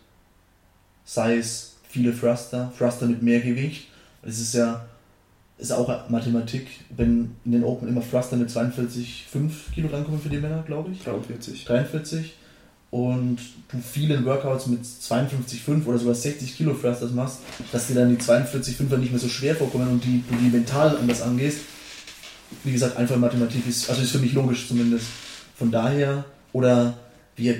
Sei 1.03 1.35
es 1.35 1.75
viele 1.89 2.17
Thruster, 2.17 2.71
Thruster 2.77 3.07
mit 3.07 3.21
mehr 3.21 3.41
Gewicht. 3.41 3.89
Es 4.23 4.39
ist 4.39 4.53
ja 4.53 4.85
ist 5.57 5.73
auch 5.73 6.09
Mathematik, 6.09 6.67
wenn 6.95 7.35
in 7.43 7.51
den 7.51 7.63
Open 7.65 7.89
immer 7.89 8.01
Thruster 8.01 8.37
mit 8.37 8.49
42,5 8.49 9.73
Kilo 9.73 9.89
rankommen 9.89 10.21
für 10.21 10.29
die 10.29 10.37
Männer, 10.37 10.63
glaube 10.65 10.91
ich. 10.91 11.03
43. 11.03 11.65
43. 11.65 12.33
Und 12.91 13.37
du 13.71 13.77
vielen 13.79 14.25
Workouts 14.25 14.67
mit 14.67 14.81
52,5 14.83 15.85
oder 15.85 15.97
sogar 15.97 16.13
60 16.13 16.57
Kilo 16.57 16.73
Thrusters 16.73 17.11
machst, 17.11 17.39
dass 17.71 17.87
dir 17.87 17.95
dann 17.95 18.15
die 18.15 18.21
42,5er 18.21 18.97
nicht 18.97 19.11
mehr 19.11 19.19
so 19.19 19.29
schwer 19.29 19.55
vorkommen 19.55 19.87
und 19.87 20.03
die, 20.03 20.23
du 20.29 20.35
die 20.35 20.49
mental 20.49 20.97
anders 20.97 21.21
angehst. 21.21 21.59
Wie 22.65 22.73
gesagt, 22.73 22.97
einfach 22.97 23.15
Mathematik 23.15 23.65
ist, 23.65 23.89
also 23.89 24.01
ist 24.01 24.11
für 24.11 24.19
mich 24.19 24.33
logisch 24.33 24.67
zumindest. 24.67 25.07
Von 25.57 25.71
daher, 25.71 26.25
oder 26.51 26.97
wir 27.37 27.55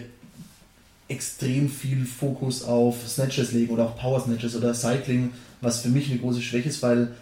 extrem 1.08 1.70
viel 1.70 2.06
Fokus 2.06 2.64
auf 2.64 3.08
Snatches 3.08 3.54
legen 3.54 3.74
oder 3.74 3.86
auch 3.86 3.98
Power 3.98 4.20
Snatches 4.20 4.56
oder 4.56 4.74
Cycling, 4.74 5.32
was 5.62 5.80
für 5.80 5.90
mich 5.90 6.10
eine 6.10 6.20
große 6.20 6.42
Schwäche 6.42 6.70
ist, 6.70 6.82
weil 6.82 7.14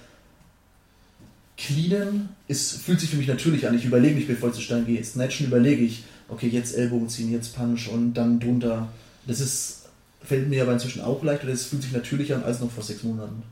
Cleanen 1.58 2.30
ist, 2.48 2.82
fühlt 2.82 3.00
sich 3.00 3.10
für 3.10 3.18
mich 3.18 3.28
natürlich 3.28 3.68
an. 3.68 3.76
Ich 3.76 3.86
überlege 3.86 4.16
nicht, 4.16 4.28
bevor 4.28 4.50
ich 4.50 4.56
zu 4.56 4.62
Stein 4.62 4.86
gehe. 4.86 5.04
Snatchen 5.04 5.48
überlege 5.48 5.84
ich, 5.84 6.04
okay, 6.30 6.48
jetzt 6.48 6.76
Ellbogen 6.76 7.10
ziehen, 7.10 7.32
jetzt 7.32 7.56
Punch 7.56 7.90
und 7.90 8.14
dann 8.14 8.40
drunter. 8.40 8.88
Das 9.26 9.40
ist, 9.40 9.90
fällt 10.24 10.50
mir 10.50 10.64
aber 10.64 10.74
inzwischen 10.74 11.02
auch 11.02 11.24
leichter, 11.24 11.48
das 11.48 11.66
fühlt 11.66 11.84
sich 11.84 11.92
natürlicher 11.92 12.36
an 12.36 12.44
als 12.44 12.60
noch 12.60 12.72
vor 12.72 12.84
sechs 12.84 13.04
Monaten. 13.04 13.44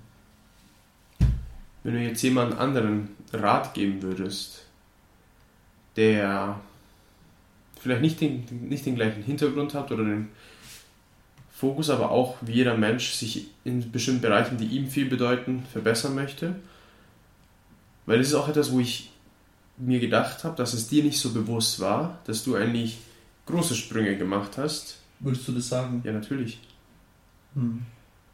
Wenn 1.83 1.93
du 1.93 2.01
jetzt 2.01 2.21
jemand 2.21 2.57
anderen 2.57 3.09
Rat 3.33 3.73
geben 3.73 4.01
würdest, 4.01 4.65
der 5.95 6.59
vielleicht 7.79 8.01
nicht 8.01 8.21
den, 8.21 8.45
nicht 8.69 8.85
den 8.85 8.95
gleichen 8.95 9.23
Hintergrund 9.23 9.73
hat 9.73 9.91
oder 9.91 10.03
den 10.03 10.29
Fokus, 11.53 11.89
aber 11.89 12.11
auch 12.11 12.35
wie 12.41 12.53
jeder 12.53 12.77
Mensch 12.77 13.13
sich 13.13 13.47
in 13.63 13.91
bestimmten 13.91 14.21
Bereichen, 14.21 14.57
die 14.57 14.65
ihm 14.65 14.87
viel 14.87 15.09
bedeuten, 15.09 15.63
verbessern 15.71 16.13
möchte, 16.13 16.55
weil 18.05 18.19
das 18.19 18.27
ist 18.27 18.35
auch 18.35 18.47
etwas, 18.47 18.71
wo 18.71 18.79
ich 18.79 19.11
mir 19.77 19.99
gedacht 19.99 20.43
habe, 20.43 20.55
dass 20.55 20.73
es 20.73 20.87
dir 20.87 21.03
nicht 21.03 21.19
so 21.19 21.31
bewusst 21.31 21.79
war, 21.79 22.19
dass 22.25 22.43
du 22.43 22.55
eigentlich 22.55 22.97
große 23.45 23.75
Sprünge 23.75 24.17
gemacht 24.17 24.57
hast. 24.57 24.99
Würdest 25.19 25.47
du 25.47 25.51
das 25.51 25.69
sagen? 25.69 26.01
Ja, 26.03 26.11
natürlich. 26.11 26.59
Hm. 27.55 27.85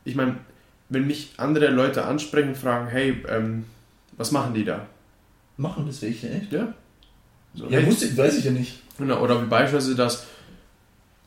Ich 0.05 0.15
meine, 0.15 0.37
wenn 0.89 1.07
mich 1.07 1.33
andere 1.37 1.69
Leute 1.69 2.05
ansprechen 2.05 2.49
und 2.49 2.57
fragen, 2.57 2.87
hey, 2.87 3.23
ähm, 3.27 3.65
was 4.17 4.31
machen 4.31 4.53
die 4.53 4.65
da? 4.65 4.87
Machen 5.57 5.85
das 5.85 6.01
welche, 6.01 6.29
echt? 6.29 6.51
Ja. 6.51 6.73
So, 7.53 7.69
ja, 7.69 7.85
wusste, 7.85 8.15
weiß 8.17 8.37
ich 8.37 8.45
ja 8.45 8.51
nicht. 8.51 8.81
Genau, 8.97 9.21
oder 9.21 9.41
wie 9.41 9.47
beispielsweise, 9.47 9.95
dass 9.95 10.25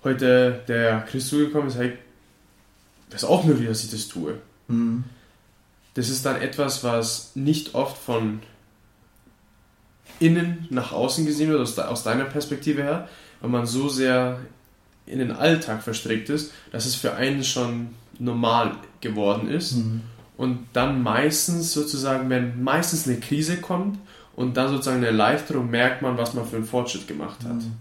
heute 0.02 0.62
der 0.66 1.02
Chris 1.02 1.28
zugekommen 1.28 1.68
ist, 1.68 1.78
hey, 1.78 1.92
das 3.10 3.22
ist 3.22 3.28
auch 3.28 3.44
möglich, 3.44 3.68
dass 3.68 3.84
ich 3.84 3.90
das 3.90 4.08
tue. 4.08 4.38
Hm 4.68 5.04
das 5.96 6.10
ist 6.10 6.26
dann 6.26 6.42
etwas, 6.42 6.84
was 6.84 7.34
nicht 7.34 7.74
oft 7.74 7.96
von 7.96 8.40
innen 10.20 10.66
nach 10.70 10.92
außen 10.92 11.26
gesehen 11.26 11.50
wird, 11.50 11.60
aus, 11.60 11.78
aus 11.78 12.02
deiner 12.02 12.24
Perspektive 12.24 12.82
her, 12.82 13.08
weil 13.40 13.50
man 13.50 13.66
so 13.66 13.88
sehr 13.88 14.38
in 15.06 15.18
den 15.18 15.32
Alltag 15.32 15.82
verstrickt 15.82 16.28
ist, 16.30 16.52
dass 16.72 16.86
es 16.86 16.94
für 16.94 17.14
einen 17.14 17.44
schon 17.44 17.90
normal 18.18 18.72
geworden 19.00 19.48
ist. 19.48 19.76
Mhm. 19.76 20.02
Und 20.36 20.66
dann 20.72 21.02
meistens 21.02 21.72
sozusagen, 21.72 22.28
wenn 22.28 22.62
meistens 22.62 23.06
eine 23.06 23.18
Krise 23.20 23.58
kommt 23.58 23.98
und 24.34 24.56
dann 24.56 24.68
sozusagen 24.68 24.98
eine 24.98 25.06
Erleichterung, 25.06 25.70
merkt 25.70 26.02
man, 26.02 26.18
was 26.18 26.34
man 26.34 26.46
für 26.46 26.56
einen 26.56 26.66
Fortschritt 26.66 27.06
gemacht 27.06 27.38
hat. 27.44 27.54
Mhm. 27.54 27.72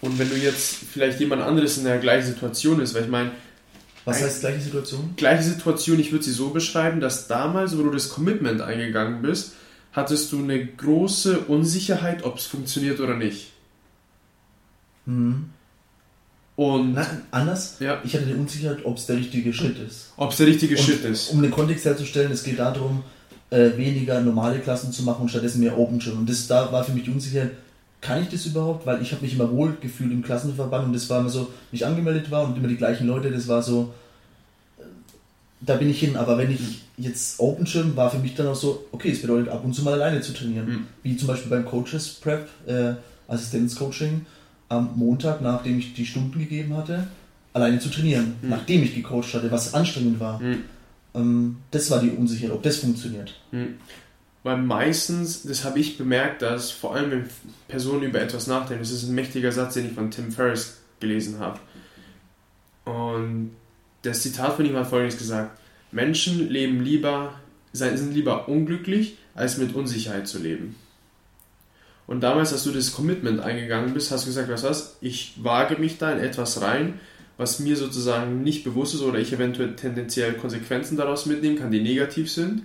Und 0.00 0.18
wenn 0.18 0.30
du 0.30 0.36
jetzt 0.36 0.76
vielleicht 0.92 1.18
jemand 1.18 1.42
anderes 1.42 1.76
in 1.76 1.84
der 1.84 1.98
gleichen 1.98 2.28
Situation 2.28 2.80
ist, 2.80 2.94
weil 2.94 3.04
ich 3.04 3.10
meine, 3.10 3.32
was 4.04 4.22
heißt 4.22 4.40
gleiche 4.40 4.60
Situation? 4.60 5.14
Gleiche 5.16 5.42
Situation, 5.42 5.98
ich 5.98 6.12
würde 6.12 6.24
sie 6.24 6.32
so 6.32 6.50
beschreiben, 6.50 7.00
dass 7.00 7.28
damals, 7.28 7.76
wo 7.76 7.82
du 7.82 7.90
das 7.90 8.08
Commitment 8.08 8.62
eingegangen 8.62 9.20
bist, 9.20 9.52
hattest 9.92 10.32
du 10.32 10.42
eine 10.42 10.64
große 10.66 11.40
Unsicherheit, 11.40 12.24
ob 12.24 12.38
es 12.38 12.46
funktioniert 12.46 13.00
oder 13.00 13.16
nicht. 13.16 13.52
Mhm. 15.06 15.50
Und 16.56 16.94
Na, 16.94 17.06
anders? 17.30 17.76
Ja. 17.78 18.00
Ich 18.04 18.14
hatte 18.14 18.26
die 18.26 18.34
Unsicherheit, 18.34 18.84
ob 18.84 18.96
es 18.96 19.06
der 19.06 19.16
richtige 19.16 19.52
Schritt 19.52 19.78
ist. 19.78 20.12
Ob 20.16 20.32
es 20.32 20.38
der 20.38 20.48
richtige 20.48 20.76
und 20.76 20.82
Schritt 20.82 21.04
ist. 21.04 21.30
Um 21.30 21.40
den 21.40 21.52
Kontext 21.52 21.84
herzustellen, 21.84 22.32
es 22.32 22.42
geht 22.42 22.58
darum, 22.58 23.04
äh, 23.50 23.76
weniger 23.76 24.20
normale 24.20 24.58
Klassen 24.58 24.92
zu 24.92 25.04
machen 25.04 25.22
und 25.22 25.28
stattdessen 25.28 25.60
mehr 25.60 25.78
Open 25.78 26.00
Gym. 26.00 26.18
Und 26.18 26.28
das 26.28 26.46
da 26.48 26.70
war 26.72 26.82
für 26.84 26.92
mich 26.92 27.08
unsicher, 27.08 27.48
kann 28.00 28.22
ich 28.22 28.28
das 28.28 28.46
überhaupt? 28.46 28.86
Weil 28.86 29.02
ich 29.02 29.12
habe 29.12 29.22
mich 29.22 29.34
immer 29.34 29.50
wohl 29.50 29.76
gefühlt 29.80 30.12
im 30.12 30.22
Klassenverband 30.22 30.86
und 30.86 30.92
das 30.92 31.08
war 31.08 31.20
immer 31.20 31.30
so, 31.30 31.42
wenn 31.70 31.76
ich 31.76 31.86
angemeldet 31.86 32.30
war 32.30 32.44
und 32.44 32.56
immer 32.56 32.68
die 32.68 32.76
gleichen 32.76 33.06
Leute, 33.06 33.30
das 33.30 33.48
war 33.48 33.62
so, 33.62 33.94
da 35.60 35.76
bin 35.76 35.90
ich 35.90 36.00
hin. 36.00 36.16
Aber 36.16 36.38
wenn 36.38 36.50
ich 36.50 36.82
jetzt 36.96 37.40
Open 37.40 37.64
Gym 37.64 37.96
war 37.96 38.10
für 38.10 38.18
mich 38.18 38.34
dann 38.34 38.46
auch 38.46 38.54
so, 38.54 38.86
okay, 38.92 39.10
es 39.10 39.20
bedeutet 39.20 39.48
ab 39.48 39.64
und 39.64 39.74
zu 39.74 39.82
mal 39.82 39.94
alleine 39.94 40.20
zu 40.20 40.32
trainieren. 40.32 40.68
Mhm. 40.68 40.86
Wie 41.02 41.16
zum 41.16 41.28
Beispiel 41.28 41.50
beim 41.50 41.64
Coaches 41.64 42.14
Prep, 42.20 42.48
äh, 42.66 42.94
Assistenzcoaching, 43.28 44.26
am 44.68 44.90
Montag, 44.96 45.40
nachdem 45.40 45.78
ich 45.78 45.94
die 45.94 46.06
Stunden 46.06 46.38
gegeben 46.38 46.76
hatte, 46.76 47.06
alleine 47.52 47.78
zu 47.78 47.88
trainieren, 47.88 48.34
mhm. 48.42 48.50
nachdem 48.50 48.82
ich 48.82 48.94
gecoacht 48.94 49.34
hatte, 49.34 49.50
was 49.50 49.74
anstrengend 49.74 50.20
war. 50.20 50.40
Mhm. 50.40 50.64
Ähm, 51.14 51.56
das 51.70 51.90
war 51.90 52.00
die 52.00 52.10
Unsicherheit, 52.10 52.54
ob 52.54 52.62
das 52.62 52.76
funktioniert. 52.76 53.40
Mhm. 53.50 53.76
Weil 54.42 54.58
meistens, 54.58 55.42
das 55.42 55.64
habe 55.64 55.80
ich 55.80 55.98
bemerkt, 55.98 56.42
dass 56.42 56.70
vor 56.70 56.94
allem, 56.94 57.10
wenn 57.10 57.24
Personen 57.66 58.04
über 58.04 58.20
etwas 58.20 58.46
nachdenken, 58.46 58.82
das 58.82 58.92
ist 58.92 59.08
ein 59.08 59.14
mächtiger 59.14 59.52
Satz, 59.52 59.74
den 59.74 59.86
ich 59.86 59.92
von 59.92 60.10
Tim 60.10 60.30
Ferriss 60.30 60.78
gelesen 61.00 61.38
habe. 61.38 61.58
Und 62.84 63.50
das 64.02 64.22
Zitat 64.22 64.56
von 64.56 64.66
ihm 64.66 64.76
hat 64.76 64.88
folgendes 64.88 65.18
gesagt: 65.18 65.58
Menschen 65.92 66.48
leben 66.48 66.82
lieber, 66.82 67.34
sind 67.72 68.14
lieber 68.14 68.48
unglücklich, 68.48 69.16
als 69.34 69.58
mit 69.58 69.74
Unsicherheit 69.74 70.26
zu 70.28 70.38
leben. 70.38 70.76
Und 72.06 72.22
damals, 72.22 72.52
als 72.52 72.64
du 72.64 72.72
das 72.72 72.92
Commitment 72.92 73.40
eingegangen 73.40 73.92
bist, 73.92 74.10
hast 74.10 74.24
du 74.24 74.28
gesagt, 74.28 74.48
was 74.48 74.62
was, 74.62 74.96
ich 75.02 75.34
wage 75.42 75.76
mich 75.76 75.98
da 75.98 76.10
in 76.10 76.18
etwas 76.18 76.62
rein, 76.62 76.98
was 77.36 77.58
mir 77.60 77.76
sozusagen 77.76 78.42
nicht 78.42 78.64
bewusst 78.64 78.94
ist 78.94 79.02
oder 79.02 79.18
ich 79.18 79.32
eventuell 79.32 79.76
tendenziell 79.76 80.32
Konsequenzen 80.34 80.96
daraus 80.96 81.26
mitnehmen 81.26 81.58
kann, 81.58 81.70
die 81.70 81.82
negativ 81.82 82.30
sind. 82.30 82.62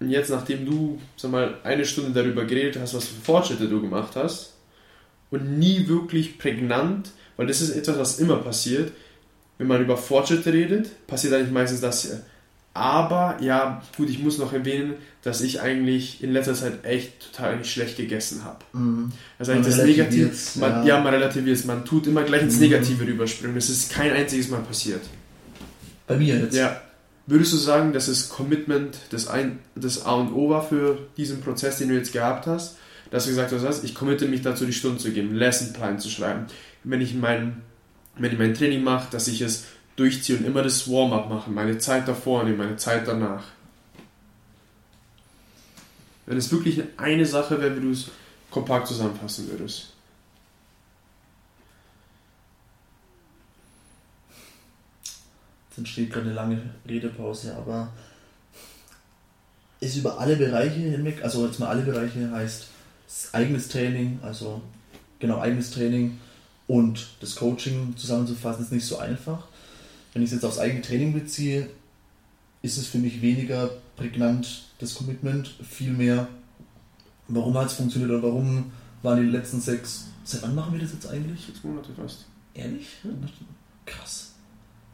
Und 0.00 0.10
jetzt, 0.10 0.30
nachdem 0.30 0.66
du, 0.66 1.00
sag 1.16 1.30
mal, 1.30 1.58
eine 1.62 1.84
Stunde 1.84 2.10
darüber 2.10 2.44
geredet 2.44 2.80
hast, 2.80 2.94
was 2.94 3.06
für 3.06 3.20
Fortschritte 3.20 3.68
du 3.68 3.80
gemacht 3.80 4.16
hast, 4.16 4.54
und 5.30 5.58
nie 5.58 5.88
wirklich 5.88 6.38
prägnant, 6.38 7.10
weil 7.36 7.46
das 7.46 7.60
ist 7.60 7.70
etwas, 7.70 7.98
was 7.98 8.18
immer 8.18 8.36
passiert, 8.36 8.92
wenn 9.58 9.66
man 9.66 9.82
über 9.82 9.96
Fortschritte 9.96 10.52
redet, 10.52 11.06
passiert 11.06 11.34
eigentlich 11.34 11.52
meistens 11.52 11.80
das 11.80 12.02
hier. 12.02 12.20
Aber 12.74 13.36
ja, 13.40 13.82
gut, 13.96 14.08
ich 14.08 14.20
muss 14.20 14.38
noch 14.38 14.52
erwähnen, 14.52 14.94
dass 15.22 15.40
ich 15.40 15.60
eigentlich 15.60 16.22
in 16.22 16.32
letzter 16.32 16.54
Zeit 16.54 16.84
echt 16.84 17.32
total 17.32 17.54
eigentlich 17.54 17.72
schlecht 17.72 17.96
gegessen 17.96 18.44
habe. 18.44 18.58
Mhm. 18.72 19.10
Also 19.38 19.52
eigentlich 19.52 19.74
das 19.74 19.84
Negative, 19.84 20.30
man, 20.60 20.86
ja. 20.86 20.96
ja, 20.96 21.00
man 21.00 21.12
relativiert 21.12 21.64
man 21.64 21.84
tut 21.84 22.06
immer 22.06 22.22
gleich 22.22 22.42
ins 22.42 22.54
mhm. 22.54 22.60
Negative 22.60 23.02
mhm. 23.02 23.10
rüberspringen. 23.10 23.56
Das 23.56 23.68
ist 23.68 23.90
kein 23.90 24.12
einziges 24.12 24.48
Mal 24.48 24.60
passiert. 24.60 25.02
Bei 26.06 26.16
mir 26.16 26.38
jetzt? 26.38 26.56
Ja. 26.56 26.80
Würdest 27.26 27.52
du 27.52 27.56
sagen, 27.56 27.92
dass 27.92 28.06
das 28.06 28.28
Commitment 28.28 28.96
das, 29.10 29.28
ein, 29.28 29.58
das 29.74 30.06
A 30.06 30.14
und 30.14 30.32
O 30.32 30.48
war 30.48 30.66
für 30.66 30.98
diesen 31.16 31.40
Prozess, 31.40 31.78
den 31.78 31.88
du 31.88 31.94
jetzt 31.94 32.12
gehabt 32.12 32.46
hast? 32.46 32.76
Dass 33.10 33.24
du 33.24 33.30
gesagt 33.30 33.52
hast, 33.52 33.84
ich 33.84 33.94
committe 33.94 34.26
mich 34.26 34.42
dazu, 34.42 34.64
die 34.64 34.72
Stunden 34.72 34.98
zu 34.98 35.10
geben, 35.10 35.34
Lessonplan 35.34 35.98
zu 35.98 36.08
schreiben. 36.08 36.46
Wenn 36.84 37.00
ich 37.00 37.14
mein, 37.14 37.62
wenn 38.18 38.32
ich 38.32 38.38
mein 38.38 38.54
Training 38.54 38.82
mache, 38.82 39.10
dass 39.10 39.28
ich 39.28 39.40
es 39.40 39.64
durchziehe 39.96 40.38
und 40.38 40.44
immer 40.44 40.62
das 40.62 40.88
Warm-up 40.90 41.28
mache, 41.28 41.50
meine 41.50 41.78
Zeit 41.78 42.06
davor 42.06 42.42
und 42.42 42.56
meine 42.56 42.76
Zeit 42.76 43.06
danach. 43.06 43.44
Wenn 46.26 46.36
es 46.36 46.52
wirklich 46.52 46.82
eine 46.96 47.24
Sache 47.24 47.60
wäre, 47.60 47.76
wie 47.76 47.80
du 47.80 47.90
es 47.90 48.10
kompakt 48.50 48.86
zusammenfassen 48.86 49.50
würdest. 49.50 49.92
entsteht 55.78 56.10
gerade 56.10 56.26
eine 56.26 56.34
lange 56.34 56.60
Redepause, 56.86 57.56
aber 57.56 57.92
ist 59.80 59.96
über 59.96 60.18
alle 60.18 60.36
Bereiche 60.36 60.80
hinweg, 60.80 61.22
also 61.22 61.46
jetzt 61.46 61.60
mal 61.60 61.68
alle 61.68 61.82
Bereiche 61.82 62.30
heißt 62.30 62.66
eigenes 63.32 63.68
Training, 63.68 64.18
also 64.22 64.60
genau 65.20 65.40
eigenes 65.40 65.70
Training 65.70 66.18
und 66.68 67.08
das 67.20 67.34
Coaching 67.34 67.96
zusammenzufassen, 67.96 68.62
ist 68.64 68.70
nicht 68.72 68.86
so 68.86 68.98
einfach. 68.98 69.44
Wenn 70.12 70.22
ich 70.22 70.28
es 70.28 70.34
jetzt 70.34 70.44
aufs 70.44 70.58
eigene 70.58 70.82
Training 70.82 71.12
beziehe, 71.12 71.68
ist 72.62 72.78
es 72.78 72.86
für 72.86 72.98
mich 72.98 73.20
weniger 73.20 73.70
prägnant 73.96 74.64
das 74.78 74.94
Commitment, 74.94 75.48
viel 75.68 75.90
mehr, 75.92 76.28
warum 77.26 77.56
hat 77.58 77.66
es 77.68 77.72
funktioniert 77.72 78.10
oder 78.10 78.22
warum 78.22 78.70
waren 79.02 79.20
die 79.20 79.28
letzten 79.30 79.60
sechs. 79.60 80.06
Seit 80.24 80.42
wann 80.42 80.54
machen 80.54 80.72
wir 80.74 80.80
das 80.80 80.92
jetzt 80.92 81.08
eigentlich? 81.08 81.46
Sechs 81.46 81.64
Monate 81.64 81.90
fast. 81.94 82.26
Ehrlich? 82.54 82.86
Krass. 83.86 84.32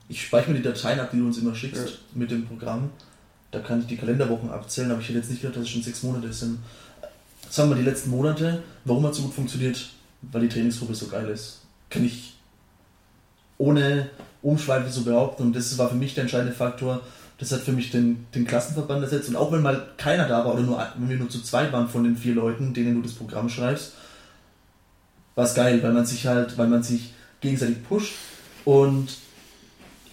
Ich 0.09 0.23
speichere 0.27 0.53
mir 0.53 0.59
die 0.59 0.63
Dateien 0.65 1.01
ab, 1.01 1.11
die 1.13 1.19
du 1.19 1.27
uns 1.27 1.39
immer 1.39 1.55
schickst 1.55 1.89
Ja. 1.89 1.93
mit 2.15 2.31
dem 2.31 2.47
Programm. 2.47 2.91
Da 3.51 3.61
kann 3.61 3.81
ich 3.81 3.87
die 3.87 3.97
Kalenderwochen 3.97 4.51
abzählen, 4.51 4.91
aber 4.91 5.01
ich 5.01 5.09
hätte 5.09 5.19
jetzt 5.19 5.31
nicht 5.31 5.41
gedacht, 5.43 5.57
dass 5.57 5.65
es 5.65 5.71
schon 5.71 5.83
sechs 5.83 6.03
Monate 6.03 6.33
sind. 6.33 6.59
Sagen 7.51 7.71
wir 7.71 7.77
die 7.77 7.83
letzten 7.83 8.11
Monate, 8.11 8.63
warum 8.85 9.05
hat 9.05 9.13
es 9.13 9.19
so 9.19 9.25
gut 9.25 9.35
funktioniert? 9.35 9.91
Weil 10.23 10.43
die 10.43 10.49
Trainingsgruppe 10.49 10.95
so 10.95 11.07
geil 11.07 11.29
ist. 11.29 11.61
Kann 11.95 12.05
ich 12.05 12.35
ohne 13.57 14.11
Umschweife 14.43 14.91
so 14.91 15.03
behaupten. 15.05 15.45
Und 15.45 15.57
das 15.57 15.79
war 15.79 15.89
für 15.89 15.95
mich 15.95 16.15
der 16.15 16.23
entscheidende 16.23 16.53
Faktor. 16.53 17.01
Das 17.39 17.53
hat 17.53 17.61
für 17.61 17.73
mich 17.73 17.91
den, 17.93 18.27
den 18.35 18.47
Klassenverband 18.47 19.05
ersetzt. 19.05 19.29
Und 19.29 19.37
auch 19.37 19.53
wenn 19.53 19.63
mal 19.63 19.87
keiner 19.97 20.27
da 20.27 20.45
war 20.45 20.55
oder 20.55 20.63
nur, 20.63 20.87
wenn 20.99 21.09
wir 21.09 21.17
nur 21.17 21.31
zu 21.31 21.41
zweit 21.41 21.73
waren 21.73 21.89
von 21.89 22.03
den 22.03 22.17
vier 22.17 22.35
Leuten, 22.35 22.75
denen 22.75 22.97
du 22.97 23.03
das 23.03 23.13
Programm 23.13 23.49
schreibst, 23.49 23.93
war 25.37 25.45
es 25.45 25.55
geil, 25.55 25.83
weil 25.83 25.93
man 25.93 26.05
sich 26.05 26.27
halt, 26.27 26.59
weil 26.59 26.67
man 26.67 26.83
sich 26.83 27.13
gegenseitig 27.41 27.83
pusht 27.89 28.15
und 28.65 29.09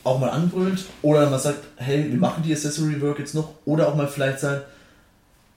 auch 0.03 0.19
mal 0.19 0.29
anbrüllt 0.29 0.86
oder 1.01 1.29
man 1.29 1.39
sagt, 1.39 1.63
hey, 1.77 2.09
wir 2.09 2.17
machen 2.17 2.43
die 2.43 2.53
Accessory 2.53 3.01
Work 3.01 3.19
jetzt 3.19 3.36
noch 3.36 3.49
oder 3.65 3.88
auch 3.88 3.95
mal 3.95 4.07
vielleicht 4.07 4.39
sagt, 4.39 4.65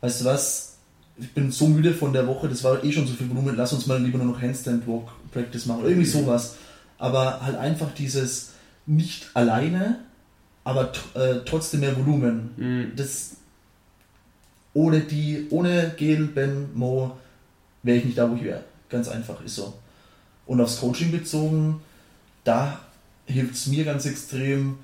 weißt 0.00 0.20
du 0.20 0.24
was, 0.26 0.74
ich 1.16 1.32
bin 1.32 1.50
so 1.50 1.66
müde 1.66 1.94
von 1.94 2.12
der 2.12 2.26
Woche, 2.26 2.48
das 2.48 2.62
war 2.62 2.82
eh 2.84 2.92
schon 2.92 3.06
so 3.06 3.14
viel 3.14 3.30
Volumen, 3.30 3.56
lass 3.56 3.72
uns 3.72 3.86
mal 3.86 4.02
lieber 4.02 4.18
nur 4.18 4.34
noch 4.34 4.42
Handstand 4.42 4.86
Walk 4.86 5.08
Practice 5.34 5.66
machen 5.66 5.80
oder 5.80 5.90
irgendwie 5.90 6.08
sowas. 6.08 6.56
Aber 6.98 7.42
halt 7.42 7.56
einfach 7.56 7.92
dieses 7.92 8.52
nicht 8.86 9.30
alleine, 9.34 10.00
aber 10.64 10.92
äh, 11.14 11.40
trotzdem 11.44 11.80
mehr 11.80 11.96
Volumen. 11.96 12.50
Mhm. 12.56 12.92
Das 12.96 13.36
ohne 14.72 15.00
die, 15.00 15.46
ohne 15.50 15.94
Gel, 15.96 16.26
Ben, 16.26 16.68
Mo 16.74 17.16
wäre 17.82 17.98
ich 17.98 18.04
nicht 18.04 18.18
da, 18.18 18.30
wo 18.30 18.34
ich 18.34 18.44
wäre. 18.44 18.64
Ganz 18.88 19.08
einfach, 19.08 19.42
ist 19.44 19.56
so. 19.56 19.74
Und 20.46 20.60
aufs 20.60 20.80
Coaching 20.80 21.10
bezogen, 21.10 21.80
da 22.42 22.80
hilft 23.26 23.54
es 23.54 23.66
mir 23.68 23.84
ganz 23.84 24.04
extrem, 24.04 24.78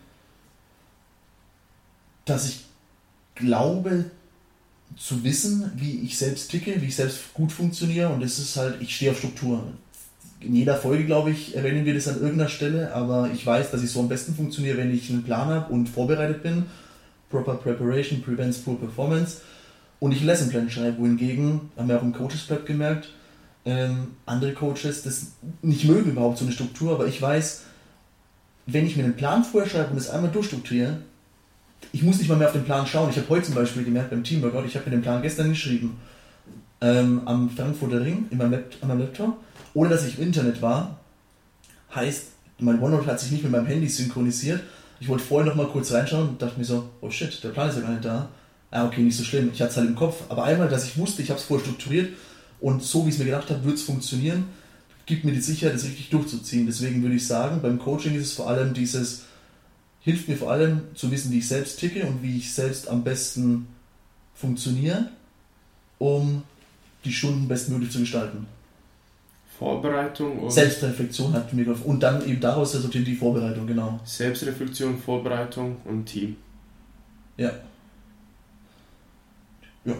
dass 2.24 2.48
ich 2.48 2.64
glaube 3.34 4.10
zu 4.96 5.22
wissen, 5.24 5.72
wie 5.76 6.00
ich 6.00 6.18
selbst 6.18 6.50
ticke, 6.50 6.80
wie 6.80 6.86
ich 6.86 6.96
selbst 6.96 7.34
gut 7.34 7.52
funktioniere 7.52 8.08
und 8.08 8.20
das 8.20 8.38
ist 8.38 8.56
halt, 8.56 8.80
ich 8.80 8.94
stehe 8.94 9.10
auf 9.10 9.18
Struktur. 9.18 9.64
In 10.40 10.54
jeder 10.54 10.76
Folge, 10.76 11.04
glaube 11.04 11.30
ich, 11.30 11.54
erwähnen 11.54 11.84
wir 11.84 11.92
das 11.92 12.08
an 12.08 12.20
irgendeiner 12.20 12.48
Stelle, 12.48 12.94
aber 12.94 13.30
ich 13.32 13.44
weiß, 13.44 13.70
dass 13.70 13.82
ich 13.82 13.90
so 13.90 14.00
am 14.00 14.08
besten 14.08 14.34
funktioniere, 14.34 14.78
wenn 14.78 14.92
ich 14.92 15.10
einen 15.10 15.22
Plan 15.22 15.48
habe 15.48 15.72
und 15.72 15.88
vorbereitet 15.88 16.42
bin. 16.42 16.64
Proper 17.28 17.54
Preparation 17.54 18.22
prevents 18.22 18.58
poor 18.58 18.78
performance. 18.78 19.38
Und 19.98 20.12
ich 20.12 20.18
einen 20.18 20.28
Lessonplan 20.28 20.70
schreibe, 20.70 20.98
wohingegen, 20.98 21.60
haben 21.76 21.88
wir 21.88 21.98
auch 21.98 22.02
im 22.02 22.12
Coaches 22.12 22.46
Prep 22.46 22.64
gemerkt, 22.64 23.10
ähm, 23.66 24.12
andere 24.24 24.54
Coaches 24.54 25.02
das 25.02 25.32
nicht 25.60 25.84
mögen 25.84 26.12
überhaupt 26.12 26.38
so 26.38 26.44
eine 26.44 26.52
Struktur, 26.52 26.92
aber 26.92 27.06
ich 27.06 27.20
weiß, 27.20 27.64
wenn 28.66 28.86
ich 28.86 28.96
mir 28.96 29.04
einen 29.04 29.16
Plan 29.16 29.44
vorher 29.44 29.68
schreibe 29.68 29.90
und 29.90 29.96
das 29.96 30.08
einmal 30.08 30.30
durchstrukturiere, 30.30 30.98
ich 31.92 32.02
muss 32.02 32.18
nicht 32.18 32.28
mal 32.28 32.36
mehr 32.36 32.48
auf 32.48 32.54
den 32.54 32.64
Plan 32.64 32.86
schauen. 32.86 33.10
Ich 33.10 33.16
habe 33.16 33.28
heute 33.28 33.46
zum 33.46 33.54
Beispiel 33.54 33.84
gemerkt 33.84 34.10
beim 34.10 34.24
Teamworkout, 34.24 34.64
ich 34.66 34.76
habe 34.76 34.86
mir 34.86 34.96
den 34.96 35.02
Plan 35.02 35.22
gestern 35.22 35.50
geschrieben 35.50 35.98
ähm, 36.80 37.22
am 37.26 37.50
Frankfurter 37.50 38.00
Ring 38.00 38.26
in 38.30 38.38
meinem 38.38 38.54
an 38.80 38.88
meinem 38.88 39.00
Laptop, 39.00 39.38
ohne 39.74 39.90
dass 39.90 40.06
ich 40.06 40.18
im 40.18 40.24
Internet 40.24 40.62
war. 40.62 40.98
Heißt, 41.94 42.26
mein 42.58 42.80
OneNote 42.80 43.06
hat 43.06 43.20
sich 43.20 43.30
nicht 43.30 43.42
mit 43.42 43.52
meinem 43.52 43.66
Handy 43.66 43.88
synchronisiert. 43.88 44.62
Ich 45.00 45.08
wollte 45.08 45.24
vorher 45.24 45.48
noch 45.48 45.56
mal 45.56 45.68
kurz 45.68 45.92
reinschauen 45.92 46.28
und 46.30 46.42
dachte 46.42 46.58
mir 46.58 46.64
so, 46.64 46.88
oh 47.00 47.10
shit, 47.10 47.42
der 47.42 47.50
Plan 47.50 47.70
ist 47.70 47.76
ja 47.76 47.82
gar 47.82 47.90
nicht 47.90 48.04
da. 48.04 48.28
Ah, 48.70 48.86
okay, 48.86 49.00
nicht 49.00 49.16
so 49.16 49.24
schlimm. 49.24 49.50
Ich 49.52 49.60
hatte 49.60 49.70
es 49.72 49.76
halt 49.78 49.88
im 49.88 49.96
Kopf. 49.96 50.22
Aber 50.28 50.44
einmal, 50.44 50.68
dass 50.68 50.84
ich 50.84 50.96
wusste, 50.98 51.22
ich 51.22 51.30
habe 51.30 51.40
es 51.40 51.46
vorher 51.46 51.64
strukturiert 51.64 52.10
und 52.60 52.82
so, 52.82 53.04
wie 53.04 53.08
ich 53.08 53.14
es 53.14 53.18
mir 53.18 53.24
gedacht 53.24 53.50
habe, 53.50 53.64
wird 53.64 53.76
es 53.76 53.82
funktionieren, 53.82 54.44
gibt 55.06 55.24
mir 55.24 55.32
die 55.32 55.40
Sicherheit, 55.40 55.74
das 55.74 55.84
richtig 55.84 56.10
durchzuziehen. 56.10 56.66
Deswegen 56.66 57.02
würde 57.02 57.16
ich 57.16 57.26
sagen, 57.26 57.60
beim 57.62 57.78
Coaching 57.78 58.14
ist 58.14 58.26
es 58.26 58.32
vor 58.34 58.48
allem 58.48 58.74
dieses, 58.74 59.22
hilft 60.00 60.28
mir 60.28 60.36
vor 60.36 60.52
allem 60.52 60.82
zu 60.94 61.10
wissen, 61.10 61.32
wie 61.32 61.38
ich 61.38 61.48
selbst 61.48 61.80
ticke 61.80 62.04
und 62.04 62.22
wie 62.22 62.36
ich 62.36 62.52
selbst 62.52 62.88
am 62.88 63.02
besten 63.02 63.66
funktioniere, 64.34 65.08
um 65.98 66.42
die 67.04 67.12
Stunden 67.12 67.48
bestmöglich 67.48 67.90
zu 67.90 68.00
gestalten. 68.00 68.46
Vorbereitung 69.60 70.38
und 70.38 70.50
Selbstreflexion 70.50 71.34
hat 71.34 71.52
mir 71.52 71.64
geholfen. 71.64 71.84
Und 71.84 72.02
dann 72.02 72.26
eben 72.26 72.40
daraus 72.40 72.74
resultiert 72.74 73.06
die 73.06 73.14
Vorbereitung, 73.14 73.66
genau. 73.66 74.00
Selbstreflexion, 74.04 74.98
Vorbereitung 74.98 75.76
und 75.84 76.06
Team. 76.06 76.36
Ja. 77.36 77.52
Ja. 79.84 79.94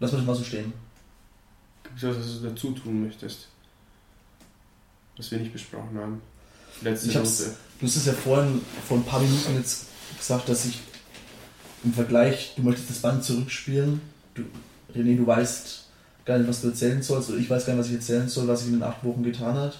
Lass 0.00 0.12
mich 0.12 0.22
das 0.22 0.26
mal 0.26 0.34
so 0.34 0.42
stehen. 0.42 0.72
Gibt 1.82 2.02
es 2.02 2.08
was, 2.08 2.16
was 2.16 2.40
du 2.40 2.48
dazu 2.48 2.70
tun 2.70 3.04
möchtest? 3.04 3.48
Was 5.18 5.30
wir 5.30 5.38
nicht 5.38 5.52
besprochen 5.52 5.98
haben. 5.98 6.22
Letzte 6.80 7.08
Ich 7.08 7.14
Note. 7.14 7.28
Du 7.78 7.86
hast 7.86 7.96
es 7.96 8.06
ja 8.06 8.14
vorhin 8.14 8.62
vor 8.88 8.96
ein 8.96 9.04
paar 9.04 9.20
Minuten 9.20 9.54
jetzt 9.54 9.88
gesagt, 10.16 10.48
dass 10.48 10.64
ich 10.64 10.80
im 11.84 11.92
Vergleich, 11.92 12.54
du 12.56 12.62
möchtest 12.62 12.88
das 12.88 13.00
Band 13.00 13.22
zurückspielen. 13.22 14.00
Du, 14.32 14.44
René, 14.94 15.14
du 15.14 15.26
weißt 15.26 15.81
gar 16.24 16.38
nicht, 16.38 16.48
was 16.48 16.60
du 16.62 16.68
erzählen 16.68 17.02
sollst. 17.02 17.30
Oder 17.30 17.38
ich 17.38 17.48
weiß 17.50 17.66
gar 17.66 17.72
nicht, 17.74 17.80
was 17.80 17.88
ich 17.88 17.94
erzählen 17.96 18.28
soll, 18.28 18.46
was 18.48 18.62
ich 18.62 18.68
in 18.68 18.74
den 18.74 18.82
acht 18.82 19.02
Wochen 19.04 19.22
getan 19.22 19.54
hat. 19.56 19.78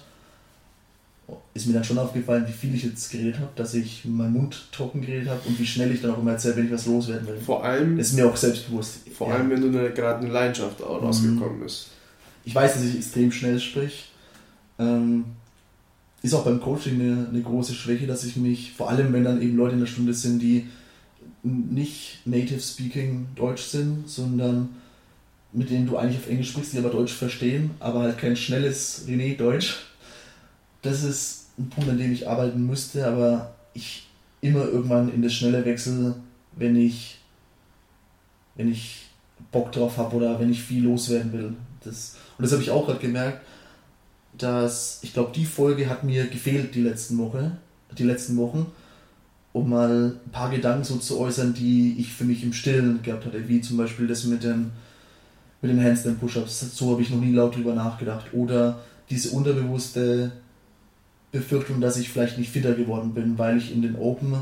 Ist 1.55 1.67
mir 1.67 1.73
dann 1.75 1.85
schon 1.85 1.99
aufgefallen, 1.99 2.45
wie 2.49 2.53
viel 2.53 2.75
ich 2.75 2.83
jetzt 2.83 3.11
geredet 3.11 3.37
habe, 3.39 3.51
dass 3.57 3.75
ich 3.75 4.05
meinen 4.05 4.33
Mund 4.33 4.67
trocken 4.73 5.01
geredet 5.03 5.29
habe 5.29 5.41
und 5.47 5.59
wie 5.59 5.67
schnell 5.67 5.91
ich 5.93 6.03
dann 6.03 6.11
auch 6.11 6.19
immer 6.19 6.33
erzähle, 6.33 6.57
wenn 6.57 6.67
ich 6.67 6.73
was 6.73 6.87
loswerden 6.87 7.27
will. 7.29 7.37
Vor 7.39 7.65
allem, 7.65 7.97
Das 7.97 8.09
ist 8.09 8.15
mir 8.15 8.27
auch 8.27 8.37
selbstbewusst. 8.37 9.01
vor 9.17 9.29
Ja. 9.29 9.35
allem 9.37 9.51
wenn 9.51 9.61
du 9.61 9.71
gerade 9.93 10.19
eine 10.25 10.31
Leidenschaft 10.33 10.83
auch 10.83 11.01
Mhm. 11.01 11.07
rausgekommen 11.07 11.63
ist. 11.65 11.89
ich 12.45 12.55
weiß, 12.55 12.75
dass 12.75 12.83
ich 12.85 12.97
extrem 12.97 13.31
schnell 13.33 13.61
sprich. 13.61 14.11
Ähm, 14.79 15.25
ist 16.23 16.35
auch 16.35 16.45
beim 16.45 16.61
Coaching 16.61 17.01
eine, 17.01 17.29
eine 17.29 17.41
große 17.41 17.73
Schwäche, 17.75 18.07
dass 18.07 18.25
ich 18.25 18.37
mich, 18.37 18.73
vor 18.73 18.91
allem 18.91 19.13
wenn 19.13 19.25
dann 19.25 19.41
eben 19.41 19.57
Leute 19.57 19.75
in 19.75 19.81
der 19.81 19.87
Stunde 19.87 20.13
sind, 20.15 20.41
die 20.41 20.67
nicht 21.45 22.21
native 22.27 22.61
speaking 22.61 23.27
Deutsch 23.37 23.63
sind, 23.65 24.09
sondern 24.09 24.71
mit 25.53 25.71
denen 25.71 25.87
du 25.87 25.97
eigentlich 25.97 26.19
auf 26.19 26.29
Englisch 26.29 26.51
sprichst, 26.51 26.73
die 26.73 26.79
aber 26.79 26.91
Deutsch 26.91 27.13
verstehen, 27.13 27.73
aber 27.79 28.01
halt 28.01 28.19
kein 28.19 28.37
schnelles 28.37 29.07
René 29.07 29.37
Deutsch. 29.37 29.77
Das 30.81 31.03
ist 31.03 31.49
ein 31.59 31.69
Punkt, 31.69 31.91
an 31.91 31.99
dem 31.99 32.13
ich 32.13 32.29
arbeiten 32.29 32.67
müsste, 32.67 33.07
aber 33.07 33.55
ich 33.75 34.09
immer 34.41 34.65
irgendwann 34.65 35.13
in 35.13 35.23
das 35.23 35.35
schnelle 35.35 35.65
Wechsel, 35.65 36.15
wenn 36.57 36.77
ich 36.77 37.19
wenn 38.57 38.71
ich 38.71 39.07
Bock 39.51 39.73
drauf 39.73 39.97
habe 39.97 40.17
oder 40.17 40.39
wenn 40.39 40.51
ich 40.51 40.63
viel 40.63 40.85
loswerden 40.85 41.33
will. 41.33 41.53
Das, 41.85 42.17
und 42.39 42.43
das 42.45 42.53
habe 42.53 42.63
ich 42.63 42.71
auch 42.71 42.87
gerade 42.87 43.01
gemerkt, 43.01 43.41
dass 44.37 45.01
ich 45.03 45.13
glaube, 45.13 45.33
die 45.35 45.45
Folge 45.45 45.89
hat 45.89 46.05
mir 46.05 46.27
gefehlt 46.27 46.75
die 46.75 46.83
letzten 46.83 47.19
Woche, 47.19 47.53
die 47.97 48.05
letzten 48.05 48.37
Wochen, 48.37 48.67
um 49.53 49.69
mal 49.69 50.19
ein 50.25 50.31
paar 50.31 50.51
Gedanken 50.51 50.85
so 50.85 50.97
zu 50.97 51.19
äußern, 51.19 51.55
die 51.55 51.97
ich 51.99 52.13
für 52.13 52.25
mich 52.25 52.43
im 52.43 52.53
Stillen 52.53 53.03
gehabt 53.03 53.27
hatte, 53.27 53.49
wie 53.49 53.61
zum 53.61 53.77
Beispiel 53.77 54.07
das 54.07 54.25
mit 54.25 54.43
den 54.43 54.71
mit 55.63 55.71
den 55.71 55.83
Handstand 55.83 56.21
Push-ups. 56.21 56.77
So 56.77 56.91
habe 56.91 57.03
ich 57.03 57.11
noch 57.11 57.21
nie 57.21 57.33
laut 57.33 57.57
drüber 57.57 57.75
nachgedacht. 57.75 58.35
Oder 58.35 58.81
diese 59.09 59.31
unterbewusste 59.31 60.33
Befürchtung, 61.31 61.81
dass 61.81 61.97
ich 61.97 62.11
vielleicht 62.11 62.37
nicht 62.37 62.51
fitter 62.51 62.75
geworden 62.75 63.15
bin, 63.15 63.39
weil 63.39 63.57
ich 63.57 63.73
in 63.73 63.81
den 63.81 63.97
Open 63.97 64.35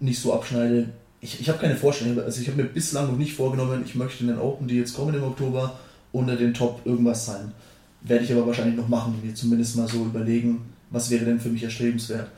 nicht 0.00 0.20
so 0.20 0.34
abschneide. 0.34 0.90
Ich, 1.20 1.40
ich 1.40 1.48
habe 1.48 1.58
keine 1.58 1.76
Vorstellung, 1.76 2.18
also 2.20 2.40
ich 2.40 2.48
habe 2.48 2.62
mir 2.62 2.68
bislang 2.68 3.08
noch 3.08 3.18
nicht 3.18 3.34
vorgenommen, 3.34 3.82
ich 3.84 3.94
möchte 3.94 4.24
in 4.24 4.28
den 4.28 4.38
Open, 4.38 4.68
die 4.68 4.76
jetzt 4.76 4.94
kommen 4.94 5.14
im 5.14 5.22
Oktober, 5.22 5.78
unter 6.12 6.36
den 6.36 6.54
Top 6.54 6.80
irgendwas 6.84 7.26
sein. 7.26 7.52
Werde 8.00 8.24
ich 8.24 8.32
aber 8.32 8.46
wahrscheinlich 8.46 8.76
noch 8.76 8.88
machen, 8.88 9.20
mir 9.22 9.34
zumindest 9.34 9.76
mal 9.76 9.88
so 9.88 10.04
überlegen, 10.04 10.62
was 10.90 11.10
wäre 11.10 11.24
denn 11.24 11.40
für 11.40 11.48
mich 11.48 11.62
erstrebenswert. 11.62 12.30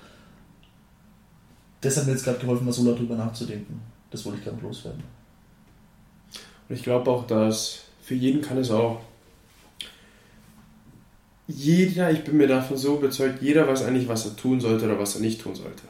Das 1.82 1.96
hat 1.96 2.06
mir 2.06 2.12
jetzt 2.12 2.24
gerade 2.24 2.38
geholfen, 2.38 2.64
mal 2.64 2.72
so 2.72 2.84
laut 2.84 2.98
drüber 2.98 3.16
nachzudenken. 3.16 3.80
Das 4.10 4.24
wollte 4.24 4.38
ich 4.38 4.44
gerade 4.44 4.60
loswerden. 4.60 5.02
Und 6.70 6.76
ich 6.76 6.84
glaube 6.84 7.10
auch, 7.10 7.26
dass 7.26 7.80
für 8.00 8.14
jeden 8.14 8.42
kann 8.42 8.56
es 8.56 8.70
auch. 8.70 9.00
Jeder, 11.48 12.12
ich 12.12 12.22
bin 12.22 12.36
mir 12.36 12.46
davon 12.46 12.76
so 12.76 12.96
überzeugt, 12.96 13.42
jeder 13.42 13.66
weiß 13.66 13.82
eigentlich, 13.82 14.06
was 14.06 14.24
er 14.24 14.36
tun 14.36 14.60
sollte 14.60 14.84
oder 14.84 14.96
was 14.96 15.16
er 15.16 15.20
nicht 15.20 15.40
tun 15.40 15.56
sollte. 15.56 15.82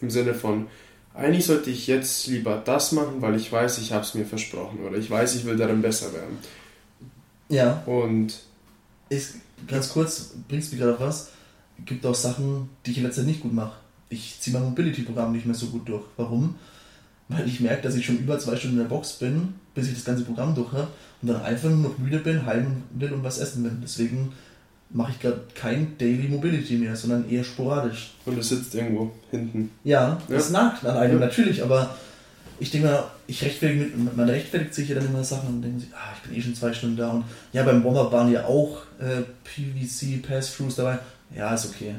Im 0.00 0.08
Sinne 0.08 0.32
von, 0.32 0.66
eigentlich 1.12 1.44
sollte 1.44 1.68
ich 1.68 1.86
jetzt 1.86 2.26
lieber 2.26 2.56
das 2.64 2.92
machen, 2.92 3.20
weil 3.20 3.34
ich 3.36 3.52
weiß, 3.52 3.76
ich 3.78 3.92
habe 3.92 4.02
es 4.02 4.14
mir 4.14 4.24
versprochen 4.24 4.78
oder 4.80 4.96
ich 4.96 5.10
weiß, 5.10 5.34
ich 5.34 5.44
will 5.44 5.58
darin 5.58 5.82
besser 5.82 6.10
werden. 6.14 6.38
Ja, 7.50 7.82
Und 7.84 8.40
ist, 9.10 9.34
ganz 9.66 9.90
kurz, 9.90 10.32
bringst 10.48 10.72
mich 10.72 10.80
gerade 10.80 10.94
auf 10.94 11.00
was. 11.00 11.32
Gibt 11.84 12.06
auch 12.06 12.14
Sachen, 12.14 12.70
die 12.86 12.92
ich 12.92 12.98
in 12.98 13.04
letzter 13.04 13.20
Zeit 13.20 13.28
nicht 13.28 13.42
gut 13.42 13.52
mache. 13.52 13.76
Ich 14.08 14.40
ziehe 14.40 14.56
mein 14.56 14.64
Mobility-Programm 14.70 15.32
nicht 15.32 15.44
mehr 15.44 15.54
so 15.54 15.66
gut 15.66 15.86
durch. 15.86 16.04
Warum? 16.16 16.54
Weil 17.28 17.46
ich 17.46 17.60
merke, 17.60 17.82
dass 17.82 17.94
ich 17.94 18.06
schon 18.06 18.18
über 18.18 18.38
zwei 18.38 18.56
Stunden 18.56 18.78
in 18.78 18.84
der 18.84 18.88
Box 18.88 19.12
bin, 19.14 19.54
bis 19.78 19.88
ich 19.88 19.94
das 19.94 20.04
ganze 20.04 20.24
Programm 20.24 20.54
durch 20.54 20.72
habe 20.72 20.88
und 21.22 21.28
dann 21.28 21.42
einfach 21.42 21.68
nur 21.70 21.90
noch 21.90 21.98
müde 21.98 22.18
bin, 22.18 22.44
heim 22.46 22.82
will 22.90 23.12
und 23.12 23.24
was 23.24 23.38
essen 23.38 23.64
will. 23.64 23.72
Deswegen 23.82 24.32
mache 24.90 25.12
ich 25.12 25.20
gerade 25.20 25.40
kein 25.54 25.96
Daily 25.98 26.28
Mobility 26.28 26.76
mehr, 26.76 26.96
sondern 26.96 27.28
eher 27.28 27.44
sporadisch. 27.44 28.14
Und 28.24 28.38
es 28.38 28.48
sitzt 28.48 28.74
irgendwo 28.74 29.12
hinten. 29.30 29.70
Ja, 29.84 30.20
das 30.28 30.50
nagt 30.50 30.84
an 30.84 30.96
einem 30.96 31.20
Ja. 31.20 31.26
natürlich, 31.26 31.62
aber 31.62 31.94
ich 32.60 32.70
denke 32.70 32.88
mal, 32.88 33.04
ich 33.26 33.42
rechtfertige, 33.42 33.90
man 34.16 34.28
rechtfertigt 34.28 34.74
sich 34.74 34.88
ja 34.88 34.96
dann 34.96 35.06
immer 35.06 35.22
Sachen 35.22 35.48
und 35.48 35.62
denkt 35.62 35.80
sich, 35.82 35.90
ah, 35.94 36.14
ich 36.16 36.28
bin 36.28 36.38
eh 36.38 36.42
schon 36.42 36.54
zwei 36.54 36.72
Stunden 36.72 36.96
da 36.96 37.10
und 37.10 37.24
ja, 37.52 37.62
beim 37.62 37.84
Warm-Up 37.84 38.10
waren 38.12 38.32
ja 38.32 38.46
auch 38.46 38.78
äh, 38.98 39.22
PVC 39.44 40.22
Pass-Throughs 40.26 40.76
dabei. 40.76 40.98
Ja, 41.36 41.54
ist 41.54 41.66
okay. 41.66 41.94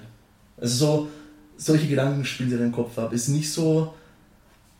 Also 0.59 0.75
so, 0.75 1.09
solche 1.57 1.87
Gedanken 1.87 2.25
spielen 2.25 2.49
sie 2.49 2.55
in 2.55 2.61
den 2.63 2.71
Kopf 2.71 2.97
ab. 2.97 3.13
Ist 3.13 3.27
nicht 3.29 3.51
so, 3.53 3.93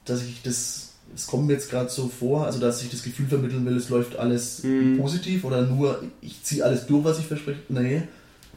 dass 0.06 0.24
ich 0.24 0.42
das, 0.42 0.89
es 1.15 1.27
kommt 1.27 1.48
mir 1.48 1.53
jetzt 1.53 1.69
gerade 1.69 1.90
so 1.90 2.07
vor, 2.07 2.45
also 2.45 2.60
dass 2.60 2.81
ich 2.81 2.90
das 2.90 3.03
Gefühl 3.03 3.27
vermitteln 3.27 3.65
will, 3.65 3.76
es 3.76 3.90
läuft 3.90 4.18
alles 4.18 4.64
mhm. 4.64 4.98
positiv 4.99 5.44
oder 5.44 5.61
nur, 5.64 6.03
ich 6.22 6.44
ziehe 6.44 6.64
alles 6.64 6.86
durch, 6.86 7.03
was 7.03 7.19
ich 7.19 7.26
verspreche. 7.26 7.60
Nee, 7.69 8.03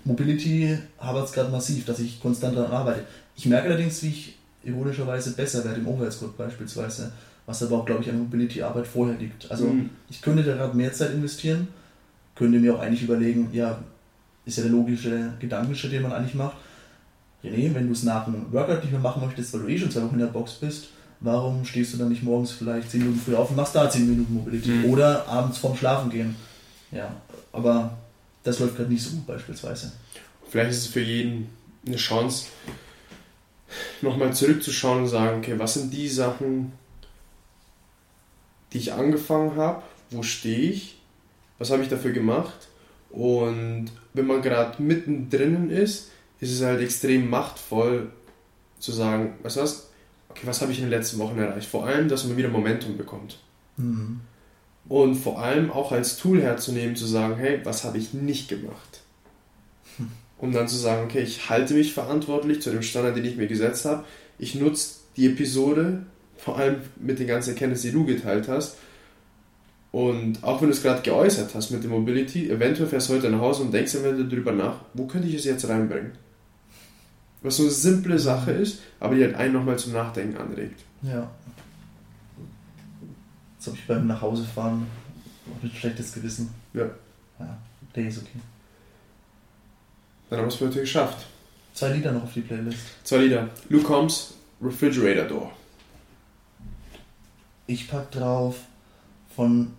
Mobility 0.04 0.78
habe 0.98 1.20
es 1.20 1.32
gerade 1.32 1.50
massiv, 1.50 1.84
dass 1.84 1.98
ich 2.00 2.20
konstant 2.20 2.56
daran 2.56 2.72
arbeite. 2.72 3.04
Ich 3.36 3.46
merke 3.46 3.68
allerdings, 3.68 4.02
wie 4.02 4.08
ich 4.08 4.38
ironischerweise 4.64 5.32
besser 5.32 5.64
werde 5.64 5.80
im 5.80 5.88
Overhead 5.88 6.36
beispielsweise, 6.36 7.12
was 7.46 7.62
aber 7.62 7.78
auch, 7.78 7.84
glaube 7.84 8.02
ich, 8.02 8.10
an 8.10 8.18
Mobility-Arbeit 8.18 8.86
vorher 8.86 9.16
liegt. 9.16 9.50
Also 9.50 9.66
mhm. 9.66 9.90
ich 10.10 10.22
könnte 10.22 10.42
da 10.42 10.54
gerade 10.54 10.76
mehr 10.76 10.92
Zeit 10.92 11.12
investieren, 11.12 11.68
könnte 12.34 12.58
mir 12.58 12.74
auch 12.74 12.80
eigentlich 12.80 13.02
überlegen, 13.02 13.48
ja, 13.52 13.82
ist 14.44 14.58
ja 14.58 14.64
der 14.64 14.72
logische 14.72 15.32
Gedankenschritt, 15.38 15.92
den 15.92 16.02
man 16.02 16.12
eigentlich 16.12 16.34
macht. 16.34 16.56
René, 17.44 17.74
wenn 17.74 17.86
du 17.86 17.92
es 17.92 18.04
nach 18.04 18.26
einem 18.26 18.52
Workout 18.52 18.82
nicht 18.82 18.92
mehr 18.92 19.00
machen 19.00 19.24
möchtest, 19.24 19.52
weil 19.52 19.62
du 19.62 19.68
eh 19.68 19.78
schon 19.78 19.90
zwei 19.90 20.02
Wochen 20.02 20.14
in 20.14 20.20
der 20.20 20.26
Box 20.26 20.54
bist, 20.54 20.88
warum 21.22 21.64
stehst 21.64 21.94
du 21.94 21.98
dann 21.98 22.08
nicht 22.08 22.22
morgens 22.22 22.52
vielleicht 22.52 22.90
10 22.90 23.00
Minuten 23.00 23.20
früher 23.20 23.38
auf 23.38 23.50
und 23.50 23.56
machst 23.56 23.74
da 23.74 23.88
10 23.88 24.08
Minuten 24.08 24.34
Mobility? 24.34 24.68
Mhm. 24.68 24.84
Oder 24.86 25.26
abends 25.28 25.58
vorm 25.58 25.76
Schlafen 25.76 26.10
gehen. 26.10 26.36
Ja, 26.90 27.14
aber 27.52 27.96
das 28.42 28.58
läuft 28.58 28.76
gerade 28.76 28.92
nicht 28.92 29.02
so 29.02 29.10
gut 29.10 29.26
beispielsweise. 29.26 29.92
Vielleicht 30.48 30.70
ist 30.70 30.78
es 30.78 30.86
für 30.88 31.00
jeden 31.00 31.48
eine 31.86 31.96
Chance, 31.96 32.46
nochmal 34.02 34.32
zurückzuschauen 34.34 35.04
und 35.04 35.08
sagen, 35.08 35.38
okay, 35.38 35.58
was 35.58 35.74
sind 35.74 35.92
die 35.92 36.08
Sachen, 36.08 36.72
die 38.72 38.78
ich 38.78 38.92
angefangen 38.92 39.56
habe, 39.56 39.82
wo 40.10 40.22
stehe 40.22 40.70
ich, 40.70 40.98
was 41.58 41.70
habe 41.70 41.82
ich 41.82 41.88
dafür 41.88 42.12
gemacht 42.12 42.68
und 43.10 43.90
wenn 44.14 44.26
man 44.26 44.42
gerade 44.42 44.82
mittendrin 44.82 45.70
ist, 45.70 46.10
ist 46.40 46.52
es 46.52 46.62
halt 46.62 46.80
extrem 46.80 47.30
machtvoll 47.30 48.10
zu 48.78 48.92
sagen, 48.92 49.34
was 49.42 49.56
was, 49.56 49.91
okay, 50.32 50.46
was 50.46 50.60
habe 50.60 50.72
ich 50.72 50.78
in 50.78 50.84
den 50.84 50.90
letzten 50.90 51.18
Wochen 51.18 51.38
erreicht? 51.38 51.68
Vor 51.68 51.86
allem, 51.86 52.08
dass 52.08 52.24
man 52.24 52.36
wieder 52.36 52.48
Momentum 52.48 52.96
bekommt. 52.96 53.38
Mhm. 53.76 54.20
Und 54.88 55.14
vor 55.14 55.40
allem 55.40 55.70
auch 55.70 55.92
als 55.92 56.16
Tool 56.16 56.42
herzunehmen, 56.42 56.96
zu 56.96 57.06
sagen, 57.06 57.36
hey, 57.36 57.60
was 57.64 57.84
habe 57.84 57.98
ich 57.98 58.12
nicht 58.12 58.48
gemacht? 58.48 59.00
Um 60.38 60.50
dann 60.50 60.66
zu 60.66 60.74
sagen, 60.74 61.04
okay, 61.04 61.20
ich 61.20 61.50
halte 61.50 61.74
mich 61.74 61.94
verantwortlich 61.94 62.60
zu 62.60 62.72
dem 62.72 62.82
Standard, 62.82 63.16
den 63.16 63.24
ich 63.24 63.36
mir 63.36 63.46
gesetzt 63.46 63.84
habe. 63.84 64.02
Ich 64.40 64.56
nutze 64.56 64.96
die 65.16 65.26
Episode, 65.26 66.02
vor 66.36 66.58
allem 66.58 66.78
mit 66.96 67.20
den 67.20 67.28
ganzen 67.28 67.50
Erkenntnissen, 67.50 67.92
die 67.92 67.96
du 67.96 68.04
geteilt 68.04 68.48
hast. 68.48 68.76
Und 69.92 70.42
auch 70.42 70.60
wenn 70.60 70.68
du 70.68 70.74
es 70.74 70.82
gerade 70.82 71.02
geäußert 71.02 71.54
hast 71.54 71.70
mit 71.70 71.84
der 71.84 71.90
Mobility, 71.90 72.50
eventuell 72.50 72.88
fährst 72.88 73.08
du 73.08 73.12
heute 73.12 73.30
nach 73.30 73.38
Hause 73.38 73.62
und 73.62 73.72
denkst 73.72 73.94
eventuell 73.94 74.28
darüber 74.28 74.50
nach, 74.50 74.80
wo 74.94 75.06
könnte 75.06 75.28
ich 75.28 75.34
es 75.34 75.44
jetzt 75.44 75.68
reinbringen? 75.68 76.10
Was 77.42 77.56
so 77.56 77.64
eine 77.64 77.72
simple 77.72 78.18
Sache 78.18 78.52
ist, 78.52 78.80
aber 79.00 79.14
die 79.16 79.24
halt 79.24 79.34
einen 79.34 79.54
nochmal 79.54 79.78
zum 79.78 79.92
Nachdenken 79.92 80.36
anregt. 80.36 80.80
Ja. 81.02 81.28
Jetzt 83.56 83.66
habe 83.66 83.76
ich 83.76 83.86
beim 83.86 84.06
Nachhausefahren 84.06 84.86
ein 85.62 85.70
schlechtes 85.74 86.12
Gewissen. 86.12 86.50
Ja. 86.72 86.90
Ja, 87.38 87.58
der 87.94 88.08
ist 88.08 88.18
okay. 88.18 88.40
Dann 90.30 90.38
haben 90.38 90.46
wir 90.46 90.48
es 90.48 90.56
für 90.56 90.66
heute 90.66 90.80
geschafft. 90.80 91.26
Zwei 91.74 91.92
Lieder 91.92 92.12
noch 92.12 92.24
auf 92.24 92.32
die 92.32 92.42
Playlist. 92.42 92.78
Zwei 93.04 93.18
Lieder. 93.18 93.48
Luke 93.68 93.84
Combs, 93.84 94.34
Refrigerator 94.60 95.24
Door. 95.24 95.52
Ich 97.66 97.88
pack 97.88 98.10
drauf 98.10 98.56
von, 99.34 99.72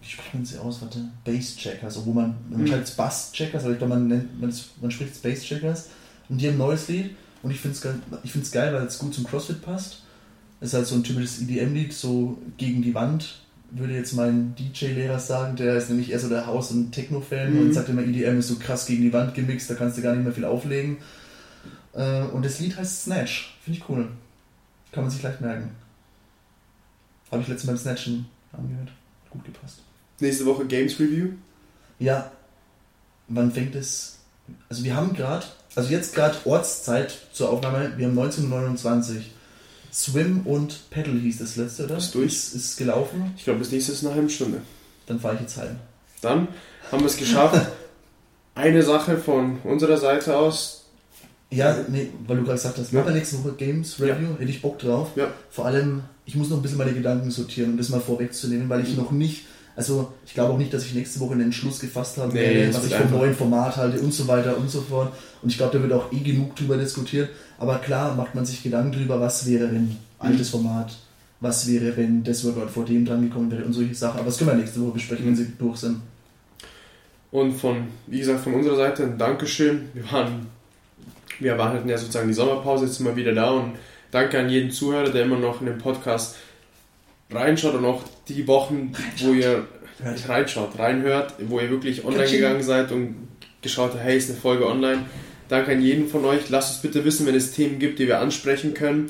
wie 0.00 0.06
spricht 0.06 0.34
man 0.34 0.44
sie 0.44 0.58
aus, 0.58 0.80
warte, 0.80 1.00
Bass 1.24 1.56
Checkers, 1.56 1.98
obwohl 1.98 2.14
man, 2.14 2.36
man 2.48 2.62
mhm. 2.62 2.66
schreibt 2.66 2.96
Bass 2.96 3.32
Checkers, 3.32 3.64
aber 3.64 3.72
ich 3.72 3.78
glaube, 3.78 3.94
man, 3.94 4.08
nennt, 4.08 4.40
man, 4.40 4.54
man 4.80 4.90
spricht 4.90 5.22
Bass 5.22 5.42
Checkers. 5.42 5.88
Und 6.28 6.40
die 6.40 6.48
haben 6.48 6.54
ein 6.54 6.58
neues 6.58 6.88
Lied 6.88 7.16
und 7.42 7.50
ich 7.50 7.60
finde 7.60 7.76
es 7.76 7.82
geil, 7.82 8.00
geil, 8.52 8.74
weil 8.74 8.86
es 8.86 8.98
gut 8.98 9.14
zum 9.14 9.24
CrossFit 9.24 9.62
passt. 9.62 10.02
Es 10.60 10.68
ist 10.68 10.74
halt 10.74 10.86
so 10.86 10.94
ein 10.94 11.04
typisches 11.04 11.40
EDM-Lied, 11.42 11.92
so 11.92 12.38
gegen 12.56 12.82
die 12.82 12.94
Wand, 12.94 13.40
würde 13.70 13.94
jetzt 13.94 14.14
mein 14.14 14.54
DJ-Lehrer 14.56 15.18
sagen. 15.18 15.56
Der 15.56 15.76
ist 15.76 15.90
nämlich 15.90 16.10
eher 16.10 16.18
so 16.18 16.28
der 16.28 16.46
Haus- 16.46 16.70
und 16.70 16.92
Techno-Fan 16.92 17.52
mhm. 17.52 17.60
und 17.60 17.72
sagt 17.72 17.88
immer, 17.88 18.02
EDM 18.02 18.38
ist 18.38 18.48
so 18.48 18.56
krass 18.56 18.86
gegen 18.86 19.02
die 19.02 19.12
Wand 19.12 19.34
gemixt, 19.34 19.68
da 19.68 19.74
kannst 19.74 19.98
du 19.98 20.02
gar 20.02 20.14
nicht 20.14 20.24
mehr 20.24 20.32
viel 20.32 20.44
auflegen. 20.44 20.98
Äh, 21.92 22.22
und 22.22 22.44
das 22.44 22.58
Lied 22.58 22.76
heißt 22.76 23.04
Snatch. 23.04 23.56
Finde 23.62 23.78
ich 23.78 23.88
cool. 23.88 24.08
Kann 24.92 25.04
man 25.04 25.10
sich 25.10 25.22
leicht 25.22 25.40
merken. 25.40 25.70
Habe 27.30 27.42
ich 27.42 27.48
letztens 27.48 27.66
beim 27.66 27.78
Snatchen 27.78 28.26
angehört. 28.52 28.90
Gut 29.30 29.44
gepasst. 29.44 29.80
Nächste 30.20 30.46
Woche 30.46 30.66
Games 30.66 30.98
Review? 30.98 31.30
Ja. 31.98 32.30
Wann 33.28 33.50
fängt 33.50 33.74
es? 33.74 34.18
Also 34.68 34.84
wir 34.84 34.94
haben 34.94 35.12
gerade, 35.12 35.44
also 35.76 35.90
jetzt 35.90 36.14
gerade 36.14 36.36
Ortszeit 36.44 37.14
zur 37.32 37.50
Aufnahme, 37.50 37.92
wir 37.96 38.06
haben 38.06 38.18
1929. 38.18 39.32
Swim 39.92 40.40
und 40.44 40.90
Pedal 40.90 41.14
hieß 41.14 41.38
das 41.38 41.56
letzte, 41.56 41.84
oder? 41.84 41.96
Ist 41.96 42.14
durch. 42.14 42.26
Ist, 42.26 42.54
ist 42.54 42.76
gelaufen. 42.76 43.32
Ich 43.36 43.44
glaube, 43.44 43.60
das 43.60 43.70
nächste 43.70 43.92
ist 43.92 44.04
eine 44.04 44.14
halbe 44.14 44.28
Stunde. 44.28 44.60
Dann 45.06 45.20
fahre 45.20 45.36
ich 45.36 45.42
jetzt 45.42 45.56
heim. 45.56 45.76
Dann 46.20 46.48
haben 46.90 47.00
wir 47.00 47.06
es 47.06 47.16
geschafft. 47.16 47.66
Eine 48.54 48.82
Sache 48.82 49.18
von 49.18 49.58
unserer 49.64 49.98
Seite 49.98 50.36
aus. 50.36 50.84
Ja, 51.50 51.76
nee, 51.88 52.08
weil 52.26 52.38
du 52.38 52.42
gerade 52.42 52.56
gesagt 52.56 52.78
hast, 52.78 52.92
ja. 52.92 52.98
machen 52.98 53.12
wir 53.12 53.14
nächste 53.14 53.38
Woche 53.38 53.52
Games 53.52 54.00
Review, 54.00 54.30
ja. 54.30 54.38
hätte 54.38 54.50
ich 54.50 54.62
Bock 54.62 54.78
drauf. 54.78 55.10
Ja. 55.14 55.28
Vor 55.50 55.66
allem, 55.66 56.02
ich 56.24 56.34
muss 56.34 56.48
noch 56.48 56.56
ein 56.56 56.62
bisschen 56.62 56.78
meine 56.78 56.92
Gedanken 56.92 57.30
sortieren, 57.30 57.72
um 57.72 57.76
das 57.76 57.90
mal 57.90 58.00
vorwegzunehmen, 58.00 58.68
weil 58.68 58.80
ich 58.80 58.90
mhm. 58.90 58.96
noch 58.96 59.10
nicht, 59.12 59.44
also 59.76 60.14
ich 60.24 60.32
glaube 60.32 60.54
auch 60.54 60.58
nicht, 60.58 60.72
dass 60.72 60.86
ich 60.86 60.94
nächste 60.94 61.20
Woche 61.20 61.32
einen 61.32 61.42
Entschluss 61.42 61.78
gefasst 61.80 62.16
habe, 62.16 62.32
nee, 62.32 62.66
was 62.72 62.86
ich 62.86 62.94
vom 62.94 63.10
neuen 63.10 63.34
Format 63.34 63.76
halte 63.76 64.00
und 64.00 64.12
so 64.12 64.26
weiter 64.26 64.56
und 64.56 64.70
so 64.70 64.80
fort. 64.80 65.12
Und 65.42 65.50
ich 65.50 65.58
glaube, 65.58 65.76
da 65.76 65.82
wird 65.82 65.92
auch 65.92 66.10
eh 66.10 66.20
genug 66.20 66.56
drüber 66.56 66.78
diskutiert. 66.78 67.28
Aber 67.58 67.78
klar 67.78 68.14
macht 68.14 68.34
man 68.34 68.46
sich 68.46 68.62
Gedanken 68.62 68.92
drüber, 68.92 69.20
was 69.20 69.46
wäre, 69.46 69.70
wenn 69.70 69.94
altes 70.18 70.48
Format, 70.48 70.96
was 71.40 71.68
wäre, 71.68 71.94
wenn 71.94 72.24
das 72.24 72.42
Workout 72.44 72.70
vor 72.70 72.86
dem 72.86 73.04
dran 73.04 73.20
gekommen 73.20 73.50
wäre 73.50 73.64
und 73.64 73.74
solche 73.74 73.94
Sachen. 73.94 74.16
Aber 74.16 74.26
das 74.26 74.38
können 74.38 74.50
wir 74.50 74.56
nächste 74.56 74.80
Woche 74.80 74.92
besprechen, 74.92 75.26
wenn 75.26 75.36
sie 75.36 75.52
durch 75.58 75.76
sind. 75.76 76.00
Und 77.30 77.52
von, 77.52 77.88
wie 78.06 78.20
gesagt, 78.20 78.40
von 78.40 78.54
unserer 78.54 78.76
Seite 78.76 79.02
ein 79.02 79.18
Dankeschön. 79.18 79.90
Wir 79.92 80.10
waren, 80.10 80.46
wir 81.38 81.52
erwarteten 81.52 81.88
ja 81.88 81.98
sozusagen 81.98 82.28
die 82.28 82.34
Sommerpause, 82.34 82.86
jetzt 82.86 82.96
sind 82.96 83.04
wir 83.04 83.14
wieder 83.14 83.34
da 83.34 83.50
und 83.50 83.72
danke 84.10 84.38
an 84.38 84.48
jeden 84.48 84.70
Zuhörer, 84.70 85.10
der 85.10 85.24
immer 85.24 85.38
noch 85.38 85.60
in 85.60 85.66
den 85.66 85.76
Podcast 85.76 86.36
reinschaut 87.30 87.74
und 87.74 87.84
auch 87.84 88.02
die 88.28 88.46
Wochen, 88.46 88.92
wo 89.18 89.32
ihr 89.32 89.66
reinschaut, 90.26 90.78
reinhört, 90.78 91.34
wo 91.48 91.60
ihr 91.60 91.70
wirklich 91.70 92.04
online 92.04 92.30
gegangen 92.30 92.62
seid 92.62 92.92
und 92.92 93.28
geschaut 93.62 93.92
habt, 93.94 94.02
hey, 94.02 94.16
ist 94.16 94.30
eine 94.30 94.38
Folge 94.38 94.66
online 94.66 95.04
Danke 95.48 95.72
an 95.72 95.82
jeden 95.82 96.08
von 96.08 96.24
euch. 96.24 96.48
Lasst 96.48 96.72
uns 96.72 96.82
bitte 96.82 97.04
wissen, 97.04 97.26
wenn 97.26 97.34
es 97.34 97.52
Themen 97.52 97.78
gibt, 97.78 97.98
die 97.98 98.08
wir 98.08 98.20
ansprechen 98.20 98.74
können, 98.74 99.08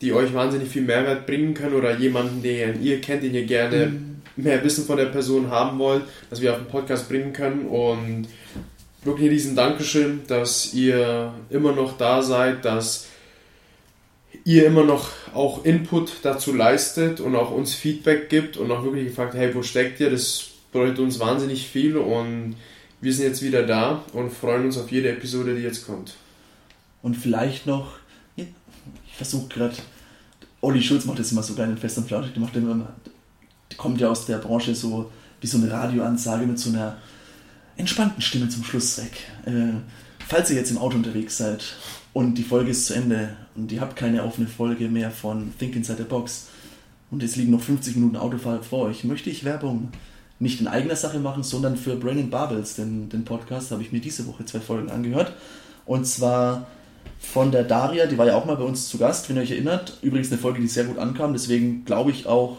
die 0.00 0.12
euch 0.12 0.34
wahnsinnig 0.34 0.68
viel 0.68 0.82
Mehrwert 0.82 1.26
bringen 1.26 1.54
können 1.54 1.74
oder 1.74 1.96
jemanden, 1.96 2.42
den 2.42 2.82
ihr 2.82 3.00
kennt, 3.00 3.22
den 3.22 3.34
ihr 3.34 3.44
gerne 3.44 3.86
mhm. 3.86 4.16
mehr 4.36 4.64
Wissen 4.64 4.84
von 4.84 4.96
der 4.96 5.06
Person 5.06 5.50
haben 5.50 5.78
wollt, 5.78 6.02
dass 6.28 6.40
wir 6.40 6.52
auf 6.52 6.58
den 6.58 6.66
Podcast 6.66 7.08
bringen 7.08 7.32
können. 7.32 7.66
Und 7.66 8.26
wirklich 9.04 9.30
riesen 9.30 9.54
Dankeschön, 9.54 10.22
dass 10.26 10.74
ihr 10.74 11.32
immer 11.50 11.72
noch 11.72 11.96
da 11.96 12.20
seid, 12.22 12.64
dass 12.64 13.06
ihr 14.46 14.64
immer 14.64 14.84
noch 14.84 15.10
auch 15.34 15.64
Input 15.64 16.20
dazu 16.22 16.54
leistet 16.54 17.18
und 17.18 17.34
auch 17.34 17.50
uns 17.50 17.74
Feedback 17.74 18.30
gibt 18.30 18.56
und 18.56 18.70
auch 18.70 18.84
wirklich 18.84 19.08
gefragt, 19.08 19.34
hey, 19.34 19.52
wo 19.52 19.62
steckt 19.62 19.98
ihr? 19.98 20.08
Das 20.08 20.44
bedeutet 20.70 21.00
uns 21.00 21.18
wahnsinnig 21.18 21.66
viel 21.66 21.96
und 21.96 22.54
wir 23.00 23.12
sind 23.12 23.24
jetzt 23.24 23.42
wieder 23.42 23.64
da 23.64 24.04
und 24.12 24.30
freuen 24.30 24.66
uns 24.66 24.78
auf 24.78 24.92
jede 24.92 25.10
Episode, 25.10 25.56
die 25.56 25.62
jetzt 25.62 25.84
kommt. 25.84 26.14
Und 27.02 27.16
vielleicht 27.16 27.66
noch, 27.66 27.98
ich 28.36 28.46
versuche 29.16 29.48
gerade, 29.48 29.74
Olli 30.60 30.80
Schulz 30.80 31.04
macht 31.06 31.18
das 31.18 31.32
immer 31.32 31.42
so 31.42 31.54
geil 31.54 31.68
in 31.68 31.76
Fest 31.76 31.98
und 31.98 32.06
Flauschig, 32.06 32.32
der 32.32 32.40
macht 32.40 32.54
immer, 32.54 32.94
der 33.68 33.76
kommt 33.76 34.00
ja 34.00 34.08
aus 34.08 34.26
der 34.26 34.38
Branche 34.38 34.76
so 34.76 35.10
wie 35.40 35.48
so 35.48 35.58
eine 35.58 35.72
Radioansage 35.72 36.46
mit 36.46 36.60
so 36.60 36.70
einer 36.70 36.98
entspannten 37.76 38.22
Stimme 38.22 38.48
zum 38.48 38.62
Schluss 38.62 38.96
weg. 38.98 39.12
Äh, 39.44 39.80
falls 40.24 40.50
ihr 40.50 40.56
jetzt 40.56 40.70
im 40.70 40.78
Auto 40.78 40.96
unterwegs 40.96 41.36
seid 41.36 41.64
und 42.12 42.36
die 42.36 42.44
Folge 42.44 42.70
ist 42.70 42.86
zu 42.86 42.94
Ende 42.94 43.36
und 43.56 43.72
ihr 43.72 43.80
habt 43.80 43.96
keine 43.96 44.24
offene 44.24 44.46
Folge 44.46 44.88
mehr 44.88 45.10
von 45.10 45.52
Think 45.58 45.76
Inside 45.76 45.98
the 45.98 46.04
Box 46.04 46.48
und 47.10 47.22
es 47.22 47.36
liegen 47.36 47.52
noch 47.52 47.62
50 47.62 47.96
Minuten 47.96 48.16
Autofahrt 48.16 48.64
vor 48.64 48.86
euch, 48.86 49.04
möchte 49.04 49.30
ich 49.30 49.44
Werbung 49.44 49.90
nicht 50.38 50.60
in 50.60 50.66
eigener 50.66 50.96
Sache 50.96 51.18
machen, 51.18 51.42
sondern 51.42 51.76
für 51.76 51.96
Brain 51.96 52.18
and 52.18 52.30
Barbels, 52.30 52.74
den, 52.74 53.08
den 53.08 53.24
Podcast, 53.24 53.70
habe 53.70 53.82
ich 53.82 53.92
mir 53.92 54.00
diese 54.00 54.26
Woche 54.26 54.44
zwei 54.44 54.60
Folgen 54.60 54.90
angehört. 54.90 55.32
Und 55.86 56.06
zwar 56.06 56.66
von 57.18 57.52
der 57.52 57.64
Daria, 57.64 58.06
die 58.06 58.18
war 58.18 58.26
ja 58.26 58.36
auch 58.36 58.44
mal 58.44 58.56
bei 58.56 58.64
uns 58.64 58.88
zu 58.88 58.98
Gast, 58.98 59.28
wenn 59.28 59.36
ihr 59.36 59.42
euch 59.42 59.52
erinnert. 59.52 59.98
Übrigens 60.02 60.30
eine 60.30 60.40
Folge, 60.40 60.60
die 60.60 60.68
sehr 60.68 60.84
gut 60.84 60.98
ankam, 60.98 61.32
deswegen 61.32 61.84
glaube 61.84 62.10
ich 62.10 62.26
auch, 62.26 62.58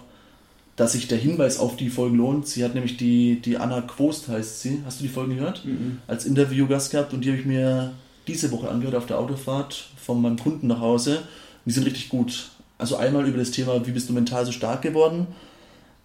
dass 0.75 0.93
sich 0.93 1.07
der 1.07 1.17
Hinweis 1.17 1.59
auf 1.59 1.75
die 1.75 1.89
Folgen 1.89 2.17
lohnt. 2.17 2.47
Sie 2.47 2.63
hat 2.63 2.73
nämlich 2.73 2.97
die, 2.97 3.41
die 3.41 3.57
Anna 3.57 3.81
Quost, 3.81 4.27
heißt 4.27 4.61
sie. 4.61 4.81
Hast 4.85 4.99
du 4.99 5.03
die 5.03 5.09
Folgen 5.09 5.35
gehört? 5.35 5.65
Mhm. 5.65 5.99
Als 6.07 6.25
Interviewgast 6.25 6.91
gehabt 6.91 7.13
und 7.13 7.25
die 7.25 7.29
habe 7.29 7.39
ich 7.39 7.45
mir 7.45 7.93
diese 8.27 8.51
Woche 8.51 8.69
angehört 8.69 8.95
auf 8.95 9.05
der 9.05 9.19
Autofahrt 9.19 9.89
von 9.97 10.21
meinem 10.21 10.37
Kunden 10.37 10.67
nach 10.67 10.79
Hause. 10.79 11.23
Die 11.65 11.71
sind 11.71 11.85
richtig 11.85 12.09
gut. 12.09 12.49
also 12.77 12.95
einmal 12.97 13.27
über 13.27 13.37
das 13.37 13.51
Thema, 13.51 13.85
wie 13.87 13.91
bist 13.91 14.07
du 14.09 14.13
mental 14.13 14.45
so 14.45 14.51
stark 14.51 14.81
geworden, 14.81 15.27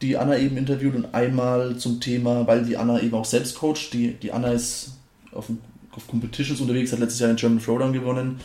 die 0.01 0.17
Anna 0.17 0.37
eben 0.39 0.57
interviewt 0.57 0.95
und 0.95 1.15
einmal 1.15 1.77
zum 1.77 2.01
Thema, 2.01 2.47
weil 2.47 2.65
die 2.65 2.77
Anna 2.77 3.01
eben 3.01 3.15
auch 3.15 3.25
selbst 3.25 3.57
coacht. 3.57 3.93
Die, 3.93 4.15
die 4.15 4.33
Anna 4.33 4.53
ist 4.53 4.93
auf, 5.33 5.49
auf 5.93 6.07
Competitions 6.09 6.61
unterwegs, 6.61 6.93
hat 6.93 6.99
letztes 6.99 7.21
Jahr 7.21 7.31
den 7.31 7.37
German 7.37 7.63
Throwdown 7.63 7.93
gewonnen 7.93 8.41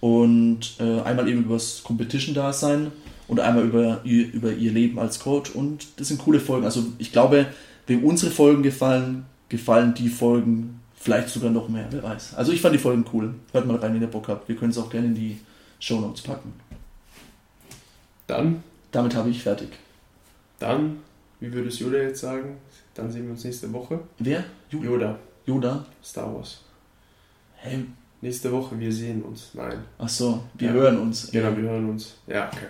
und 0.00 0.74
äh, 0.78 1.00
einmal 1.00 1.28
eben 1.28 1.44
über 1.44 1.54
das 1.54 1.82
Competition-Dasein 1.82 2.92
und 3.28 3.40
einmal 3.40 3.64
über 3.64 4.00
ihr, 4.04 4.32
über 4.32 4.52
ihr 4.52 4.72
Leben 4.72 4.98
als 4.98 5.18
Coach 5.18 5.50
und 5.50 5.86
das 5.96 6.08
sind 6.08 6.20
coole 6.20 6.40
Folgen. 6.40 6.64
Also 6.64 6.84
ich 6.98 7.12
glaube, 7.12 7.46
wem 7.86 8.04
unsere 8.04 8.30
Folgen 8.30 8.62
gefallen, 8.62 9.24
gefallen 9.48 9.94
die 9.94 10.08
Folgen 10.08 10.81
vielleicht 11.02 11.28
sogar 11.28 11.50
noch 11.50 11.68
mehr, 11.68 11.86
wer 11.90 12.02
weiß. 12.02 12.34
Also 12.34 12.52
ich 12.52 12.60
fand 12.60 12.74
die 12.74 12.78
Folgen 12.78 13.04
cool. 13.12 13.34
Hört 13.52 13.66
mal 13.66 13.76
rein, 13.76 13.94
wenn 13.94 14.00
ihr 14.00 14.06
Bock 14.06 14.28
habt. 14.28 14.48
Wir 14.48 14.56
können 14.56 14.70
es 14.70 14.78
auch 14.78 14.88
gerne 14.88 15.08
in 15.08 15.14
die 15.14 15.40
Show 15.80 16.00
Notes 16.00 16.22
packen. 16.22 16.52
Dann? 18.28 18.62
Damit 18.92 19.14
habe 19.14 19.30
ich 19.30 19.42
fertig. 19.42 19.70
Dann, 20.60 20.98
wie 21.40 21.52
würde 21.52 21.68
es 21.68 21.80
Yoda 21.80 21.98
jetzt 21.98 22.20
sagen? 22.20 22.56
Dann 22.94 23.10
sehen 23.10 23.24
wir 23.24 23.32
uns 23.32 23.42
nächste 23.42 23.72
Woche. 23.72 24.00
Wer? 24.18 24.44
Yoda. 24.70 25.18
Yoda? 25.44 25.84
Star 26.04 26.32
Wars. 26.32 26.60
Hey. 27.56 27.84
Nächste 28.20 28.52
Woche, 28.52 28.78
wir 28.78 28.92
sehen 28.92 29.22
uns. 29.22 29.50
Nein. 29.54 29.78
Ach 29.98 30.08
so, 30.08 30.44
wir 30.54 30.68
ja. 30.68 30.74
hören 30.74 30.98
uns. 31.00 31.32
Genau, 31.32 31.56
wir 31.56 31.64
hören 31.64 31.90
uns. 31.90 32.14
Ja, 32.28 32.48
okay. 32.52 32.66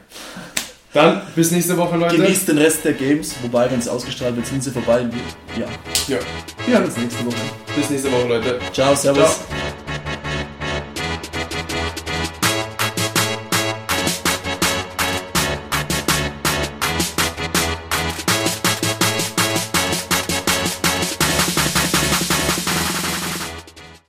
Dann 0.93 1.23
bis 1.35 1.51
nächste 1.51 1.77
Woche, 1.79 1.97
Leute. 1.97 2.17
Genießt 2.17 2.49
den 2.49 2.59
Rest 2.59 2.85
der 2.85 2.93
Games, 2.93 3.35
wobei, 3.43 3.71
wenn 3.71 3.79
es 3.79 3.89
ausgestrahlt 3.89 4.37
wird, 4.37 4.47
sind 4.47 4.63
sie 4.63 4.71
vorbei. 4.71 5.07
Ja. 5.59 5.67
Ja. 6.07 6.19
Wir 6.67 6.75
hören 6.75 6.85
uns 6.85 6.97
nächste 6.97 7.25
Woche. 7.25 7.37
Bis 7.75 7.89
nächste 7.89 8.13
Woche, 8.13 8.29
Leute. 8.29 8.59
Ciao, 8.73 8.95
Servus. 8.95 9.25
Ciao. 9.25 9.72